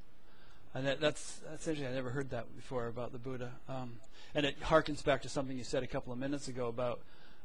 And 0.77 0.85
that, 0.85 1.01
that's 1.01 1.39
that's 1.49 1.67
interesting. 1.67 1.91
I 1.91 1.95
never 1.95 2.11
heard 2.11 2.29
that 2.29 2.55
before 2.55 2.85
about 2.85 3.11
the 3.11 3.17
Buddha. 3.17 3.49
Um, 3.67 3.93
and 4.35 4.45
it 4.45 4.61
harkens 4.61 5.03
back 5.03 5.23
to 5.23 5.29
something 5.29 5.57
you 5.57 5.63
said 5.63 5.81
a 5.81 5.87
couple 5.87 6.13
of 6.13 6.19
minutes 6.19 6.47
ago 6.47 6.67
about 6.67 6.99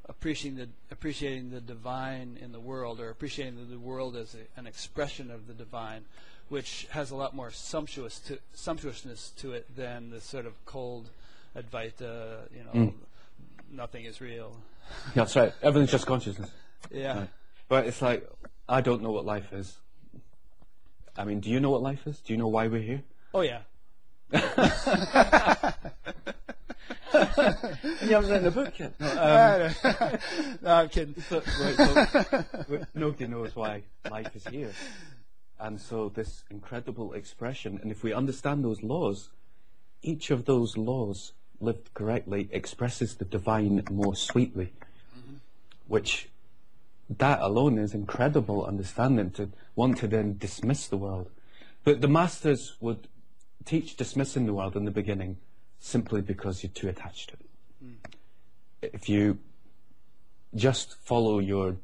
appreciating 0.06 0.58
the 0.58 0.68
appreciating 0.90 1.50
the 1.50 1.60
divine 1.60 2.38
in 2.42 2.52
the 2.52 2.60
world, 2.60 3.00
or 3.00 3.08
appreciating 3.08 3.56
the, 3.56 3.64
the 3.64 3.78
world 3.78 4.16
as 4.16 4.34
a, 4.34 4.60
an 4.60 4.66
expression 4.66 5.30
of 5.30 5.46
the 5.46 5.54
divine, 5.54 6.04
which 6.50 6.86
has 6.90 7.10
a 7.10 7.16
lot 7.16 7.34
more 7.34 7.50
sumptuous 7.50 8.18
to, 8.18 8.38
sumptuousness 8.52 9.30
to 9.38 9.52
it 9.52 9.66
than 9.74 10.10
the 10.10 10.20
sort 10.20 10.44
of 10.44 10.52
cold 10.66 11.08
Advaita. 11.56 12.40
You 12.54 12.64
know, 12.64 12.86
mm. 12.88 12.92
nothing 13.72 14.04
is 14.04 14.20
real. 14.20 14.54
Yeah, 14.90 15.24
that's 15.24 15.36
right. 15.36 15.54
Everything's 15.62 15.92
just 15.92 16.06
consciousness. 16.06 16.50
Yeah. 16.90 17.20
Right. 17.20 17.28
But 17.66 17.86
it's 17.86 18.02
like 18.02 18.28
I 18.68 18.82
don't 18.82 19.00
know 19.00 19.12
what 19.12 19.24
life 19.24 19.54
is. 19.54 19.78
I 21.16 21.24
mean, 21.24 21.40
do 21.40 21.48
you 21.48 21.60
know 21.60 21.70
what 21.70 21.80
life 21.80 22.06
is? 22.06 22.18
Do 22.20 22.34
you 22.34 22.36
know 22.36 22.48
why 22.48 22.66
we're 22.66 22.82
here? 22.82 23.02
Oh 23.34 23.40
yeah. 23.40 23.60
you 24.32 24.40
haven't 28.08 28.30
read 28.30 28.42
the 28.42 28.50
book 28.54 28.78
yet. 28.78 28.94
No, 28.98 29.08
um, 29.08 30.58
no, 30.62 30.74
I'm 30.74 30.88
kidding. 30.88 31.14
So, 31.28 31.42
right, 31.60 31.76
so, 31.76 32.86
nobody 32.94 33.26
knows 33.26 33.54
why 33.54 33.82
life 34.10 34.34
is 34.34 34.46
here. 34.46 34.72
And 35.60 35.80
so 35.80 36.08
this 36.08 36.44
incredible 36.50 37.12
expression, 37.12 37.78
and 37.82 37.90
if 37.90 38.02
we 38.02 38.12
understand 38.12 38.64
those 38.64 38.82
laws, 38.82 39.30
each 40.02 40.30
of 40.30 40.44
those 40.44 40.76
laws, 40.76 41.32
lived 41.60 41.94
correctly, 41.94 42.48
expresses 42.50 43.14
the 43.14 43.24
divine 43.24 43.84
more 43.90 44.16
sweetly, 44.16 44.72
mm-hmm. 45.16 45.36
which 45.86 46.28
that 47.18 47.40
alone 47.40 47.78
is 47.78 47.94
incredible 47.94 48.64
understanding 48.64 49.30
to 49.30 49.50
want 49.76 49.98
to 49.98 50.08
then 50.08 50.36
dismiss 50.38 50.86
the 50.86 50.96
world. 50.96 51.30
But 51.84 52.00
the 52.00 52.08
masters 52.08 52.76
would 52.80 53.08
teach 53.64 53.96
dismissing 53.96 54.46
the 54.46 54.54
world 54.54 54.76
in 54.76 54.84
the 54.84 54.90
beginning 54.90 55.36
simply 55.80 56.20
because 56.20 56.62
you're 56.62 56.72
too 56.72 56.88
attached 56.88 57.30
to 57.30 57.34
it. 57.34 57.50
Mm. 57.84 58.92
If 58.94 59.08
you 59.08 59.38
just 60.54 60.96
follow 61.02 61.38
your 61.38 61.76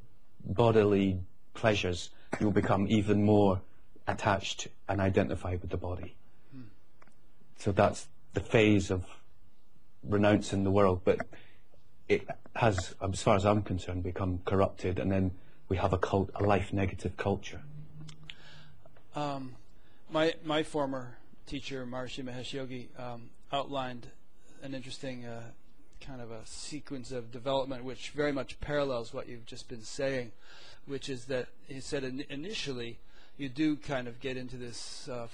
bodily 0.45 1.21
pleasures, 1.55 2.11
you'll 2.41 2.51
become 2.51 2.87
even 2.89 3.25
more 3.25 3.61
attached 4.07 4.69
and 4.89 5.01
identified 5.01 5.61
with 5.61 5.71
the 5.71 5.77
body. 5.77 6.15
Mm. 6.57 6.65
So 7.59 7.73
that's 7.73 8.09
the 8.35 8.41
phase 8.41 8.91
of 8.91 9.05
renouncing 10.03 10.65
the 10.65 10.71
world, 10.71 11.01
but 11.05 11.21
it 12.09 12.27
has, 12.55 12.95
as 13.01 13.23
far 13.23 13.37
as 13.37 13.45
I'm 13.45 13.63
concerned, 13.63 14.03
become 14.03 14.41
corrupted, 14.45 14.99
and 14.99 15.11
then 15.13 15.33
we 15.69 15.77
have 15.77 15.93
a 15.93 15.99
cult, 15.99 16.31
a 16.35 16.43
life 16.43 16.73
negative 16.73 17.17
culture. 17.17 17.61
Um, 19.15 19.57
my 20.11 20.35
my 20.45 20.63
former 20.63 21.18
teacher, 21.49 21.87
Maharishi 21.87 22.23
Mahesh 22.23 22.53
Yogi, 22.53 22.91
um, 22.99 23.31
outlined 23.51 24.07
an 24.63 24.75
interesting 24.75 25.25
uh, 25.25 25.41
kind 25.99 26.21
of 26.21 26.31
a 26.31 26.41
sequence 26.45 27.11
of 27.11 27.33
development 27.33 27.85
which 27.85 28.11
very 28.11 28.33
much 28.33 28.61
parallels 28.61 29.15
what 29.15 29.29
you've 29.29 29.47
just 29.47 29.67
been 29.67 29.83
saying, 29.83 30.31
which 30.87 31.09
is 31.09 31.25
that 31.25 31.49
he 31.67 31.81
said 31.81 32.05
in 32.05 32.23
initially 32.29 32.99
you 33.39 33.49
do 33.49 33.77
kind 33.77 34.07
of 34.07 34.21
get 34.21 34.37
into 34.37 34.57
this 34.57 35.09
uh, 35.09 35.27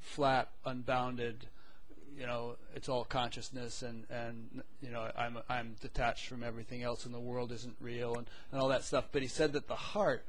flat, 0.00 0.48
unbounded, 0.64 1.46
you 2.18 2.26
know, 2.26 2.56
it's 2.74 2.88
all 2.88 3.04
consciousness 3.04 3.82
and, 3.82 4.04
and 4.10 4.62
you 4.80 4.90
know, 4.90 5.10
I'm, 5.18 5.38
I'm 5.50 5.76
detached 5.82 6.28
from 6.28 6.42
everything 6.42 6.82
else 6.82 7.04
and 7.04 7.14
the 7.14 7.20
world 7.20 7.52
isn't 7.52 7.76
real 7.78 8.16
and, 8.16 8.26
and 8.52 8.60
all 8.60 8.68
that 8.68 8.84
stuff. 8.84 9.06
But 9.12 9.20
he 9.20 9.28
said 9.28 9.52
that 9.52 9.68
the 9.68 9.76
heart 9.76 10.24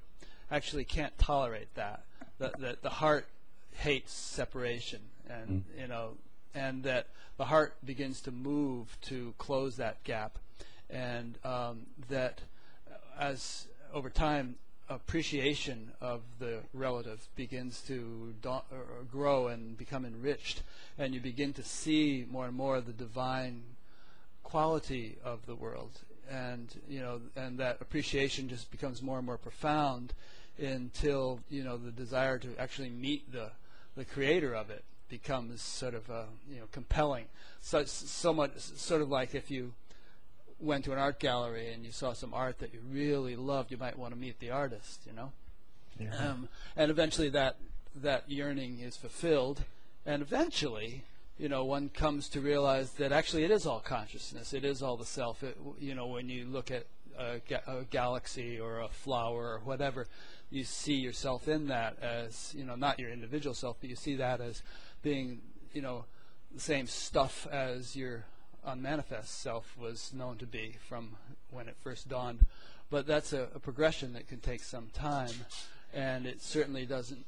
actually 0.51 0.83
can't 0.83 1.17
tolerate 1.17 1.73
that, 1.75 2.03
that, 2.39 2.59
that 2.59 2.81
the 2.81 2.89
heart 2.89 3.25
hates 3.79 4.11
separation 4.13 4.99
and, 5.29 5.49
mm. 5.49 5.81
you 5.81 5.87
know, 5.87 6.11
and 6.53 6.83
that 6.83 7.07
the 7.37 7.45
heart 7.45 7.73
begins 7.85 8.19
to 8.21 8.31
move 8.31 8.97
to 9.01 9.33
close 9.37 9.77
that 9.77 10.03
gap, 10.03 10.37
and 10.89 11.37
um, 11.45 11.83
that 12.09 12.41
as 13.17 13.67
over 13.93 14.09
time 14.09 14.55
appreciation 14.89 15.91
of 16.01 16.21
the 16.39 16.59
relative 16.73 17.27
begins 17.35 17.81
to 17.81 18.33
da- 18.41 18.63
grow 19.09 19.47
and 19.47 19.77
become 19.77 20.05
enriched, 20.05 20.63
and 20.97 21.13
you 21.13 21.21
begin 21.21 21.53
to 21.53 21.63
see 21.63 22.25
more 22.29 22.47
and 22.47 22.55
more 22.55 22.81
the 22.81 22.91
divine 22.91 23.61
quality 24.43 25.15
of 25.23 25.45
the 25.45 25.55
world, 25.55 25.91
and 26.29 26.67
you 26.89 26.99
know, 26.99 27.21
and 27.37 27.57
that 27.59 27.77
appreciation 27.79 28.49
just 28.49 28.69
becomes 28.69 29.01
more 29.01 29.17
and 29.17 29.25
more 29.25 29.37
profound 29.37 30.13
until 30.57 31.39
you 31.49 31.63
know 31.63 31.77
the 31.77 31.91
desire 31.91 32.37
to 32.37 32.49
actually 32.57 32.89
meet 32.89 33.31
the 33.31 33.49
the 33.99 34.05
creator 34.05 34.55
of 34.55 34.69
it 34.69 34.83
becomes 35.09 35.61
sort 35.61 35.93
of 35.93 36.09
uh, 36.09 36.23
you 36.49 36.59
know 36.59 36.67
compelling. 36.71 37.25
So 37.61 37.83
so 37.83 38.33
much 38.33 38.57
sort 38.57 39.01
of 39.01 39.09
like 39.09 39.35
if 39.35 39.51
you 39.51 39.73
went 40.59 40.85
to 40.85 40.93
an 40.93 40.97
art 40.97 41.19
gallery 41.19 41.71
and 41.73 41.85
you 41.85 41.91
saw 41.91 42.13
some 42.13 42.33
art 42.33 42.59
that 42.59 42.73
you 42.73 42.79
really 42.89 43.35
loved, 43.35 43.71
you 43.71 43.77
might 43.77 43.97
want 43.97 44.13
to 44.13 44.19
meet 44.19 44.39
the 44.39 44.51
artist, 44.51 45.01
you 45.05 45.13
know. 45.13 45.31
Yeah. 45.99 46.15
Um, 46.15 46.49
and 46.77 46.89
eventually 46.89 47.29
that 47.29 47.57
that 47.93 48.23
yearning 48.29 48.79
is 48.79 48.95
fulfilled, 48.95 49.63
and 50.05 50.21
eventually, 50.21 51.03
you 51.37 51.49
know, 51.49 51.65
one 51.65 51.89
comes 51.89 52.29
to 52.29 52.39
realize 52.39 52.91
that 52.91 53.11
actually 53.11 53.43
it 53.43 53.51
is 53.51 53.65
all 53.65 53.81
consciousness. 53.81 54.53
It 54.53 54.63
is 54.63 54.81
all 54.81 54.95
the 54.95 55.05
self. 55.05 55.43
It, 55.43 55.57
you 55.77 55.93
know, 55.93 56.07
when 56.07 56.29
you 56.29 56.45
look 56.45 56.71
at 56.71 56.85
a, 57.17 57.39
ga- 57.49 57.67
a 57.67 57.83
galaxy 57.83 58.59
or 58.59 58.79
a 58.79 58.87
flower 58.87 59.55
or 59.55 59.59
whatever, 59.59 60.07
you 60.51 60.63
see 60.63 60.95
yourself 60.95 61.47
in 61.47 61.67
that 61.67 61.97
as 62.01 62.53
you 62.57 62.63
know, 62.63 62.75
not 62.75 62.99
your 62.99 63.11
individual 63.11 63.53
self, 63.53 63.77
but 63.79 63.89
you 63.89 63.95
see 63.95 64.15
that 64.15 64.41
as 64.41 64.61
being, 65.01 65.41
you 65.73 65.81
know, 65.81 66.05
the 66.53 66.59
same 66.59 66.87
stuff 66.87 67.47
as 67.51 67.95
your 67.95 68.25
unmanifest 68.65 69.41
self 69.41 69.77
was 69.77 70.11
known 70.13 70.37
to 70.37 70.45
be 70.45 70.75
from 70.87 71.15
when 71.51 71.67
it 71.67 71.75
first 71.83 72.09
dawned. 72.09 72.45
But 72.89 73.05
that's 73.05 73.33
a, 73.33 73.47
a 73.53 73.59
progression 73.59 74.13
that 74.13 74.27
can 74.27 74.39
take 74.39 74.63
some 74.63 74.87
time, 74.93 75.33
and 75.93 76.25
it 76.25 76.41
certainly 76.41 76.85
doesn't 76.85 77.25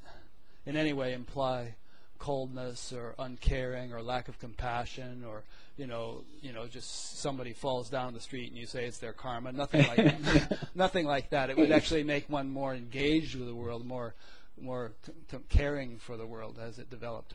in 0.66 0.76
any 0.76 0.94
way 0.94 1.14
imply 1.14 1.76
coldness 2.18 2.94
or 2.94 3.16
uncaring 3.18 3.94
or 3.94 4.02
lack 4.02 4.28
of 4.28 4.40
compassion 4.40 5.24
or 5.28 5.44
you 5.78 5.88
know 5.88 6.24
you 6.42 6.54
know 6.54 6.68
just 6.68 7.20
somebody 7.20 7.54
falls 7.54 7.90
down 7.90 8.14
the 8.14 8.20
street 8.20 8.50
and 8.50 8.58
you 8.58 8.66
say 8.66 8.86
it's 8.86 8.98
their 8.98 9.14
karma. 9.14 9.52
Nothing 9.52 9.88
like 9.88 10.52
nothing 10.76 11.06
like 11.06 11.30
that. 11.32 11.50
It 11.50 11.58
would 11.58 11.72
actually 11.72 12.04
make 12.04 12.30
one 12.30 12.50
more 12.50 12.74
engaged 12.74 13.36
with 13.36 13.48
the 13.48 13.56
world 13.56 13.86
more 13.86 14.14
more 14.60 14.92
c- 15.06 15.14
c- 15.32 15.38
caring 15.50 15.98
for 15.98 16.18
the 16.18 16.26
world 16.26 16.58
as 16.62 16.80
it 16.80 16.90
developed. 16.90 17.34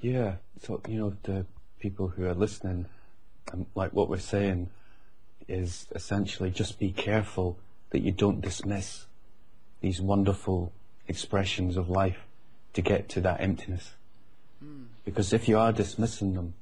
Yeah, 0.00 0.36
so 0.62 0.80
you 0.88 0.98
know 0.98 1.16
the 1.22 1.46
people 1.78 2.08
who 2.08 2.26
are 2.26 2.34
listening, 2.34 2.86
and 3.52 3.66
like 3.74 3.92
what 3.92 4.08
we're 4.08 4.18
saying, 4.18 4.68
is 5.48 5.86
essentially 5.94 6.50
just 6.50 6.78
be 6.78 6.92
careful 6.92 7.58
that 7.90 8.00
you 8.00 8.12
don't 8.12 8.40
dismiss 8.40 9.06
these 9.80 10.00
wonderful 10.00 10.72
expressions 11.08 11.76
of 11.76 11.88
life 11.88 12.26
to 12.72 12.82
get 12.82 13.08
to 13.10 13.20
that 13.20 13.40
emptiness. 13.40 13.92
Hmm. 14.60 14.84
Because 15.04 15.32
if 15.32 15.48
you 15.48 15.58
are 15.58 15.72
dismissing 15.72 16.34
them, 16.34 16.54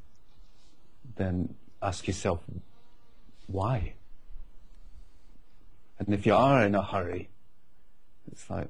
then 1.16 1.54
ask 1.82 2.06
yourself, 2.06 2.40
why? 3.46 3.94
And 5.98 6.12
if 6.12 6.26
you 6.26 6.34
are 6.34 6.64
in 6.64 6.74
a 6.74 6.82
hurry, 6.82 7.28
it's 8.30 8.48
like, 8.50 8.68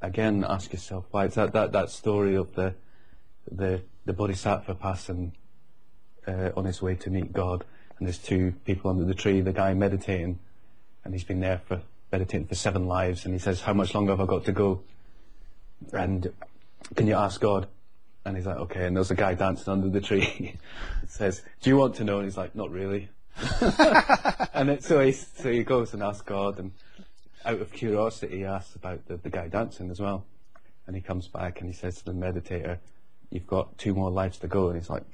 again, 0.00 0.44
ask 0.48 0.72
yourself 0.72 1.04
why. 1.10 1.26
It's 1.26 1.34
that, 1.34 1.52
that, 1.52 1.72
that 1.72 1.90
story 1.90 2.34
of 2.34 2.54
the, 2.54 2.74
the, 3.50 3.82
the 4.04 4.12
bodhisattva 4.12 4.74
passing 4.76 5.32
uh, 6.26 6.50
on 6.56 6.64
his 6.64 6.80
way 6.80 6.94
to 6.94 7.10
meet 7.10 7.32
God, 7.32 7.64
and 7.98 8.06
there's 8.06 8.18
two 8.18 8.54
people 8.64 8.90
under 8.90 9.04
the 9.04 9.14
tree, 9.14 9.40
the 9.40 9.52
guy 9.52 9.74
meditating, 9.74 10.38
and 11.04 11.14
he's 11.14 11.24
been 11.24 11.40
there 11.40 11.60
for 11.66 11.82
meditating 12.10 12.46
for 12.46 12.54
seven 12.54 12.86
lives, 12.86 13.24
and 13.24 13.34
he 13.34 13.38
says, 13.38 13.62
how 13.62 13.72
much 13.72 13.94
longer 13.94 14.12
have 14.12 14.20
I 14.20 14.26
got 14.26 14.44
to 14.44 14.52
go? 14.52 14.82
And 15.92 16.32
can 16.94 17.06
you 17.06 17.14
ask 17.14 17.40
God? 17.40 17.66
And 18.24 18.36
he's 18.36 18.46
like, 18.46 18.58
okay, 18.58 18.86
and 18.86 18.96
there's 18.96 19.10
a 19.10 19.16
guy 19.16 19.34
dancing 19.34 19.72
under 19.72 19.88
the 19.88 20.00
tree. 20.00 20.56
Says, 21.08 21.42
do 21.60 21.70
you 21.70 21.76
want 21.76 21.96
to 21.96 22.04
know? 22.04 22.18
And 22.18 22.26
he's 22.26 22.36
like, 22.36 22.54
not 22.54 22.70
really. 22.70 23.08
and 24.54 24.70
it, 24.70 24.84
so, 24.84 25.00
he, 25.00 25.12
so 25.12 25.50
he 25.50 25.64
goes 25.64 25.92
and 25.92 26.02
asks 26.02 26.22
God, 26.22 26.58
and 26.58 26.72
out 27.44 27.60
of 27.60 27.72
curiosity, 27.72 28.38
he 28.38 28.44
asks 28.44 28.76
about 28.76 29.06
the, 29.06 29.16
the 29.16 29.30
guy 29.30 29.48
dancing 29.48 29.90
as 29.90 30.00
well. 30.00 30.24
And 30.86 30.94
he 30.94 31.02
comes 31.02 31.28
back 31.28 31.60
and 31.60 31.68
he 31.68 31.74
says 31.74 31.98
to 31.98 32.04
the 32.04 32.12
meditator, 32.12 32.78
you've 33.30 33.46
got 33.46 33.76
two 33.78 33.94
more 33.94 34.10
lives 34.10 34.38
to 34.38 34.48
go. 34.48 34.68
And 34.68 34.78
he's 34.78 34.90
like, 34.90 35.04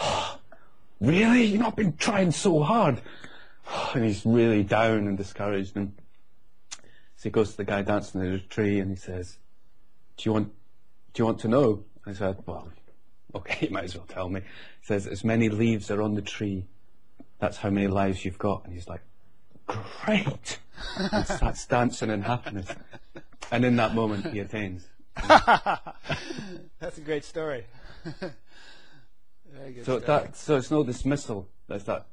really? 1.00 1.44
You've 1.44 1.60
not 1.60 1.76
been 1.76 1.96
trying 1.96 2.32
so 2.32 2.62
hard. 2.62 3.00
And 3.94 4.04
he's 4.04 4.26
really 4.26 4.64
down 4.64 5.06
and 5.06 5.16
discouraged. 5.16 5.76
And 5.76 5.92
so 7.16 7.24
he 7.24 7.30
goes 7.30 7.52
to 7.52 7.58
the 7.58 7.64
guy 7.64 7.82
dancing 7.82 8.20
under 8.20 8.32
the 8.32 8.42
tree 8.44 8.80
and 8.80 8.90
he 8.90 8.96
says, 8.96 9.38
do 10.16 10.28
you 10.28 10.32
want, 10.32 10.52
do 11.12 11.22
you 11.22 11.26
want 11.26 11.38
to 11.40 11.48
know? 11.48 11.84
I 12.10 12.14
said, 12.14 12.38
well, 12.46 12.68
okay, 13.34 13.66
you 13.68 13.72
might 13.72 13.84
as 13.84 13.96
well 13.96 14.06
tell 14.08 14.28
me. 14.28 14.40
He 14.40 14.86
says, 14.86 15.06
as 15.06 15.24
many 15.24 15.48
leaves 15.48 15.90
are 15.90 16.02
on 16.02 16.14
the 16.14 16.22
tree, 16.22 16.66
that's 17.38 17.56
how 17.58 17.70
many 17.70 17.86
lives 17.86 18.24
you've 18.24 18.38
got. 18.38 18.64
And 18.64 18.72
he's 18.74 18.88
like, 18.88 19.02
great. 19.66 20.58
and 21.12 21.26
starts 21.26 21.66
dancing 21.66 22.10
in 22.10 22.22
happiness. 22.22 22.68
And 23.52 23.64
in 23.64 23.76
that 23.76 23.94
moment, 23.94 24.26
he 24.32 24.40
attains. 24.40 24.86
that's 25.26 26.96
a 26.96 27.00
great 27.04 27.24
story 27.24 27.64
Very 28.04 29.72
good 29.72 29.84
So 29.84 30.00
story. 30.00 30.06
that, 30.06 30.36
so 30.36 30.56
it's 30.56 30.70
no 30.70 30.84
dismissal. 30.84 31.48
There's 31.68 31.84
that. 31.84 32.06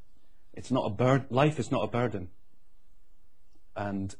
It's 0.54 0.72
not 0.72 0.86
a 0.86 0.90
burden. 0.90 1.28
Life 1.30 1.60
is 1.60 1.72
not 1.72 1.84
a 1.84 1.88
burden. 1.88 2.30
And 3.76 4.16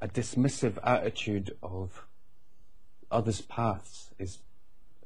a 0.00 0.08
dismissive 0.08 0.78
attitude 0.82 1.56
of 1.62 2.04
others' 3.10 3.40
paths 3.40 4.10
is, 4.18 4.38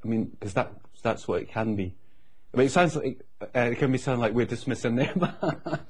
I 0.05 0.09
mean, 0.09 0.25
because 0.27 0.55
that 0.55 0.73
that's 1.03 1.27
what 1.27 1.43
it 1.43 1.49
can 1.49 1.75
be. 1.75 1.95
I 2.55 2.59
mean, 2.59 2.67
it 2.67 2.71
sounds 2.71 2.97
like 2.97 3.21
uh, 3.41 3.61
it 3.61 3.79
can 3.79 3.91
be 3.93 3.99
sound 3.99 4.21
like 4.21 4.33
we're 4.35 4.47
dismissing 4.47 4.97
them, 4.97 5.29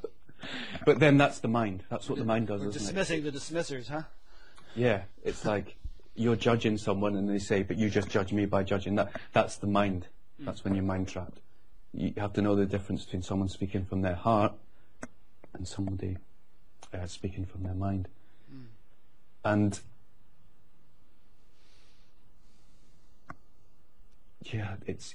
but 0.87 0.99
then 0.99 1.19
that's 1.19 1.41
the 1.41 1.49
mind. 1.49 1.85
That's 1.91 2.09
what 2.09 2.19
the 2.19 2.25
mind 2.25 2.47
does, 2.47 2.61
We're 2.61 2.69
isn't 2.69 2.83
it? 2.83 2.85
dismissing 2.87 3.25
the 3.25 3.31
dismissers 3.31 3.89
huh 3.89 4.03
Yeah, 4.75 5.03
it's 5.25 5.45
like 5.45 5.77
you're 6.15 6.37
judging 6.37 6.79
someone 6.79 7.17
and 7.17 7.29
they 7.29 7.39
say, 7.39 7.63
but 7.63 7.79
you 7.79 7.89
just 7.91 8.09
judge 8.09 8.33
me 8.33 8.47
by 8.47 8.63
judging 8.63 8.95
that. 8.97 9.13
That's 9.33 9.57
the 9.57 9.67
mind. 9.67 10.07
That's 10.39 10.65
when 10.65 10.75
you're 10.75 10.85
mind 10.85 11.09
trapped. 11.09 11.41
You 11.95 12.13
have 12.17 12.33
to 12.35 12.43
know 12.43 12.55
the 12.57 12.67
difference 12.67 13.05
between 13.05 13.23
someone 13.23 13.49
speaking 13.49 13.85
from 13.85 14.03
their 14.03 14.15
heart 14.15 14.53
and 15.55 15.67
somebody 15.67 16.17
uh, 16.93 17.07
speaking 17.07 17.45
from 17.45 17.63
their 17.63 17.75
mind. 17.75 18.09
And 19.45 19.79
yeah, 24.45 24.77
it's 24.87 25.15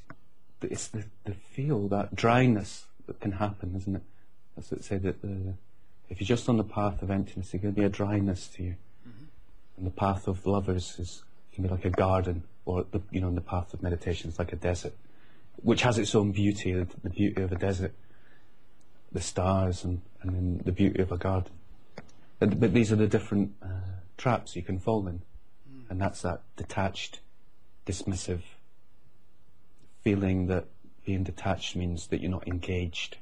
it's 0.62 0.88
the, 0.88 1.04
the 1.26 1.34
feel 1.34 1.88
that 1.90 2.16
dryness 2.16 2.86
that 3.06 3.20
can 3.20 3.34
happen, 3.34 3.74
isn't 3.76 3.95
it? 3.95 4.02
That's 4.56 4.72
what 4.72 4.80
it 4.80 4.84
say 4.84 4.98
that 4.98 5.22
the, 5.22 5.54
if 6.10 6.20
you're 6.20 6.28
just 6.28 6.49
on 6.49 6.58
the 6.58 6.64
path 6.64 7.02
of 7.02 7.12
emptiness, 7.12 7.52
there's 7.52 7.62
going 7.62 7.74
to 7.74 7.80
be 7.80 7.86
a 7.86 7.90
dryness 7.90 8.48
to 8.56 8.64
you. 8.64 8.76
And 9.78 9.86
the 9.86 9.91
path 9.91 10.28
of 10.28 10.45
lovers 10.45 10.98
is 10.98 11.24
can 11.54 11.64
be 11.64 11.70
like 11.70 11.86
a 11.86 11.90
garden, 11.90 12.44
or 12.66 12.86
the, 12.91 13.02
you 13.12 13.22
know, 13.22 13.28
in 13.28 13.36
the 13.36 13.41
path 13.41 13.74
of 13.74 13.84
meditation 13.84 14.30
is 14.30 14.40
like 14.40 14.54
a 14.54 14.56
desert, 14.56 14.94
which 15.62 15.82
has 15.84 15.98
its 15.98 16.16
own 16.16 16.32
beauty. 16.32 16.74
The, 16.74 16.88
the 17.04 17.10
beauty 17.10 17.41
of 17.41 17.52
a 17.52 17.56
desert, 17.56 17.94
the 19.12 19.22
stars, 19.22 19.84
and 19.84 20.02
and 20.22 20.34
then 20.34 20.62
the 20.66 20.72
beauty 20.72 21.02
of 21.02 21.12
a 21.12 21.18
garden. 21.18 21.52
But, 22.40 22.60
but 22.60 22.74
these 22.74 22.91
are 22.91 22.95
the 22.95 23.08
different 23.08 23.54
uh, 23.64 23.68
traps 24.18 24.56
you 24.56 24.64
can 24.64 24.80
fall 24.80 25.08
in, 25.08 25.22
and 25.90 26.02
that's 26.02 26.22
that 26.24 26.41
detached, 26.56 27.20
dismissive 27.86 28.41
feeling 30.07 30.47
that 30.47 30.65
being 31.05 31.23
detached 31.23 31.75
means 31.75 32.07
that 32.07 32.21
you're 32.21 32.31
not 32.31 32.47
engaged. 32.47 33.17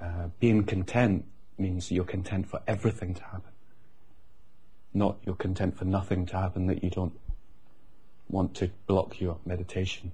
Uh, 0.00 0.28
being 0.40 0.64
content 0.64 1.24
means 1.58 1.90
you're 1.90 2.04
content 2.04 2.48
for 2.48 2.60
everything 2.66 3.14
to 3.14 3.22
happen 3.22 3.52
not 4.96 5.18
you're 5.24 5.36
content 5.36 5.76
for 5.76 5.84
nothing 5.84 6.26
to 6.26 6.36
happen 6.36 6.66
that 6.66 6.82
you 6.82 6.90
don't 6.90 7.12
want 8.28 8.54
to 8.54 8.70
block 8.86 9.20
your 9.20 9.38
meditation. 9.44 10.10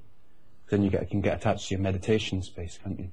Then 0.68 0.82
you 0.82 0.90
get, 0.90 1.08
can 1.08 1.20
get 1.20 1.36
attached 1.36 1.68
to 1.68 1.74
your 1.74 1.82
meditation 1.82 2.42
space, 2.42 2.78
can't 2.82 2.98
you? 2.98 3.10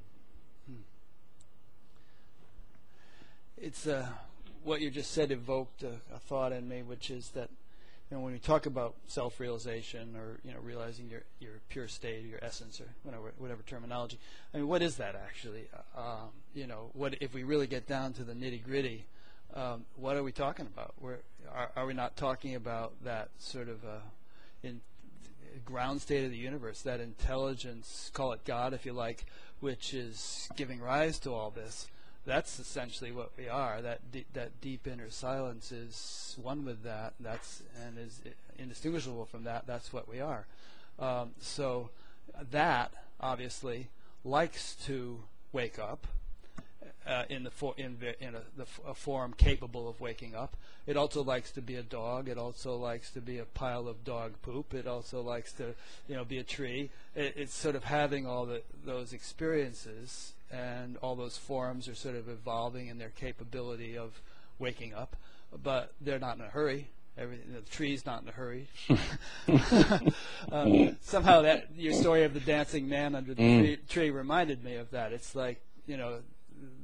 it's 3.62 3.88
uh, 3.88 4.08
what 4.64 4.80
you 4.80 4.90
just 4.90 5.12
said 5.12 5.32
evoked 5.32 5.84
a, 5.84 5.92
a 6.16 6.20
thought 6.20 6.54
in 6.54 6.68
me, 6.68 6.82
which 6.82 7.10
is 7.10 7.30
that 7.32 7.50
you 8.10 8.18
know 8.18 8.24
when 8.24 8.34
we 8.34 8.40
talk 8.40 8.66
about 8.66 8.96
self-realization 9.08 10.16
or 10.16 10.40
you 10.44 10.52
know 10.52 10.60
realizing 10.62 11.10
your 11.10 11.22
your 11.40 11.60
pure 11.70 11.88
state, 11.88 12.26
your 12.26 12.40
essence, 12.42 12.82
or 12.82 12.88
whatever 13.04 13.32
whatever 13.38 13.62
terminology. 13.62 14.18
I 14.54 14.58
mean, 14.58 14.68
what 14.68 14.82
is 14.82 14.96
that 14.98 15.16
actually? 15.16 15.68
Uh, 15.74 16.00
Um, 16.00 16.30
you 16.56 16.66
know, 16.66 16.90
what 16.94 17.16
if 17.22 17.34
we 17.34 17.44
really 17.44 17.68
get 17.68 17.88
down 17.88 18.14
to 18.14 18.24
the 18.24 18.34
nitty 18.34 18.64
gritty? 18.64 19.06
Um, 19.54 19.86
what 19.96 20.16
are 20.16 20.24
we 20.24 20.32
talking 20.32 20.68
about? 20.68 20.94
We're, 21.00 21.18
are, 21.52 21.72
are 21.76 21.86
we 21.86 21.94
not 21.94 22.16
talking 22.16 22.56
about 22.56 22.94
that 23.04 23.30
sort 23.40 23.68
of 23.68 23.84
uh, 23.84 24.02
in 24.62 24.82
ground 25.66 26.02
state 26.02 26.24
of 26.24 26.32
the 26.32 26.38
universe, 26.38 26.82
that 26.84 27.00
intelligence, 27.00 28.12
call 28.14 28.32
it 28.34 28.46
God 28.46 28.74
if 28.74 28.86
you 28.86 28.94
like, 28.94 29.26
which 29.60 29.94
is 29.94 30.50
giving 30.56 30.80
rise 30.80 31.20
to 31.20 31.34
all 31.34 31.50
this? 31.50 31.88
That's 32.26 32.60
essentially 32.60 33.12
what 33.12 33.32
we 33.38 33.48
are. 33.48 33.82
That 33.82 34.12
de- 34.12 34.26
that 34.34 34.62
deep 34.62 34.88
inner 34.88 35.10
silence 35.10 35.72
is 35.72 36.38
one 36.42 36.66
with 36.66 36.84
that. 36.84 37.14
That's 37.20 37.64
and 37.86 37.98
is 37.98 38.22
indistinguishable 38.58 39.26
from 39.26 39.44
that. 39.46 39.66
That's 39.66 39.92
what 39.94 40.08
we 40.08 40.20
are. 40.20 40.46
Um, 41.00 41.32
so 41.40 41.90
that 42.52 42.92
obviously 43.20 43.88
likes 44.24 44.76
to 44.86 45.20
wake 45.52 45.80
up 45.80 46.08
uh, 47.08 47.24
in 47.30 47.44
the 47.44 47.52
for, 47.52 47.74
in, 47.78 47.98
in 48.20 48.36
a, 48.36 48.42
the, 48.56 48.66
form 48.94 49.34
capable 49.34 49.88
of 49.90 50.00
waking 50.00 50.36
up. 50.36 50.56
It 50.86 50.98
also 50.98 51.24
likes 51.24 51.52
to 51.52 51.62
be 51.62 51.76
a 51.76 51.84
dog. 51.84 52.28
It 52.28 52.38
also 52.38 52.76
likes 52.76 53.10
to 53.12 53.22
be 53.22 53.40
a 53.40 53.46
pile 53.46 53.88
of 53.88 54.04
dog 54.04 54.34
poop. 54.42 54.74
It 54.74 54.88
also 54.88 55.22
likes 55.22 55.52
to 55.54 55.74
you 56.08 56.16
know 56.16 56.26
be 56.26 56.38
a 56.38 56.44
tree. 56.44 56.90
It, 57.16 57.34
it's 57.36 57.56
sort 57.56 57.76
of 57.76 57.86
having 57.86 58.28
all 58.28 58.46
the, 58.46 58.62
those 58.86 59.14
experiences 59.14 60.34
and 60.52 60.98
all 60.98 61.16
those 61.16 61.38
forms 61.38 61.88
are 61.88 61.96
sort 61.96 62.16
of 62.16 62.28
evolving 62.30 62.88
in 62.88 62.98
their 62.98 63.10
capability 63.10 63.98
of 63.98 64.22
waking 64.58 64.94
up, 64.94 65.16
but 65.64 65.94
they're 66.02 66.20
not 66.20 66.38
in 66.38 66.44
a 66.44 66.50
hurry. 66.50 66.90
Every, 67.18 67.38
the 67.54 67.62
tree's 67.62 68.06
not 68.06 68.22
in 68.24 68.30
a 68.30 68.32
hurry. 68.32 68.68
um, 70.52 70.98
somehow 71.02 71.42
that 71.42 71.68
your 71.76 71.94
story 71.94 72.24
of 72.24 72.34
the 72.34 72.40
dancing 72.40 72.88
man 72.88 73.16
under 73.16 73.34
the 73.34 73.42
Mm. 73.42 73.60
tree, 73.60 73.78
tree 73.90 74.10
reminded 74.10 74.64
me 74.64 74.76
of 74.76 74.92
that. 74.92 75.12
It's 75.14 75.36
like 75.36 75.62
you 75.88 75.98
know 75.98 76.20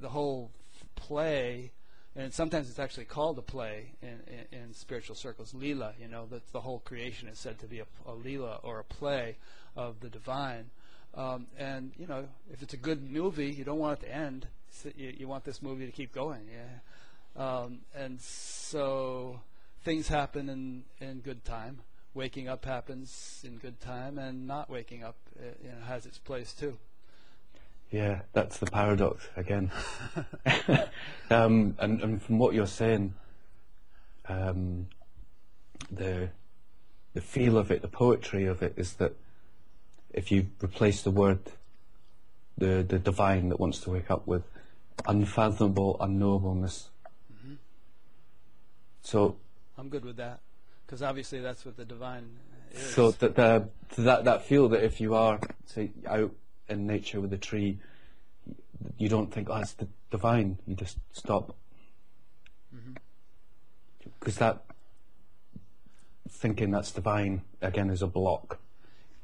the 0.02 0.10
whole 0.10 0.52
play, 0.96 1.72
and 2.16 2.34
sometimes 2.34 2.70
it's 2.70 2.80
actually 2.80 3.06
called 3.06 3.38
a 3.38 3.42
play 3.42 3.92
in, 4.02 4.20
in, 4.52 4.60
in 4.60 4.74
spiritual 4.74 5.16
circles, 5.16 5.54
lila. 5.54 5.94
You 6.00 6.08
know 6.08 6.26
that 6.32 6.52
the 6.52 6.62
whole 6.62 6.80
creation 6.80 7.28
is 7.30 7.40
said 7.40 7.60
to 7.60 7.68
be 7.68 7.80
a, 7.80 7.86
a 8.06 8.14
lila 8.14 8.60
or 8.64 8.80
a 8.80 8.84
play 8.84 9.38
of 9.76 10.00
the 10.02 10.10
divine. 10.10 10.70
Um, 11.16 11.48
and 11.58 11.92
you 11.98 12.08
know, 12.08 12.26
if 12.52 12.62
it's 12.62 12.74
a 12.74 12.78
good 12.78 13.10
movie, 13.10 13.50
you 13.50 13.64
don't 13.64 13.80
want 13.80 14.02
it 14.02 14.06
to 14.06 14.14
end. 14.14 14.48
So 14.70 14.90
you, 14.96 15.14
you 15.18 15.28
want 15.28 15.46
this 15.46 15.62
movie 15.62 15.86
to 15.86 15.92
keep 15.92 16.14
going. 16.14 16.42
Yeah. 16.52 16.80
Um, 17.42 17.80
and 17.96 18.20
so 18.22 19.40
things 19.84 20.08
happen 20.08 20.50
in 20.50 20.84
in 21.00 21.20
good 21.20 21.46
time. 21.46 21.80
Waking 22.14 22.48
up 22.48 22.66
happens 22.66 23.42
in 23.44 23.58
good 23.58 23.80
time, 23.82 24.18
and 24.18 24.48
not 24.48 24.70
waking 24.70 25.04
up 25.04 25.16
uh, 25.40 25.46
you 25.64 25.70
know, 25.70 25.86
has 25.86 26.06
its 26.06 26.18
place 26.18 26.54
too. 26.54 26.78
Yeah, 27.92 28.22
that's 28.34 28.58
the 28.58 28.66
paradox 28.66 29.28
again. 29.38 29.72
um, 31.30 31.76
and, 31.80 32.02
and 32.02 32.22
from 32.22 32.40
what 32.40 32.54
you're 32.54 32.68
saying, 32.68 33.14
um, 34.28 34.88
the 35.92 36.30
the 37.14 37.22
feel 37.22 37.58
of 37.58 37.72
it, 37.72 37.82
the 37.82 37.88
poetry 37.88 38.46
of 38.46 38.62
it, 38.62 38.74
is 38.76 38.94
that 38.94 39.16
if 40.16 40.32
you 40.32 40.48
replace 40.64 41.04
the 41.04 41.12
word, 41.12 41.40
the 42.58 42.84
the 42.88 42.98
divine 42.98 43.50
that 43.50 43.60
wants 43.60 43.80
to 43.80 43.92
wake 43.92 44.10
up 44.10 44.26
with 44.26 44.44
unfathomable 45.08 45.98
unknowableness. 46.00 46.88
Mm-hmm. 47.32 47.56
So 49.02 49.36
I'm 49.78 49.90
good 49.90 50.06
with 50.06 50.16
that 50.16 50.40
because 50.86 51.04
obviously 51.04 51.42
that's 51.42 51.66
what 51.66 51.76
the 51.76 51.84
divine 51.84 52.30
is. 52.72 52.82
So 52.82 53.12
that 53.12 53.36
the, 53.36 53.68
that 53.98 54.24
that 54.24 54.46
feel 54.46 54.70
that 54.70 54.84
if 54.84 55.02
you 55.02 55.16
are 55.16 55.40
say 55.66 55.92
out 56.08 56.34
in 56.70 56.88
nature 56.88 57.20
with 57.20 57.34
a 57.34 57.38
tree, 57.38 57.80
you 58.98 59.10
don't 59.10 59.32
think 59.32 59.50
oh 59.50 59.58
it's 59.58 59.74
the 59.74 59.88
divine. 60.12 60.60
You 60.66 60.76
just 60.76 60.98
stop 61.12 61.58
mm-hmm. 62.74 62.94
because 64.20 64.38
that 64.38 64.64
thinking 66.30 66.72
that's 66.72 66.92
divine 66.92 67.42
again 67.62 67.90
is 67.90 68.02
a 68.02 68.08
block. 68.08 68.60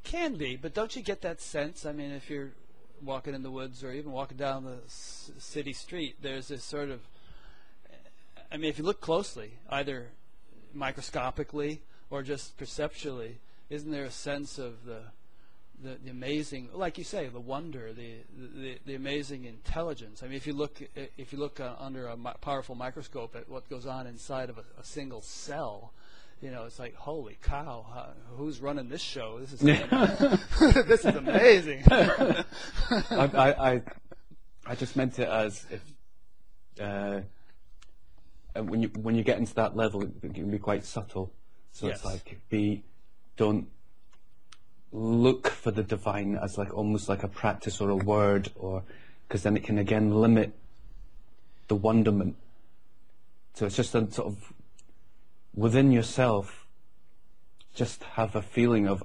Can 0.04 0.34
be, 0.34 0.56
but 0.56 0.74
don't 0.74 0.94
you 0.94 1.02
get 1.02 1.22
that 1.22 1.40
sense? 1.40 1.86
I 1.86 1.92
mean, 1.92 2.10
if 2.10 2.28
you're 2.28 2.50
walking 3.02 3.34
in 3.34 3.42
the 3.42 3.50
woods 3.50 3.82
or 3.82 3.92
even 3.92 4.12
walking 4.12 4.36
down 4.36 4.64
the 4.64 4.78
city 4.86 5.72
street, 5.72 6.16
there's 6.22 6.48
this 6.48 6.64
sort 6.64 6.90
of. 6.90 7.00
I 8.50 8.56
mean, 8.56 8.68
if 8.68 8.78
you 8.78 8.84
look 8.84 9.00
closely, 9.00 9.52
either 9.70 10.08
microscopically 10.74 11.80
or 12.10 12.22
just 12.22 12.56
perceptually, 12.58 13.38
isn't 13.70 13.90
there 13.90 14.04
a 14.04 14.10
sense 14.10 14.58
of 14.58 14.84
the 14.84 15.00
the, 15.82 15.96
the 16.04 16.10
amazing, 16.10 16.68
like 16.72 16.96
you 16.96 17.02
say, 17.02 17.26
the 17.26 17.40
wonder, 17.40 17.92
the, 17.92 18.14
the 18.56 18.78
the 18.84 18.94
amazing 18.94 19.44
intelligence? 19.44 20.22
I 20.22 20.26
mean, 20.26 20.36
if 20.36 20.46
you 20.46 20.52
look 20.52 20.82
if 21.16 21.32
you 21.32 21.38
look 21.38 21.60
uh, 21.60 21.74
under 21.78 22.06
a 22.08 22.16
mi- 22.16 22.30
powerful 22.40 22.74
microscope 22.74 23.34
at 23.34 23.48
what 23.48 23.68
goes 23.68 23.86
on 23.86 24.06
inside 24.06 24.50
of 24.50 24.58
a, 24.58 24.64
a 24.80 24.84
single 24.84 25.22
cell, 25.22 25.92
you 26.42 26.50
know, 26.50 26.64
it's 26.64 26.78
like, 26.80 26.94
holy 26.96 27.38
cow, 27.40 27.86
how, 27.94 28.08
who's 28.36 28.60
running 28.60 28.88
this 28.88 29.00
show? 29.00 29.38
This 29.38 29.52
is 29.52 29.60
this 30.86 31.04
is 31.04 31.14
amazing. 31.14 31.84
I, 31.90 32.44
I, 33.10 33.72
I, 33.72 33.82
I 34.66 34.74
just 34.74 34.96
meant 34.96 35.18
it 35.20 35.28
as 35.28 35.64
if 35.70 35.80
uh, 36.80 37.20
uh, 38.56 38.62
when 38.64 38.82
you 38.82 38.88
when 39.00 39.14
you 39.14 39.22
get 39.22 39.38
into 39.38 39.54
that 39.54 39.76
level, 39.76 40.02
it 40.02 40.34
can 40.34 40.50
be 40.50 40.58
quite 40.58 40.84
subtle. 40.84 41.32
So 41.72 41.86
Yes. 41.86 41.96
it's 41.96 42.04
like 42.04 42.40
be 42.50 42.82
don't 43.36 43.68
look 44.92 45.48
for 45.48 45.70
the 45.70 45.82
divine 45.82 46.36
as 46.36 46.58
like 46.58 46.74
almost 46.74 47.08
like 47.08 47.22
a 47.22 47.28
practice 47.28 47.80
or 47.80 47.88
a 47.90 47.96
word, 47.96 48.50
or 48.56 48.82
because 49.28 49.42
then 49.44 49.56
it 49.56 49.64
can 49.64 49.78
again 49.78 50.10
limit 50.10 50.52
the 51.68 51.76
wonderment. 51.76 52.36
So 53.54 53.66
it's 53.66 53.76
just 53.76 53.94
a 53.94 54.10
sort 54.10 54.28
of 54.28 54.52
within 55.54 55.92
yourself, 55.92 56.66
just 57.74 58.02
have 58.04 58.34
a 58.36 58.42
feeling 58.42 58.86
of 58.86 59.02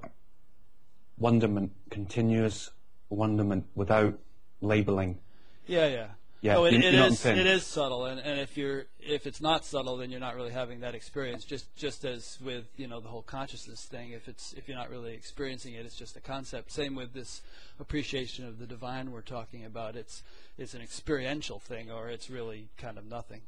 wonderment, 1.18 1.72
continuous 1.90 2.72
wonderment 3.10 3.66
without 3.76 4.18
labeling. 4.62 5.20
yeah, 5.68 5.88
yeah. 5.88 6.08
Yeah, 6.40 6.54
So 6.54 6.66
it, 6.66 6.74
you- 6.74 6.80
it 6.80 6.84
you 6.86 6.92
know 6.92 6.98
what 7.00 7.06
I'm 7.08 7.12
is- 7.14 7.26
it 7.26 7.48
is 7.48 7.66
subtle, 7.66 8.06
and, 8.06 8.20
and 8.20 8.40
if 8.40 8.56
you're 8.58 8.86
if 9.00 9.26
it's 9.26 9.42
not 9.42 9.66
subtle, 9.66 9.98
then 9.98 10.12
you're 10.12 10.20
not 10.20 10.36
really 10.36 10.52
having 10.52 10.82
that 10.82 10.94
experience. 10.94 11.44
Just 11.44 11.76
just 11.76 12.06
as 12.06 12.38
with 12.40 12.66
you 12.78 12.86
know 12.88 13.00
the 13.00 13.08
whole 13.10 13.24
consciousness 13.24 13.86
thing, 13.86 14.12
if 14.12 14.28
it's 14.28 14.54
if 14.54 14.68
you're 14.68 14.78
not 14.78 14.92
really 14.92 15.16
experiencing 15.16 15.74
it, 15.74 15.84
it's 15.84 15.96
just 15.96 16.16
a 16.16 16.20
concept. 16.20 16.72
Same 16.72 16.94
with 16.94 17.14
this 17.14 17.42
appreciation 17.80 18.46
of 18.46 18.60
the 18.60 18.68
divine 18.68 19.12
we're 19.12 19.22
talking 19.22 19.66
about. 19.66 19.96
It's 19.96 20.22
it's 20.60 20.76
an 20.76 20.82
experiential 20.82 21.58
thing, 21.58 21.90
or 21.90 22.08
it's 22.08 22.30
really 22.30 22.68
kind 22.78 23.00
of 23.00 23.06
nothing. 23.10 23.42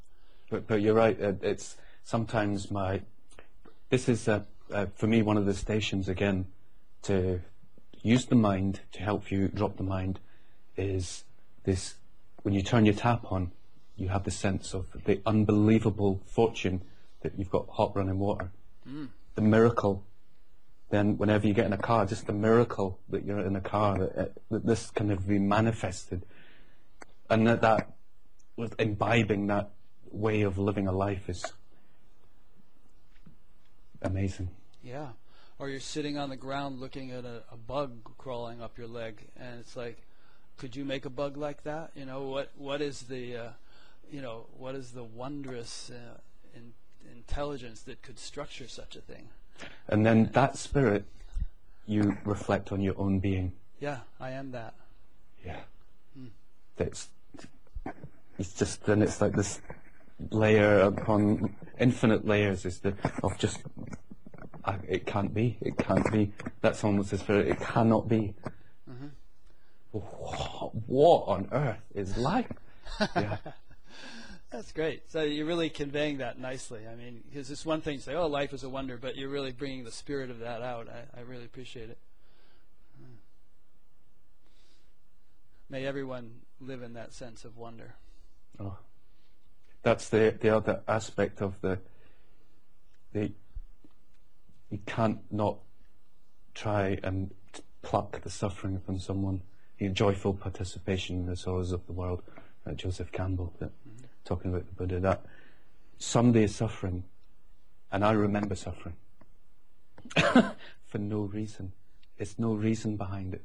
But 0.50 0.66
but 0.66 0.82
you're 0.82 0.96
right. 0.96 1.16
It's 1.20 1.76
sometimes 2.04 2.72
my. 2.72 3.02
This 3.90 4.08
is 4.08 4.28
uh, 4.28 4.44
uh, 4.72 4.88
for 4.96 5.08
me 5.08 5.22
one 5.22 5.38
of 5.38 5.46
the 5.46 5.54
stations 5.54 6.08
again 6.08 6.46
to 7.04 7.42
use 8.02 8.26
the 8.26 8.36
mind 8.36 8.82
to 8.92 9.02
help 9.02 9.32
you 9.32 9.48
drop 9.48 9.78
the 9.78 9.84
mind 9.84 10.20
is 10.78 11.24
this 11.64 11.96
when 12.44 12.54
you 12.54 12.62
turn 12.62 12.86
your 12.86 12.96
tap 12.96 13.32
on 13.32 13.52
you 13.98 14.08
have 14.08 14.24
the 14.24 14.32
sense 14.32 14.74
of 14.74 14.86
the 15.06 15.22
unbelievable 15.26 16.22
fortune 16.26 16.82
that 17.22 17.38
you've 17.38 17.50
got 17.50 17.68
hot 17.70 17.96
running 17.96 18.20
water 18.20 18.52
the 19.36 19.42
miracle 19.42 20.04
then 20.90 21.18
whenever 21.18 21.46
you 21.48 21.54
get 21.54 21.66
in 21.66 21.74
a 21.74 21.78
car 21.78 22.06
just 22.06 22.26
the 22.28 22.34
miracle 22.34 23.00
that 23.10 23.26
you're 23.26 23.40
in 23.40 23.56
a 23.56 23.62
car 23.62 23.98
that, 23.98 24.18
uh, 24.18 24.26
that 24.52 24.66
this 24.66 24.90
can 24.92 25.10
have 25.10 25.28
been 25.28 25.48
manifested 25.48 26.24
and 27.30 27.46
that, 27.46 27.62
that 27.62 27.94
with 28.56 28.80
imbibing 28.80 29.48
that 29.48 29.72
way 30.12 30.42
of 30.42 30.58
living 30.58 30.88
a 30.88 30.92
life 30.92 31.30
is 31.30 31.46
amazing. 34.02 34.50
Yeah. 34.84 35.10
Or 35.58 35.70
you're 35.70 35.80
sitting 35.80 36.18
on 36.18 36.30
the 36.30 36.38
ground 36.38 36.80
looking 36.80 37.12
at 37.12 37.26
a, 37.26 37.44
a 37.52 37.58
bug 37.58 37.92
crawling 38.18 38.62
up 38.62 38.78
your 38.78 38.88
leg, 38.88 39.28
and 39.38 39.60
it's 39.60 39.76
like, 39.76 39.98
could 40.58 40.76
you 40.76 40.86
make 40.86 41.06
a 41.06 41.10
bug 41.10 41.38
like 41.38 41.64
that? 41.64 41.92
You 41.96 42.06
know 42.06 42.24
what? 42.24 42.52
What 42.58 42.82
is 42.82 43.04
the, 43.04 43.36
uh, 43.36 43.50
you 44.12 44.22
know, 44.22 44.46
what 44.58 44.76
is 44.76 44.92
the 44.92 45.04
wondrous 45.04 45.92
uh, 45.92 46.20
in, 46.56 46.74
intelligence 47.14 47.82
that 47.82 48.02
could 48.02 48.20
structure 48.20 48.68
such 48.68 48.96
a 48.96 49.02
thing? 49.02 49.30
And 49.88 50.06
then 50.06 50.30
that 50.34 50.58
spirit, 50.58 51.06
you 51.86 52.18
reflect 52.24 52.72
on 52.72 52.82
your 52.82 52.98
own 52.98 53.20
being. 53.20 53.52
Yeah, 53.80 54.00
I 54.20 54.32
am 54.32 54.52
that. 54.52 54.76
Yeah. 55.46 55.58
That's 56.78 57.10
it's 58.38 58.54
just 58.54 58.86
then 58.86 59.02
it's 59.02 59.20
like 59.20 59.34
this 59.34 59.60
layer 60.32 60.80
upon 60.82 61.56
infinite 61.80 62.26
layers 62.26 62.66
is 62.66 62.80
the 62.80 62.94
of 63.24 63.38
just 63.38 63.62
I, 64.66 64.78
it 64.88 65.06
can't 65.06 65.34
be 65.34 65.58
it 65.62 65.78
can't 65.78 66.12
be 66.12 66.34
that's 66.62 66.84
almost 66.84 67.12
the 67.12 67.18
spirit 67.18 67.48
it 67.48 67.60
cannot 67.60 68.08
be 68.08 68.34
what, 69.92 70.76
what 70.88 71.28
on 71.28 71.48
earth 71.52 71.82
is 71.96 72.18
life 72.18 72.52
yeah 73.16 73.38
That's 74.52 74.72
great. 74.72 75.12
So 75.12 75.22
you're 75.22 75.46
really 75.46 75.70
conveying 75.70 76.18
that 76.18 76.40
nicely. 76.40 76.88
I 76.92 76.96
mean, 76.96 77.22
because 77.30 77.52
it's 77.52 77.66
one 77.66 77.82
thing 77.82 77.98
to 77.98 78.04
say, 78.04 78.16
"Oh, 78.16 78.26
life 78.26 78.52
is 78.52 78.64
a 78.64 78.70
wonder," 78.70 78.98
but 78.98 79.16
you're 79.16 79.30
really 79.30 79.52
bringing 79.52 79.84
the 79.84 79.92
spirit 79.92 80.32
of 80.32 80.40
that 80.40 80.64
out. 80.64 80.88
I, 80.90 81.20
I 81.20 81.22
really 81.22 81.46
appreciate 81.46 81.90
it. 81.90 82.00
May 85.70 85.86
everyone 85.86 86.42
live 86.60 86.82
in 86.82 86.94
that 86.94 87.14
sense 87.14 87.46
of 87.46 87.58
wonder. 87.58 87.94
Oh. 88.60 88.78
That's 89.84 90.10
the 90.10 90.36
the 90.40 90.56
other 90.56 90.82
aspect 90.88 91.42
of 91.42 91.60
the 91.62 91.80
the 93.14 93.32
you 94.70 94.80
can't 94.86 95.20
not 95.32 95.58
try 96.54 97.00
and 97.04 97.32
pluck 97.82 98.22
the 98.22 98.30
suffering 98.30 98.80
from 98.86 99.00
someone. 99.00 99.42
Your 99.78 99.92
joyful 99.92 100.34
participation 100.34 101.20
in 101.20 101.26
the 101.26 101.38
sorrows 101.38 101.72
of 101.72 101.86
the 101.88 101.94
world, 101.94 102.22
uh, 102.68 102.74
Joseph 102.74 103.14
Campbell, 103.14 103.54
that, 103.60 103.72
talking 104.26 104.52
about 104.52 104.68
the 104.68 104.74
Buddha. 104.74 105.00
That 105.00 105.26
somebody 105.98 106.44
is 106.44 106.54
suffering, 106.54 107.06
and 107.92 108.04
I 108.04 108.12
remember 108.12 108.56
suffering 108.56 108.96
for 110.18 110.98
no 110.98 111.22
reason. 111.22 111.72
There's 112.18 112.38
no 112.38 112.54
reason 112.54 112.98
behind 112.98 113.34
it 113.34 113.44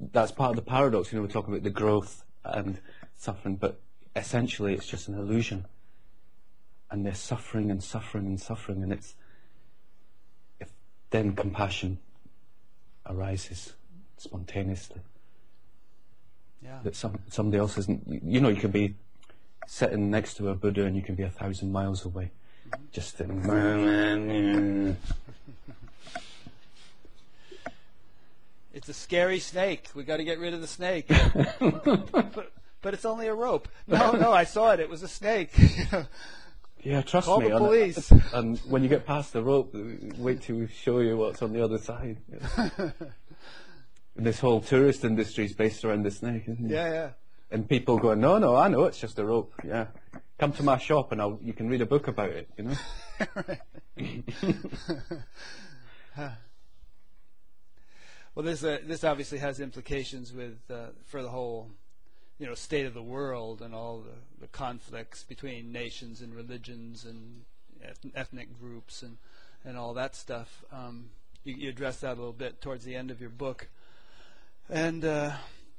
that's 0.00 0.32
part 0.32 0.50
of 0.50 0.56
the 0.56 0.62
paradox. 0.62 1.12
You 1.12 1.18
know, 1.18 1.22
we're 1.22 1.28
talking 1.30 1.52
about 1.52 1.64
the 1.64 1.70
growth 1.70 2.24
and 2.44 2.78
suffering, 3.16 3.56
but 3.56 3.80
essentially 4.16 4.74
it's 4.74 4.86
just 4.86 5.08
an 5.08 5.14
illusion. 5.14 5.66
And 6.90 7.04
they're 7.04 7.14
suffering 7.14 7.70
and 7.70 7.82
suffering 7.82 8.26
and 8.26 8.40
suffering, 8.40 8.82
and 8.82 8.92
it's 8.92 9.14
if 10.60 10.70
then 11.10 11.34
compassion 11.34 11.98
arises 13.04 13.74
spontaneously. 14.16 15.00
Yeah. 16.62 16.78
that 16.84 16.96
some 16.96 17.18
somebody 17.28 17.58
else 17.58 17.76
isn't. 17.78 18.22
You 18.24 18.40
know, 18.40 18.48
you 18.48 18.60
can 18.60 18.70
be 18.70 18.94
sitting 19.66 20.10
next 20.10 20.34
to 20.34 20.48
a 20.48 20.54
Buddha 20.54 20.84
and 20.84 20.96
you 20.96 21.02
can 21.02 21.16
be 21.16 21.24
a 21.24 21.30
thousand 21.30 21.72
miles 21.72 22.04
away, 22.04 22.30
mm-hmm. 22.70 22.82
just 22.92 23.20
in. 23.20 24.96
It's 28.72 28.88
a 28.88 28.94
scary 28.94 29.40
snake. 29.40 29.88
We 29.94 30.04
got 30.04 30.18
to 30.18 30.24
get 30.24 30.38
rid 30.38 30.54
of 30.54 30.60
the 30.60 30.66
snake. 30.66 31.10
but, 32.86 32.94
it's 32.94 33.04
only 33.04 33.26
a 33.26 33.34
rope. 33.34 33.68
No, 33.88 34.12
no, 34.12 34.32
I 34.32 34.44
saw 34.44 34.72
it. 34.72 34.80
It 34.80 34.88
was 34.88 35.02
a 35.02 35.08
snake. 35.08 35.52
Yeah, 36.82 37.02
trust 37.02 37.26
Call 37.26 37.40
me. 37.40 37.48
the 37.48 37.56
it. 37.56 37.58
police. 37.58 38.12
And 38.32 38.58
when 38.58 38.84
you 38.84 38.88
get 38.88 39.04
past 39.04 39.32
the 39.32 39.42
rope, 39.42 39.74
wait 40.18 40.42
till 40.42 40.54
we 40.56 40.68
show 40.68 41.00
you 41.00 41.16
what's 41.16 41.42
on 41.42 41.52
the 41.52 41.60
other 41.64 41.78
side. 41.78 42.18
this 44.14 44.38
whole 44.38 44.60
tourist 44.60 45.04
industry 45.04 45.46
is 45.46 45.52
based 45.52 45.84
around 45.84 46.04
the 46.04 46.12
snake, 46.12 46.44
isn't 46.46 46.66
it? 46.66 46.70
yeah, 46.70 46.92
yeah. 46.92 47.10
And 47.50 47.68
people 47.68 47.98
go, 47.98 48.14
no, 48.14 48.38
no, 48.38 48.54
I 48.54 48.68
know 48.68 48.84
it's 48.84 49.00
just 49.00 49.18
a 49.18 49.24
rope. 49.24 49.52
Yeah, 49.64 49.86
come 50.38 50.52
to 50.52 50.62
my 50.62 50.78
shop 50.78 51.10
and 51.10 51.20
I'll, 51.20 51.40
you 51.42 51.52
can 51.52 51.68
read 51.68 51.80
a 51.80 51.86
book 51.86 52.06
about 52.06 52.30
it. 52.30 52.48
You 52.56 52.64
know. 52.68 52.76
Well, 58.36 58.44
this 58.44 58.62
uh, 58.62 58.80
this 58.84 59.02
obviously 59.02 59.38
has 59.38 59.60
implications 59.60 60.30
with 60.30 60.58
uh, 60.70 60.88
for 61.06 61.22
the 61.22 61.30
whole, 61.30 61.70
you 62.38 62.46
know, 62.46 62.54
state 62.54 62.86
of 62.86 62.94
the 62.94 63.02
world 63.02 63.62
and 63.62 63.74
all 63.74 64.00
the, 64.00 64.42
the 64.42 64.48
conflicts 64.48 65.22
between 65.22 65.72
nations 65.72 66.20
and 66.20 66.34
religions 66.34 67.04
and 67.04 67.44
eth- 67.82 68.12
ethnic 68.14 68.58
groups 68.60 69.02
and 69.02 69.16
and 69.64 69.76
all 69.76 69.94
that 69.94 70.14
stuff. 70.14 70.64
Um, 70.72 71.10
you, 71.44 71.54
you 71.54 71.68
address 71.70 71.98
that 72.00 72.12
a 72.12 72.20
little 72.20 72.32
bit 72.32 72.60
towards 72.60 72.84
the 72.84 72.94
end 72.94 73.10
of 73.10 73.20
your 73.20 73.30
book, 73.30 73.68
and 74.68 75.04
uh, 75.04 75.32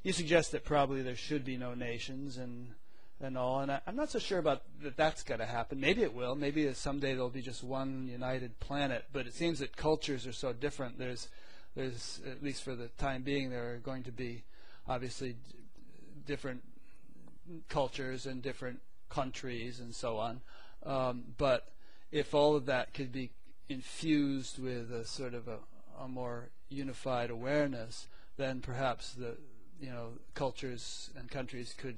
you 0.04 0.12
suggest 0.14 0.52
that 0.52 0.66
probably 0.66 1.02
there 1.02 1.16
should 1.16 1.46
be 1.46 1.58
no 1.58 1.74
nations 1.74 2.38
and 2.38 2.74
and 3.20 3.38
all. 3.38 3.62
And 3.62 3.72
I, 3.72 3.82
I'm 3.88 3.96
not 3.96 4.12
so 4.12 4.20
sure 4.20 4.40
about 4.40 4.64
that. 4.82 4.98
That's 4.98 5.24
going 5.24 5.40
to 5.40 5.46
happen. 5.46 5.80
Maybe 5.80 6.02
it 6.04 6.14
will. 6.14 6.36
Maybe 6.36 6.72
someday 6.74 7.14
there'll 7.14 7.30
be 7.30 7.42
just 7.42 7.64
one 7.64 8.08
united 8.12 8.60
planet. 8.60 9.06
But 9.14 9.28
it 9.28 9.34
seems 9.34 9.60
that 9.60 9.76
cultures 9.76 10.28
are 10.28 10.34
so 10.34 10.54
different. 10.54 10.98
There's 10.98 11.30
there's 11.76 12.20
at 12.30 12.44
least 12.44 12.64
for 12.64 12.76
the 12.76 12.88
time 12.98 13.22
being 13.22 13.50
there 13.50 13.74
are 13.74 13.78
going 13.78 14.04
to 14.04 14.12
be 14.12 14.44
obviously 14.88 15.36
different 16.28 16.62
cultures 17.70 18.26
and 18.26 18.42
different 18.42 18.80
countries 19.10 19.80
and 19.80 19.96
so 19.96 20.18
on. 20.18 20.42
Um, 20.86 21.24
but 21.38 21.72
if 22.12 22.34
all 22.34 22.56
of 22.56 22.66
that 22.66 22.94
could 22.94 23.12
be 23.12 23.32
infused 23.70 24.60
with 24.60 24.92
a 24.92 25.06
sort 25.06 25.34
of 25.34 25.48
a, 25.48 25.58
a 26.00 26.08
more 26.08 26.50
unified 26.70 27.30
awareness, 27.30 28.08
then 28.38 28.62
perhaps 28.62 29.14
the 29.14 29.38
you 29.80 29.90
know 29.90 30.10
cultures 30.34 31.10
and 31.18 31.30
countries 31.30 31.74
could 31.78 31.98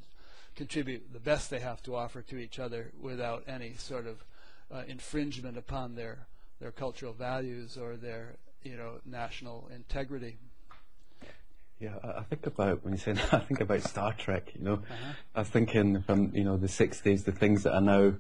contribute 0.55 1.13
the 1.13 1.19
best 1.19 1.49
they 1.49 1.59
have 1.59 1.81
to 1.83 1.95
offer 1.95 2.21
to 2.21 2.37
each 2.37 2.59
other 2.59 2.91
without 2.99 3.43
any 3.47 3.75
sort 3.77 4.05
of 4.05 4.23
uh, 4.71 4.83
infringement 4.87 5.57
upon 5.57 5.95
their 5.95 6.27
their 6.59 6.71
cultural 6.71 7.13
values 7.13 7.77
or 7.77 7.95
their 7.95 8.35
you 8.63 8.75
know 8.75 8.95
national 9.05 9.69
integrity. 9.73 10.37
Yeah, 11.79 11.95
I 12.03 12.23
think 12.23 12.45
about 12.45 12.83
when 12.83 12.93
you 12.93 12.99
say 12.99 13.11
that, 13.13 13.33
I 13.33 13.39
think 13.39 13.61
about 13.61 13.81
Star 13.81 14.13
Trek. 14.13 14.51
You 14.55 14.63
know, 14.63 14.73
Uh-huh. 14.73 15.13
I 15.35 15.39
was 15.39 15.49
thinking 15.49 16.01
from 16.01 16.31
you 16.35 16.43
know 16.43 16.57
the 16.57 16.67
'60s, 16.67 17.23
the 17.23 17.31
things 17.31 17.63
that 17.63 17.73
are 17.73 17.81
now 17.81 18.13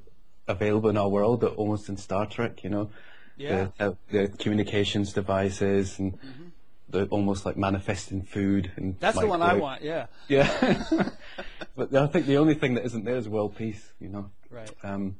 available 0.47 0.89
in 0.89 0.97
our 0.97 1.09
world 1.09 1.43
are 1.43 1.47
almost 1.49 1.89
in 1.89 1.97
Star 1.97 2.25
Trek. 2.25 2.63
You 2.63 2.69
know, 2.69 2.89
Yeah. 3.37 3.67
the, 3.77 3.85
uh, 3.87 3.93
the 4.11 4.27
communications 4.29 5.13
devices 5.13 5.99
and 5.99 6.13
Mm-hmm. 6.13 6.47
the 6.89 7.05
almost 7.07 7.45
like 7.45 7.55
manifesting 7.57 8.23
food 8.23 8.71
and 8.77 8.97
That's 8.99 9.19
the 9.19 9.27
one 9.27 9.41
I 9.41 9.53
want. 9.55 9.83
Yeah. 9.83 10.07
Yeah, 10.27 10.47
but 11.75 11.93
I 11.93 12.07
think 12.07 12.25
the 12.27 12.37
only 12.37 12.55
thing 12.55 12.75
that 12.75 12.85
isn't 12.85 13.03
there 13.03 13.17
is 13.17 13.27
world 13.27 13.55
peace. 13.55 13.93
You 13.99 14.09
know, 14.09 14.31
Right. 14.49 14.73
um, 14.83 15.17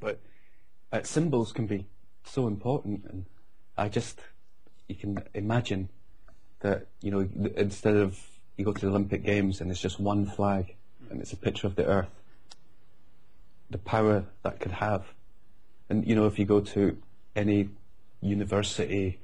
but 0.00 0.20
uh, 0.92 1.02
symbols 1.02 1.52
can 1.52 1.66
be 1.66 1.86
so 2.24 2.46
important, 2.46 3.04
and 3.10 3.26
I 3.76 3.88
just 3.88 4.20
you 4.88 4.94
can 4.94 5.22
imagine 5.34 5.88
that 6.60 6.86
you 7.02 7.10
know 7.10 7.28
instead 7.56 7.96
of 7.96 8.20
you 8.56 8.64
go 8.64 8.72
to 8.72 8.80
the 8.80 8.88
Olympic 8.88 9.22
Games 9.22 9.60
and 9.60 9.70
it's 9.70 9.80
just 9.80 10.00
one 10.00 10.26
flag 10.26 10.74
and 11.10 11.20
it's 11.20 11.32
a 11.32 11.36
picture 11.36 11.66
of 11.66 11.76
the 11.76 11.86
Earth, 11.86 12.10
the 13.70 13.78
power 13.78 14.24
that 14.42 14.60
could 14.60 14.72
have, 14.72 15.04
and 15.88 16.06
you 16.06 16.14
know 16.14 16.26
if 16.26 16.38
you 16.38 16.44
go 16.44 16.60
to 16.60 16.96
any 17.34 17.68
university 18.20 19.18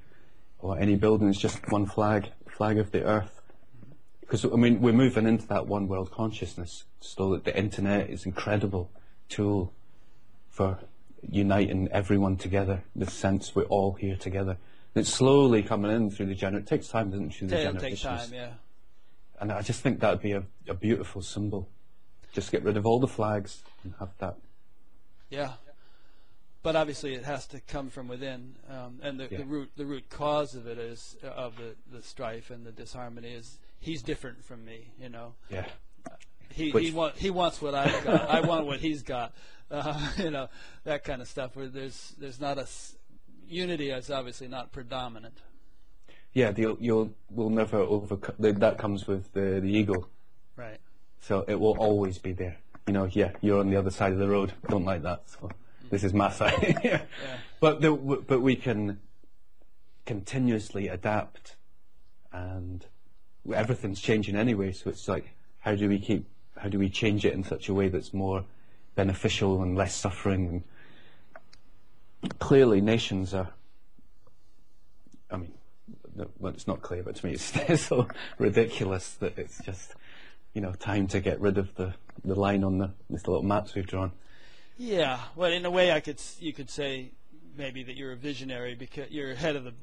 or 0.59 0.79
any 0.79 0.95
building, 0.95 1.29
it's 1.29 1.39
just 1.39 1.71
one 1.71 1.87
flag, 1.87 2.31
flag 2.49 2.79
of 2.79 2.93
the 2.93 3.03
Earth. 3.05 3.41
Because 4.21 4.45
I 4.45 4.57
mean, 4.57 4.81
we're 4.81 4.93
moving 4.93 5.27
into 5.27 5.47
that 5.49 5.67
one 5.67 5.89
world 5.89 6.11
consciousness. 6.11 6.85
So 7.01 7.33
that 7.33 7.45
the 7.45 7.57
internet 7.59 8.09
is 8.09 8.25
an 8.25 8.31
incredible 8.31 8.91
tool 9.29 9.73
for 10.49 10.79
uniting 11.29 11.89
everyone 11.91 12.37
together. 12.37 12.85
The 12.95 13.11
sense 13.11 13.55
we're 13.55 13.65
all 13.65 13.95
here 13.95 14.17
together. 14.17 14.57
It's 14.95 15.11
slowly 15.13 15.63
coming 15.63 15.91
in 15.91 16.11
through 16.11 16.27
the 16.27 16.35
gener. 16.35 16.59
It 16.59 16.67
takes 16.67 16.89
time, 16.89 17.11
doesn't 17.11 17.29
it? 17.31 17.35
Through 17.35 17.49
the 17.49 17.61
It'll 17.61 17.73
take 17.81 17.97
generations. 17.97 18.31
time. 18.31 18.35
Yeah. 18.35 18.51
And 19.41 19.51
I 19.53 19.63
just 19.63 19.81
think 19.81 20.01
that'd 20.01 20.21
be 20.21 20.33
a, 20.33 20.45
a 20.69 20.75
beautiful 20.75 21.23
symbol. 21.23 21.69
Just 22.33 22.53
get 22.53 22.63
rid 22.63 22.77
of 22.77 22.87
all 22.87 23.01
the 23.01 23.09
flags 23.09 23.63
and 23.85 23.95
have 23.99 24.11
that. 24.19 24.37
Yeah. 25.31 25.53
But 26.63 26.77
obviously, 26.77 27.15
it 27.15 27.25
has 27.25 27.47
to 27.49 27.61
come 27.61 27.91
from 27.91 28.07
within, 28.07 28.55
um, 28.71 29.01
and 29.03 29.19
the, 29.19 29.29
Yeah. 29.31 29.39
the 29.39 29.45
root 29.45 29.71
the 29.77 29.85
root 29.85 30.09
cause 30.11 30.55
of 30.55 30.67
it 30.69 30.79
is 30.79 31.17
of 31.23 31.57
the, 31.57 31.75
the 31.91 32.03
strife 32.03 32.51
and 32.51 32.65
the 32.65 32.71
disharmony 32.71 33.33
is 33.33 33.59
he's 33.81 34.03
different 34.03 34.45
from 34.45 34.65
me. 34.65 34.93
You 35.01 35.09
know, 35.09 35.35
Yeah. 35.51 35.67
he 36.51 36.71
Which- 36.71 36.85
he, 36.85 36.93
want, 36.93 37.17
he 37.17 37.31
wants 37.31 37.61
what 37.61 37.75
I've 37.75 38.05
got. 38.05 38.29
I 38.31 38.41
want 38.43 38.67
what 38.67 38.81
he's 38.81 39.03
got. 39.03 39.33
Uh, 39.73 39.99
you 40.19 40.31
know, 40.31 40.51
that 40.85 41.03
kind 41.03 41.23
of 41.23 41.27
stuff. 41.29 41.57
Where 41.57 41.67
there's 41.67 42.13
there's 42.19 42.39
not 42.39 42.59
a 42.59 42.63
s- 42.69 42.95
unity 43.53 43.91
is 43.91 44.11
obviously 44.11 44.49
not 44.49 44.73
predominant. 44.73 45.39
Yeah. 46.33 46.51
The, 46.53 46.77
you'll 46.81 47.15
will 47.31 47.51
never 47.51 47.79
overcome. 47.79 48.35
That 48.39 48.79
comes 48.79 49.07
with 49.07 49.33
the, 49.33 49.61
the 49.61 49.69
ego. 49.69 50.09
Right. 50.57 50.81
So 51.21 51.45
it 51.47 51.59
will 51.59 51.77
always 51.79 52.19
be 52.19 52.33
there. 52.33 52.57
You 52.87 52.93
know, 52.95 53.05
yeah, 53.05 53.31
you're 53.41 53.61
on 53.61 53.71
the 53.71 53.77
other 53.77 53.91
side 53.91 54.13
of 54.13 54.19
the 54.19 54.29
road. 54.29 54.53
Don't 54.69 54.85
like 54.85 55.03
that. 55.03 55.23
So 55.27 55.51
this 55.91 56.03
is 56.03 56.13
my 56.13 56.29
mm. 56.29 56.33
side. 56.33 56.81
yeah. 56.85 57.03
Yeah. 57.03 57.37
But 57.61 57.81
the, 57.81 57.93
but 57.93 58.41
we 58.41 58.57
can 58.57 58.99
continuously 60.05 60.89
adapt, 60.89 61.55
and 62.33 62.85
everything's 63.55 64.01
changing 64.01 64.35
anyway. 64.35 64.73
So 64.73 64.91
it's 64.91 65.07
like, 65.07 65.35
how 65.61 65.77
do 65.77 65.89
we 65.89 66.01
keep? 66.01 66.27
How 66.57 66.69
do 66.69 66.79
we 66.79 66.91
change 66.91 67.25
it 67.25 67.35
in 67.35 67.45
such 67.45 67.69
a 67.69 67.75
way 67.75 67.89
that's 67.89 68.13
more 68.13 68.45
beneficial 68.97 69.63
and 69.63 69.77
less 69.77 69.95
suffering? 69.95 70.47
And 70.49 70.63
clearly, 72.39 72.81
nations 72.81 73.35
are. 73.35 73.51
I 75.31 75.37
mean, 75.39 75.53
well, 76.39 76.53
it's 76.53 76.67
not 76.67 76.83
clear, 76.83 77.03
but 77.03 77.17
to 77.17 77.27
me, 77.27 77.33
it's 77.33 77.83
so 77.87 78.09
ridiculous 78.39 79.15
that 79.15 79.39
it's 79.39 79.63
just, 79.65 79.95
you 80.55 80.61
know, 80.61 80.73
time 80.73 81.07
to 81.09 81.21
get 81.21 81.41
rid 81.41 81.59
of 81.59 81.75
the, 81.77 81.95
the 82.25 82.35
line 82.35 82.65
on 82.65 82.79
the 82.79 82.91
little 83.09 83.43
maps 83.43 83.75
we've 83.75 83.87
drawn. 83.87 84.13
Yeah, 84.77 85.21
well, 85.37 85.53
in 85.53 85.65
a 85.65 85.71
way, 85.71 85.93
I 85.93 86.01
could 86.01 86.21
you 86.41 86.53
could 86.53 86.71
say 86.71 87.11
maybe 87.57 87.83
that 87.85 87.97
you're 87.97 88.13
a 88.13 88.17
visionary 88.17 88.75
because 88.75 89.11
you're 89.11 89.31
ahead 89.31 89.57
of 89.57 89.65
the 89.65 89.75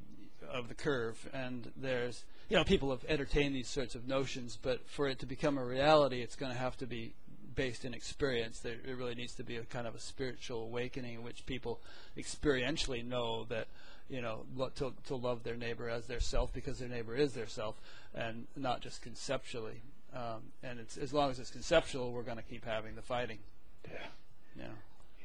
of 0.52 0.68
the 0.68 0.74
curve, 0.74 1.30
and 1.32 1.72
there's 1.78 2.26
you 2.49 2.57
know 2.57 2.64
people 2.64 2.90
have 2.90 3.06
entertained 3.07 3.56
these 3.56 3.68
sorts 3.68 3.95
of 3.95 4.07
notions, 4.07 4.57
but 4.61 4.88
for 4.88 5.07
it 5.07 5.20
to 5.20 5.26
become 5.26 5.57
a 5.57 5.64
reality, 5.64 6.22
it's 6.22 6.36
going 6.36 6.52
to 6.52 6.57
have 6.57 6.76
to 6.78 6.88
be 6.88 7.14
based 7.60 7.84
in 7.84 7.94
experience. 7.94 8.60
There 8.60 8.77
it 8.88 8.95
really 8.98 9.15
needs 9.15 9.34
to 9.34 9.44
be 9.44 9.57
a 9.57 9.64
kind 9.64 9.86
of 9.86 9.94
a 9.94 9.99
spiritual 9.99 10.64
awakening 10.64 11.15
in 11.15 11.23
which 11.23 11.45
people 11.45 11.81
experientially 12.18 13.06
know 13.06 13.44
that 13.49 13.68
you 14.10 14.22
know 14.22 14.45
lo- 14.56 14.72
to 14.76 14.94
to 15.07 15.15
love 15.15 15.44
their 15.44 15.57
neighbor 15.57 15.90
as 15.90 16.06
their 16.06 16.22
self 16.22 16.53
because 16.53 16.80
their 16.80 16.88
neighbor 16.88 17.15
is 17.15 17.34
their 17.34 17.48
self, 17.48 17.76
and 18.15 18.48
not 18.56 18.80
just 18.80 19.02
conceptually. 19.02 19.81
Um, 20.15 20.53
and 20.64 20.80
it's 20.80 20.95
as 20.95 21.11
long 21.11 21.31
as 21.31 21.38
it's 21.38 21.52
conceptual, 21.52 22.14
we're 22.14 22.23
going 22.23 22.38
to 22.38 22.44
keep 22.44 22.64
having 22.64 22.95
the 22.95 23.02
fighting. 23.02 23.40
Yeah. 23.86 24.64
Know. 24.64 24.73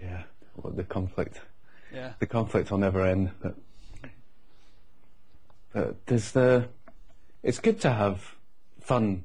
Yeah. 0.03 0.23
Well, 0.57 0.73
the 0.73 0.83
conflict. 0.83 1.41
Yeah. 1.93 2.15
the 2.19 2.27
conflict 2.27 2.73
will 2.73 2.79
never 2.79 3.05
end. 3.07 3.31
But, 3.41 3.55
but 5.73 6.07
there's 6.07 6.33
the. 6.33 6.69
It's 7.45 7.61
good 7.61 7.81
to 7.83 7.91
have 7.93 8.35
fun 8.81 9.23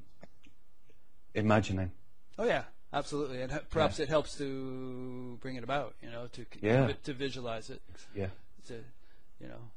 imagining. 1.33 1.91
Oh 2.37 2.45
yeah, 2.45 2.63
absolutely, 2.93 3.41
and 3.41 3.51
perhaps 3.69 3.99
it 3.99 4.09
helps 4.09 4.37
to 4.37 5.37
bring 5.41 5.55
it 5.55 5.63
about. 5.63 5.95
You 6.01 6.11
know, 6.11 6.27
to 6.33 6.45
Yeah. 6.61 6.87
to, 6.87 6.93
to 6.93 7.13
visualize 7.13 7.69
it, 7.69 7.81
Yeah. 8.15 8.29
to 8.67 8.75
you 9.39 9.47
know, 9.47 9.71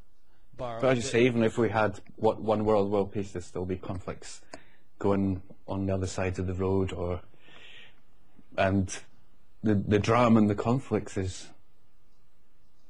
borrow. 0.57 0.81
But 0.81 0.93
as 0.93 0.97
you 0.99 1.03
say, 1.11 1.25
even 1.25 1.43
if 1.43 1.59
we 1.59 1.69
had 1.71 2.01
what 2.17 2.41
one 2.41 2.65
world, 2.65 2.91
world 2.91 3.13
peace, 3.13 3.33
there'd 3.33 3.45
still 3.45 3.65
be 3.65 3.77
conflicts 3.77 4.41
going 4.99 5.43
on 5.67 5.87
the 5.87 5.95
other 5.95 6.07
sides 6.07 6.39
of 6.39 6.47
the 6.47 6.55
road, 6.55 6.93
or 6.93 7.21
and 8.57 8.99
the 9.63 9.75
the 9.75 9.99
drama 9.99 10.39
and 10.41 10.51
the 10.51 10.55
conflicts 10.55 11.17
is 11.17 11.49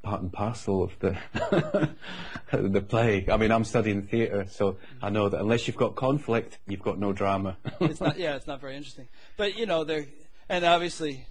part 0.02 0.20
and 0.20 0.32
parcel 0.32 0.82
of 0.82 0.98
the 0.98 1.16
the 2.52 2.82
play. 2.82 3.26
I 3.30 3.36
mean, 3.36 3.50
I'm 3.50 3.64
studying 3.64 4.02
theatre, 4.02 4.46
so 4.50 4.76
I 5.00 5.10
know 5.10 5.28
that 5.28 5.40
unless 5.40 5.66
you've 5.66 5.76
got 5.76 5.94
conflict, 5.94 6.58
you've 6.66 6.82
got 6.82 6.98
no 6.98 7.12
drama. 7.12 7.56
it's 7.80 8.00
not. 8.00 8.18
Yeah, 8.18 8.36
it's 8.36 8.46
not 8.46 8.60
very 8.60 8.76
interesting. 8.76 9.08
But 9.36 9.56
you 9.56 9.66
know, 9.66 9.84
there 9.84 10.06
and 10.48 10.64
obviously, 10.64 11.26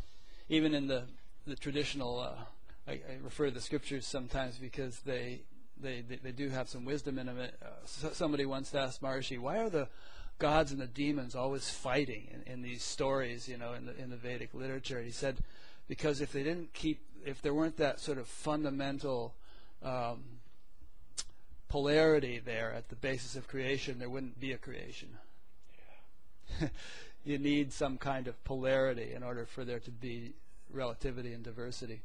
even 0.50 0.74
in 0.74 0.88
the 0.88 1.04
the 1.46 1.56
traditional, 1.56 2.20
uh, 2.20 2.36
I, 2.88 2.94
I, 2.94 3.18
refer 3.22 3.46
to 3.46 3.52
the 3.52 3.62
scriptures 3.62 4.06
sometimes 4.06 4.58
because 4.58 5.00
they 5.00 5.42
they 5.80 6.02
they, 6.02 6.16
they 6.18 6.32
do 6.32 6.50
have 6.50 6.70
some 6.70 6.86
wisdom 6.86 7.20
in 7.20 7.28
them. 7.28 7.38
Uh, 7.40 8.10
somebody 8.14 8.46
once 8.46 8.74
asked 8.74 9.02
Maharishi, 9.02 9.40
"Why 9.40 9.60
are 9.60 9.70
the 9.70 9.88
gods 10.40 10.72
and 10.72 10.82
the 10.82 10.88
demons 10.88 11.36
always 11.36 11.70
fighting 11.70 12.30
in, 12.34 12.52
in 12.52 12.62
these 12.62 12.84
stories? 12.84 13.48
You 13.48 13.58
know, 13.58 13.74
in 13.74 13.86
the 13.86 13.96
in 13.98 14.10
the 14.10 14.18
Vedic 14.18 14.54
literature?" 14.54 14.98
And 14.98 15.06
he 15.06 15.12
said, 15.12 15.38
"Because 15.88 16.22
if 16.22 16.32
they 16.32 16.44
didn't 16.44 16.74
keep, 16.74 17.00
if 17.26 17.42
there 17.42 17.54
weren't 17.54 17.78
that 17.78 18.00
sort 18.00 18.18
of 18.18 18.28
fundamental." 18.28 19.34
Um, 19.84 20.24
polarity 21.72 22.38
there 22.38 22.74
at 22.74 22.90
the 22.90 22.96
basis 22.98 23.38
of 23.38 23.48
creation, 23.48 23.98
there 23.98 24.10
wouldn't 24.10 24.38
be 24.40 24.52
a 24.52 24.58
creation. 24.58 25.08
Yeah. 26.60 26.68
you 27.26 27.38
need 27.38 27.72
some 27.72 27.98
kind 27.98 28.28
of 28.28 28.44
polarity 28.44 29.14
in 29.14 29.24
order 29.24 29.46
for 29.46 29.64
there 29.64 29.80
to 29.80 29.90
be 29.90 30.34
relativity 30.70 31.34
and 31.34 31.44
diversity. 31.44 32.02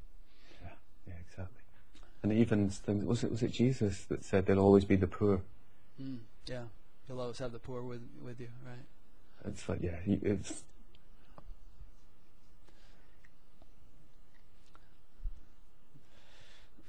Yeah, 0.63 0.69
yeah, 1.09 1.15
exactly. 1.29 1.63
And 2.23 2.33
even 2.33 2.71
things, 2.71 3.05
was 3.05 3.25
it 3.25 3.31
was 3.33 3.43
it 3.43 3.51
Jesus 3.51 4.05
that 4.05 4.25
said 4.25 4.47
there'll 4.47 4.65
always 4.65 4.85
be 4.85 4.97
the 4.97 5.09
poor? 5.09 5.41
Mm, 6.01 6.19
yeah, 6.47 6.63
you'll 7.09 7.21
always 7.21 7.39
have 7.39 7.51
the 7.51 7.59
poor 7.59 7.83
with 7.83 8.03
with 8.25 8.41
you, 8.41 8.49
right? 8.65 9.51
It's 9.51 9.69
like 9.69 9.83
yeah, 9.83 9.99
it's. 10.07 10.63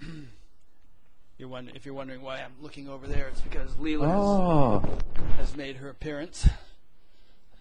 You're 1.37 1.49
wondering, 1.49 1.75
if 1.75 1.85
you're 1.85 1.93
wondering 1.93 2.23
why 2.23 2.37
I'm 2.39 2.53
looking 2.61 2.89
over 2.89 3.05
there, 3.05 3.27
it's 3.27 3.41
because 3.41 3.69
Leela 3.75 4.07
oh. 4.07 4.97
has, 5.37 5.55
made 5.55 5.75
her 5.75 5.87
appearance. 5.87 6.49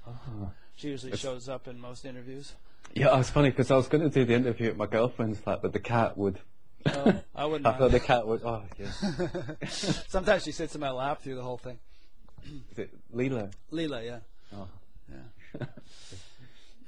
Oh. 0.07 0.51
She 0.77 0.89
usually 0.89 1.13
it's 1.13 1.21
shows 1.21 1.47
up 1.47 1.69
in 1.69 1.79
most 1.79 2.07
interviews. 2.07 2.55
Yeah, 2.95 3.19
it's 3.19 3.29
funny 3.29 3.51
because 3.51 3.71
I 3.71 3.77
was 3.77 3.89
going 3.89 4.03
to 4.03 4.09
do 4.09 4.25
the 4.25 4.33
interview 4.33 4.71
at 4.71 4.79
my 4.79 4.87
girlfriend's 4.87 5.39
flat, 5.41 5.61
but 5.61 5.75
the 5.75 5.79
cat 5.79 6.17
would. 6.17 6.39
Oh, 6.87 7.21
I 7.35 7.45
wouldn't. 7.45 7.67
I 7.67 7.77
thought 7.77 7.91
the 7.91 8.01
cat 8.01 8.27
would. 8.27 8.41
Oh, 8.45 8.63
yeah. 8.79 9.67
Sometimes 9.69 10.45
she 10.45 10.53
sits 10.53 10.75
in 10.75 10.81
my 10.81 10.91
lap 10.91 11.21
through 11.21 11.35
the 11.35 11.43
whole 11.43 11.59
thing. 11.59 11.79
Is 12.71 12.79
it 12.79 12.91
Leela? 13.15 13.53
Leela, 13.71 14.03
yeah. 14.05 14.19
Oh. 14.55 14.69
Yeah. 15.11 15.67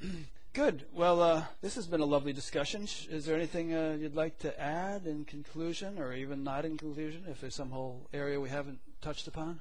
Good. 0.58 0.86
Well, 0.92 1.22
uh, 1.22 1.44
this 1.60 1.76
has 1.76 1.86
been 1.86 2.00
a 2.00 2.04
lovely 2.04 2.32
discussion. 2.32 2.88
Is 3.12 3.24
there 3.24 3.36
anything 3.36 3.72
uh, 3.72 3.96
you'd 3.96 4.16
like 4.16 4.40
to 4.40 4.60
add 4.60 5.06
in 5.06 5.24
conclusion, 5.24 6.00
or 6.00 6.12
even 6.12 6.42
not 6.42 6.64
in 6.64 6.76
conclusion, 6.76 7.22
if 7.28 7.40
there's 7.40 7.54
some 7.54 7.70
whole 7.70 8.08
area 8.12 8.40
we 8.40 8.48
haven't 8.48 8.80
touched 9.00 9.28
upon? 9.28 9.60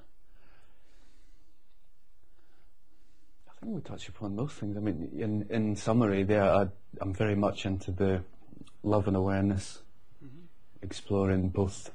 I 3.47 3.63
think 3.63 3.75
we 3.75 3.81
touched 3.81 4.09
upon 4.09 4.35
most 4.35 4.55
things. 4.55 4.75
I 4.75 4.79
mean, 4.79 5.11
in 5.15 5.45
in 5.51 5.75
summary, 5.75 6.23
there 6.23 6.43
I, 6.43 6.67
am 6.99 7.13
very 7.13 7.35
much 7.35 7.67
into 7.67 7.91
the 7.91 8.23
love 8.81 9.07
and 9.07 9.15
awareness, 9.15 9.83
mm-hmm. 10.25 10.45
exploring 10.81 11.49
both 11.49 11.91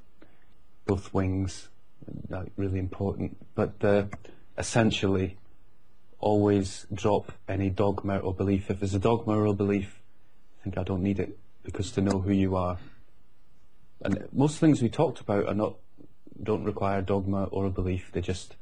both 0.87 1.13
wings. 1.13 1.71
That 2.29 2.47
really 2.57 2.79
important. 2.79 3.37
But 3.57 3.73
uh, 3.83 4.05
essentially, 4.57 5.39
always 6.23 6.87
drop 6.95 7.33
any 7.49 7.69
dogma 7.69 8.17
or 8.19 8.33
belief. 8.33 8.71
If 8.71 8.81
there's 8.81 8.95
a 8.95 8.99
dogma 8.99 9.37
or 9.37 9.47
a 9.47 9.53
belief, 9.53 10.01
I 10.59 10.63
think 10.63 10.79
I 10.79 10.85
don't 10.85 11.03
need 11.03 11.19
it 11.19 11.37
because 11.65 11.91
to 11.93 12.01
know 12.01 12.21
who 12.21 12.33
you 12.33 12.57
are. 12.57 12.79
And 14.01 14.27
most 14.33 14.59
things 14.59 14.81
we 14.81 14.89
talked 14.89 15.21
about 15.21 15.47
are 15.47 15.55
not 15.55 15.77
don't 16.43 16.65
require 16.65 17.03
dogma 17.03 17.45
or 17.45 17.67
a 17.67 17.71
belief. 17.71 18.11
They're 18.13 18.23
just 18.23 18.57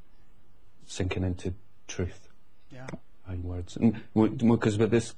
sinking 0.87 1.23
into 1.23 1.55
truth. 1.87 2.29
Yeah. 2.73 2.89
In 3.31 3.43
words. 3.45 3.79
Because 4.15 4.77
with 4.77 4.91
this 4.91 5.15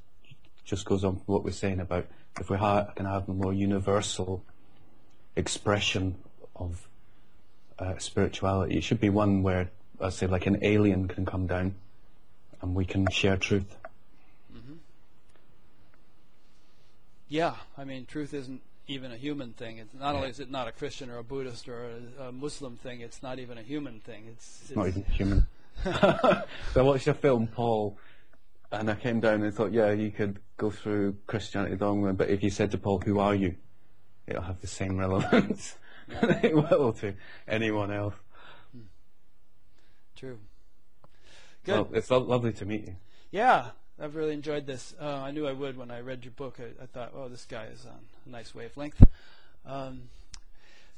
just 0.65 0.85
goes 0.85 1.03
on 1.03 1.23
what 1.27 1.45
we're 1.45 1.51
saying 1.53 1.81
about 1.81 2.07
if 2.39 2.51
we 2.51 2.57
ha- 2.57 2.91
can 2.95 3.07
have 3.07 3.29
a 3.29 3.33
more 3.33 3.55
universal 3.55 4.45
expression 5.37 6.17
of 6.57 6.89
uh, 7.79 7.97
spirituality, 7.99 8.77
it 8.77 8.85
should 8.85 9.01
be 9.01 9.09
one 9.09 9.43
where, 9.43 9.71
I 10.01 10.11
say, 10.11 10.27
like 10.27 10.47
an 10.47 10.59
alien 10.63 11.09
can 11.09 11.25
come 11.25 11.47
down 11.47 11.75
and 12.63 12.75
we 12.75 12.85
can 12.85 13.07
share 13.11 13.37
truth. 13.37 13.77
Mm-hmm. 14.55 14.75
Yeah, 17.29 17.55
I 17.77 17.85
mean, 17.85 18.07
truth 18.07 18.33
isn't 18.33 18.63
even 18.87 19.13
a 19.13 19.17
human 19.17 19.53
thing. 19.53 19.79
It's 19.79 19.93
not 19.95 20.13
yeah. 20.13 20.17
only 20.17 20.31
is 20.31 20.41
it 20.41 20.51
not 20.51 20.69
a 20.69 20.73
Christian 20.73 21.11
or 21.11 21.19
a 21.19 21.25
Buddhist 21.25 21.69
or 21.69 21.91
a, 22.19 22.25
a 22.25 22.33
Muslim 22.33 22.77
thing, 22.77 23.01
it's 23.01 23.23
not 23.23 23.39
even 23.39 23.59
a 23.59 23.63
human 23.63 24.01
thing. 24.01 24.25
It's, 24.29 24.63
it's 24.67 24.77
not 24.77 24.89
even 24.89 25.05
human. 25.05 25.47
so 25.85 26.43
I 26.77 26.81
watched 26.83 27.09
a 27.09 27.15
film, 27.15 27.49
Paul, 27.49 27.99
and 28.71 28.91
I 28.91 28.95
came 28.95 29.21
down 29.21 29.43
and 29.43 29.55
thought, 29.55 29.73
yeah, 29.73 29.91
you 29.91 30.11
could 30.11 30.39
go 30.57 30.71
through 30.71 31.17
Christianity 31.27 31.77
dogma, 31.77 32.13
but 32.13 32.31
if 32.31 32.43
you 32.43 32.51
said 32.51 32.71
to 32.73 32.79
Paul, 32.79 33.01
who 33.01 33.19
are 33.19 33.35
you? 33.35 33.57
It'll 34.27 34.43
have 34.43 34.61
the 34.61 34.69
same 34.69 34.97
relevance 34.99 35.75
it 36.23 36.55
will 36.55 36.93
to 36.93 37.15
anyone 37.49 37.93
else. 37.93 38.15
Hmm. 38.73 38.83
True. 40.17 40.39
Good. 41.65 41.73
Well, 41.73 41.89
it's 41.93 42.11
lo- 42.11 42.19
lovely 42.19 42.53
to 42.55 42.65
meet 42.65 42.87
you. 42.87 42.97
Yeah, 43.31 43.71
I've 44.01 44.17
really 44.17 44.35
enjoyed 44.35 44.67
this. 44.67 44.95
Uh, 45.01 45.07
I 45.07 45.31
knew 45.31 45.47
I 45.47 45.53
would 45.53 45.77
when 45.77 45.91
I 45.91 46.01
read 46.01 46.25
your 46.25 46.33
book. 46.33 46.59
I, 46.59 46.83
I, 46.83 46.87
thought, 46.87 47.13
oh, 47.15 47.29
this 47.29 47.45
guy 47.45 47.67
is 47.67 47.87
on 47.87 47.99
a 48.27 48.29
nice 48.29 48.55
wavelength. 48.55 49.03
Um, 49.65 50.03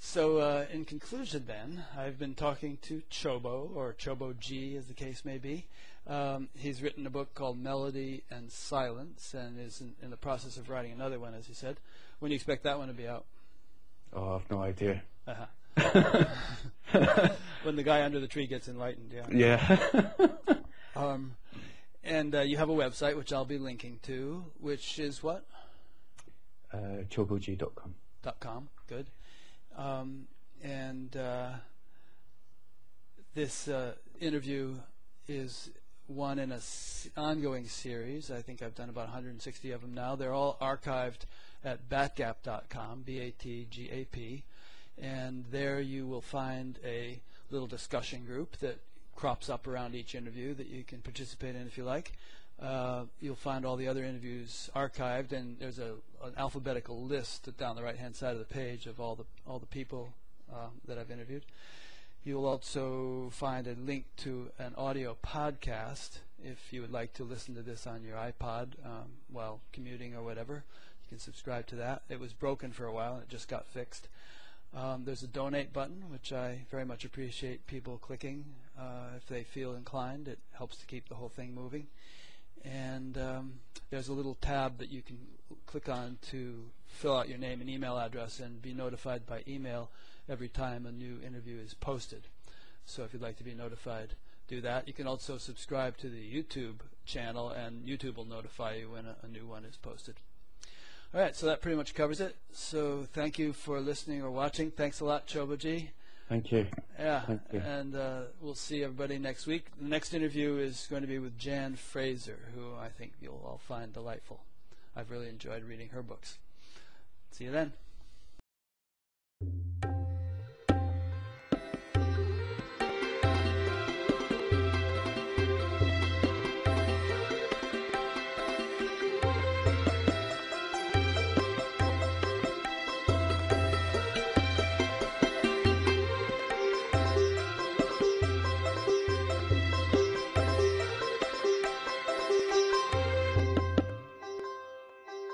so, 0.01 0.39
uh, 0.39 0.67
in 0.73 0.85
conclusion, 0.85 1.45
then, 1.47 1.85
I've 1.97 2.19
been 2.19 2.35
talking 2.35 2.79
to 2.83 3.03
Chobo, 3.11 3.75
or 3.75 3.95
Choboji, 3.95 4.77
as 4.77 4.87
the 4.87 4.95
case 4.95 5.25
may 5.25 5.39
be. 5.39 5.67
Um, 6.07 6.49
he's 6.59 6.83
written 6.83 7.07
a 7.07 7.11
book 7.11 7.35
called 7.35 7.59
Melody 7.59 8.23
and 8.31 8.53
Silence, 8.53 9.33
and 9.33 9.59
is 9.59 9.81
in, 9.81 9.95
in, 10.03 10.11
the 10.11 10.17
process 10.17 10.59
of 10.59 10.69
writing 10.69 10.93
another 10.93 11.19
one, 11.19 11.35
as 11.35 11.47
he 11.47 11.55
said. 11.55 11.77
When 12.19 12.29
do 12.29 12.35
you 12.35 12.37
expect 12.37 12.65
that 12.65 12.79
one 12.79 12.89
to 12.89 12.95
be 12.95 13.09
out? 13.09 13.25
Oh, 14.13 14.35
I've 14.35 14.51
no 14.51 14.63
idea. 14.63 15.03
Uh-huh. 15.27 15.47
when 17.63 17.77
the 17.77 17.83
guy 17.83 18.05
under 18.05 18.21
the 18.21 18.29
tree 18.29 18.47
gets 18.47 18.69
enlightened, 18.69 19.13
yeah. 19.13 19.27
Yeah. 19.31 19.99
um, 20.97 21.37
and 22.03 22.35
uh, 22.35 22.41
you 22.41 22.57
have 22.57 22.69
a 22.69 22.75
website, 22.75 23.17
which 23.17 23.33
I'll 23.33 23.45
be 23.45 23.59
linking 23.59 23.99
to, 24.05 24.45
which 24.61 24.99
is 24.99 25.23
what? 25.23 25.45
Uh. 26.73 27.03
Dot 28.23 28.41
com. 28.41 28.69
Good. 28.89 29.07
Um, 29.77 30.27
and 30.63 31.17
uh, 31.17 31.51
this 33.35 33.69
uh, 33.69 33.95
interview 34.21 34.77
is 35.29 35.71
one 36.07 36.39
in 36.39 36.53
an 36.53 36.61
ongoing 37.17 37.67
series. 37.67 38.31
I 38.31 38.43
think 38.43 38.63
I've 38.63 38.75
done 38.75 38.89
about 38.89 39.07
160 39.07 39.73
of 39.73 39.81
them 39.81 39.95
now. 39.95 40.17
They're 40.17 40.33
all 40.33 40.57
archived 40.61 41.27
at 41.65 41.89
batgap.com, 41.89 43.03
B-A-T-G-A-P, 43.05 44.45
and 45.01 45.45
there 45.51 45.81
you 45.81 46.07
will 46.07 46.21
find 46.21 46.79
a 46.85 47.21
little 47.51 47.67
discussion 47.67 48.25
group 48.25 48.57
that 48.59 48.79
crops 49.17 49.49
up 49.49 49.67
around 49.67 49.95
each 49.95 50.15
interview 50.15 50.55
that 50.55 50.67
you 50.67 50.83
can 50.85 51.01
participate 51.01 51.55
in 51.55 51.67
if 51.67 51.79
you 51.79 51.85
like. 51.85 52.13
Uh, 52.61 53.05
you'll 53.21 53.35
find 53.35 53.65
all 53.65 53.77
the 53.77 53.89
other 53.89 54.05
interviews 54.05 54.71
archived, 54.77 55.33
and 55.33 55.59
there's 55.59 55.79
a, 55.79 55.95
an 56.23 56.33
alphabetical 56.37 57.03
list 57.03 57.49
down 57.59 57.75
the 57.75 57.83
right-hand 57.83 58.15
side 58.15 58.33
of 58.33 58.39
the 58.39 58.55
page 58.55 58.87
of 58.87 59.01
all 59.01 59.15
the 59.15 59.25
all 59.47 59.59
the 59.59 59.67
people 59.67 60.13
uh, 60.53 60.69
that 60.87 60.99
I've 60.99 61.11
interviewed. 61.11 61.45
You'll 62.25 62.47
also 62.47 63.29
find 63.33 63.67
a 63.67 63.75
link 63.75 64.07
to 64.19 64.51
an 64.59 64.75
audio 64.77 65.17
podcast 65.23 66.21
if 66.43 66.73
you 66.73 66.81
would 66.81 66.93
like 66.93 67.13
to 67.15 67.25
listen 67.25 67.55
to 67.55 67.63
this 67.63 67.87
on 67.87 68.03
your 68.03 68.17
iPod 68.17 68.69
um, 68.85 69.11
while 69.31 69.61
commuting 69.73 70.15
or 70.15 70.23
whatever. 70.23 70.65
You 71.03 71.09
can 71.11 71.19
subscribe 71.19 71.67
to 71.67 71.77
that. 71.77 72.03
It 72.09 72.21
was 72.21 72.33
broken 72.33 72.73
for 72.73 72.87
a 72.87 72.93
while 72.93 73.15
and 73.15 73.23
it 73.25 73.29
just 73.29 73.49
got 73.49 73.67
fixed. 73.67 74.09
Um, 74.77 75.05
there's 75.05 75.23
a 75.23 75.29
donate 75.29 75.73
button, 75.73 76.11
which 76.11 76.33
I 76.33 76.67
very 76.71 76.85
much 76.85 77.05
appreciate 77.05 77.67
people 77.67 77.99
clicking 77.99 78.45
uh, 78.79 79.17
if 79.17 79.27
they 79.27 79.45
feel 79.45 79.75
inclined. 79.75 80.27
It 80.27 80.41
helps 80.53 80.77
to 80.79 80.87
keep 80.87 81.09
the 81.09 81.15
whole 81.15 81.29
thing 81.29 81.55
moving. 81.55 81.87
And 82.65 83.17
um, 83.19 83.53
there's 83.91 84.09
a 84.09 84.13
little 84.13 84.37
tab 84.41 84.79
that 84.79 84.91
you 84.91 85.03
can 85.03 85.19
click 85.67 85.89
on 85.89 86.19
to 86.31 86.65
fill 86.89 87.17
out 87.17 87.29
your 87.29 87.39
name 87.39 87.61
and 87.61 87.71
email 87.71 87.99
address 87.99 88.41
and 88.41 88.61
be 88.61 88.73
notified 88.73 89.27
by 89.27 89.43
email 89.47 89.91
every 90.29 90.49
time 90.49 90.87
a 90.87 90.93
new 90.93 91.21
interview 91.25 91.59
is 91.59 91.75
posted. 91.75 92.23
So 92.85 93.05
if 93.05 93.13
you'd 93.13 93.23
like 93.23 93.37
to 93.39 93.45
be 93.45 93.55
notified, 93.55 94.15
do 94.49 94.61
that. 94.63 94.89
You 94.89 94.95
can 94.95 95.07
also 95.07 95.39
subscribe 95.39 95.97
to 95.99 96.09
the 96.09 96.23
YouTube 96.23 96.81
channel, 97.07 97.51
and 97.51 97.87
YouTube 97.87 98.17
will 98.17 98.25
notify 98.25 98.75
you 98.75 98.91
when 98.91 99.07
a, 99.07 99.17
a 99.23 99.29
new 99.29 99.47
one 99.47 99.65
is 99.65 99.77
posted. 99.77 100.17
All 101.15 101.21
right, 101.21 101.37
so 101.37 101.47
that 101.47 101.63
pretty 101.63 101.77
much 101.77 101.95
covers 101.95 102.21
it. 102.21 102.35
So 102.53 103.07
thank 103.13 103.39
you 103.39 103.53
for 103.53 103.81
listening 103.81 104.21
or 104.23 104.33
watching. 104.33 104.73
Thanks 104.73 104.99
a 104.99 105.05
lot, 105.05 105.29
Choboji. 105.29 105.89
Thank 106.29 106.51
you. 106.51 106.67
Yeah, 106.99 107.21
Thank 107.21 107.41
you. 107.53 107.61
and 107.61 107.95
uh, 107.95 108.21
we'll 108.41 108.57
see 108.57 108.83
everybody 108.83 109.19
next 109.19 109.47
week. 109.47 109.67
The 109.81 109.87
next 109.89 110.13
interview 110.13 110.57
is 110.57 110.89
going 110.91 111.03
to 111.03 111.09
be 111.09 111.21
with 111.21 111.39
Jan 111.39 111.77
Frazier, 111.77 112.39
who 112.55 112.75
I 112.81 112.89
think 112.89 113.13
you'll 113.21 113.43
all 113.45 113.61
find 113.69 113.93
delightful. 113.93 114.41
I've 114.97 115.11
really 115.11 115.29
enjoyed 115.29 115.63
reading 115.65 115.91
her 115.91 116.03
books. 116.03 116.39
See 117.31 117.45
you 117.45 117.53
then. 117.53 117.73